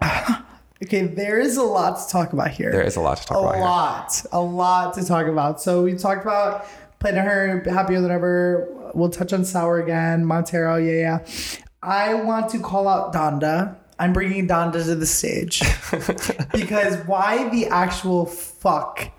Okay, 0.82 1.06
there 1.06 1.38
is 1.38 1.58
a 1.58 1.62
lot 1.62 1.98
to 1.98 2.10
talk 2.10 2.32
about 2.32 2.52
here. 2.52 2.72
There 2.72 2.80
is 2.80 2.96
a 2.96 3.02
lot 3.02 3.18
to 3.18 3.26
talk 3.26 3.36
a 3.36 3.40
about 3.40 3.56
A 3.56 3.60
lot, 3.60 4.24
a 4.32 4.40
lot 4.40 4.94
to 4.94 5.04
talk 5.04 5.26
about. 5.26 5.60
So 5.60 5.82
we 5.82 5.92
talked 5.92 6.22
about 6.22 6.66
Planet 7.00 7.22
Her, 7.22 7.62
Happier 7.70 8.00
Than 8.00 8.10
Ever. 8.10 8.90
We'll 8.94 9.10
touch 9.10 9.34
on 9.34 9.44
Sour 9.44 9.78
again, 9.80 10.24
Montero, 10.24 10.76
yeah, 10.76 10.92
yeah. 10.92 11.58
I 11.82 12.14
want 12.14 12.48
to 12.52 12.60
call 12.60 12.88
out 12.88 13.12
Donda. 13.12 13.76
I'm 14.00 14.12
bringing 14.14 14.48
Donda 14.48 14.82
to 14.84 14.94
the 14.94 15.06
stage 15.06 15.60
because 16.52 16.96
why 17.06 17.48
the 17.50 17.66
actual 17.66 18.26
fuck 18.26 19.10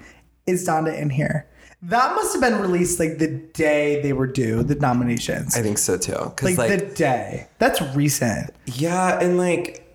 is 0.47 0.67
Donda 0.67 0.97
in 0.99 1.09
here? 1.11 1.47
That 1.83 2.15
must 2.15 2.33
have 2.33 2.41
been 2.41 2.59
released 2.59 2.99
like 2.99 3.17
the 3.19 3.27
day 3.27 4.01
they 4.01 4.13
were 4.13 4.27
due 4.27 4.63
the 4.63 4.75
nominations. 4.75 5.55
I 5.55 5.61
think 5.61 5.77
so 5.77 5.97
too. 5.97 6.33
Like, 6.41 6.57
like 6.57 6.69
the 6.69 6.93
day. 6.95 7.47
That's 7.59 7.81
recent. 7.95 8.51
Yeah, 8.65 9.19
and 9.19 9.37
like 9.37 9.87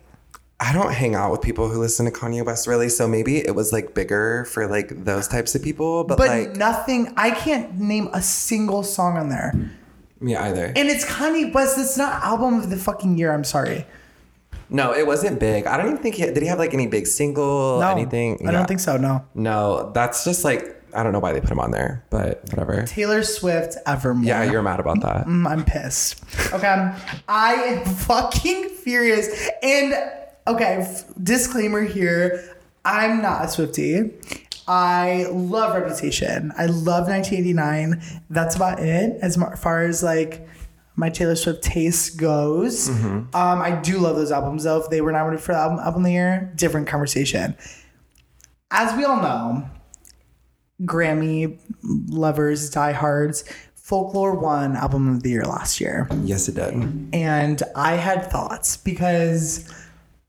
I 0.59 0.73
don't 0.73 0.91
hang 0.91 1.15
out 1.15 1.31
with 1.31 1.41
people 1.41 1.69
who 1.69 1.79
listen 1.79 2.05
to 2.05 2.11
Kanye 2.11 2.45
West 2.45 2.65
really, 2.65 2.89
so 2.89 3.07
maybe 3.07 3.37
it 3.45 3.55
was 3.55 3.71
like 3.71 3.93
bigger 3.93 4.45
for 4.45 4.67
like 4.67 5.03
those 5.03 5.27
types 5.27 5.53
of 5.53 5.61
people, 5.61 6.03
but, 6.03 6.17
But 6.17 6.27
like 6.29 6.55
nothing, 6.55 7.13
I 7.15 7.31
can't 7.31 7.75
name 7.79 8.09
a 8.11 8.21
single 8.21 8.83
song 8.83 9.17
on 9.17 9.29
there. 9.29 9.53
me 10.19 10.35
either. 10.35 10.65
And 10.75 10.89
it's 10.89 11.05
Kanye 11.05 11.53
West. 11.53 11.77
It's 11.77 11.97
not 11.97 12.23
album 12.23 12.55
of 12.55 12.69
the 12.69 12.77
fucking 12.77 13.17
year. 13.17 13.33
I'm 13.33 13.43
sorry. 13.43 13.85
No, 14.69 14.93
it 14.93 15.05
wasn't 15.07 15.39
big. 15.39 15.65
I 15.65 15.77
don't 15.77 15.87
even 15.87 15.97
think 15.97 16.15
he 16.15 16.23
did 16.25 16.37
he 16.41 16.47
have 16.47 16.59
like 16.59 16.73
any 16.73 16.87
big 16.87 17.07
single 17.07 17.79
No, 17.79 17.89
anything. 17.91 18.37
I 18.41 18.45
Yeah. 18.45 18.51
don't 18.51 18.67
think 18.67 18.79
so. 18.79 18.97
No. 18.97 19.23
No, 19.35 19.91
that's 19.93 20.23
just 20.23 20.43
like 20.43 20.73
I 20.93 21.03
don't 21.03 21.11
know 21.11 21.19
why 21.19 21.33
they 21.33 21.41
put 21.41 21.51
him 21.51 21.59
on 21.59 21.71
there, 21.71 22.03
but 22.09 22.41
whatever. 22.49 22.83
Taylor 22.83 23.21
Swift, 23.21 23.77
Evermore. 23.85 24.23
Yeah, 24.25 24.43
you're 24.43 24.63
mad 24.63 24.79
about 24.79 25.01
that. 25.01 25.25
Mm, 25.27 25.45
I'm 25.47 25.63
pissed. 25.65 26.23
Okay, 26.53 26.91
I 27.27 27.53
am 27.53 27.85
fucking 27.85 28.69
furious. 28.69 29.27
And 29.61 29.93
okay, 30.47 30.77
f- 30.81 31.03
disclaimer 31.21 31.81
here: 31.81 32.41
I'm 32.85 33.21
not 33.21 33.45
a 33.45 33.47
Swifty. 33.49 34.11
I 34.67 35.27
love 35.29 35.75
Reputation. 35.75 36.51
I 36.57 36.65
love 36.65 37.07
1989. 37.07 38.01
That's 38.29 38.55
about 38.55 38.79
it 38.79 39.17
as 39.21 39.37
far 39.61 39.83
as 39.83 40.03
like 40.03 40.47
my 40.99 41.09
Taylor 41.09 41.35
Swift 41.35 41.63
taste 41.63 42.17
goes. 42.17 42.89
Um, 42.89 43.29
I 43.33 43.79
do 43.81 43.99
love 43.99 44.15
those 44.17 44.31
albums 44.31 44.63
though. 44.65 44.81
If 44.81 44.89
they 44.89 44.99
were 44.99 45.11
nominated 45.13 45.45
for 45.45 45.53
the 45.53 45.59
album, 45.59 45.79
album 45.79 46.01
of 46.01 46.05
the 46.05 46.11
year, 46.11 46.51
different 46.55 46.87
conversation. 46.87 47.55
As 48.71 48.97
we 48.97 49.05
all 49.05 49.21
know, 49.21 49.69
Grammy 50.83 51.57
lovers, 51.83 52.69
diehards, 52.69 53.43
Folklore 53.75 54.35
won 54.35 54.75
album 54.75 55.15
of 55.15 55.23
the 55.23 55.29
year 55.29 55.43
last 55.45 55.79
year 55.79 56.09
Yes, 56.23 56.49
it 56.49 56.55
did. 56.55 56.73
and 57.13 57.63
I 57.75 57.93
had 57.93 58.29
thoughts 58.29 58.75
because 58.77 59.73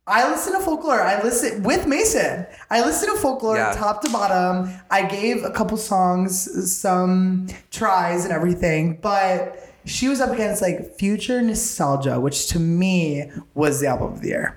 I 0.07 0.31
listen 0.31 0.55
to 0.55 0.61
folklore. 0.61 1.03
I 1.03 1.21
listen 1.23 1.62
with 1.64 1.87
Mason. 1.87 2.47
I 2.71 2.81
listen 2.83 3.12
to 3.14 3.21
folklore 3.21 3.57
Yeah. 3.57 3.73
top 3.73 4.01
to 4.03 4.11
bottom. 4.11 4.71
I 4.91 5.03
gave 5.03 5.45
a 5.45 5.51
couple 5.51 5.77
songs 5.77 6.73
some 6.73 7.49
tries 7.71 8.25
and 8.25 8.33
everything, 8.33 8.99
but 9.03 9.59
she 9.89 10.09
was 10.09 10.20
up 10.20 10.30
against 10.30 10.62
like 10.62 10.97
Future 10.97 11.43
Nostalgia, 11.43 12.20
which 12.20 12.47
to 12.49 12.59
me 12.59 13.30
was 13.55 13.80
the 13.80 13.86
album 13.86 14.12
of 14.12 14.20
the 14.20 14.28
year. 14.28 14.57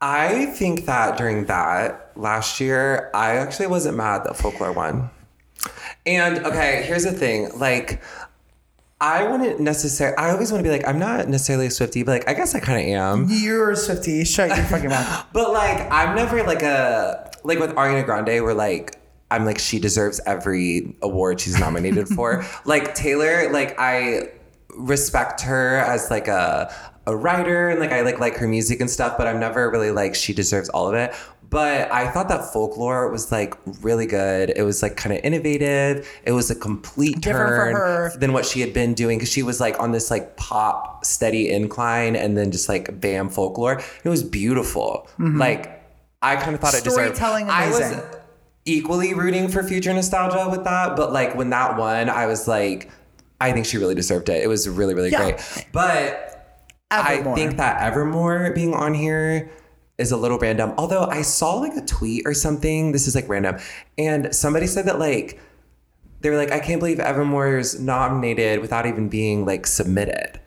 I 0.00 0.46
think 0.46 0.86
that 0.86 1.16
during 1.16 1.46
that 1.46 2.12
last 2.16 2.60
year, 2.60 3.10
I 3.14 3.36
actually 3.36 3.68
wasn't 3.68 3.96
mad 3.96 4.24
that 4.24 4.36
Folklore 4.36 4.72
won. 4.72 5.10
And 6.04 6.44
okay, 6.44 6.82
here's 6.86 7.04
the 7.04 7.12
thing. 7.12 7.56
Like, 7.56 8.02
I 9.00 9.28
wouldn't 9.28 9.60
necessarily, 9.60 10.16
I 10.16 10.30
always 10.30 10.50
want 10.50 10.64
to 10.64 10.68
be 10.68 10.76
like, 10.76 10.86
I'm 10.86 10.98
not 10.98 11.28
necessarily 11.28 11.66
a 11.66 11.70
Swifty, 11.70 12.02
but 12.02 12.12
like, 12.12 12.28
I 12.28 12.34
guess 12.34 12.54
I 12.54 12.60
kind 12.60 12.80
of 12.80 12.86
am. 12.86 13.26
You're 13.30 13.70
a 13.70 13.76
Swifty. 13.76 14.24
Shut 14.24 14.48
your 14.48 14.64
fucking 14.66 14.90
mouth. 14.90 15.26
But 15.32 15.52
like, 15.52 15.90
I'm 15.92 16.16
never 16.16 16.42
like 16.42 16.62
a, 16.62 17.30
like 17.44 17.60
with 17.60 17.70
Ariana 17.70 18.04
Grande, 18.04 18.42
We're 18.42 18.54
like, 18.54 19.01
I'm 19.32 19.44
like, 19.44 19.58
she 19.58 19.78
deserves 19.78 20.20
every 20.26 20.94
award 21.02 21.40
she's 21.40 21.58
nominated 21.58 22.08
for. 22.08 22.44
like, 22.64 22.94
Taylor, 22.94 23.50
like, 23.52 23.74
I 23.78 24.28
respect 24.76 25.40
her 25.42 25.78
as 25.78 26.10
like 26.10 26.28
a, 26.28 26.72
a 27.06 27.16
writer 27.16 27.68
and 27.68 27.80
like 27.80 27.92
I 27.92 28.02
like 28.02 28.20
like 28.20 28.36
her 28.36 28.48
music 28.48 28.80
and 28.80 28.90
stuff, 28.90 29.18
but 29.18 29.26
I'm 29.26 29.40
never 29.40 29.70
really 29.70 29.90
like 29.90 30.14
she 30.14 30.32
deserves 30.32 30.68
all 30.70 30.88
of 30.88 30.94
it. 30.94 31.14
But 31.50 31.92
I 31.92 32.10
thought 32.10 32.28
that 32.30 32.50
folklore 32.50 33.10
was 33.10 33.30
like 33.30 33.54
really 33.82 34.06
good. 34.06 34.54
It 34.56 34.62
was 34.62 34.82
like 34.82 34.96
kind 34.96 35.14
of 35.14 35.22
innovative. 35.22 36.08
It 36.24 36.32
was 36.32 36.50
a 36.50 36.54
complete 36.54 37.20
Different 37.20 37.48
turn 37.48 37.74
her. 37.74 38.12
than 38.16 38.32
what 38.32 38.46
she 38.46 38.60
had 38.60 38.72
been 38.72 38.94
doing 38.94 39.18
because 39.18 39.30
she 39.30 39.42
was 39.42 39.60
like 39.60 39.78
on 39.78 39.92
this 39.92 40.10
like 40.10 40.38
pop 40.38 41.04
steady 41.04 41.50
incline 41.50 42.16
and 42.16 42.38
then 42.38 42.52
just 42.52 42.70
like 42.70 42.98
bam 43.00 43.28
folklore. 43.28 43.82
It 44.02 44.08
was 44.08 44.22
beautiful. 44.22 45.08
Like 45.18 45.84
I 46.22 46.36
kind 46.36 46.54
of 46.54 46.60
thought 46.60 46.74
it 46.74 46.84
deserved. 46.84 47.16
Mm-hmm. 47.16 47.16
Storytelling 47.16 47.50
I 47.50 47.68
was 47.68 47.80
amazing. 47.80 48.21
Equally 48.64 49.14
rooting 49.14 49.48
for 49.48 49.62
future 49.62 49.92
nostalgia 49.92 50.48
with 50.50 50.64
that, 50.64 50.96
but 50.96 51.12
like 51.12 51.34
when 51.34 51.50
that 51.50 51.76
won, 51.76 52.08
I 52.08 52.26
was 52.26 52.46
like, 52.46 52.90
I 53.40 53.52
think 53.52 53.66
she 53.66 53.76
really 53.78 53.94
deserved 53.94 54.28
it. 54.28 54.42
It 54.42 54.46
was 54.48 54.68
really 54.68 54.94
really 54.94 55.10
Yeah. 55.10 55.18
great. 55.32 55.66
But 55.72 56.28
Evermore. 56.90 57.32
I 57.32 57.36
think 57.36 57.56
that 57.56 57.80
Evermore 57.82 58.52
being 58.54 58.74
on 58.74 58.94
here 58.94 59.50
is 59.98 60.12
a 60.12 60.16
little 60.16 60.38
random. 60.38 60.74
Although 60.78 61.04
I 61.04 61.22
saw 61.22 61.54
like 61.54 61.76
a 61.76 61.80
tweet 61.84 62.22
or 62.26 62.34
something. 62.34 62.92
This 62.92 63.06
is 63.06 63.14
like 63.14 63.28
random, 63.28 63.58
and 63.98 64.34
somebody 64.34 64.66
said 64.66 64.86
that 64.86 64.98
like 64.98 65.40
they 66.20 66.30
were 66.30 66.36
like, 66.36 66.52
I 66.52 66.60
can't 66.60 66.78
believe 66.80 67.00
Evermore's 67.00 67.80
nominated 67.80 68.60
without 68.60 68.86
even 68.86 69.08
being 69.08 69.44
like 69.44 69.66
submitted. 69.66 70.38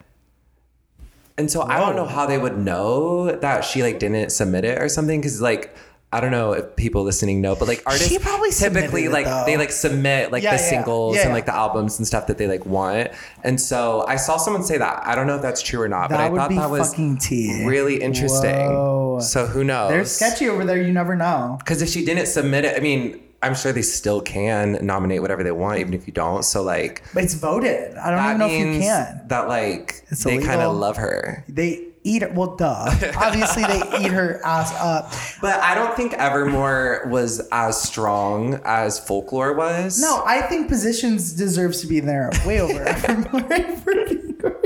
And 1.38 1.52
so 1.52 1.64
I 1.64 1.80
don't 1.80 1.98
know 1.98 2.06
how 2.06 2.26
they 2.26 2.38
would 2.38 2.58
know 2.58 3.30
that 3.36 3.66
she 3.66 3.84
like 3.84 4.00
didn't 4.00 4.30
submit 4.30 4.64
it 4.64 4.82
or 4.82 4.88
something 4.88 5.20
because 5.20 5.42
like 5.42 5.76
I 6.16 6.22
don't 6.22 6.32
know 6.32 6.54
if 6.54 6.76
people 6.76 7.04
listening 7.04 7.42
know, 7.42 7.56
but 7.56 7.68
like 7.68 7.84
artists 7.86 8.08
She 8.08 8.20
probably 8.20 8.52
typically 8.52 9.08
like 9.10 9.26
though. 9.26 9.44
they 9.46 9.58
like 9.58 9.72
submit 9.72 10.32
like 10.32 10.44
Yeah, 10.44 10.56
the 10.56 10.62
yeah, 10.64 10.70
singles 10.70 11.16
yeah, 11.18 11.24
and 11.24 11.34
like 11.34 11.46
the 11.46 11.54
albums 11.56 11.98
and 12.00 12.08
stuff 12.08 12.28
that 12.28 12.38
they 12.38 12.48
like 12.48 12.66
want. 12.66 13.10
And 13.44 13.60
so 13.60 14.06
I 14.08 14.16
saw 14.16 14.38
someone 14.38 14.64
say 14.64 14.78
that. 14.78 15.06
I 15.06 15.14
don't 15.16 15.28
know 15.28 15.36
if 15.36 15.42
that's 15.42 15.62
true 15.62 15.82
or 15.82 15.88
not, 15.90 16.10
but 16.10 16.20
I 16.20 16.30
thought 16.30 16.50
that 16.52 16.70
was 16.70 16.94
tea. 16.94 17.66
really 17.68 18.02
interesting. 18.02 18.56
Whoa. 18.56 19.20
So 19.22 19.46
who 19.46 19.64
knows? 19.64 19.90
They're 19.90 20.06
sketchy 20.06 20.50
over 20.50 20.64
there. 20.66 20.82
You 20.82 20.94
never 20.94 21.16
know. 21.16 21.58
Because 21.60 21.82
if 21.82 21.90
she 21.90 22.06
didn't 22.06 22.28
submit 22.28 22.66
it, 22.66 22.78
I 22.78 22.80
mean, 22.80 23.22
I'm 23.44 23.54
sure 23.56 23.72
they 23.72 23.82
still 23.84 24.22
can 24.22 24.80
nominate 24.86 25.22
whatever 25.22 25.44
they 25.44 25.52
want, 25.52 25.80
even 25.80 25.94
if 25.94 26.08
you 26.08 26.14
don't. 26.14 26.44
So 26.44 26.64
like 26.64 27.04
But 27.14 27.26
it's 27.26 27.34
voted. 27.36 27.96
I 27.98 28.10
don't 28.10 28.26
even 28.26 28.38
know 28.40 28.46
if 28.48 28.76
you 28.76 28.82
can. 28.82 29.22
that 29.28 29.48
like 29.48 30.04
It's 30.10 30.24
they 30.24 30.38
kind 30.40 30.62
of 30.62 30.76
love 30.76 30.98
her. 30.98 31.44
They 31.48 31.90
eat 32.06 32.22
her. 32.22 32.30
Well, 32.30 32.56
duh. 32.56 32.86
Obviously, 33.18 33.64
they 33.64 33.82
eat 34.02 34.12
her 34.12 34.40
ass 34.46 34.72
up. 34.76 35.12
But 35.42 35.60
I 35.60 35.76
don't 35.76 35.94
think 35.96 36.14
Evermore 36.14 37.08
was 37.10 37.46
as 37.52 37.82
strong 37.82 38.62
as 38.64 39.00
Folklore 39.00 39.54
was. 39.54 40.00
No, 40.00 40.24
I 40.26 40.42
think 40.44 40.70
Positions 40.70 41.34
deserves 41.34 41.82
to 41.82 41.88
be 41.88 42.00
there 42.00 42.30
way 42.46 42.62
over 42.62 42.82
Evermore. 42.88 43.42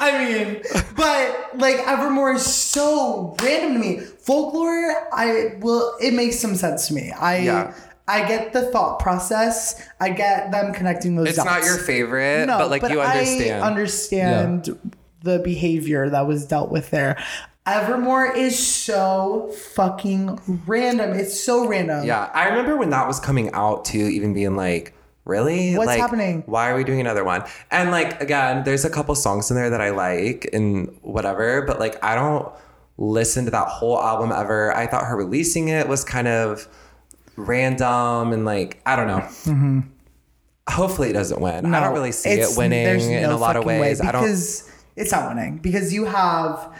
I 0.00 0.24
mean, 0.24 0.62
but 0.96 1.50
like 1.58 1.76
Evermore 1.86 2.32
is 2.32 2.44
so 2.46 3.36
random 3.42 3.74
to 3.74 3.78
me. 3.78 4.00
Folklore, 4.00 5.08
I 5.12 5.56
will. 5.60 5.94
It 6.00 6.14
makes 6.14 6.38
some 6.38 6.54
sense 6.54 6.88
to 6.88 6.94
me. 6.94 7.12
I 7.12 7.38
Yeah. 7.38 7.74
I 8.10 8.26
get 8.26 8.54
the 8.54 8.62
thought 8.72 9.00
process. 9.00 9.86
I 10.00 10.08
get 10.08 10.50
them 10.50 10.72
connecting 10.72 11.14
those. 11.14 11.28
it's 11.28 11.36
dots. 11.36 11.46
not 11.46 11.62
your 11.64 11.76
favorite, 11.76 12.46
No, 12.46 12.56
but 12.56 12.70
like 12.70 12.80
you 12.90 13.02
understand. 13.02 13.62
I 13.62 13.66
understand 13.66 14.78
the 15.22 15.38
behavior 15.40 16.08
that 16.10 16.26
was 16.26 16.46
dealt 16.46 16.70
with 16.70 16.90
there. 16.90 17.22
Evermore 17.66 18.34
is 18.34 18.58
so 18.58 19.50
fucking 19.74 20.62
random. 20.66 21.12
It's 21.12 21.38
so 21.38 21.66
random. 21.68 22.04
yeah, 22.06 22.30
I 22.32 22.48
remember 22.48 22.76
when 22.76 22.90
that 22.90 23.06
was 23.06 23.20
coming 23.20 23.50
out 23.52 23.84
too, 23.84 23.98
even 24.06 24.32
being 24.32 24.56
like, 24.56 24.94
really? 25.26 25.76
What's 25.76 25.88
like, 25.88 26.00
happening? 26.00 26.42
Why 26.46 26.70
are 26.70 26.76
we 26.76 26.82
doing 26.84 27.00
another 27.00 27.24
one? 27.24 27.44
And 27.70 27.90
like, 27.90 28.22
again, 28.22 28.64
there's 28.64 28.86
a 28.86 28.90
couple 28.90 29.14
songs 29.14 29.50
in 29.50 29.56
there 29.56 29.68
that 29.68 29.82
I 29.82 29.90
like 29.90 30.48
and 30.54 30.96
whatever, 31.02 31.60
but 31.66 31.78
like, 31.78 32.02
I 32.02 32.14
don't 32.14 32.50
listen 32.96 33.44
to 33.44 33.50
that 33.50 33.68
whole 33.68 34.00
album 34.00 34.32
ever. 34.32 34.74
I 34.74 34.86
thought 34.86 35.04
her 35.04 35.16
releasing 35.16 35.68
it 35.68 35.86
was 35.88 36.04
kind 36.04 36.26
of 36.26 36.66
random 37.36 38.32
and 38.32 38.44
like, 38.44 38.80
I 38.86 38.96
don't 38.96 39.06
know. 39.06 39.82
Hopefully 40.70 41.10
it 41.10 41.14
doesn't 41.14 41.40
win. 41.40 41.74
I 41.74 41.80
don't 41.80 41.92
really 41.94 42.12
see 42.12 42.30
Mm-hmm. 42.30 42.52
it 42.52 42.58
winning 42.58 42.84
there's 42.84 43.06
in 43.06 43.24
a 43.30 43.36
lot 43.36 43.56
of 43.56 43.64
ways. 43.64 44.00
I 44.00 44.12
don't. 44.12 44.24
It's 44.98 45.12
not 45.12 45.34
winning 45.34 45.58
because 45.58 45.92
you 45.92 46.04
have 46.06 46.72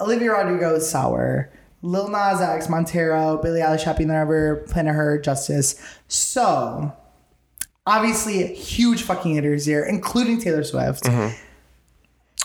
Olivia 0.00 0.32
Rodrigo 0.32 0.78
Sour, 0.78 1.50
Lil 1.82 2.08
Nas 2.08 2.40
X, 2.40 2.68
Montero, 2.68 3.38
Billie 3.42 3.60
Eilish, 3.60 3.82
Happy 3.84 4.04
Than 4.04 4.16
Ever, 4.16 4.64
Planet 4.68 4.94
Her, 4.94 5.18
Justice. 5.18 5.80
So 6.08 6.92
obviously 7.86 8.54
huge 8.54 9.02
fucking 9.02 9.34
hitters 9.34 9.66
here, 9.66 9.84
including 9.84 10.40
Taylor 10.40 10.64
Swift. 10.64 11.04
Mm-hmm. 11.04 11.34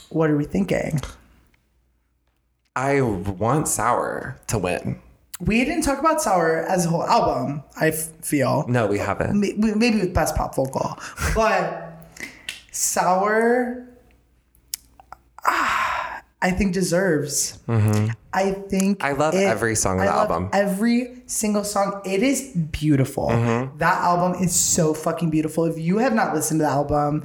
What 0.09 0.29
are 0.29 0.37
we 0.37 0.45
thinking? 0.45 1.01
I 2.75 3.01
want 3.01 3.67
Sour 3.67 4.39
to 4.47 4.57
win. 4.57 5.01
We 5.41 5.63
didn't 5.63 5.83
talk 5.83 5.99
about 5.99 6.21
Sour 6.21 6.65
as 6.67 6.85
a 6.85 6.89
whole 6.89 7.03
album. 7.03 7.63
I 7.79 7.89
f- 7.89 8.11
feel 8.21 8.65
No, 8.67 8.87
we 8.87 8.97
haven't. 8.97 9.39
Maybe 9.39 9.99
with 9.99 10.13
best 10.13 10.35
pop 10.35 10.55
vocal, 10.55 10.97
but 11.35 11.93
sour. 12.71 13.85
I 16.41 16.51
think 16.51 16.73
deserves. 16.73 17.59
I 17.67 18.51
think 18.69 18.99
Mm-hmm. 18.99 19.05
I 19.05 19.11
love 19.11 19.33
it- 19.33 19.43
every 19.43 19.75
song 19.75 19.99
on 19.99 20.05
the 20.05 20.11
album. 20.11 20.49
Every 20.53 21.21
single 21.25 21.63
song. 21.63 22.01
It 22.05 22.23
is 22.23 22.51
beautiful. 22.55 23.27
Mm-hmm. 23.29 23.77
That 23.79 23.97
album 24.01 24.41
is 24.41 24.55
so 24.55 24.93
fucking 24.93 25.29
beautiful. 25.31 25.65
If 25.65 25.77
you 25.77 25.97
have 25.97 26.13
not 26.13 26.33
listened 26.33 26.59
to 26.61 26.65
the 26.65 26.69
album, 26.71 27.23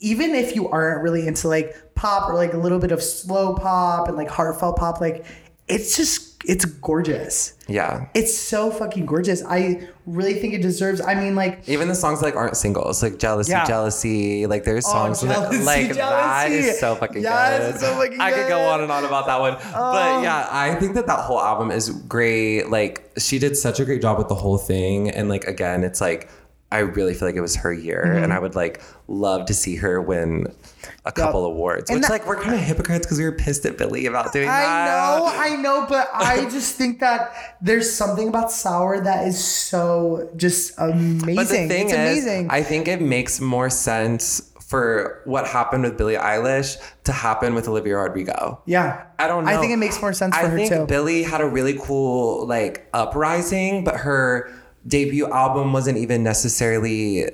even 0.00 0.34
if 0.34 0.54
you 0.54 0.68
aren't 0.68 1.02
really 1.02 1.26
into 1.26 1.48
like 1.48 1.94
pop 1.94 2.28
or 2.30 2.34
like 2.34 2.52
a 2.52 2.58
little 2.58 2.78
bit 2.78 2.92
of 2.92 3.02
slow 3.02 3.54
pop 3.54 4.08
and 4.08 4.16
like 4.16 4.28
heartfelt 4.28 4.76
pop, 4.76 5.00
like 5.00 5.24
it's 5.68 5.96
just 5.96 6.25
it's 6.48 6.64
gorgeous. 6.64 7.54
Yeah. 7.68 8.06
It's 8.14 8.36
so 8.36 8.70
fucking 8.70 9.06
gorgeous. 9.06 9.42
I 9.44 9.88
really 10.06 10.34
think 10.34 10.54
it 10.54 10.62
deserves. 10.62 11.00
I 11.00 11.14
mean, 11.14 11.34
like 11.34 11.68
Even 11.68 11.88
the 11.88 11.94
songs 11.94 12.22
like 12.22 12.36
aren't 12.36 12.56
singles, 12.56 13.02
like 13.02 13.18
jealousy, 13.18 13.50
Yeah. 13.52 13.66
jealousy. 13.66 14.46
Like 14.46 14.62
there's 14.64 14.86
songs 14.86 15.22
in 15.22 15.30
it- 15.30 15.34
Jealousy, 15.34 15.64
like 15.64 15.88
that 15.88 15.96
Jealousy. 15.96 16.54
is 16.68 16.78
so 16.78 16.94
fucking 16.94 17.22
Yes, 17.22 17.58
good. 17.60 17.70
it's 17.74 17.80
so 17.80 17.94
fucking 17.96 18.20
I 18.20 18.30
could 18.32 18.48
go. 18.48 18.58
Oh. 18.60 18.68
on 18.70 18.80
and 18.82 18.92
on 18.92 19.04
about 19.04 19.26
that 19.26 19.40
one, 19.40 19.54
but 19.72 20.22
yeah, 20.22 20.48
I 20.50 20.74
think 20.76 20.94
that 20.94 21.06
that 21.08 21.18
whole 21.20 21.40
album 21.40 21.70
is 21.70 21.90
great. 21.90 22.70
Like 22.70 23.10
she 23.18 23.38
did 23.38 23.56
such 23.56 23.80
a 23.80 23.84
great 23.84 24.00
job 24.00 24.16
with 24.18 24.28
the 24.28 24.34
whole 24.34 24.58
thing, 24.58 25.10
and 25.10 25.28
like 25.28 25.44
again, 25.44 25.82
it's 25.84 26.00
like 26.00 26.28
I 26.72 26.78
really 26.80 27.14
feel 27.14 27.28
like 27.28 27.36
it 27.36 27.40
was 27.40 27.56
her 27.56 27.72
year, 27.72 28.04
Mm-hmm. 28.06 28.24
and 28.24 28.32
I 28.32 28.38
would 28.38 28.54
like 28.54 28.80
love 29.08 29.46
to 29.46 29.54
see 29.54 29.76
her 29.76 30.00
win 30.00 30.46
a 31.06 31.12
couple 31.12 31.44
awards. 31.46 31.88
And 31.88 31.98
Which 32.00 32.02
that- 32.08 32.10
like 32.12 32.26
we're 32.26 32.36
kind 32.42 32.54
of 32.54 32.60
hypocrites 32.60 33.06
because 33.06 33.18
we 33.18 33.24
were 33.24 33.32
pissed 33.32 33.64
at 33.64 33.78
Billie 33.78 34.06
about 34.06 34.32
doing 34.32 34.48
I 34.48 34.60
that. 34.60 34.88
I 34.90 35.18
know, 35.18 35.26
I 35.26 35.56
know, 35.56 35.86
but 35.88 36.10
I 36.12 36.44
just 36.50 36.74
think 36.74 36.98
that 37.00 37.56
there's 37.62 37.90
something 37.90 38.28
about 38.28 38.50
sour 38.52 39.00
that 39.00 39.26
is 39.26 39.42
so 39.42 40.28
just 40.36 40.74
amazing. 40.78 41.36
But 41.36 41.48
the 41.48 41.68
thing 41.68 41.84
it's 41.88 41.92
is, 41.92 41.98
amazing. 42.24 42.50
I 42.50 42.62
think 42.62 42.88
it 42.88 43.00
makes 43.00 43.40
more 43.40 43.70
sense 43.70 44.52
for 44.66 45.22
what 45.26 45.46
happened 45.46 45.84
with 45.84 45.96
Billie 45.96 46.16
Eilish 46.16 46.76
to 47.04 47.12
happen 47.12 47.54
with 47.54 47.68
Olivia 47.68 47.96
Rodrigo. 47.98 48.60
yeah, 48.66 49.04
I 49.16 49.28
don't 49.28 49.44
know. 49.44 49.52
I 49.52 49.58
think 49.60 49.72
it 49.72 49.76
makes 49.76 50.00
more 50.00 50.12
sense 50.12 50.34
for 50.36 50.44
I 50.44 50.48
her 50.48 50.56
think 50.56 50.70
too. 50.70 50.86
Billie 50.86 51.22
had 51.22 51.40
a 51.40 51.46
really 51.46 51.78
cool 51.80 52.44
like 52.48 52.88
uprising, 52.92 53.84
but 53.84 53.94
her 53.98 54.52
debut 54.84 55.30
album 55.30 55.72
wasn't 55.72 55.98
even 55.98 56.24
necessarily. 56.24 57.30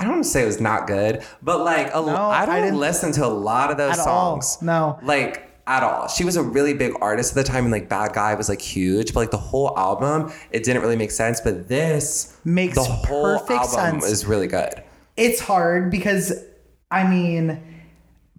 I 0.00 0.04
don't 0.04 0.12
want 0.14 0.24
to 0.24 0.30
say 0.30 0.42
it 0.42 0.46
was 0.46 0.60
not 0.60 0.86
good, 0.86 1.22
but 1.42 1.60
like 1.60 1.88
a, 1.88 2.00
No, 2.00 2.14
I 2.16 2.42
I 2.42 2.46
don't 2.46 2.62
didn't- 2.62 2.78
listen 2.78 3.12
to 3.12 3.26
a 3.26 3.28
lot 3.28 3.70
of 3.70 3.76
those 3.76 3.98
At 3.98 4.06
all. 4.06 4.40
songs. 4.40 4.62
No. 4.62 4.98
like 5.02 5.46
at 5.66 5.82
all. 5.84 6.08
She 6.08 6.24
was 6.24 6.36
a 6.36 6.42
really 6.42 6.74
big 6.74 6.94
artist 7.00 7.30
at 7.36 7.44
the 7.46 7.52
time, 7.52 7.64
and 7.64 7.70
like 7.72 7.88
Bad 7.88 8.12
Guy 8.12 8.34
was 8.34 8.48
like 8.48 8.60
huge, 8.60 9.14
but 9.14 9.20
like 9.20 9.30
the 9.30 9.36
whole 9.36 9.72
album, 9.78 10.32
it 10.50 10.64
didn't 10.64 10.82
really 10.82 10.96
make 10.96 11.12
sense. 11.12 11.40
But 11.40 11.68
this 11.68 12.36
Makes 12.44 12.74
the 12.74 12.82
whole 12.82 13.38
perfect 13.38 13.60
album 13.76 14.00
sense. 14.00 14.06
is 14.06 14.26
really 14.26 14.48
good. 14.48 14.82
it's 15.16 15.38
hard 15.40 15.90
because 15.90 16.32
I 16.90 17.06
mean, 17.06 17.62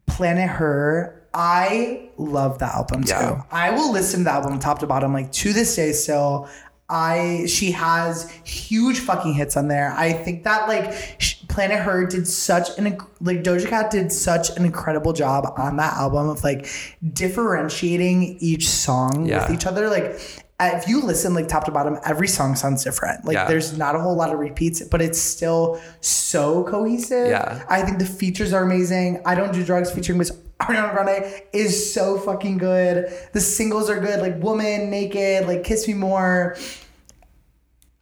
Planet 0.07 0.49
Her, 0.49 1.24
I 1.34 2.09
love 2.18 2.59
the 2.59 2.66
album 2.66 3.03
too. 3.03 3.12
Yeah. 3.14 3.43
I 3.51 3.70
will 3.72 3.91
listen 3.93 4.22
to 4.22 4.24
the 4.26 4.32
album 4.32 4.59
top 4.59 4.80
to 4.80 4.88
bottom, 4.88 5.14
like 5.14 5.32
to 5.34 5.53
this 5.53 5.76
day 5.76 5.93
still. 5.93 6.49
I 6.89 7.45
she 7.47 7.72
has 7.72 8.30
huge 8.43 8.99
fucking 8.99 9.34
hits 9.34 9.55
on 9.55 9.70
there. 9.70 9.93
I 9.95 10.12
think 10.12 10.43
that 10.43 10.68
like 10.68 10.93
sh- 11.22 11.41
Planet 11.52 11.80
Her 11.80 12.06
did 12.06 12.28
such 12.28 12.78
an 12.78 12.86
like 13.20 13.43
Doja 13.43 13.68
Cat 13.68 13.91
did 13.91 14.12
such 14.12 14.49
an 14.58 14.66
incredible 14.66 15.14
job 15.14 15.45
on 15.58 15.78
that 15.78 15.93
album 15.95 16.30
of 16.30 16.43
like 16.43 16.68
differentiating 17.14 18.38
each 18.39 18.68
song 18.70 19.26
Yeah. 19.26 19.43
with 19.43 19.52
each 19.58 19.66
other. 19.66 19.89
Like 19.89 20.20
uh, 20.60 20.72
if 20.76 20.88
you 20.88 21.02
listen 21.02 21.34
like 21.34 21.47
top 21.47 21.66
to 21.66 21.72
bottom, 21.72 21.97
every 22.06 22.28
song 22.28 22.56
sounds 22.56 22.84
different. 22.84 23.26
Like 23.26 23.34
Yeah. 23.36 23.47
there's 23.47 23.78
not 23.78 23.95
a 23.95 23.99
whole 23.99 24.16
lot 24.16 24.32
of 24.34 24.39
repeats, 24.39 24.82
but 24.84 25.02
it's 25.02 25.20
still 25.20 25.82
so 26.02 26.64
cohesive. 26.66 27.28
Yeah. 27.28 27.64
I 27.68 27.82
think 27.82 27.99
the 27.99 28.06
features 28.06 28.54
are 28.54 28.64
amazing. 28.64 29.22
I 29.26 29.36
don't 29.36 29.52
do 29.54 29.64
drugs 29.66 29.91
featuring 29.91 30.20
Miss 30.20 30.32
Ariana 30.62 30.93
Grande 30.93 31.41
is 31.54 31.91
so 31.93 32.20
fucking 32.20 32.60
good. 32.60 33.12
The 33.34 33.41
singles 33.41 33.89
are 33.89 33.99
good, 33.99 34.22
like 34.22 34.41
Woman, 34.43 34.91
Naked, 34.91 35.47
like 35.47 35.64
Kiss 35.64 35.88
Me 35.88 35.95
More. 35.95 36.56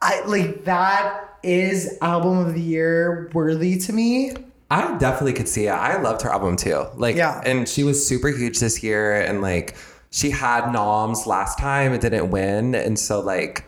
I 0.02 0.22
like 0.26 0.66
that 0.66 1.29
is 1.44 1.98
album 2.02 2.38
of 2.40 2.54
the 2.54 2.62
year 2.62 3.30
worthy 3.34 3.78
to 3.80 3.94
me. 3.94 4.34
I 4.72 4.98
definitely 4.98 5.34
could 5.34 5.48
see 5.48 5.66
it. 5.68 5.72
I 5.72 6.00
loved 6.02 6.22
her 6.22 6.30
album 6.30 6.56
too. 6.56 6.86
Like, 6.96 7.16
Yeah. 7.16 7.42
and 7.46 7.68
she 7.68 7.84
was 7.84 8.06
super 8.06 8.28
huge 8.30 8.60
this 8.60 8.84
year, 8.84 9.20
and 9.22 9.42
like, 9.42 9.76
she 10.12 10.30
had 10.32 10.72
noms 10.72 11.26
last 11.28 11.58
time, 11.60 11.94
it 11.94 12.02
didn't 12.02 12.30
win, 12.32 12.76
and 12.76 12.98
so 12.98 13.20
like 13.20 13.66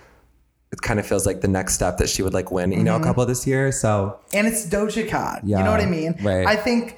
it 0.72 0.82
kind 0.82 1.00
of 1.02 1.06
feels 1.06 1.26
like 1.26 1.42
the 1.42 1.48
next 1.50 1.74
step 1.74 1.98
that 1.98 2.08
she 2.10 2.24
would 2.24 2.34
like 2.34 2.50
win, 2.52 2.72
you 2.72 2.82
know, 2.82 2.94
Mm-hmm. 2.94 3.04
a 3.04 3.06
couple 3.08 3.26
this 3.26 3.46
year. 3.46 3.72
So 3.74 4.20
and 4.34 4.48
it's 4.48 4.66
Doja 4.66 5.06
Cat. 5.08 5.42
Yeah, 5.44 5.58
You 5.60 5.64
know 5.66 5.72
what 5.72 5.82
I 5.82 5.86
mean? 5.86 6.16
right. 6.24 6.46
I 6.48 6.56
think. 6.56 6.98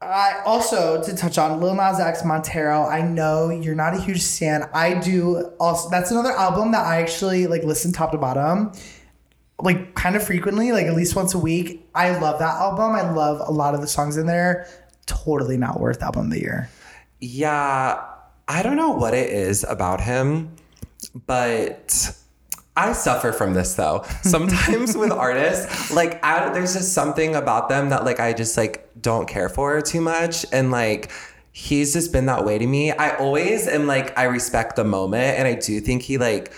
I 0.00 0.40
also 0.44 1.00
to 1.00 1.14
touch 1.16 1.38
on 1.38 1.60
Lil 1.60 1.76
Nas 1.76 2.00
X 2.00 2.24
Montero. 2.24 2.84
I 2.84 3.02
know 3.02 3.50
you're 3.50 3.76
not 3.76 3.94
a 3.94 4.00
huge 4.00 4.24
fan. 4.26 4.68
I 4.74 4.94
do 4.94 5.52
also. 5.60 5.88
That's 5.90 6.10
another 6.10 6.32
album 6.32 6.72
that 6.72 6.84
I 6.84 7.00
actually 7.00 7.46
like 7.46 7.62
listen 7.62 7.92
top 7.92 8.10
to 8.12 8.18
bottom, 8.18 8.72
like 9.62 9.94
kind 9.94 10.16
of 10.16 10.24
frequently, 10.24 10.72
like 10.72 10.86
at 10.86 10.94
least 10.94 11.14
once 11.16 11.34
a 11.34 11.38
week. 11.38 11.88
I 11.94 12.18
love 12.18 12.38
that 12.40 12.54
album. 12.56 12.92
I 12.92 13.10
love 13.10 13.40
a 13.46 13.52
lot 13.52 13.74
of 13.74 13.80
the 13.80 13.86
songs 13.86 14.16
in 14.16 14.26
there. 14.26 14.66
Totally 15.06 15.56
not 15.56 15.80
worth 15.80 16.02
album 16.02 16.26
of 16.26 16.30
the 16.32 16.40
year. 16.40 16.68
yeah, 17.20 18.04
I 18.48 18.62
don't 18.62 18.76
know 18.76 18.90
what 18.90 19.14
it 19.14 19.30
is 19.30 19.64
about 19.64 20.00
him, 20.00 20.54
but 21.26 22.14
I 22.76 22.92
suffer 22.92 23.32
from 23.32 23.54
this 23.54 23.74
though. 23.74 24.04
Sometimes 24.22 24.96
with 24.96 25.12
artists, 25.12 25.92
like 25.92 26.22
I, 26.24 26.52
there's 26.52 26.74
just 26.74 26.92
something 26.92 27.34
about 27.34 27.68
them 27.68 27.90
that 27.90 28.04
like 28.04 28.20
I 28.20 28.32
just 28.32 28.56
like 28.56 28.88
don't 29.00 29.28
care 29.28 29.48
for 29.48 29.80
too 29.80 30.00
much, 30.00 30.44
and 30.52 30.70
like 30.70 31.10
he's 31.52 31.92
just 31.92 32.12
been 32.12 32.26
that 32.26 32.44
way 32.44 32.58
to 32.58 32.66
me. 32.66 32.92
I 32.92 33.16
always 33.16 33.68
am 33.68 33.86
like 33.86 34.16
I 34.18 34.24
respect 34.24 34.76
the 34.76 34.84
moment, 34.84 35.38
and 35.38 35.46
I 35.46 35.54
do 35.54 35.80
think 35.80 36.02
he 36.02 36.18
like 36.18 36.52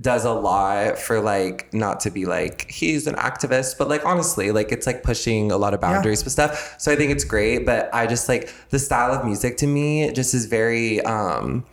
does 0.00 0.24
a 0.24 0.32
lot 0.32 0.98
for 0.98 1.20
like 1.20 1.72
not 1.74 2.00
to 2.00 2.10
be 2.10 2.24
like 2.24 2.70
he's 2.70 3.06
an 3.06 3.14
activist 3.16 3.76
but 3.76 3.88
like 3.88 4.04
honestly 4.04 4.50
like 4.50 4.72
it's 4.72 4.86
like 4.86 5.02
pushing 5.02 5.52
a 5.52 5.56
lot 5.56 5.74
of 5.74 5.80
boundaries 5.80 6.24
with 6.24 6.32
stuff 6.32 6.74
so 6.78 6.90
i 6.90 6.96
think 6.96 7.10
it's 7.10 7.24
great 7.24 7.66
but 7.66 7.92
i 7.92 8.06
just 8.06 8.28
like 8.28 8.52
the 8.70 8.78
style 8.78 9.12
of 9.12 9.24
music 9.24 9.56
to 9.56 9.66
me 9.66 10.10
just 10.12 10.32
is 10.32 10.46
very 10.46 11.00
um 11.02 11.64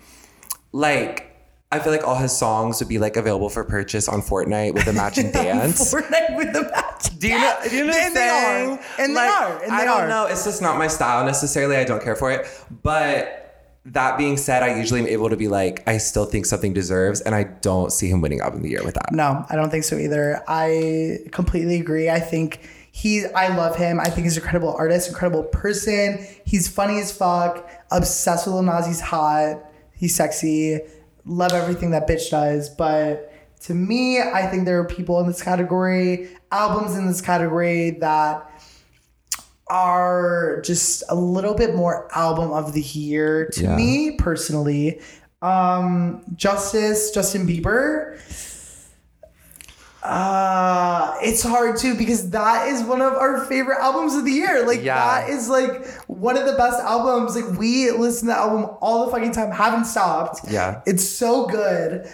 like 0.74 1.24
I 1.70 1.80
feel 1.80 1.92
like 1.92 2.08
all 2.08 2.16
his 2.16 2.36
songs 2.36 2.80
would 2.80 2.88
be 2.88 2.98
like 2.98 3.18
available 3.18 3.50
for 3.50 3.66
purchase 3.66 4.08
on 4.08 4.22
Fortnite 4.22 4.74
with 4.74 4.88
a 4.88 4.94
matching 4.94 5.32
dance. 5.34 5.94
Fortnite 5.94 6.38
with 6.38 6.54
the 6.54 6.64
match. 6.64 7.20
Do 7.20 7.28
you 7.28 7.38
know? 7.38 7.58
Do 7.70 7.76
you 7.76 7.86
know 7.86 7.94
And 7.94 8.16
they 8.16 8.30
are. 8.30 8.80
And 8.98 9.16
they 9.18 9.28
are. 9.28 9.64
And 9.64 9.74
I 9.74 9.84
don't 9.84 10.04
are. 10.04 10.08
know. 10.08 10.28
It's 10.28 10.46
just 10.46 10.62
not 10.62 10.78
my 10.78 10.88
style 10.88 11.26
necessarily. 11.26 11.76
I 11.76 11.84
don't 11.84 12.02
care 12.02 12.16
for 12.16 12.32
it. 12.32 12.48
But 12.84 13.47
that 13.94 14.18
being 14.18 14.36
said, 14.38 14.64
I 14.64 14.78
usually 14.78 15.00
am 15.00 15.08
able 15.08 15.30
to 15.30 15.38
be 15.38 15.48
like, 15.48 15.88
I 15.88 15.98
still 15.98 16.26
think 16.26 16.46
something 16.46 16.74
deserves, 16.74 17.22
and 17.22 17.34
I 17.34 17.44
don't 17.44 17.92
see 17.92 18.10
him 18.10 18.22
winning 18.22 18.42
album 18.42 18.58
of 18.60 18.64
the 18.64 18.70
year 18.70 18.84
with 18.84 18.96
that. 18.96 19.14
No, 19.14 19.46
I 19.50 19.56
don't 19.56 19.70
think 19.70 19.86
so 19.86 19.98
either. 19.98 20.44
I 20.48 21.20
completely 21.32 21.80
agree. 21.80 22.10
I 22.10 22.20
think 22.20 22.70
he, 22.92 23.26
I 23.28 23.56
love 23.56 23.78
him. 23.78 24.00
I 24.00 24.06
think 24.06 24.26
he's 24.26 24.36
an 24.36 24.44
incredible 24.44 24.76
artist, 24.78 25.08
incredible 25.08 25.44
person. 25.44 26.26
He's 26.46 26.68
funny 26.68 27.00
as 27.00 27.16
fuck. 27.16 27.70
Obsessed 27.92 28.46
with 28.46 28.56
Lil 28.56 28.64
Nas. 28.64 28.88
He's 28.88 29.00
hot. 29.00 29.64
He's 29.94 30.16
sexy. 30.16 30.80
Love 31.26 31.54
everything 31.54 31.92
that 31.92 32.08
bitch 32.08 32.30
does. 32.30 32.70
But 32.70 33.32
to 33.62 33.74
me, 33.74 34.20
I 34.20 34.48
think 34.48 34.66
there 34.66 34.80
are 34.80 34.86
people 34.86 35.20
in 35.22 35.28
this 35.28 35.42
category, 35.42 36.30
albums 36.52 36.98
in 36.98 37.08
this 37.08 37.22
category 37.22 37.92
that 37.92 38.47
are 39.70 40.62
just 40.62 41.04
a 41.10 41.16
little 41.16 41.54
bit 41.54 41.76
more 41.76 42.08
album 42.16 42.52
of 42.52 42.74
the 42.74 42.82
year 42.82 43.48
to 43.54 43.64
Yeah. 43.64 43.76
me 43.76 44.12
personally. 44.18 45.00
Um, 45.42 46.24
Justice, 46.36 47.12
Justin 47.12 47.46
Bieber. 47.48 48.18
Uh, 50.04 51.16
it's 51.22 51.44
hard 51.44 51.78
too 51.78 51.94
because 51.96 52.30
that 52.30 52.70
is 52.70 52.82
one 52.84 53.02
of 53.02 53.14
our 53.14 53.44
favorite 53.46 53.78
albums 53.80 54.16
of 54.16 54.24
the 54.24 54.32
year. 54.32 54.66
Like 54.66 54.82
Yeah. 54.82 54.96
that 54.96 55.30
is 55.30 55.50
like 55.50 55.86
one 56.08 56.38
of 56.38 56.46
the 56.46 56.54
best 56.54 56.80
albums. 56.80 57.36
Like 57.36 57.60
we 57.60 57.92
listen 57.92 58.28
to 58.30 58.34
the 58.34 58.40
album 58.40 58.70
all 58.80 59.06
the 59.06 59.12
fucking 59.12 59.34
time, 59.34 59.52
haven't 59.52 59.86
stopped. 59.86 60.42
Yeah. 60.50 60.82
It's 60.86 61.04
so 61.08 61.46
good. 61.48 62.08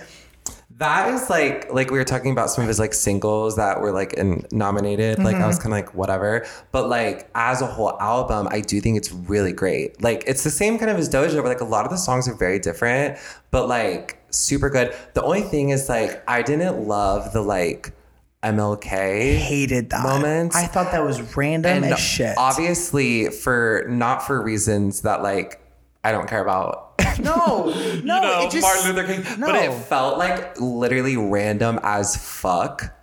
That 0.78 1.14
is 1.14 1.30
like 1.30 1.72
like 1.72 1.92
we 1.92 1.98
were 1.98 2.04
talking 2.04 2.32
about 2.32 2.50
some 2.50 2.64
of 2.64 2.68
his 2.68 2.80
like 2.80 2.94
singles 2.94 3.56
that 3.58 3.80
were 3.80 3.92
like 3.92 4.14
in, 4.14 4.46
nominated. 4.52 5.20
Like 5.20 5.36
I 5.36 5.46
was 5.46 5.58
Mm-hmm. 5.60 5.70
kind 5.70 5.82
of 5.86 5.88
like 5.88 5.96
whatever, 5.96 6.46
but 6.72 6.90
like 6.90 7.30
as 7.36 7.62
a 7.62 7.68
whole 7.68 8.00
album, 8.02 8.48
I 8.52 8.60
do 8.62 8.82
think 8.82 8.98
it's 8.98 9.12
really 9.12 9.54
great. 9.54 10.02
Like 10.02 10.24
it's 10.26 10.44
the 10.44 10.50
same 10.50 10.78
kind 10.80 10.90
of 10.90 10.98
as 10.98 11.10
Doja, 11.10 11.36
where 11.36 11.44
like 11.44 11.62
a 11.62 11.66
lot 11.66 11.86
of 11.86 11.92
the 11.92 11.98
songs 11.98 12.28
are 12.28 12.34
very 12.36 12.60
different, 12.60 13.18
but 13.52 13.68
like 13.68 14.18
super 14.32 14.70
good. 14.70 14.96
The 15.14 15.24
only 15.24 15.42
thing 15.44 15.70
is 15.70 15.88
like 15.90 16.24
I 16.28 16.42
didn't 16.42 16.88
love 16.88 17.34
the 17.34 17.42
like 17.42 17.94
MLK 18.42 19.38
Hated 19.38 19.90
that 19.92 20.04
moment. 20.04 20.56
I 20.56 20.66
thought 20.66 20.92
that 20.92 21.04
was 21.04 21.36
random 21.38 21.84
and 21.84 21.94
as 21.94 22.00
shit. 22.00 22.36
obviously 22.38 23.30
for 23.30 23.86
not 23.88 24.26
for 24.26 24.42
reasons 24.42 25.02
that 25.04 25.24
like 25.24 25.62
I 26.04 26.12
don't 26.12 26.28
care 26.28 26.42
about. 26.42 26.83
No, 27.20 27.66
no, 27.66 27.74
you 27.74 28.04
know, 28.04 28.42
it 28.46 28.52
just, 28.52 28.62
Martin 28.62 28.96
Luther 28.96 29.08
King. 29.08 29.40
No. 29.40 29.48
But 29.48 29.56
it 29.64 29.72
felt 29.74 30.18
like 30.18 30.60
literally 30.60 31.18
random 31.18 31.80
as 31.84 32.16
fuck. 32.16 32.94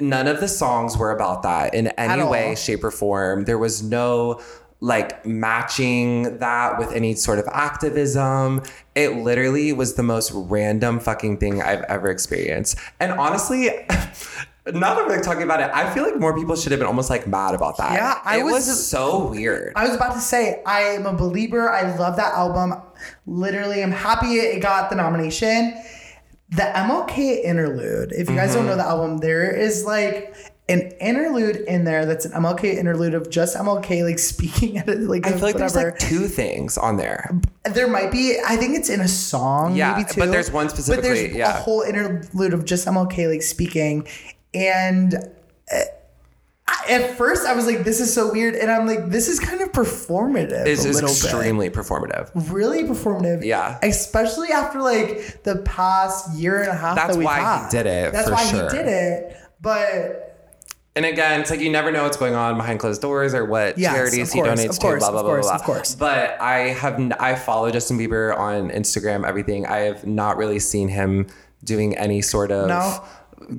None 0.00 0.26
of 0.26 0.40
the 0.40 0.48
songs 0.48 0.96
were 0.96 1.10
about 1.10 1.42
that 1.42 1.74
in 1.74 1.88
any 1.98 2.24
way, 2.24 2.54
shape, 2.54 2.82
or 2.82 2.90
form. 2.90 3.44
There 3.44 3.58
was 3.58 3.82
no 3.82 4.40
like 4.80 5.24
matching 5.24 6.38
that 6.38 6.76
with 6.76 6.90
any 6.92 7.14
sort 7.14 7.38
of 7.38 7.46
activism. 7.52 8.62
It 8.96 9.10
literally 9.16 9.72
was 9.72 9.94
the 9.94 10.02
most 10.02 10.32
random 10.34 10.98
fucking 10.98 11.38
thing 11.38 11.62
I've 11.62 11.82
ever 11.82 12.10
experienced. 12.10 12.76
And 12.98 13.12
honestly, 13.12 13.66
now 14.66 14.94
that 14.94 15.06
we're 15.06 15.14
like 15.14 15.22
talking 15.22 15.42
about 15.42 15.60
it, 15.60 15.70
I 15.72 15.92
feel 15.94 16.02
like 16.02 16.18
more 16.18 16.36
people 16.36 16.56
should 16.56 16.72
have 16.72 16.80
been 16.80 16.88
almost 16.88 17.10
like 17.10 17.28
mad 17.28 17.54
about 17.54 17.76
that. 17.78 17.92
Yeah, 17.92 18.20
I 18.24 18.40
it 18.40 18.42
was, 18.42 18.66
was- 18.66 18.86
so 18.86 19.28
weird. 19.28 19.72
I 19.76 19.86
was 19.86 19.94
about 19.94 20.14
to 20.14 20.20
say, 20.20 20.62
I 20.66 20.80
am 20.80 21.06
a 21.06 21.12
believer. 21.12 21.70
I 21.70 21.96
love 21.96 22.16
that 22.16 22.34
album. 22.34 22.74
Literally, 23.26 23.82
I'm 23.82 23.92
happy 23.92 24.34
it 24.34 24.60
got 24.60 24.90
the 24.90 24.96
nomination. 24.96 25.74
The 26.50 26.62
MLK 26.62 27.42
interlude, 27.44 28.12
if 28.12 28.28
you 28.28 28.36
guys 28.36 28.50
Mm-hmm. 28.50 28.58
don't 28.58 28.66
know 28.66 28.76
the 28.76 28.82
album, 28.86 29.18
there 29.18 29.50
is 29.54 29.84
like 29.84 30.34
an 30.68 30.92
interlude 31.00 31.56
in 31.56 31.84
there 31.84 32.04
that's 32.06 32.24
an 32.24 32.32
MLK 32.32 32.64
interlude 32.76 33.14
of 33.14 33.30
just 33.30 33.56
MLK 33.56 34.04
like 34.04 34.18
speaking 34.32 34.78
at 34.78 34.88
it, 34.88 35.00
like 35.00 35.26
I 35.26 35.30
feel 35.32 35.40
like 35.40 35.56
there's 35.56 35.74
like 35.74 35.98
two 35.98 36.28
things 36.28 36.76
on 36.78 36.96
there. 36.98 37.30
there 37.64 37.88
might 37.88 38.12
be, 38.12 38.38
I 38.46 38.56
think 38.56 38.76
it's 38.76 38.90
in 38.90 39.00
a 39.00 39.08
song, 39.08 39.74
Yeah, 39.76 39.96
maybe 39.96 40.08
too. 40.12 40.20
but 40.20 40.30
there's 40.30 40.50
one 40.52 40.68
specific. 40.68 40.98
But 40.98 41.02
there's 41.02 41.34
yeah. 41.34 41.58
a 41.58 41.60
whole 41.62 41.80
interlude 41.82 42.52
of 42.54 42.64
just 42.64 42.86
MLK 42.86 43.30
like 43.30 43.42
speaking, 43.42 44.06
and 44.54 45.14
uh, 45.74 45.80
at 46.88 47.16
first 47.16 47.46
I 47.46 47.54
was 47.54 47.66
like, 47.66 47.84
this 47.84 48.00
is 48.00 48.12
so 48.12 48.32
weird, 48.32 48.54
and 48.54 48.70
I'm 48.70 48.86
like, 48.86 49.08
this 49.10 49.28
is 49.28 49.38
kind 49.40 49.60
of 49.60 49.72
performative. 49.72 50.66
It's 50.66 50.84
a 50.84 50.88
just 50.88 51.02
little 51.02 51.08
bit. 51.08 51.24
extremely 51.24 51.70
performative. 51.70 52.30
really 52.52 52.84
performative. 52.84 53.44
Yeah. 53.44 53.78
Especially 53.82 54.48
after 54.48 54.80
like 54.80 55.42
the 55.44 55.56
past 55.64 56.34
year 56.36 56.60
and 56.60 56.68
a 56.70 56.74
half 56.74 56.96
That's 56.96 57.16
that 57.16 57.24
why 57.24 57.64
he 57.64 57.70
did 57.70 57.86
it, 57.86 58.12
That's 58.12 58.30
why 58.30 58.44
sure. 58.44 58.70
he 58.70 58.76
did 58.76 58.86
it. 58.86 59.36
But 59.60 60.28
And 60.94 61.04
again, 61.06 61.40
it's 61.40 61.50
like 61.50 61.60
you 61.60 61.70
never 61.70 61.90
know 61.92 62.02
what's 62.04 62.16
going 62.16 62.34
on 62.34 62.56
behind 62.56 62.80
closed 62.80 63.00
doors 63.00 63.32
or 63.34 63.44
what 63.44 63.78
Yes, 63.78 63.94
charities 63.94 64.28
of 64.28 64.34
he 64.34 64.40
donates 64.42 64.78
course, 64.80 65.02
to, 65.04 65.10
blah 65.10 65.10
blah 65.10 65.22
blah 65.22 65.30
course, 65.32 65.46
blah. 65.46 65.54
of 65.54 65.62
course. 65.62 65.94
But 65.94 66.40
I 66.40 66.68
have 66.70 66.94
n- 66.94 67.14
I 67.18 67.34
follow 67.34 67.70
Justin 67.70 67.98
Bieber 67.98 68.36
on 68.38 68.70
Instagram, 68.70 69.26
everything. 69.26 69.66
I 69.66 69.78
have 69.80 70.06
not 70.06 70.36
really 70.36 70.58
seen 70.58 70.88
him 70.88 71.28
doing 71.64 71.96
any 71.96 72.20
sort 72.22 72.50
of 72.50 72.68
No. 72.68 73.04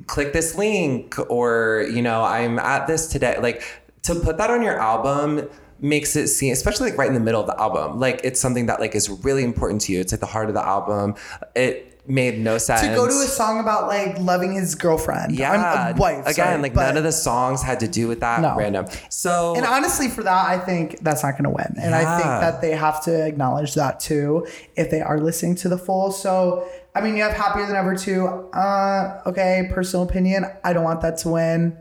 Click 0.07 0.33
this 0.33 0.55
link 0.55 1.15
or 1.29 1.85
you 1.91 2.01
know 2.01 2.23
I'm 2.23 2.59
at 2.59 2.87
this 2.87 3.07
today. 3.07 3.37
Like 3.39 3.63
to 4.03 4.15
put 4.15 4.37
that 4.37 4.49
on 4.49 4.61
your 4.61 4.79
album 4.79 5.47
makes 5.79 6.15
it 6.15 6.27
seem 6.29 6.53
especially 6.53 6.89
like 6.89 6.97
right 6.97 7.09
in 7.09 7.13
the 7.13 7.19
middle 7.19 7.41
of 7.41 7.47
the 7.47 7.59
album 7.59 7.99
like 7.99 8.21
it's 8.23 8.39
something 8.39 8.67
that 8.67 8.79
like 8.79 8.95
is 8.95 9.09
really 9.09 9.43
important 9.43 9.81
to 9.81 9.91
you 9.91 9.99
it's 9.99 10.13
like 10.13 10.21
the 10.21 10.25
heart 10.25 10.47
of 10.47 10.53
the 10.53 10.65
album 10.65 11.13
it 11.55 11.89
made 12.05 12.37
no 12.39 12.57
sense 12.57 12.81
to 12.81 12.87
go 12.87 13.05
to 13.07 13.13
a 13.13 13.27
song 13.27 13.59
about 13.59 13.87
like 13.87 14.17
loving 14.19 14.53
his 14.53 14.75
girlfriend, 14.75 15.37
yeah 15.37 15.51
I'm, 15.51 15.95
a 15.95 15.99
wife. 15.99 16.19
again 16.25 16.33
sorry, 16.35 16.61
like 16.61 16.75
none 16.75 16.97
of 16.97 17.03
the 17.03 17.11
songs 17.13 17.61
had 17.61 17.79
to 17.81 17.87
do 17.87 18.07
with 18.09 18.19
that 18.21 18.41
No. 18.41 18.55
random 18.57 18.85
so 19.09 19.55
And 19.55 19.65
honestly, 19.65 20.07
for 20.09 20.21
that, 20.23 20.47
I 20.49 20.57
think 20.57 20.99
that's 20.99 21.23
not 21.23 21.33
going 21.33 21.45
to 21.45 21.49
win. 21.49 21.75
And 21.77 21.95
I 21.95 22.17
think 22.17 22.27
that 22.27 22.61
they 22.61 22.71
have 22.71 23.03
to 23.05 23.25
acknowledge 23.25 23.75
that 23.75 23.99
too 24.01 24.45
if 24.75 24.89
they 24.91 25.01
are 25.01 25.19
listening 25.19 25.55
to 25.55 25.69
the 25.69 25.77
full. 25.77 26.11
So, 26.11 26.67
I 26.95 27.01
mean, 27.01 27.15
you 27.15 27.23
have 27.23 27.33
Happier 27.33 27.65
Than 27.65 27.75
Ever 27.75 27.95
too. 27.95 28.25
Uh, 28.53 29.21
okay, 29.25 29.69
personal 29.73 30.07
opinion. 30.07 30.45
I 30.63 30.73
don't 30.73 30.83
want 30.83 31.01
that 31.01 31.17
to 31.19 31.29
win. 31.29 31.77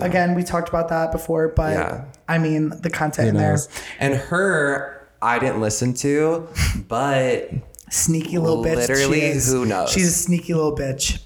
Again, 0.00 0.34
we 0.34 0.42
talked 0.42 0.68
about 0.68 0.88
that 0.88 1.12
before, 1.12 1.48
but 1.48 1.74
Yeah. 1.74 2.04
I 2.28 2.38
mean, 2.38 2.70
the 2.80 2.90
content 2.90 3.28
in 3.28 3.36
there. 3.36 3.56
And 4.00 4.14
her, 4.14 5.08
I 5.22 5.38
didn't 5.38 5.60
listen 5.60 5.94
to, 5.94 6.48
but 6.88 7.50
Sneaky 7.90 8.38
little 8.38 8.64
bitch. 8.64 8.76
Literally, 8.88 9.32
who 9.38 9.64
knows? 9.64 9.90
She's 9.92 10.08
a 10.08 10.12
sneaky 10.12 10.54
little 10.54 10.74
bitch. 10.74 11.20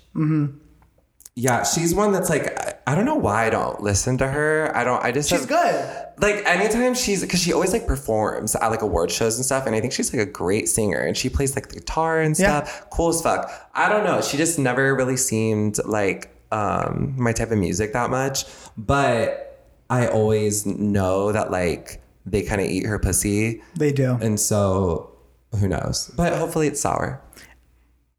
yeah, 1.35 1.62
she's 1.62 1.94
one 1.94 2.12
that's 2.12 2.28
like, 2.28 2.69
I, 2.91 2.95
don't 2.95 3.05
know 3.05 3.15
why 3.15 3.47
I 3.47 3.51
don't 3.51 3.81
listen 3.81 4.19
to 4.19 4.27
her. 4.29 4.71
I 4.75 4.85
don't, 4.85 5.03
I 5.05 5.12
just, 5.12 5.29
She's 5.31 5.41
have- 5.41 5.49
good. 5.49 6.07
like 6.23 6.45
anytime 6.47 6.95
she's, 6.95 7.25
cause 7.25 7.41
she 7.41 7.53
always 7.53 7.73
like 7.73 7.87
performs 7.87 8.55
at 8.57 8.69
like 8.69 8.83
award 8.83 9.11
shows 9.11 9.37
and 9.37 9.45
stuff. 9.45 9.67
And 9.67 9.75
I 9.75 9.81
think 9.81 9.93
she's 9.93 10.12
like 10.12 10.27
a 10.27 10.31
great 10.31 10.69
singer 10.69 10.99
and 10.99 11.17
she 11.17 11.29
plays 11.29 11.55
like 11.57 11.69
the 11.69 11.77
guitar 11.77 12.21
and 12.21 12.37
stuff. 12.37 12.65
Yeah. 12.67 12.73
stuff. 12.73 12.91
Cool 12.91 13.09
as 13.11 13.23
fuck. 13.23 13.51
I 13.75 13.89
don't 13.89 14.05
know. 14.05 14.21
She 14.23 14.37
just 14.37 14.59
never 14.59 14.95
really 14.95 15.17
seemed 15.17 15.79
like 15.85 16.31
um, 16.53 17.15
my 17.17 17.33
type 17.33 17.51
of 17.51 17.59
music 17.59 17.93
that 17.93 18.11
much. 18.11 18.45
But 18.77 19.47
I 19.89 20.07
always 20.09 20.67
know 20.67 21.33
that 21.33 21.51
like 21.51 22.01
they 22.27 22.43
kind 22.43 22.61
of 22.61 22.67
eat 22.69 22.87
her 22.87 22.99
pussy. 22.99 23.62
They 23.77 23.93
do. 23.93 24.19
And 24.21 24.39
so 24.39 25.17
who 25.59 25.67
knows? 25.69 26.11
But 26.17 26.33
hopefully 26.37 26.67
it's 26.69 26.81
sour. 26.81 27.21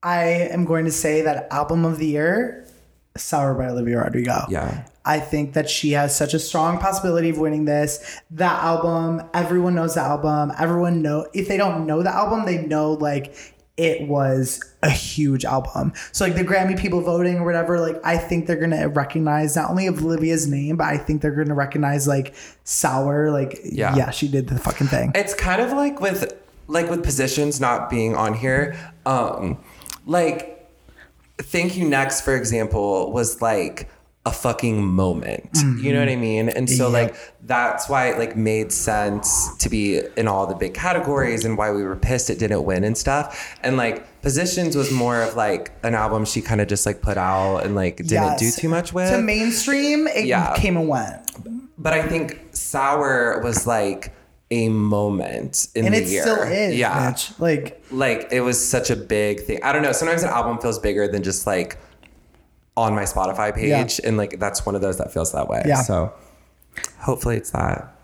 I 0.04 0.24
am 0.52 0.66
going 0.66 0.86
to 0.86 0.92
say 0.92 1.22
that 1.22 1.48
album 1.52 1.86
of 1.86 2.00
the 2.00 2.08
year, 2.08 2.66
Sour 3.22 3.54
by 3.56 3.68
Olivia 3.70 4.00
Rodrigo. 4.00 4.46
Yeah. 4.50 4.84
I 5.04 5.20
think 5.20 5.54
that 5.54 5.70
she 5.70 5.92
has 5.94 6.16
such 6.16 6.34
a 6.34 6.40
strong 6.40 6.78
possibility 6.78 7.30
of 7.30 7.40
winning 7.40 7.66
this. 7.66 8.22
That 8.32 8.62
album, 8.64 9.22
everyone 9.34 9.74
knows 9.76 9.96
the 9.96 10.02
album. 10.02 10.52
Everyone 10.60 11.02
know 11.02 11.28
if 11.34 11.48
they 11.48 11.58
don't 11.58 11.88
know 11.88 12.04
the 12.04 12.14
album, 12.14 12.46
they 12.46 12.66
know 12.66 12.94
like 12.94 13.36
it 13.78 14.08
was 14.08 14.62
a 14.84 14.90
huge 14.92 15.44
album. 15.44 15.94
So 16.12 16.26
like 16.26 16.36
the 16.36 16.44
Grammy 16.44 16.78
people 16.78 17.02
voting 17.02 17.38
or 17.38 17.46
whatever, 17.46 17.80
like 17.80 18.00
I 18.04 18.18
think 18.18 18.46
they're 18.46 18.58
gonna 18.60 18.90
recognize 18.90 19.56
not 19.56 19.72
only 19.72 19.88
Olivia's 19.88 20.48
name, 20.48 20.78
but 20.78 20.86
I 20.86 20.98
think 20.98 21.22
they're 21.24 21.32
gonna 21.32 21.56
recognize 21.56 22.08
like 22.08 22.36
Sour. 22.64 23.32
Like 23.32 23.60
Yeah. 23.64 23.96
yeah, 23.96 24.12
she 24.12 24.28
did 24.28 24.50
the 24.50 24.60
fucking 24.60 24.88
thing. 24.88 25.14
It's 25.16 25.34
kind 25.34 25.62
of 25.62 25.72
like 25.72 26.00
with 26.00 26.32
like 26.68 26.90
with 26.92 27.04
positions 27.04 27.60
not 27.60 27.90
being 27.90 28.16
on 28.16 28.36
here. 28.36 28.78
Um 29.06 29.58
like 30.06 30.51
Thank 31.42 31.78
You 31.78 31.88
Next, 31.88 32.22
for 32.22 32.36
example, 32.36 33.12
was 33.12 33.42
like 33.42 33.90
a 34.24 34.32
fucking 34.32 34.86
moment. 34.86 35.50
You 35.80 35.92
know 35.94 36.00
what 36.00 36.08
I 36.10 36.16
mean? 36.16 36.48
And 36.50 36.70
so 36.70 36.90
like 36.90 37.16
that's 37.48 37.90
why 37.90 38.10
it 38.10 38.20
like 38.20 38.36
made 38.38 38.72
sense 38.72 39.56
to 39.58 39.68
be 39.68 40.00
in 40.16 40.28
all 40.28 40.46
the 40.46 40.54
big 40.54 40.76
categories 40.76 41.44
and 41.44 41.58
why 41.58 41.72
we 41.72 41.82
were 41.84 41.96
pissed 41.96 42.30
it 42.30 42.38
didn't 42.38 42.64
win 42.64 42.84
and 42.84 42.96
stuff. 42.96 43.58
And 43.64 43.78
like 43.78 44.22
Positions 44.22 44.76
was 44.76 44.92
more 44.92 45.24
of 45.24 45.36
like 45.36 45.72
an 45.82 45.96
album 45.96 46.26
she 46.26 46.40
kind 46.42 46.62
of 46.62 46.68
just 46.68 46.86
like 46.86 47.02
put 47.02 47.18
out 47.18 47.66
and 47.66 47.74
like 47.74 47.98
didn't 47.98 48.12
Yes. 48.12 48.40
do 48.40 48.52
too 48.62 48.70
much 48.70 48.94
with. 48.94 49.10
to 49.10 49.20
mainstream, 49.20 50.06
it 50.08 50.26
Yeah. 50.26 50.54
came 50.56 50.78
and 50.78 50.88
went. 50.88 51.20
But 51.80 51.94
I 51.94 52.04
think 52.08 52.40
Sour 52.52 53.42
was 53.44 53.66
like 53.66 54.14
a 54.52 54.70
moment 54.70 55.70
in 55.76 55.86
And 55.86 55.96
the 55.96 56.02
it 56.02 56.08
year. 56.08 56.22
still 56.22 56.42
is, 56.44 56.76
Yeah. 56.76 57.12
bitch. 57.12 57.40
Like 57.40 57.84
Like 57.92 58.28
it 58.32 58.42
was 58.42 58.64
such 58.64 58.90
a 58.90 58.96
big 58.96 59.42
thing. 59.42 59.60
I 59.64 59.72
don't 59.72 59.82
know. 59.82 59.92
Sometimes 59.94 60.24
an 60.24 60.30
album 60.30 60.60
feels 60.60 60.78
bigger 60.78 61.08
than 61.08 61.24
just 61.24 61.48
like 61.48 61.78
on 62.78 62.94
my 62.94 63.04
Spotify 63.04 63.54
page. 63.56 64.00
And 64.04 64.18
like 64.18 64.40
that's 64.40 64.66
one 64.66 64.76
of 64.76 64.82
those 64.82 64.98
that 64.98 65.12
feels 65.14 65.32
that 65.32 65.48
way. 65.48 65.64
Yeah. 65.66 65.82
So 65.82 66.14
hopefully 67.00 67.38
it's 67.38 67.52
that. 67.52 67.96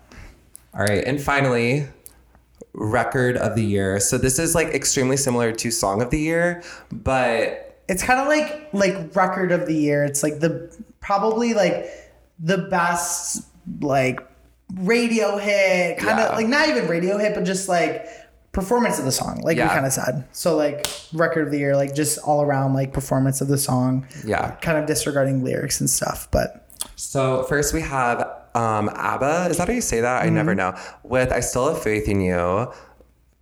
All 0.74 0.80
right. 0.80 1.04
And 1.04 1.20
finally, 1.20 1.86
record 2.74 3.36
of 3.36 3.54
the 3.56 3.64
year. 3.64 3.98
So 4.00 4.18
this 4.18 4.38
is 4.38 4.54
like 4.54 4.68
extremely 4.68 5.16
similar 5.16 5.52
to 5.52 5.70
song 5.70 6.00
of 6.02 6.10
the 6.10 6.18
year, 6.20 6.62
but 6.92 7.80
it's 7.88 8.02
kind 8.02 8.20
of 8.20 8.28
like 8.28 8.68
like 8.72 9.14
record 9.16 9.52
of 9.52 9.66
the 9.66 9.74
year. 9.74 10.04
It's 10.04 10.22
like 10.22 10.40
the 10.40 10.74
probably 11.00 11.54
like 11.54 11.86
the 12.38 12.58
best 12.58 13.44
like 13.80 14.20
radio 14.76 15.36
hit, 15.38 15.98
kind 15.98 16.18
of 16.20 16.30
Yeah. 16.30 16.36
like 16.36 16.46
not 16.48 16.68
even 16.68 16.88
radio 16.88 17.18
hit, 17.18 17.34
but 17.34 17.44
just 17.44 17.68
like 17.68 18.06
performance 18.52 18.98
of 18.98 19.04
the 19.04 19.12
song, 19.12 19.40
like 19.42 19.56
we 19.56 19.62
kind 19.62 19.86
of 19.86 19.92
said. 19.92 20.24
So 20.32 20.56
like 20.56 20.86
record 21.12 21.46
of 21.46 21.52
the 21.52 21.58
year, 21.58 21.76
like 21.76 21.94
just 21.94 22.18
all 22.18 22.42
around 22.42 22.74
like 22.74 22.92
performance 22.92 23.40
of 23.40 23.48
the 23.48 23.58
song. 23.58 24.06
Yeah. 24.24 24.52
kind 24.60 24.78
of 24.78 24.86
disregarding 24.86 25.44
lyrics 25.44 25.80
and 25.80 25.88
stuff, 25.88 26.28
but 26.30 26.66
So 26.96 27.44
first 27.44 27.72
we 27.74 27.80
have 27.82 28.28
um 28.54 28.88
ABBA. 28.94 29.48
Is 29.50 29.58
that 29.58 29.68
how 29.68 29.74
you 29.74 29.80
say 29.80 30.00
that? 30.00 30.22
I 30.24 30.28
never 30.28 30.54
Mm-hmm. 30.54 30.74
know. 30.76 30.80
With 31.04 31.32
I 31.32 31.40
Still 31.40 31.72
Have 31.72 31.82
Faith 31.82 32.08
in 32.08 32.20
You. 32.20 32.72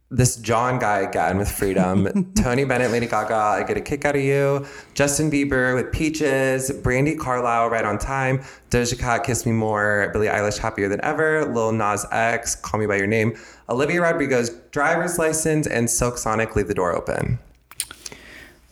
This 0.08 0.36
John 0.36 0.78
guy 0.78 1.00
again 1.00 1.36
with 1.36 1.50
Freedom. 1.50 2.32
Tony 2.34 2.64
Bennett, 2.64 2.92
Lady 2.92 3.06
Gaga, 3.06 3.34
I 3.34 3.62
Get 3.64 3.76
a 3.76 3.80
Kick 3.80 4.04
Out 4.04 4.14
of 4.14 4.22
You. 4.22 4.64
Justin 4.94 5.32
Bieber 5.32 5.74
with 5.74 5.90
Peaches. 5.90 6.70
Brandi 6.70 7.18
Carlile, 7.18 7.68
Right 7.70 7.84
on 7.84 7.98
Time. 7.98 8.38
Doja 8.70 8.96
Cat, 8.96 9.24
Kiss 9.24 9.44
Me 9.44 9.50
More. 9.50 10.08
Billie 10.12 10.28
Eilish, 10.28 10.58
Happier 10.58 10.88
Than 10.88 11.00
Ever. 11.04 11.52
Lil 11.52 11.72
Nas 11.72 12.06
X, 12.12 12.54
Call 12.54 12.78
Me 12.78 12.86
By 12.86 12.98
Your 12.98 13.08
Name. 13.08 13.36
Olivia 13.68 14.00
Rodrigo's 14.00 14.50
Driver's 14.70 15.18
License. 15.18 15.66
And 15.66 15.90
Silk 15.90 16.18
Sonic, 16.18 16.54
Leave 16.54 16.68
the 16.68 16.74
Door 16.74 16.94
Open. 16.94 17.40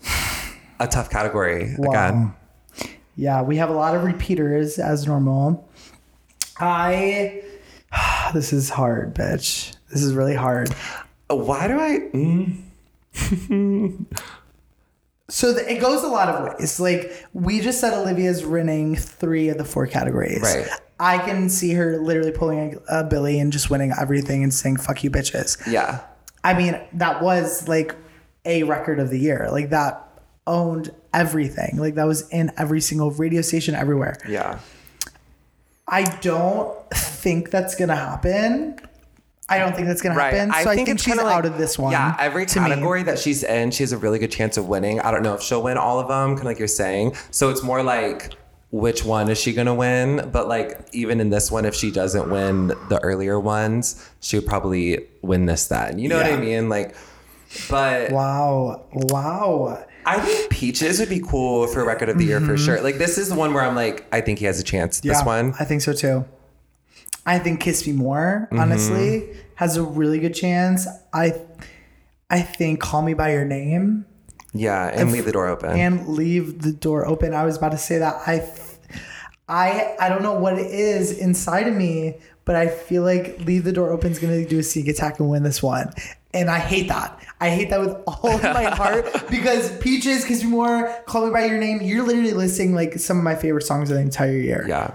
A 0.78 0.86
tough 0.86 1.10
category 1.10 1.74
again. 1.84 2.32
yeah, 3.16 3.42
we 3.42 3.56
have 3.56 3.70
a 3.70 3.74
lot 3.74 3.94
of 3.96 4.02
repeaters 4.04 4.78
as 4.78 5.06
normal. 5.06 5.68
I 6.58 7.42
this 8.34 8.52
is 8.52 8.70
hard, 8.70 9.14
bitch. 9.14 9.74
This 9.90 10.02
is 10.02 10.14
really 10.14 10.34
hard. 10.34 10.74
Why 11.28 11.68
do 11.68 11.78
I... 11.80 11.98
mm. 12.12 14.06
So 15.28 15.54
the, 15.54 15.72
it 15.72 15.80
goes 15.80 16.02
a 16.02 16.08
lot 16.08 16.28
of 16.28 16.58
ways. 16.58 16.78
Like 16.78 17.26
we 17.32 17.60
just 17.60 17.80
said, 17.80 17.94
Olivia's 17.94 18.44
winning 18.44 18.94
three 18.94 19.48
of 19.48 19.56
the 19.56 19.64
four 19.64 19.86
categories. 19.86 20.42
Right. 20.42 20.68
I 21.00 21.18
can 21.18 21.48
see 21.48 21.72
her 21.72 21.98
literally 21.98 22.30
pulling 22.30 22.78
a, 22.88 23.00
a 23.00 23.04
Billie 23.04 23.40
and 23.40 23.52
just 23.52 23.70
winning 23.70 23.92
everything 23.98 24.42
and 24.42 24.52
saying 24.52 24.76
"fuck 24.76 25.02
you, 25.02 25.10
bitches." 25.10 25.60
Yeah. 25.70 26.02
I 26.44 26.52
mean, 26.52 26.78
that 26.92 27.22
was 27.22 27.66
like 27.68 27.96
a 28.44 28.64
record 28.64 29.00
of 29.00 29.08
the 29.08 29.18
year. 29.18 29.48
Like 29.50 29.70
that 29.70 30.06
owned 30.46 30.94
everything. 31.14 31.78
Like 31.78 31.94
that 31.94 32.04
was 32.04 32.28
in 32.28 32.52
every 32.58 32.82
single 32.82 33.10
radio 33.10 33.40
station 33.40 33.74
everywhere. 33.74 34.18
Yeah. 34.28 34.60
I 35.88 36.04
don't 36.20 36.78
think 36.90 37.50
that's 37.50 37.74
gonna 37.74 37.96
happen. 37.96 38.78
I 39.48 39.58
don't 39.58 39.74
think 39.74 39.86
that's 39.86 40.00
gonna 40.00 40.18
happen. 40.18 40.50
so 40.50 40.70
I 40.70 40.76
think, 40.76 40.98
she's 40.98 41.16
like- 41.16 41.26
out 41.26 41.44
of 41.44 41.58
this 41.58 41.78
one. 41.78 41.92
Yeah, 41.92 42.16
every 42.18 42.46
to 42.46 42.60
me. 42.60 42.68
category 42.68 43.02
that 43.02 43.18
she's 43.18 43.42
in, 43.42 43.70
she 43.70 43.82
has 43.82 43.92
a 43.92 43.98
really 43.98 44.18
good 44.18 44.30
chance 44.30 44.56
of 44.56 44.68
winning. 44.68 45.00
I 45.00 45.10
don't 45.10 45.22
know 45.22 45.34
if 45.34 45.42
she'll 45.42 45.62
win 45.62 45.76
all 45.76 46.00
of 46.00 46.08
them, 46.08 46.30
kind 46.30 46.40
of 46.40 46.44
like 46.46 46.58
you're 46.58 46.68
saying. 46.68 47.14
So 47.30 47.50
it's 47.50 47.62
more 47.62 47.82
like 47.82 48.34
which 48.70 49.04
one 49.04 49.30
is 49.30 49.38
she 49.38 49.52
gonna 49.52 49.74
win? 49.74 50.30
But 50.32 50.48
like 50.48 50.80
even 50.92 51.20
in 51.20 51.30
this 51.30 51.50
one, 51.50 51.64
if 51.64 51.74
she 51.74 51.90
doesn't 51.90 52.30
win 52.30 52.68
the 52.88 52.98
earlier 53.02 53.38
ones, 53.38 54.04
she 54.20 54.36
would 54.36 54.46
probably 54.46 55.06
win 55.22 55.46
this 55.46 55.66
then. 55.66 55.98
You 55.98 56.08
know 56.08 56.16
what 56.16 56.26
I 56.26 56.36
mean? 56.36 56.68
Like, 56.68 56.96
but 57.68 58.12
Wow. 58.12 58.86
Wow. 58.92 59.84
I 60.06 60.20
think 60.20 60.50
Peaches 60.50 61.00
would 61.00 61.08
be 61.08 61.20
cool 61.20 61.66
for 61.66 61.84
record 61.84 62.08
of 62.08 62.18
the 62.18 62.24
year 62.24 62.40
for 62.40 62.54
mm-hmm. 62.54 62.64
sure. 62.64 62.80
Like 62.80 62.96
this 62.96 63.18
is 63.18 63.28
the 63.28 63.34
one 63.34 63.54
where 63.54 63.62
I'm 63.62 63.76
like, 63.76 64.06
I 64.12 64.20
think 64.20 64.38
he 64.38 64.46
has 64.46 64.58
a 64.58 64.64
chance. 64.64 65.00
This 65.00 65.22
one. 65.22 65.54
I 65.60 65.64
think 65.64 65.82
so 65.82 65.92
too. 65.92 66.24
I 67.26 67.38
think 67.38 67.60
Kiss 67.60 67.86
Me 67.86 67.92
More, 67.92 68.48
Mm-hmm. 68.50 68.60
honestly, 68.60 69.28
has 69.56 69.76
a 69.76 69.82
really 69.82 70.18
good 70.20 70.34
chance. 70.34 70.86
I 71.12 71.40
I 72.30 72.40
think 72.40 72.80
Call 72.80 73.02
Me 73.02 73.14
by 73.14 73.32
Your 73.32 73.44
Name 73.44 74.06
Yeah, 74.52 74.86
and 74.92 75.12
leave 75.12 75.24
the 75.24 75.32
door 75.32 75.46
open. 75.48 75.70
and 75.78 76.08
Leave 76.08 76.62
the 76.62 76.72
Door 76.72 77.06
Open. 77.06 77.34
I 77.34 77.44
was 77.44 77.56
about 77.56 77.72
to 77.72 77.78
say 77.78 77.98
that. 77.98 78.16
I 78.26 78.48
I 79.48 79.94
I 80.00 80.08
don't 80.08 80.22
know 80.22 80.34
what 80.34 80.58
it 80.58 80.66
is 80.70 81.18
inside 81.18 81.68
of 81.68 81.74
me, 81.74 82.16
but 82.44 82.56
I 82.56 82.68
feel 82.68 83.02
like 83.02 83.40
Leave 83.40 83.64
the 83.64 83.72
Door 83.72 83.90
Open 83.90 84.10
is 84.12 84.18
gonna 84.18 84.44
do 84.46 84.58
a 84.58 84.62
sneak 84.62 84.88
attack 84.88 85.20
and 85.20 85.28
win 85.28 85.42
this 85.42 85.62
one. 85.62 85.92
And 86.32 86.50
I 86.50 86.58
hate 86.58 86.88
that. 86.88 87.16
I 87.40 87.50
hate 87.50 87.70
that 87.70 87.78
with 87.80 87.94
all 88.08 88.34
of 88.36 88.42
my 88.42 88.64
heart 88.64 89.04
because 89.30 89.70
Peaches, 89.78 90.24
Kiss 90.24 90.42
Me 90.42 90.50
More, 90.50 90.92
Call 91.06 91.26
Me 91.26 91.32
by 91.32 91.44
Your 91.44 91.58
Name, 91.58 91.80
you're 91.82 92.02
literally 92.04 92.32
listing 92.32 92.74
like 92.74 92.94
some 92.98 93.18
of 93.18 93.22
my 93.24 93.34
favorite 93.36 93.62
songs 93.62 93.88
of 93.90 93.96
the 93.96 94.02
entire 94.02 94.32
year. 94.36 94.64
yeah. 94.68 94.92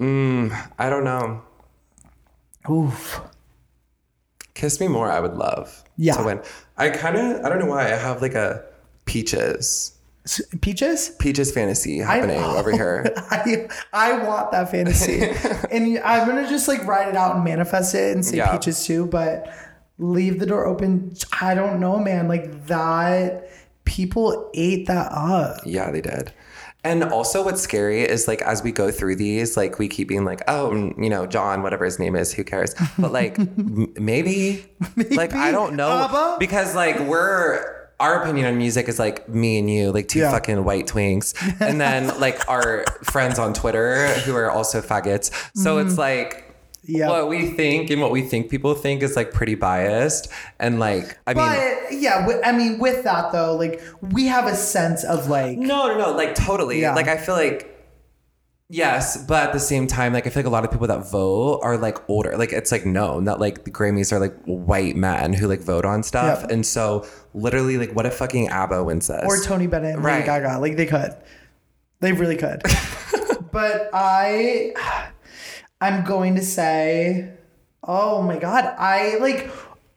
Mm, 0.00 0.70
I 0.78 0.90
don't 0.90 1.04
know. 1.04 1.42
Oof. 2.70 3.20
Kiss 4.54 4.80
Me 4.80 4.88
More, 4.88 5.10
I 5.10 5.20
would 5.20 5.34
love 5.34 5.84
Yeah. 5.96 6.14
to 6.16 6.24
win. 6.24 6.40
I 6.76 6.90
kind 6.90 7.16
of, 7.16 7.44
I 7.44 7.48
don't 7.48 7.58
know 7.58 7.66
why, 7.66 7.84
I 7.86 7.96
have 7.96 8.22
like 8.22 8.34
a 8.34 8.64
Peaches, 9.04 9.92
Peaches? 10.60 11.10
Peaches 11.20 11.52
fantasy 11.52 11.98
happening 11.98 12.42
over 12.42 12.72
here. 12.72 13.12
I 13.30 13.68
I 13.92 14.24
want 14.26 14.50
that 14.50 14.68
fantasy, 14.72 15.22
and 15.70 16.00
I'm 16.00 16.26
gonna 16.26 16.48
just 16.48 16.66
like 16.66 16.84
write 16.84 17.06
it 17.08 17.14
out 17.16 17.36
and 17.36 17.44
manifest 17.44 17.94
it 17.94 18.12
and 18.16 18.24
say 18.24 18.38
Yeah. 18.38 18.50
peaches 18.50 18.84
too. 18.84 19.06
But 19.06 19.48
leave 19.98 20.40
the 20.40 20.46
door 20.46 20.66
open. 20.66 21.14
I 21.40 21.54
don't 21.54 21.78
know, 21.78 21.98
man. 22.00 22.26
Like 22.26 22.66
that, 22.66 23.48
people 23.84 24.50
ate 24.54 24.88
that 24.88 25.12
up. 25.12 25.58
Yeah, 25.64 25.92
they 25.92 26.00
did. 26.00 26.32
And 26.86 27.02
also, 27.02 27.44
what's 27.44 27.60
scary 27.60 28.02
is 28.02 28.28
like 28.28 28.40
as 28.42 28.62
we 28.62 28.70
go 28.70 28.92
through 28.92 29.16
these, 29.16 29.56
like 29.56 29.78
we 29.80 29.88
keep 29.88 30.06
being 30.06 30.24
like, 30.24 30.42
oh, 30.46 30.72
you 30.72 31.10
know, 31.10 31.26
John, 31.26 31.62
whatever 31.62 31.84
his 31.84 31.98
name 31.98 32.14
is, 32.14 32.32
who 32.32 32.44
cares? 32.44 32.74
But 32.96 33.12
like, 33.12 33.36
m- 33.38 33.92
maybe, 33.98 34.64
like 35.10 35.34
I 35.34 35.50
don't 35.50 35.74
know, 35.74 35.88
ABBA? 35.88 36.36
because 36.38 36.76
like 36.76 37.00
we're 37.00 37.74
our 37.98 38.22
opinion 38.22 38.46
on 38.46 38.56
music 38.58 38.88
is 38.88 38.98
like 38.98 39.28
me 39.28 39.58
and 39.58 39.68
you, 39.68 39.90
like 39.90 40.06
two 40.06 40.20
Yeah. 40.20 40.30
fucking 40.30 40.62
white 40.64 40.86
twinks, 40.86 41.34
and 41.60 41.80
then 41.80 42.18
like 42.20 42.48
our 42.48 42.84
friends 43.02 43.38
on 43.38 43.52
Twitter 43.52 44.06
who 44.20 44.36
are 44.36 44.50
also 44.50 44.80
faggots. 44.80 45.32
So 45.54 45.78
it's 45.78 45.92
mm-hmm. 45.92 46.00
like. 46.00 46.45
Yeah. 46.88 47.08
What 47.08 47.28
we 47.28 47.50
think 47.50 47.90
and 47.90 48.00
what 48.00 48.10
we 48.12 48.22
think 48.22 48.48
people 48.50 48.74
think 48.74 49.02
is 49.02 49.16
like 49.16 49.32
pretty 49.32 49.54
biased. 49.56 50.28
And 50.60 50.78
like, 50.78 51.18
I 51.26 51.34
mean, 51.34 52.00
yeah, 52.02 52.20
wi- 52.20 52.40
I 52.44 52.52
mean, 52.52 52.78
with 52.78 53.02
that 53.04 53.32
though, 53.32 53.56
like 53.56 53.82
we 54.00 54.26
have 54.26 54.46
a 54.46 54.54
sense 54.54 55.02
of 55.04 55.28
like 55.28 55.58
No, 55.58 55.88
no, 55.88 55.98
no. 55.98 56.12
Like 56.12 56.34
totally. 56.34 56.80
Yeah. 56.80 56.94
Like 56.94 57.08
I 57.08 57.16
feel 57.16 57.34
like 57.34 57.72
yes, 58.68 59.24
but 59.26 59.48
at 59.48 59.52
the 59.52 59.60
same 59.60 59.86
time, 59.86 60.12
like 60.12 60.26
I 60.26 60.30
feel 60.30 60.40
like 60.42 60.46
a 60.48 60.50
lot 60.50 60.64
of 60.64 60.70
people 60.70 60.86
that 60.86 61.10
vote 61.10 61.60
are 61.62 61.76
like 61.76 61.98
older. 62.08 62.36
Like 62.36 62.52
it's 62.52 62.70
like 62.72 62.86
known 62.86 63.24
that 63.24 63.40
like 63.40 63.64
the 63.64 63.70
Grammys 63.70 64.12
are 64.12 64.18
like 64.20 64.36
white 64.44 64.96
men 64.96 65.32
who 65.32 65.46
like 65.48 65.60
vote 65.60 65.84
on 65.84 66.02
stuff. 66.02 66.40
Yeah. 66.42 66.54
And 66.54 66.66
so 66.66 67.06
literally, 67.34 67.78
like, 67.78 67.92
what 67.92 68.06
if 68.06 68.14
fucking 68.14 68.48
ABBA 68.48 68.84
wins 68.84 69.08
this? 69.08 69.22
or 69.24 69.42
Tony 69.42 69.66
Bennett 69.66 69.94
and 69.96 70.04
Lady 70.04 70.18
Right. 70.18 70.26
Gaga. 70.26 70.58
Like 70.60 70.76
they 70.76 70.86
could. 70.86 71.16
They 72.00 72.12
really 72.12 72.36
could. 72.36 72.62
but 73.52 73.88
I 73.92 74.74
I'm 75.80 76.04
going 76.04 76.34
to 76.36 76.42
say, 76.42 77.32
oh 77.82 78.22
my 78.22 78.38
god, 78.38 78.64
I 78.78 79.16
like 79.18 79.50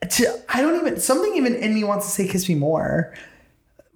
to, 0.10 0.44
I 0.50 0.62
don't 0.62 0.80
even 0.80 1.00
something 1.00 1.36
even 1.36 1.56
in 1.56 1.74
me 1.74 1.84
wants 1.84 2.06
to 2.06 2.12
say 2.12 2.28
"Kiss 2.28 2.48
Me 2.50 2.56
More." 2.56 3.14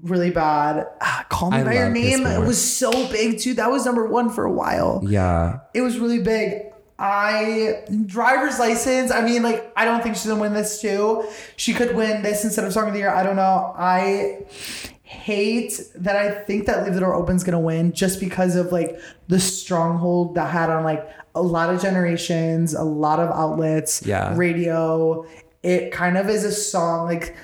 Really 0.02 0.32
bad. 0.32 0.86
Ah, 1.00 1.26
Call 1.30 1.50
me 1.52 1.58
I 1.60 1.64
by 1.64 1.74
your 1.76 1.90
name. 1.90 2.26
It 2.26 2.40
was 2.40 2.62
so 2.62 2.92
big 3.10 3.40
too. 3.40 3.54
That 3.54 3.72
was 3.72 3.86
number 3.86 4.06
one 4.06 4.30
for 4.30 4.44
a 4.44 4.52
while. 4.52 5.02
Yeah. 5.08 5.60
It 5.74 5.80
was 5.80 5.98
really 5.98 6.22
big. 6.22 6.74
I 7.00 7.86
driver's 8.06 8.60
license. 8.60 9.12
I 9.12 9.22
mean, 9.22 9.44
like, 9.44 9.72
I 9.76 9.86
don't 9.86 10.04
think 10.04 10.16
she's 10.16 10.26
gonna 10.26 10.42
win 10.42 10.54
this 10.54 10.82
too. 10.82 11.26
She 11.56 11.74
could 11.74 11.96
win 11.96 12.22
this 12.22 12.44
instead 12.44 12.66
of 12.66 12.74
song 12.74 12.88
of 12.88 12.94
the 12.94 13.00
year. 13.00 13.10
I 13.10 13.24
don't 13.24 13.38
know. 13.38 13.74
I 13.78 14.46
hate 15.14 15.80
that 15.96 16.16
I 16.16 16.32
think 16.32 16.66
that 16.66 16.84
Leave 16.84 16.94
the 16.94 17.00
Door 17.00 17.16
Open 17.16 17.36
is 17.36 17.44
gonna 17.44 17.60
win 17.60 17.94
just 17.94 18.20
because 18.20 18.56
of 18.56 18.72
like 18.72 19.00
the 19.28 19.40
stronghold 19.40 20.36
that 20.36 20.50
had 20.52 20.70
on 20.70 20.84
like 20.84 21.08
a 21.36 21.42
lot 21.42 21.74
of 21.74 21.82
generations, 21.82 22.74
a 22.74 22.84
lot 22.84 23.20
of 23.20 23.30
outlets, 23.30 24.06
Yeah. 24.06 24.34
radio. 24.36 25.26
It 25.64 25.92
kind 25.92 26.18
of 26.18 26.30
is 26.30 26.44
a 26.44 26.52
song 26.52 27.06
like 27.06 27.36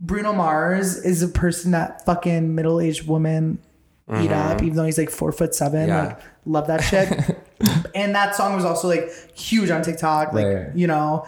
Bruno 0.00 0.32
Mars 0.32 0.96
is 0.96 1.22
a 1.22 1.28
person 1.28 1.70
that 1.72 2.04
fucking 2.04 2.54
middle 2.54 2.80
aged 2.80 3.06
woman 3.06 3.58
eat 4.20 4.30
up, 4.30 4.62
even 4.62 4.76
though 4.76 4.84
he's 4.84 4.98
like 4.98 5.10
four 5.10 5.32
foot 5.32 5.54
seven. 5.54 5.88
Mm-hmm. 5.88 5.88
Yeah. 5.88 6.06
Like, 6.08 6.20
love 6.46 6.66
that 6.68 6.80
shit. 6.80 7.36
and 7.94 8.14
that 8.14 8.34
song 8.36 8.54
was 8.54 8.64
also 8.64 8.88
like 8.88 9.10
huge 9.36 9.68
on 9.70 9.82
TikTok. 9.82 10.32
Like, 10.32 10.46
Right. 10.46 10.66
you 10.76 10.86
know, 10.86 11.26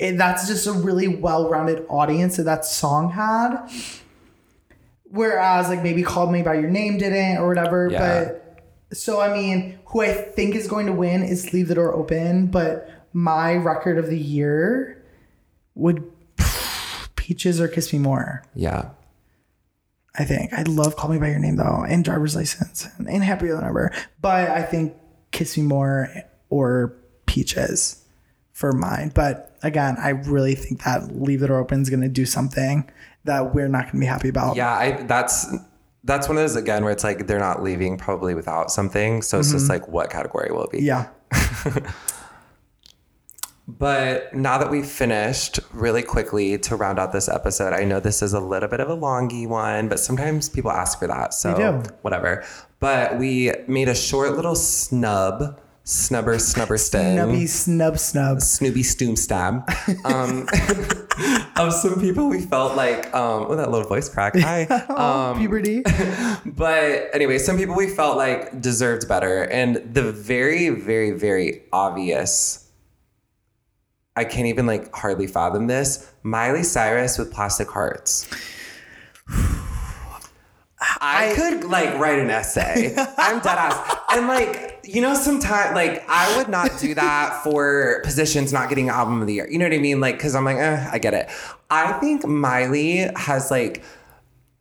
and 0.00 0.18
that's 0.18 0.46
just 0.46 0.66
a 0.66 0.72
really 0.72 1.08
well 1.08 1.48
rounded 1.48 1.84
audience 1.88 2.36
that 2.36 2.44
that 2.44 2.64
song 2.64 3.10
had. 3.10 3.68
Whereas, 5.04 5.68
like, 5.68 5.82
maybe 5.82 6.02
Called 6.02 6.30
Me 6.30 6.42
By 6.42 6.54
Your 6.54 6.70
Name 6.70 6.98
didn't 6.98 7.38
or 7.38 7.48
whatever. 7.48 7.88
Yeah. 7.90 8.24
But 8.24 8.96
so, 8.96 9.20
I 9.20 9.32
mean, 9.32 9.78
who 9.86 10.02
I 10.02 10.12
think 10.12 10.54
is 10.54 10.66
going 10.66 10.86
to 10.86 10.92
win 10.92 11.22
is 11.22 11.52
Leave 11.52 11.68
the 11.68 11.74
Door 11.74 11.94
Open. 11.94 12.46
But 12.46 12.90
my 13.12 13.54
record 13.54 13.98
of 13.98 14.08
the 14.08 14.18
year 14.18 15.02
would 15.74 16.10
Peaches 17.16 17.60
or 17.60 17.68
Kiss 17.68 17.92
Me 17.92 17.98
More. 17.98 18.44
Yeah. 18.54 18.90
I 20.18 20.24
think. 20.24 20.52
I 20.52 20.62
love 20.62 20.96
Call 20.96 21.10
Me 21.10 21.18
By 21.18 21.28
Your 21.28 21.38
Name 21.38 21.56
though, 21.56 21.84
and 21.88 22.04
Driver's 22.04 22.34
License, 22.34 22.88
and, 22.98 23.08
and 23.08 23.22
Happier 23.22 23.54
Than 23.54 23.64
Ever. 23.64 23.92
But 24.20 24.50
I 24.50 24.62
think 24.62 24.94
Kiss 25.30 25.56
Me 25.56 25.62
More 25.62 26.10
or 26.50 26.94
Peaches 27.26 27.97
for 28.58 28.72
mine. 28.72 29.12
But 29.14 29.56
again, 29.62 29.96
I 30.00 30.08
really 30.08 30.56
think 30.56 30.82
that 30.82 31.14
Leave 31.14 31.38
the 31.38 31.46
Door 31.46 31.60
Open 31.60 31.80
is 31.80 31.88
going 31.88 32.00
to 32.00 32.08
do 32.08 32.26
something 32.26 32.90
that 33.22 33.54
we're 33.54 33.68
not 33.68 33.84
going 33.84 33.92
to 33.92 34.00
be 34.00 34.06
happy 34.06 34.28
about. 34.28 34.56
Yeah, 34.56 34.72
I 34.72 35.02
that's 35.04 35.46
that's 36.02 36.26
one 36.26 36.36
of 36.36 36.42
those 36.42 36.56
again 36.56 36.82
where 36.82 36.92
it's 36.92 37.04
like 37.04 37.28
they're 37.28 37.38
not 37.38 37.62
leaving 37.62 37.96
probably 37.96 38.34
without 38.34 38.72
something. 38.72 39.22
So 39.22 39.38
it's 39.38 39.52
just 39.52 39.66
mm-hmm. 39.66 39.74
like 39.74 39.88
what 39.88 40.10
category 40.10 40.50
will 40.50 40.64
it 40.64 40.72
be? 40.72 40.82
Yeah. 40.82 41.08
But 43.70 44.32
now 44.32 44.56
that 44.56 44.70
we've 44.70 44.86
finished, 44.86 45.60
really 45.74 46.02
quickly 46.02 46.56
to 46.56 46.74
round 46.74 46.98
out 46.98 47.12
this 47.12 47.28
episode, 47.28 47.74
I 47.74 47.84
know 47.84 48.00
this 48.00 48.22
is 48.22 48.32
a 48.32 48.40
little 48.40 48.68
bit 48.70 48.80
of 48.80 48.88
a 48.88 48.96
longy 48.96 49.46
one, 49.46 49.90
but 49.90 50.00
sometimes 50.00 50.48
people 50.48 50.70
ask 50.70 50.98
for 50.98 51.06
that. 51.06 51.34
So 51.34 51.82
whatever. 52.00 52.46
But 52.80 53.18
we 53.18 53.52
made 53.66 53.88
a 53.88 53.94
short 53.94 54.36
little 54.36 54.54
snub, 54.54 55.60
snubber, 55.88 56.36
snubber 56.36 56.78
stem. 56.78 57.16
Nubby 57.16 57.48
snub 57.48 57.98
snub. 57.98 58.42
Snoopy 58.42 58.82
Stoom 58.82 59.16
Stab 59.16 59.68
um, 60.04 60.46
of 61.56 61.72
some 61.72 61.98
people 61.98 62.28
we 62.28 62.42
felt 62.42 62.76
like, 62.76 63.06
um, 63.14 63.46
oh, 63.48 63.56
that 63.56 63.70
little 63.70 63.88
voice 63.88 64.08
crack. 64.08 64.36
Hi. 64.38 64.66
Oh, 64.90 65.34
puberty. 65.36 65.82
But 66.44 67.08
anyway, 67.12 67.38
some 67.38 67.56
people 67.56 67.74
we 67.74 67.88
felt 67.88 68.16
like 68.16 68.60
deserved 68.60 69.08
better. 69.08 69.44
And 69.44 69.76
the 69.94 70.12
very, 70.12 70.68
very, 70.68 71.12
very 71.12 71.62
obvious, 71.72 72.70
I 74.14 74.24
can't 74.24 74.46
even 74.46 74.66
like 74.66 74.94
hardly 74.94 75.26
fathom 75.26 75.68
this 75.68 76.10
Miley 76.22 76.64
Cyrus 76.64 77.16
with 77.16 77.32
Plastic 77.32 77.70
Hearts. 77.70 78.28
I, 81.00 81.32
could 81.34 81.64
like 81.64 81.98
write 81.98 82.18
an 82.18 82.30
essay. 82.30 82.94
I'm 83.18 83.40
dead 83.40 83.58
ass. 83.58 83.96
And 84.10 84.28
like, 84.28 84.80
you 84.84 85.00
know, 85.00 85.14
sometimes 85.14 85.74
like 85.74 86.04
I 86.08 86.36
would 86.36 86.48
not 86.48 86.78
do 86.78 86.94
that 86.94 87.42
for 87.42 88.00
positions 88.04 88.52
not 88.52 88.68
getting 88.68 88.88
album 88.88 89.20
of 89.20 89.26
the 89.26 89.34
year. 89.34 89.48
You 89.50 89.58
know 89.58 89.66
what 89.66 89.74
I 89.74 89.78
mean? 89.78 90.00
Like, 90.00 90.18
cause 90.18 90.34
I'm 90.34 90.44
like, 90.44 90.56
eh, 90.56 90.88
I 90.90 90.98
get 90.98 91.14
it. 91.14 91.28
I 91.70 91.92
think 91.94 92.26
Miley 92.26 93.08
has 93.16 93.50
like 93.50 93.82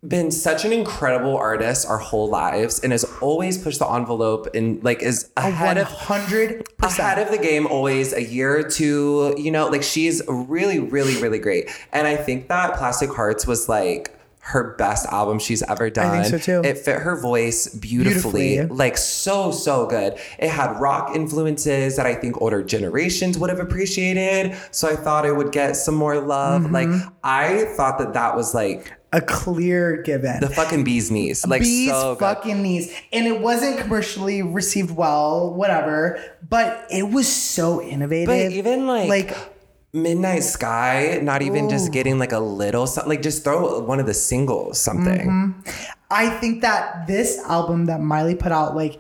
been 0.08 0.30
such 0.30 0.64
an 0.64 0.72
incredible 0.72 1.36
artist 1.36 1.88
our 1.88 1.98
whole 1.98 2.30
lives 2.30 2.80
and 2.82 2.92
has 2.92 3.04
always 3.20 3.58
pushed 3.58 3.80
the 3.80 3.88
envelope 3.88 4.48
and 4.54 4.84
like 4.84 5.02
is 5.02 5.32
ahead 5.38 5.78
of 5.78 5.88
100%. 5.88 6.64
ahead 6.82 7.18
of 7.18 7.32
the 7.32 7.38
game 7.38 7.66
always 7.66 8.14
a 8.14 8.24
year 8.24 8.60
or 8.60 8.64
two 8.64 9.34
you 9.40 9.50
know 9.50 9.68
like 9.68 9.82
she's 9.82 10.22
really 10.28 10.80
really 10.80 11.20
really 11.20 11.40
great 11.40 11.68
and 11.94 12.06
i 12.06 12.16
think 12.16 12.48
that 12.48 12.78
plastic 12.78 13.10
hearts 13.10 13.48
was 13.48 13.68
like 13.68 14.17
her 14.48 14.76
best 14.78 15.06
album 15.08 15.40
she's 15.40 15.62
ever 15.64 15.90
done. 15.90 16.08
I 16.20 16.24
think 16.24 16.42
so, 16.44 16.62
too. 16.62 16.68
It 16.68 16.78
fit 16.78 17.00
her 17.00 17.20
voice 17.20 17.68
beautifully, 17.76 18.56
Beautifully. 18.56 18.78
like 18.78 18.96
so 18.98 19.52
so 19.52 19.86
good. 19.88 20.18
It 20.40 20.50
had 20.50 20.80
rock 20.80 21.16
influences 21.16 21.98
that 21.98 22.06
I 22.06 22.16
think 22.16 22.42
older 22.42 22.64
generations 22.64 23.38
would 23.38 23.50
have 23.50 23.60
appreciated. 23.60 24.56
So 24.72 24.88
I 24.88 24.96
thought 24.96 25.26
it 25.26 25.36
would 25.36 25.52
get 25.52 25.76
some 25.76 25.96
more 25.96 26.20
love. 26.20 26.62
Mm-hmm. 26.62 26.74
Like 26.74 26.90
I 27.24 27.66
thought 27.76 28.00
that 28.00 28.14
that 28.14 28.38
was 28.38 28.54
like 28.56 28.94
A 29.12 29.20
clear 29.20 30.02
given. 30.04 30.40
the 30.40 30.50
fucking 30.50 30.86
bee's 30.86 31.12
knees. 31.12 31.46
Like 31.46 31.62
bees 31.62 31.90
so 31.90 32.14
good. 32.16 32.20
fucking 32.22 32.62
knees. 32.62 32.94
And 33.12 33.28
it 33.28 33.42
wasn't 33.42 33.80
commercially 33.80 34.44
received 34.44 34.92
well, 34.92 35.54
whatever, 35.54 36.24
but 36.50 36.86
it 36.90 37.10
was 37.10 37.28
so 37.28 37.82
innovative. 37.82 38.28
But 38.28 38.52
even 38.54 38.88
like, 38.88 39.10
like 39.10 39.38
Midnight 39.94 40.44
Sky, 40.44 41.20
not 41.22 41.42
even 41.42 41.70
just 41.70 41.92
getting 41.92 42.20
like 42.20 42.32
a 42.32 42.40
little, 42.40 42.88
so- 42.88 43.08
like 43.08 43.22
just 43.22 43.44
throw 43.44 43.80
one 43.80 44.00
of 44.00 44.06
the 44.06 44.14
singles, 44.14 44.80
something. 44.80 45.28
Mm-hmm. 45.28 45.70
I 46.10 46.30
think 46.30 46.62
that 46.62 47.08
this 47.08 47.38
album 47.40 47.86
that 47.86 48.00
Miley 48.02 48.36
put 48.36 48.52
out 48.52 48.76
like 48.76 49.00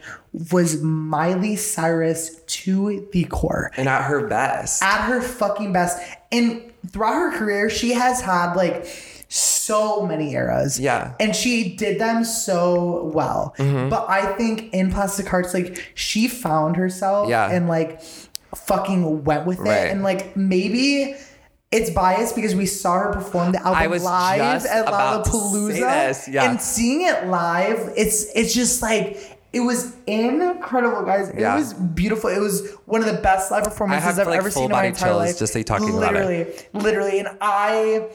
was 0.51 0.81
Miley 0.81 1.55
Cyrus 1.55 2.41
to 2.45 3.07
the 3.11 3.23
core. 3.25 3.71
And 3.77 3.87
at 3.87 4.03
her 4.03 4.27
best. 4.27 4.83
At 4.83 5.05
her 5.07 5.21
fucking 5.21 5.71
best. 5.73 6.01
And 6.31 6.61
throughout 6.91 7.13
her 7.13 7.37
career, 7.37 7.69
she 7.69 7.91
has 7.93 8.21
had 8.21 8.53
like 8.55 8.85
so 9.29 10.05
many 10.05 10.33
eras. 10.33 10.79
Yeah. 10.79 11.13
And 11.19 11.35
she 11.35 11.75
did 11.75 11.99
them 11.99 12.23
so 12.23 13.05
well. 13.13 13.55
Mm-hmm. 13.57 13.89
But 13.89 14.09
I 14.09 14.33
think 14.33 14.73
in 14.73 14.91
Plastic 14.91 15.27
Hearts, 15.27 15.53
like 15.53 15.91
she 15.95 16.27
found 16.27 16.75
herself 16.75 17.29
Yeah. 17.29 17.49
and 17.49 17.67
like 17.67 18.01
fucking 18.55 19.23
went 19.23 19.45
with 19.45 19.59
Right. 19.59 19.87
it. 19.87 19.91
And 19.91 20.03
like 20.03 20.35
maybe 20.37 21.15
it's 21.71 21.89
biased 21.89 22.35
because 22.35 22.55
we 22.55 22.65
saw 22.65 22.93
her 22.99 23.11
perform 23.13 23.51
the 23.51 23.59
album 23.59 23.73
I 23.83 23.87
was 23.87 24.03
live 24.03 24.65
at 24.65 24.85
Lollapalooza. 24.87 26.31
yeah. 26.33 26.49
And 26.49 26.61
seeing 26.61 27.01
it 27.05 27.27
live, 27.27 27.91
it's 27.95 28.25
it's 28.35 28.53
just 28.53 28.81
like 28.81 29.17
it 29.53 29.61
was 29.61 29.95
incredible, 30.07 31.03
guys. 31.03 31.29
It 31.29 31.39
Yeah. 31.39 31.55
was 31.55 31.73
beautiful. 31.73 32.29
It 32.29 32.39
was 32.39 32.69
one 32.85 33.01
of 33.01 33.07
the 33.07 33.21
best 33.21 33.49
live 33.49 33.63
performances 33.63 34.03
have, 34.05 34.19
I've 34.19 34.27
like, 34.27 34.37
ever 34.39 34.51
seen 34.51 34.65
in 34.65 34.71
my 34.71 34.85
entire 34.85 35.13
life. 35.15 35.39
just, 35.39 35.55
like, 35.55 35.65
talking 35.65 35.89
about 35.89 36.15
it. 36.15 36.19
literally, 36.19 36.47
literally, 36.73 37.19
and 37.19 37.29
I 37.41 38.07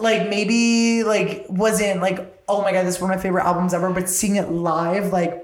like 0.00 0.28
maybe 0.28 1.04
like 1.04 1.46
wasn't 1.48 2.00
like 2.00 2.30
oh 2.48 2.60
my 2.62 2.72
god, 2.72 2.84
this 2.84 2.96
is 2.96 3.00
one 3.00 3.10
of 3.10 3.16
my 3.16 3.22
favorite 3.22 3.44
albums 3.44 3.72
ever. 3.72 3.90
But 3.90 4.08
seeing 4.08 4.36
it 4.36 4.50
live, 4.50 5.12
like 5.12 5.43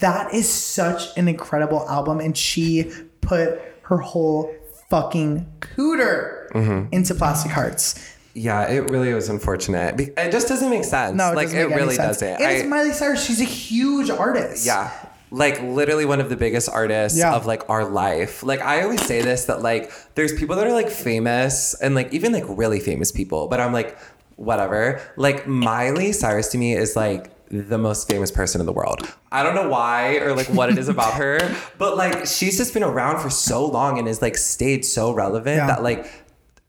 that 0.00 0.32
is 0.34 0.48
such 0.48 1.16
an 1.16 1.28
incredible 1.28 1.86
album, 1.88 2.20
and 2.20 2.36
she 2.36 2.90
put 3.20 3.60
her 3.82 3.98
whole 3.98 4.54
fucking 4.90 5.46
cooter 5.60 6.50
Mm-hmm. 6.52 6.92
into 6.94 7.14
Plastic 7.16 7.50
Hearts. 7.50 7.96
Yeah, 8.32 8.68
it 8.68 8.88
really 8.90 9.12
was 9.12 9.28
unfortunate. 9.28 9.98
It 10.16 10.30
just 10.30 10.46
doesn't 10.46 10.70
make 10.70 10.84
sense. 10.84 11.16
No, 11.16 11.32
it 11.32 11.34
like 11.34 11.46
doesn't 11.48 11.72
it 11.72 11.74
really 11.74 11.96
doesn't. 11.96 12.40
It's 12.40 12.64
Miley 12.64 12.92
Cyrus. 12.92 13.24
She's 13.26 13.40
a 13.40 13.44
huge 13.44 14.08
artist. 14.08 14.64
Yeah. 14.64 14.92
Like 15.32 15.60
literally 15.62 16.04
one 16.04 16.20
of 16.20 16.28
the 16.28 16.36
biggest 16.36 16.68
artists 16.68 17.18
Yeah. 17.18 17.34
of 17.34 17.44
like 17.46 17.68
our 17.68 17.84
life. 17.84 18.44
Like 18.44 18.60
I 18.60 18.82
always 18.82 19.04
say 19.04 19.20
this 19.22 19.46
that 19.46 19.62
like 19.62 19.90
there's 20.14 20.32
people 20.32 20.54
that 20.56 20.66
are 20.66 20.72
like 20.72 20.90
famous 20.90 21.74
and 21.80 21.96
like 21.96 22.12
even 22.12 22.32
like 22.32 22.44
really 22.46 22.78
famous 22.78 23.10
people, 23.10 23.48
but 23.48 23.58
I'm 23.60 23.72
like 23.72 23.98
whatever. 24.36 25.00
Like 25.16 25.48
Miley 25.48 26.12
Cyrus 26.12 26.48
to 26.50 26.58
me 26.58 26.74
is 26.74 26.94
like 26.94 27.30
the 27.50 27.78
most 27.78 28.08
famous 28.08 28.30
person 28.30 28.60
in 28.60 28.66
the 28.66 28.72
world. 28.72 29.06
I 29.30 29.42
don't 29.42 29.54
know 29.54 29.68
why 29.68 30.16
or 30.16 30.34
like 30.34 30.46
what 30.48 30.70
it 30.70 30.78
is 30.78 30.88
about 30.88 31.14
her, 31.14 31.38
but 31.78 31.96
like 31.96 32.26
she's 32.26 32.56
just 32.56 32.72
been 32.74 32.82
around 32.82 33.20
for 33.20 33.30
so 33.30 33.64
long 33.66 33.98
and 33.98 34.08
is 34.08 34.22
like 34.22 34.36
stayed 34.36 34.84
so 34.84 35.12
relevant 35.12 35.56
Yeah. 35.58 35.66
that 35.66 35.82
like 35.82 36.06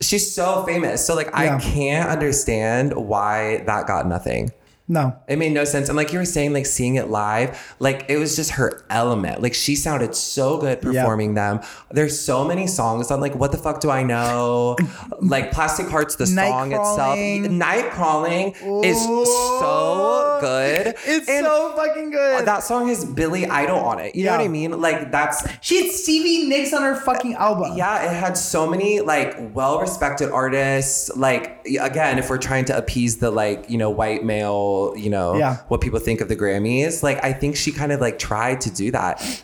she's 0.01 0.33
so 0.33 0.63
famous. 0.65 1.05
So 1.05 1.15
like 1.15 1.27
Yeah. 1.27 1.55
I 1.57 1.59
can't 1.59 2.09
understand 2.09 2.93
why 2.95 3.63
that 3.65 3.87
got 3.87 4.07
nothing. 4.07 4.51
No. 4.87 5.15
It 5.27 5.39
made 5.39 5.51
no 5.51 5.65
sense. 5.65 5.89
And 5.89 5.97
like 5.97 6.13
you 6.13 6.19
were 6.19 6.25
saying, 6.25 6.53
like 6.53 6.67
seeing 6.67 6.93
it 6.95 7.09
live, 7.09 7.75
like 7.79 8.05
it 8.07 8.17
was 8.17 8.35
just 8.35 8.51
her 8.51 8.85
element. 8.91 9.41
Like 9.41 9.55
she 9.55 9.75
sounded 9.75 10.13
so 10.13 10.59
good 10.59 10.79
performing 10.79 11.33
them. 11.33 11.61
There's 11.89 12.19
so 12.19 12.45
many 12.45 12.67
songs. 12.67 13.09
I'm 13.09 13.19
like, 13.19 13.33
what 13.35 13.51
the 13.51 13.57
fuck 13.57 13.79
do 13.81 13.89
I 13.89 14.03
know? 14.03 14.75
Like 15.21 15.51
Plastic 15.51 15.87
Hearts, 15.87 16.17
the 16.17 16.27
Night 16.27 16.49
song 16.49 16.69
Crawling. 16.71 17.45
itself. 17.45 17.51
Night 17.57 17.89
Crawling 17.91 18.53
is 18.83 19.01
so 19.03 20.37
good. 20.41 20.87
It's 21.05 21.27
And 21.27 21.45
so 21.45 21.73
fucking 21.75 22.11
good. 22.11 22.45
that 22.45 22.63
song 22.63 22.87
has 22.89 23.05
Billy 23.05 23.45
Idol 23.47 23.79
on 23.79 23.99
it. 23.99 24.15
You 24.15 24.25
know 24.25 24.31
what 24.31 24.41
I 24.41 24.47
mean? 24.47 24.79
Like 24.81 25.11
that's 25.11 25.47
she 25.61 25.83
had 25.83 25.91
Stevie 25.95 26.47
Nicks 26.47 26.73
on 26.73 26.83
her 26.83 26.95
fucking 26.95 27.35
album. 27.35 27.75
yeah, 27.77 28.03
it 28.11 28.13
had 28.15 28.37
so 28.37 28.69
many 28.69 29.01
like 29.01 29.35
well-respected 29.55 30.29
artists. 30.31 31.09
Like 31.15 31.54
again, 31.65 32.17
if 32.19 32.29
we're 32.29 32.37
trying 32.37 32.65
to 32.65 32.77
appease 32.77 33.17
the 33.17 33.31
like 33.31 33.69
you 33.69 33.77
know 33.77 33.89
white 33.89 34.23
male, 34.23 34.93
you 34.97 35.09
know 35.09 35.35
Yeah. 35.35 35.57
what 35.67 35.81
people 35.81 35.99
think 35.99 36.21
of 36.21 36.27
the 36.29 36.35
Grammys, 36.35 37.03
like 37.03 37.23
I 37.23 37.33
think 37.33 37.55
she 37.55 37.71
kind 37.71 37.91
of 37.91 38.01
like 38.01 38.19
tried 38.19 38.61
to 38.61 38.69
do 38.71 38.91
that. 38.91 39.43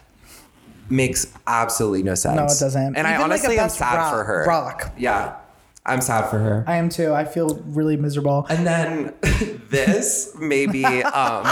Makes 0.90 1.28
absolutely 1.48 2.04
no 2.04 2.16
sense. 2.16 2.36
No, 2.36 2.44
it 2.44 2.60
doesn't. 2.60 2.96
And 2.98 3.08
I 3.08 3.12
Even, 3.12 3.22
like, 3.30 3.40
honestly 3.40 3.58
am 3.58 3.70
sad 3.70 3.96
rock- 3.96 4.12
for 4.14 4.24
her. 4.26 4.46
rock. 4.46 4.92
Yeah, 4.98 5.36
I'm 5.86 6.02
sad 6.02 6.30
for 6.30 6.38
her. 6.38 6.66
I 6.68 6.76
am 6.76 6.90
too. 6.90 7.14
I 7.14 7.24
feel 7.24 7.62
really 7.68 7.96
miserable. 7.96 8.46
And 8.50 8.68
then 8.68 9.14
this 9.70 10.36
may 10.38 10.66
be 10.66 10.84
um, 10.84 11.48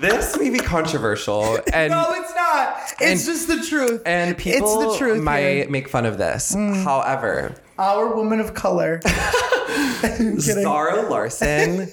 this 0.00 0.36
may 0.36 0.50
be 0.50 0.58
controversial, 0.58 1.58
and 1.72 1.92
no, 1.92 2.06
it's 2.12 2.34
not. 2.34 2.76
It's 3.00 3.00
and- 3.00 3.20
just 3.20 3.46
the 3.46 3.64
truth. 3.64 4.02
and 4.04 4.36
people 4.36 4.82
it's 4.82 4.92
the 4.94 4.98
truth. 4.98 5.22
might 5.22 5.40
here. 5.40 5.68
make 5.70 5.88
fun 5.88 6.04
of 6.04 6.18
this. 6.18 6.52
Mm. 6.56 6.82
However, 6.82 7.54
Our 7.82 8.14
woman 8.14 8.38
of 8.38 8.54
color. 8.54 9.00
Zara 10.38 11.10
Larsson, 11.10 11.88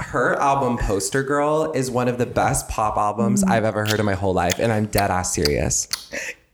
her 0.00 0.34
album 0.36 0.78
Poster 0.78 1.22
Girl 1.22 1.72
is 1.72 1.90
one 1.90 2.08
of 2.08 2.16
the 2.16 2.24
best 2.24 2.70
pop 2.70 2.96
albums 2.96 3.44
Mm. 3.44 3.50
I've 3.50 3.64
ever 3.64 3.84
heard 3.84 4.00
in 4.00 4.06
my 4.06 4.14
whole 4.14 4.32
life, 4.32 4.58
and 4.58 4.72
I'm 4.72 4.86
dead 4.86 5.10
ass 5.10 5.34
serious. 5.34 5.88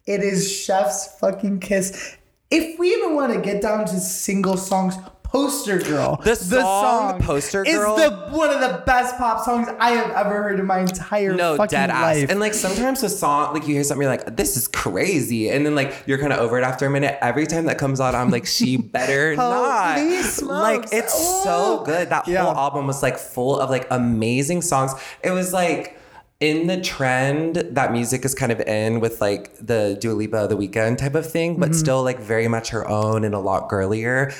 It 0.04 0.24
is 0.24 0.50
Chef's 0.50 1.16
fucking 1.20 1.60
kiss. 1.60 2.16
If 2.50 2.76
we 2.80 2.88
even 2.92 3.14
want 3.14 3.32
to 3.32 3.40
get 3.40 3.62
down 3.62 3.84
to 3.86 4.00
single 4.00 4.56
songs, 4.56 4.96
Poster 5.32 5.78
Girl. 5.78 6.20
The 6.22 6.34
song 6.34 7.18
Poster 7.20 7.64
Girl- 7.64 7.96
is 7.96 8.02
the 8.10 8.16
one 8.30 8.50
of 8.50 8.60
the 8.60 8.82
best 8.84 9.16
pop 9.16 9.42
songs 9.44 9.66
I 9.80 9.92
have 9.92 10.10
ever 10.10 10.42
heard 10.42 10.60
in 10.60 10.66
my 10.66 10.80
entire 10.80 11.32
No, 11.34 11.56
fucking 11.56 11.70
dead 11.70 11.88
ass. 11.90 12.02
life. 12.02 12.30
And 12.30 12.38
like 12.38 12.52
sometimes 12.52 13.00
the 13.00 13.08
song, 13.08 13.54
like 13.54 13.66
you 13.66 13.74
hear 13.74 13.82
something, 13.82 14.02
you're 14.02 14.10
like, 14.10 14.36
this 14.36 14.56
is 14.58 14.68
crazy. 14.68 15.48
And 15.48 15.64
then 15.64 15.74
like 15.74 15.94
you're 16.06 16.18
kind 16.18 16.32
of 16.34 16.38
over 16.40 16.58
it 16.58 16.64
after 16.64 16.84
a 16.86 16.90
minute. 16.90 17.16
Every 17.22 17.46
time 17.46 17.64
that 17.64 17.78
comes 17.78 17.98
out, 18.00 18.14
I'm 18.14 18.30
like, 18.30 18.44
she 18.44 18.76
better 18.96 19.34
not. 19.34 19.98
Holy 19.98 20.22
Like 20.42 20.84
it's 20.92 21.14
Oh. 21.16 21.40
so 21.44 21.84
good. 21.86 22.10
That 22.10 22.28
Yeah. 22.28 22.42
whole 22.44 22.54
album 22.54 22.86
was 22.86 23.02
like 23.02 23.16
full 23.18 23.58
of 23.58 23.70
like 23.70 23.86
amazing 23.90 24.60
songs. 24.62 24.92
It 25.24 25.30
was 25.30 25.52
like, 25.52 25.98
in 26.40 26.66
the 26.66 26.80
trend 26.80 27.54
that 27.70 27.92
music 27.92 28.24
is 28.24 28.34
kind 28.34 28.50
of 28.50 28.60
in 28.62 28.98
with 28.98 29.20
like 29.20 29.54
the 29.64 29.96
Dua 30.00 30.12
Lipa, 30.12 30.48
The 30.48 30.56
Weeknd 30.56 30.98
type 30.98 31.14
of 31.14 31.24
thing, 31.30 31.52
Mm-hmm. 31.52 31.60
but 31.60 31.74
still 31.74 32.02
like 32.02 32.18
very 32.18 32.48
much 32.48 32.70
her 32.70 32.86
own 32.88 33.22
and 33.24 33.32
a 33.34 33.38
lot 33.38 33.68
girlier. 33.68 34.32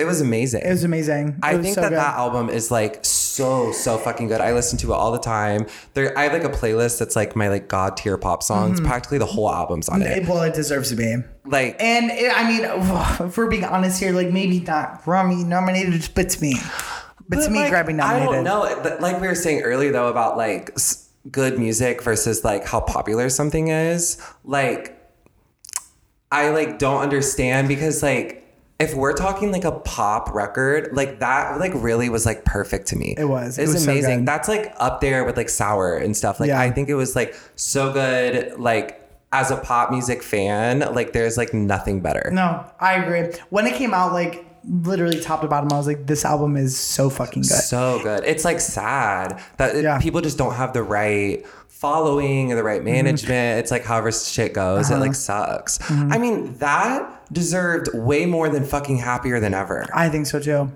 It 0.00 0.06
was 0.06 0.20
amazing. 0.22 0.62
it 0.62 0.70
was 0.70 0.82
amazing. 0.82 1.28
It 1.28 1.34
I 1.42 1.56
was 1.56 1.64
think 1.64 1.74
so 1.74 1.82
that 1.82 1.90
good. 1.90 1.98
that 1.98 2.16
album 2.16 2.48
is 2.48 2.70
like 2.70 3.04
so 3.04 3.70
so 3.72 3.98
fucking 3.98 4.28
good. 4.28 4.40
I 4.40 4.52
listen 4.52 4.78
to 4.78 4.92
it 4.92 4.94
all 4.94 5.12
the 5.12 5.18
time. 5.18 5.66
There, 5.94 6.16
I 6.16 6.24
have 6.24 6.32
like 6.32 6.44
a 6.44 6.48
playlist 6.48 6.98
that's 6.98 7.16
like 7.16 7.36
my 7.36 7.48
like 7.48 7.68
god 7.68 7.96
tier 7.96 8.16
pop 8.16 8.42
songs. 8.42 8.78
Mm-hmm. 8.78 8.88
Practically 8.88 9.18
the 9.18 9.26
whole 9.26 9.52
album's 9.52 9.88
on 9.88 10.00
it. 10.02 10.26
Well, 10.26 10.42
it 10.42 10.54
deserves 10.54 10.88
to 10.88 10.96
be. 10.96 11.16
Like 11.44 11.76
And 11.80 12.10
it, 12.10 12.32
I 12.34 12.48
mean, 12.48 12.64
if 13.28 13.36
we're 13.36 13.50
being 13.50 13.64
honest 13.64 14.00
here, 14.00 14.12
like 14.12 14.30
maybe 14.30 14.60
not 14.60 15.02
Grammy 15.02 15.44
nominated, 15.44 16.08
but 16.14 16.30
to 16.30 16.40
me, 16.40 16.54
but, 17.28 17.36
to 17.36 17.42
but, 17.42 17.52
me, 17.52 17.58
like, 17.58 17.72
Grammy 17.72 17.94
nominated. 17.94 18.28
I 18.28 18.34
don't 18.36 18.44
know. 18.44 18.80
But, 18.82 19.00
Like 19.00 19.20
we 19.20 19.26
were 19.26 19.34
saying 19.34 19.62
earlier 19.62 19.92
though 19.92 20.08
about 20.08 20.36
like 20.36 20.76
good 21.30 21.58
music 21.58 22.02
versus 22.02 22.42
like 22.42 22.66
how 22.66 22.80
popular 22.80 23.28
something 23.28 23.68
is. 23.68 24.16
Like 24.44 24.96
I 26.32 26.50
like 26.50 26.78
don't 26.78 27.02
understand 27.02 27.68
because 27.68 28.02
like 28.02 28.39
if 28.80 28.94
we're 28.94 29.12
talking 29.12 29.52
like 29.52 29.64
a 29.64 29.72
pop 29.72 30.34
record, 30.34 30.90
like 30.92 31.20
that 31.20 31.60
like 31.60 31.72
really 31.74 32.08
was 32.08 32.24
like 32.26 32.44
perfect 32.44 32.88
to 32.88 32.96
me. 32.96 33.14
It 33.18 33.26
was. 33.26 33.58
It 33.58 33.64
It's 33.64 33.74
was 33.74 33.84
so 33.84 33.90
amazing. 33.92 34.20
good. 34.20 34.28
That's 34.28 34.48
like 34.48 34.72
up 34.78 35.00
there 35.00 35.24
with 35.24 35.36
like 35.36 35.48
sour 35.50 35.96
and 35.96 36.16
stuff. 36.16 36.40
Like 36.40 36.48
Yeah. 36.48 36.60
I 36.60 36.70
think 36.70 36.88
it 36.88 36.94
was 36.94 37.14
like 37.14 37.34
so 37.56 37.92
good. 37.92 38.58
Like 38.58 38.96
as 39.32 39.50
a 39.50 39.56
pop 39.58 39.90
music 39.90 40.22
fan, 40.22 40.80
like 40.94 41.12
there's 41.12 41.36
like 41.36 41.52
nothing 41.54 42.00
better. 42.00 42.30
No, 42.32 42.64
I 42.80 42.94
agree. 42.94 43.32
When 43.50 43.66
it 43.66 43.74
came 43.74 43.94
out, 43.94 44.12
like 44.12 44.46
literally 44.64 45.20
top 45.20 45.42
to 45.42 45.48
bottom, 45.48 45.72
I 45.72 45.76
was 45.76 45.86
like, 45.86 46.06
this 46.06 46.24
album 46.24 46.56
is 46.56 46.76
so 46.76 47.10
fucking 47.10 47.42
good. 47.42 47.50
So 47.50 48.00
good. 48.02 48.24
It's 48.24 48.44
like 48.44 48.60
sad 48.60 49.40
that 49.58 49.76
it- 49.76 49.84
Yeah. 49.84 49.98
people 49.98 50.20
just 50.20 50.38
don't 50.38 50.54
have 50.54 50.72
the 50.72 50.82
right 50.82 51.44
following 51.68 52.52
or 52.52 52.56
the 52.56 52.62
right 52.62 52.82
mm-hmm. 52.82 52.92
management. 52.92 53.60
It's 53.60 53.70
like 53.70 53.84
however 53.84 54.12
shit 54.12 54.52
goes, 54.52 54.90
it 54.90 54.96
like 54.96 55.10
uh-huh. 55.10 55.14
sucks. 55.14 55.78
Mm-hmm. 55.78 56.12
I 56.12 56.18
mean, 56.18 56.58
that 56.58 57.19
deserved 57.32 57.88
way 57.94 58.26
more 58.26 58.48
than 58.48 58.64
fucking 58.64 58.98
happier 58.98 59.40
than 59.40 59.54
ever. 59.54 59.86
I 59.94 60.08
think 60.08 60.26
so 60.26 60.40
too. 60.40 60.72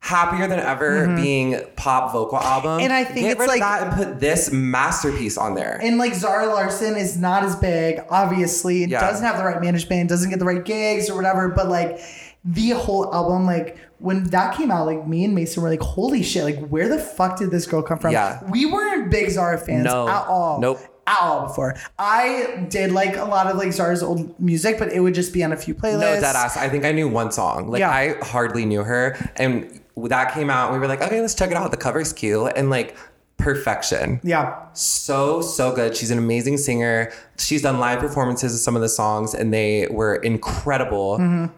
Happier 0.00 0.48
than 0.48 0.58
ever 0.58 1.06
mm-hmm. 1.06 1.16
being 1.16 1.62
pop 1.76 2.12
vocal 2.12 2.38
album. 2.38 2.80
And 2.80 2.92
I 2.92 3.04
think 3.04 3.20
Get 3.20 3.32
it's 3.32 3.40
rid 3.40 3.44
of 3.44 3.50
like- 3.50 3.60
that 3.60 3.82
and 3.86 3.92
put 3.96 4.20
this 4.20 4.50
masterpiece 4.50 5.38
on 5.38 5.54
there. 5.54 5.78
And 5.80 5.96
like 5.96 6.14
Zara 6.14 6.46
Larsson 6.46 6.96
is 6.96 7.16
not 7.16 7.44
as 7.44 7.54
big, 7.54 8.00
obviously. 8.10 8.82
It 8.82 8.90
Yeah. 8.90 9.00
doesn't 9.00 9.24
have 9.24 9.38
the 9.38 9.44
right 9.44 9.60
management, 9.60 10.08
doesn't 10.08 10.28
get 10.28 10.40
the 10.40 10.44
right 10.44 10.64
gigs 10.64 11.08
or 11.08 11.14
whatever. 11.14 11.48
But 11.50 11.68
like 11.68 12.00
the 12.44 12.70
whole 12.70 13.14
album, 13.14 13.46
like 13.46 13.78
when 13.98 14.24
that 14.30 14.56
came 14.56 14.72
out, 14.72 14.86
like 14.86 15.06
me 15.06 15.24
and 15.24 15.36
Mason 15.36 15.62
were 15.62 15.68
like, 15.70 15.80
holy 15.80 16.24
shit, 16.24 16.42
like 16.42 16.66
where 16.68 16.88
the 16.88 16.98
fuck 16.98 17.38
did 17.38 17.52
this 17.52 17.68
girl 17.68 17.82
come 17.82 18.00
from? 18.00 18.10
Yeah. 18.10 18.42
We 18.50 18.66
weren't 18.66 19.08
big 19.08 19.30
Zara 19.30 19.56
fans 19.56 19.84
No. 19.84 20.08
at 20.08 20.26
all. 20.26 20.60
Nope. 20.60 20.80
At 21.06 21.18
all 21.20 21.48
before. 21.48 21.74
I 21.98 22.66
did 22.68 22.92
like 22.92 23.16
a 23.16 23.24
lot 23.24 23.48
of 23.48 23.56
like 23.56 23.72
Zara's 23.72 24.02
old 24.02 24.38
music, 24.40 24.78
but 24.78 24.92
it 24.92 25.00
would 25.00 25.14
just 25.14 25.32
be 25.32 25.42
on 25.42 25.52
a 25.52 25.56
few 25.56 25.74
playlists. 25.74 26.00
No, 26.00 26.20
dead 26.20 26.36
ass. 26.36 26.56
I 26.56 26.68
think 26.68 26.84
I 26.84 26.92
knew 26.92 27.08
one 27.08 27.32
song. 27.32 27.68
Like 27.68 27.80
Yeah. 27.80 27.90
I 27.90 28.14
hardly 28.22 28.64
knew 28.64 28.84
her, 28.84 29.16
and 29.36 29.80
that 29.96 30.32
came 30.32 30.48
out. 30.48 30.72
We 30.72 30.78
were 30.78 30.86
like, 30.86 31.02
okay, 31.02 31.20
let's 31.20 31.34
check 31.34 31.50
it 31.50 31.56
out. 31.56 31.70
The 31.72 31.76
cover's 31.76 32.12
cute, 32.12 32.52
and 32.54 32.70
like 32.70 32.96
perfection. 33.36 34.20
Yeah. 34.22 34.66
So 34.74 35.40
so 35.42 35.74
good. 35.74 35.96
She's 35.96 36.12
an 36.12 36.18
amazing 36.18 36.58
singer. 36.58 37.12
She's 37.36 37.62
done 37.62 37.80
live 37.80 37.98
performances 37.98 38.54
of 38.54 38.60
some 38.60 38.76
of 38.76 38.82
the 38.82 38.88
songs, 38.88 39.34
and 39.34 39.52
they 39.52 39.88
were 39.90 40.14
incredible. 40.16 41.18
Mm-hmm. 41.18 41.52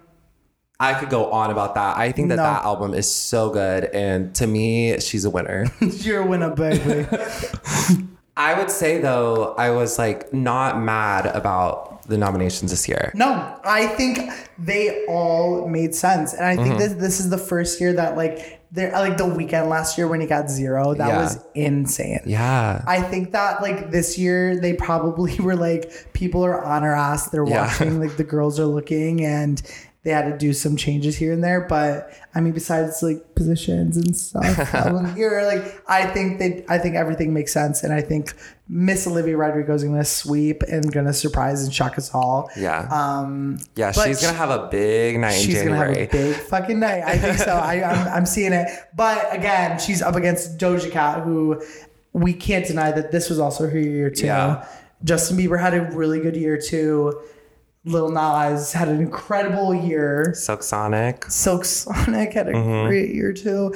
I 0.80 0.94
could 0.94 1.10
go 1.10 1.30
on 1.30 1.50
about 1.50 1.74
that. 1.76 1.96
I 1.98 2.10
think 2.12 2.30
that 2.30 2.36
No. 2.36 2.42
that 2.44 2.64
album 2.64 2.94
is 2.94 3.12
so 3.12 3.50
good, 3.50 3.84
and 3.84 4.34
to 4.36 4.46
me, 4.46 4.98
she's 5.00 5.24
a 5.26 5.30
winner. 5.30 5.66
You're 5.80 6.22
a 6.22 6.26
winner, 6.26 6.50
baby. 6.50 7.06
I 8.36 8.58
would 8.58 8.70
say 8.70 9.00
though, 9.00 9.54
I 9.56 9.70
was 9.70 9.98
like 9.98 10.32
not 10.32 10.80
mad 10.80 11.26
about 11.26 12.06
the 12.08 12.18
nominations 12.18 12.70
this 12.70 12.88
year. 12.88 13.12
No, 13.14 13.58
I 13.64 13.86
think 13.86 14.18
they 14.58 15.04
all 15.06 15.68
made 15.68 15.94
sense, 15.94 16.34
and 16.34 16.44
I 16.44 16.54
Mm-hmm. 16.56 16.64
think 16.64 16.78
this 16.78 16.92
this 16.94 17.20
is 17.20 17.30
the 17.30 17.38
first 17.38 17.80
year 17.80 17.92
that 17.94 18.16
like 18.16 18.60
there 18.72 18.90
like 18.92 19.16
the 19.16 19.24
Weeknd 19.24 19.68
last 19.68 19.96
year 19.96 20.08
when 20.08 20.20
he 20.20 20.26
got 20.26 20.50
zero 20.50 20.94
that 20.94 21.06
Yeah. 21.08 21.22
was 21.22 21.38
insane. 21.54 22.20
Yeah. 22.26 22.82
I 22.88 23.00
think 23.02 23.30
that 23.32 23.62
like 23.62 23.90
this 23.92 24.18
year 24.18 24.60
they 24.60 24.72
probably 24.74 25.36
were 25.40 25.54
like 25.56 26.12
people 26.12 26.44
are 26.44 26.62
on 26.64 26.82
our 26.82 26.94
ass. 26.94 27.30
They're 27.30 27.46
Yeah. 27.46 27.66
watching 27.68 28.00
like 28.00 28.16
the 28.16 28.24
girls 28.24 28.58
are 28.58 28.66
looking 28.66 29.24
and 29.24 29.62
they 30.04 30.10
had 30.10 30.30
to 30.30 30.36
do 30.36 30.52
some 30.52 30.76
changes 30.76 31.16
here 31.16 31.32
and 31.32 31.42
there. 31.42 31.62
But 31.62 32.12
I 32.34 32.40
mean, 32.40 32.52
besides 32.52 33.02
like 33.02 33.34
positions 33.34 33.96
and 33.96 34.14
stuff, 34.16 35.16
you're 35.16 35.44
like 35.44 35.82
I 35.88 36.06
think 36.06 36.38
they 36.38 36.64
I 36.68 36.78
think 36.78 36.94
everything 36.94 37.32
makes 37.32 37.52
sense, 37.52 37.82
and 37.82 37.92
I 37.92 38.02
think 38.02 38.34
Miss 38.68 39.06
Olivia 39.06 39.36
Rodrigo 39.36 39.74
is 39.74 39.82
going 39.82 39.96
to 39.96 40.04
sweep 40.04 40.62
and 40.62 40.92
going 40.92 41.06
to 41.06 41.12
surprise 41.12 41.64
and 41.64 41.72
shock 41.72 41.98
us 41.98 42.14
all. 42.14 42.50
yeah. 42.56 42.86
Um, 42.90 43.58
yeah. 43.76 43.92
She's 43.92 44.20
gonna 44.22 44.36
have 44.36 44.50
a 44.50 44.68
big 44.68 45.18
night 45.18 45.32
she's 45.32 45.62
gonna 45.62 45.76
have 45.76 45.96
a 45.96 46.06
big 46.06 46.36
fucking 46.36 46.78
night. 46.78 47.02
I 47.04 47.18
think 47.18 47.38
so. 47.38 47.52
I, 47.52 47.82
I'm, 47.82 48.08
I'm 48.18 48.26
seeing 48.26 48.52
it. 48.52 48.68
But 48.94 49.34
again, 49.34 49.78
she's 49.78 50.02
up 50.02 50.16
against 50.16 50.58
Doja 50.58 50.90
Cat, 50.90 51.22
who 51.22 51.62
we 52.12 52.32
can't 52.32 52.66
deny 52.66 52.92
that 52.92 53.10
this 53.10 53.28
was 53.28 53.38
also 53.38 53.68
her 53.68 53.78
year 53.78 54.10
too. 54.10 54.26
Yeah. 54.26 54.66
Justin 55.02 55.36
Bieber 55.36 55.60
had 55.60 55.74
a 55.74 55.82
really 55.92 56.20
good 56.20 56.36
year 56.36 56.58
too. 56.58 57.20
Lil 57.84 58.08
Nas 58.10 58.72
had 58.72 58.88
an 58.88 59.00
incredible 59.00 59.74
year. 59.74 60.32
Silk 60.34 60.62
Sonic. 60.62 61.24
Silk 61.26 61.64
Sonic 61.64 62.32
had 62.32 62.48
a 62.48 62.52
Mm-hmm. 62.52 62.88
great 62.88 63.14
year 63.14 63.32
too. 63.32 63.74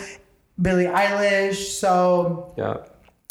Billie 0.61 0.87
Eilish. 0.87 1.79
So 1.79 2.53
Yeah. 2.57 2.79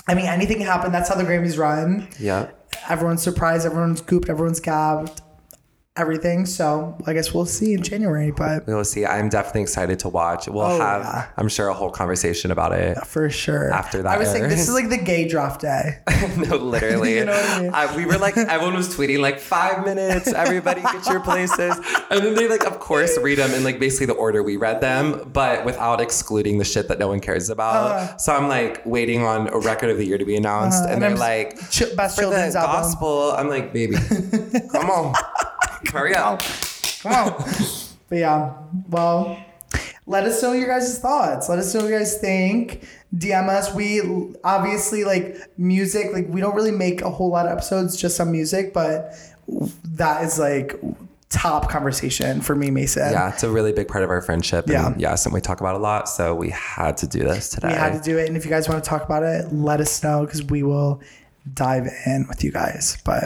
I 0.08 0.14
mean, 0.14 0.26
anything 0.28 0.58
can 0.58 0.68
happen. 0.68 0.92
That's 0.92 1.10
how 1.10 1.16
the 1.16 1.24
Grammys 1.24 1.58
run. 1.58 2.08
Yeah. 2.20 2.48
Everyone's 2.90 3.22
surprised. 3.22 3.66
Everyone's 3.66 4.02
gooped. 4.02 4.30
Everyone's 4.30 4.60
gabbed. 4.62 5.22
Everything. 5.98 6.46
So 6.46 6.96
I 7.06 7.14
guess 7.14 7.34
we'll 7.34 7.46
see 7.46 7.74
in 7.74 7.82
January, 7.84 8.32
but 8.32 8.66
We 8.68 8.74
will 8.74 8.84
see. 8.86 9.06
I'm 9.06 9.30
definitely 9.30 9.62
excited 9.64 10.00
to 10.00 10.10
watch. 10.10 10.48
We'll 10.48 10.62
Oh, 10.66 10.80
have, 10.80 11.02
yeah. 11.04 11.28
I'm 11.38 11.48
sure, 11.50 11.68
a 11.70 11.74
whole 11.74 11.90
conversation 11.92 12.52
about 12.52 12.72
it. 12.74 12.98
for 13.06 13.30
sure. 13.30 13.72
After 13.74 14.02
that 14.04 14.16
I 14.16 14.18
was 14.18 14.32
thinking 14.32 14.50
this 14.50 14.68
is 14.68 14.74
like 14.74 14.90
the 14.90 14.98
gay 14.98 15.28
draft 15.28 15.62
day. 15.62 16.00
no, 16.38 16.56
literally. 16.58 17.16
You 17.18 17.26
know 17.26 17.32
what 17.34 17.74
I 17.74 17.88
mean? 17.88 17.98
We 17.98 18.06
were 18.06 18.18
like, 18.20 18.38
everyone 18.38 18.76
was 18.76 18.90
tweeting 18.96 19.20
like 19.20 19.40
five 19.40 19.84
minutes. 19.86 20.28
Everybody 20.28 20.82
get 20.82 21.06
your 21.08 21.20
places, 21.20 21.76
and 22.12 22.20
then 22.24 22.36
they 22.36 22.48
like, 22.48 22.66
of 22.66 22.80
course, 22.80 23.18
read 23.18 23.40
them 23.40 23.52
in 23.54 23.64
like 23.64 23.80
basically 23.80 24.06
the 24.08 24.14
order 24.14 24.44
we 24.44 24.56
read 24.58 24.82
them, 24.82 25.30
but 25.34 25.66
without 25.66 26.00
excluding 26.02 26.58
the 26.60 26.66
shit 26.66 26.88
that 26.90 27.00
no 27.00 27.08
one 27.08 27.20
cares 27.20 27.50
about. 27.50 27.92
Uh. 27.92 28.18
so 28.18 28.36
I'm 28.36 28.48
like 28.48 28.86
waiting 28.86 29.24
on 29.24 29.48
a 29.48 29.58
record 29.60 29.90
of 29.90 29.98
the 29.98 30.06
year 30.06 30.18
to 30.18 30.26
be 30.26 30.36
announced, 30.36 30.84
and, 30.84 30.94
and 30.94 31.02
they're 31.02 31.10
I'm- 31.12 31.20
like, 31.20 31.58
Ch- 31.72 31.96
best 31.96 32.16
for 32.16 32.22
the 32.26 32.32
children's 32.32 32.56
album. 32.56 32.82
gospel. 32.82 33.32
I'm 33.32 33.50
like, 33.50 33.74
baby, 33.74 33.96
come 34.72 34.90
on, 34.92 35.14
hurry 35.92 36.16
up. 36.16 36.42
Come 37.02 37.12
on. 37.14 37.44
but 38.10 38.18
yeah, 38.18 38.54
well, 38.90 39.38
let 40.06 40.24
us 40.26 40.42
know 40.42 40.54
your 40.54 40.68
guys' 40.68 41.00
thoughts. 41.00 41.50
Let 41.50 41.60
us 41.60 41.74
know 41.74 41.82
what 41.82 41.90
you 41.92 41.98
guys 41.98 42.18
think. 42.18 42.88
DM 43.16 43.48
us. 43.50 43.74
We 43.74 44.02
obviously 44.44 45.04
like 45.06 45.38
music. 45.58 46.14
Like 46.14 46.28
we 46.30 46.42
don't 46.42 46.56
really 46.56 46.72
make 46.72 47.02
a 47.02 47.10
whole 47.10 47.30
lot 47.30 47.46
of 47.46 47.52
episodes 47.54 47.96
just 48.00 48.20
on 48.20 48.32
music, 48.32 48.74
but 48.74 49.14
that 49.96 50.24
is 50.24 50.38
like 50.40 50.80
top 51.30 51.70
conversation 51.70 52.40
for 52.42 52.56
me, 52.56 52.72
Mason. 52.72 53.12
Yeah, 53.12 53.30
it's 53.34 53.44
a 53.44 53.50
really 53.50 53.74
big 53.74 53.88
part 53.88 54.04
of 54.04 54.10
our 54.10 54.22
friendship. 54.22 54.66
And 54.66 54.74
Yeah. 54.74 54.94
yeah, 55.12 55.16
something 55.16 55.36
we 55.36 55.42
talk 55.42 55.60
about 55.62 55.76
a 55.76 55.80
lot. 55.80 56.08
So 56.10 56.34
we 56.36 56.50
had 56.50 56.98
to 56.98 57.08
do 57.08 57.20
this 57.20 57.50
today. 57.50 57.70
We 57.70 57.74
had 57.74 57.94
to 57.94 58.02
do 58.02 58.18
it, 58.18 58.28
and 58.28 58.38
if 58.38 58.44
you 58.46 58.50
guys 58.52 58.68
want 58.70 58.82
to 58.84 58.90
talk 58.90 59.04
about 59.04 59.24
it, 59.24 59.54
let 59.54 59.80
us 59.82 60.02
know 60.04 60.26
because 60.26 60.44
we 60.44 60.64
will 60.64 61.02
dive 61.54 61.88
in 62.06 62.26
with 62.28 62.44
you 62.44 62.52
guys. 62.52 62.98
But 63.04 63.24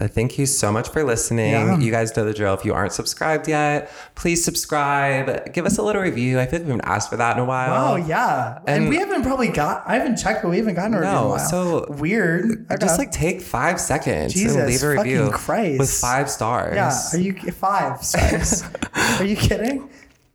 But 0.00 0.14
thank 0.14 0.38
you 0.38 0.46
so 0.46 0.72
much 0.72 0.88
for 0.88 1.04
listening. 1.04 1.50
Yeah. 1.52 1.78
You 1.78 1.90
guys 1.92 2.16
know 2.16 2.24
the 2.24 2.32
drill. 2.32 2.54
If 2.54 2.64
you 2.64 2.72
aren't 2.72 2.94
subscribed 2.94 3.46
yet, 3.48 3.92
please 4.14 4.42
subscribe. 4.42 5.52
Give 5.52 5.66
us 5.66 5.76
a 5.76 5.82
little 5.82 6.00
review. 6.00 6.40
I 6.40 6.46
feel 6.46 6.60
like 6.60 6.64
we 6.66 6.70
haven't 6.72 6.86
asked 6.88 7.10
for 7.10 7.18
that 7.18 7.36
in 7.36 7.42
a 7.42 7.44
while. 7.44 7.92
oh 7.92 7.96
yeah, 7.96 8.60
and, 8.66 8.84
And- 8.84 8.88
we 8.88 8.96
haven't 8.96 9.22
probably 9.24 9.48
got. 9.48 9.84
I 9.86 9.96
haven't 9.96 10.16
checked, 10.16 10.42
but 10.42 10.48
we 10.48 10.56
haven't 10.56 10.74
gotten 10.76 10.94
a 10.94 11.00
review 11.00 11.10
in 11.10 11.16
a 11.18 11.20
No, 11.20 11.28
while. 11.28 11.38
so- 11.38 11.86
weird. 11.90 12.66
Just 12.80 12.98
like 12.98 13.12
take 13.12 13.42
five 13.42 13.78
seconds 13.78 14.32
Jesus 14.32 14.56
and 14.56 14.66
leave 14.66 14.82
a 14.82 14.88
review 14.88 15.30
Christ. 15.32 15.78
with 15.78 15.90
five 15.92 16.30
stars. 16.30 16.74
Yeah, 16.74 16.98
are 17.12 17.22
you 17.22 17.34
five 17.52 18.02
stars? 18.02 18.64
are 19.20 19.24
you 19.24 19.36
kidding? 19.36 19.90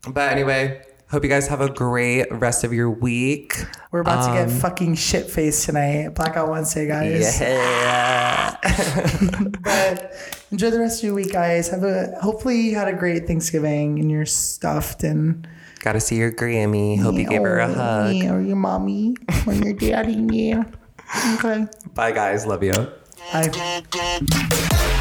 But 0.08 0.32
anyway, 0.32 0.84
hope 1.10 1.23
you 1.23 1.30
guys 1.30 1.48
have 1.48 1.61
a 1.61 1.69
great 1.69 2.26
rest 2.32 2.64
of 2.64 2.73
your 2.73 2.90
week. 2.90 3.64
We're 3.91 4.02
about 4.02 4.27
to 4.27 4.34
get 4.34 4.49
Um, 4.49 4.60
fucking 4.60 4.95
shit 4.95 5.30
faced 5.30 5.65
tonight. 5.65 6.10
Blackout 6.15 6.49
Wednesday, 6.49 6.88
guys. 6.88 7.40
Yeah. 7.41 8.56
But 9.61 10.14
enjoy 10.52 10.69
the 10.72 10.80
rest 10.80 10.99
of 10.99 11.03
your 11.06 11.14
week, 11.14 11.32
guys. 11.32 11.69
Have 11.69 11.84
a 11.84 12.18
hopefully 12.22 12.61
you 12.61 12.76
had 12.76 12.88
a 12.88 12.94
great 12.94 13.27
Thanksgiving 13.27 13.99
and 13.99 14.10
you're 14.11 14.26
stuffed 14.26 15.03
and 15.03 15.48
Gotta 15.80 15.99
see 15.99 16.15
your 16.18 16.32
Grammy. 16.32 16.99
Hope 16.99 17.15
you 17.15 17.27
give 17.27 17.44
her 17.44 17.60
a 17.60 17.72
hug. 17.72 18.15
Or 18.26 18.41
your 18.41 18.56
mommy 18.56 19.15
or 19.45 19.53
your 19.53 19.73
daddy. 19.73 20.14
Yeah. 20.32 20.64
Okay. 21.36 21.68
Bye, 21.94 22.11
guys. 22.11 22.45
Love 22.48 22.64
you. 22.64 22.73
Bye. 23.32 24.91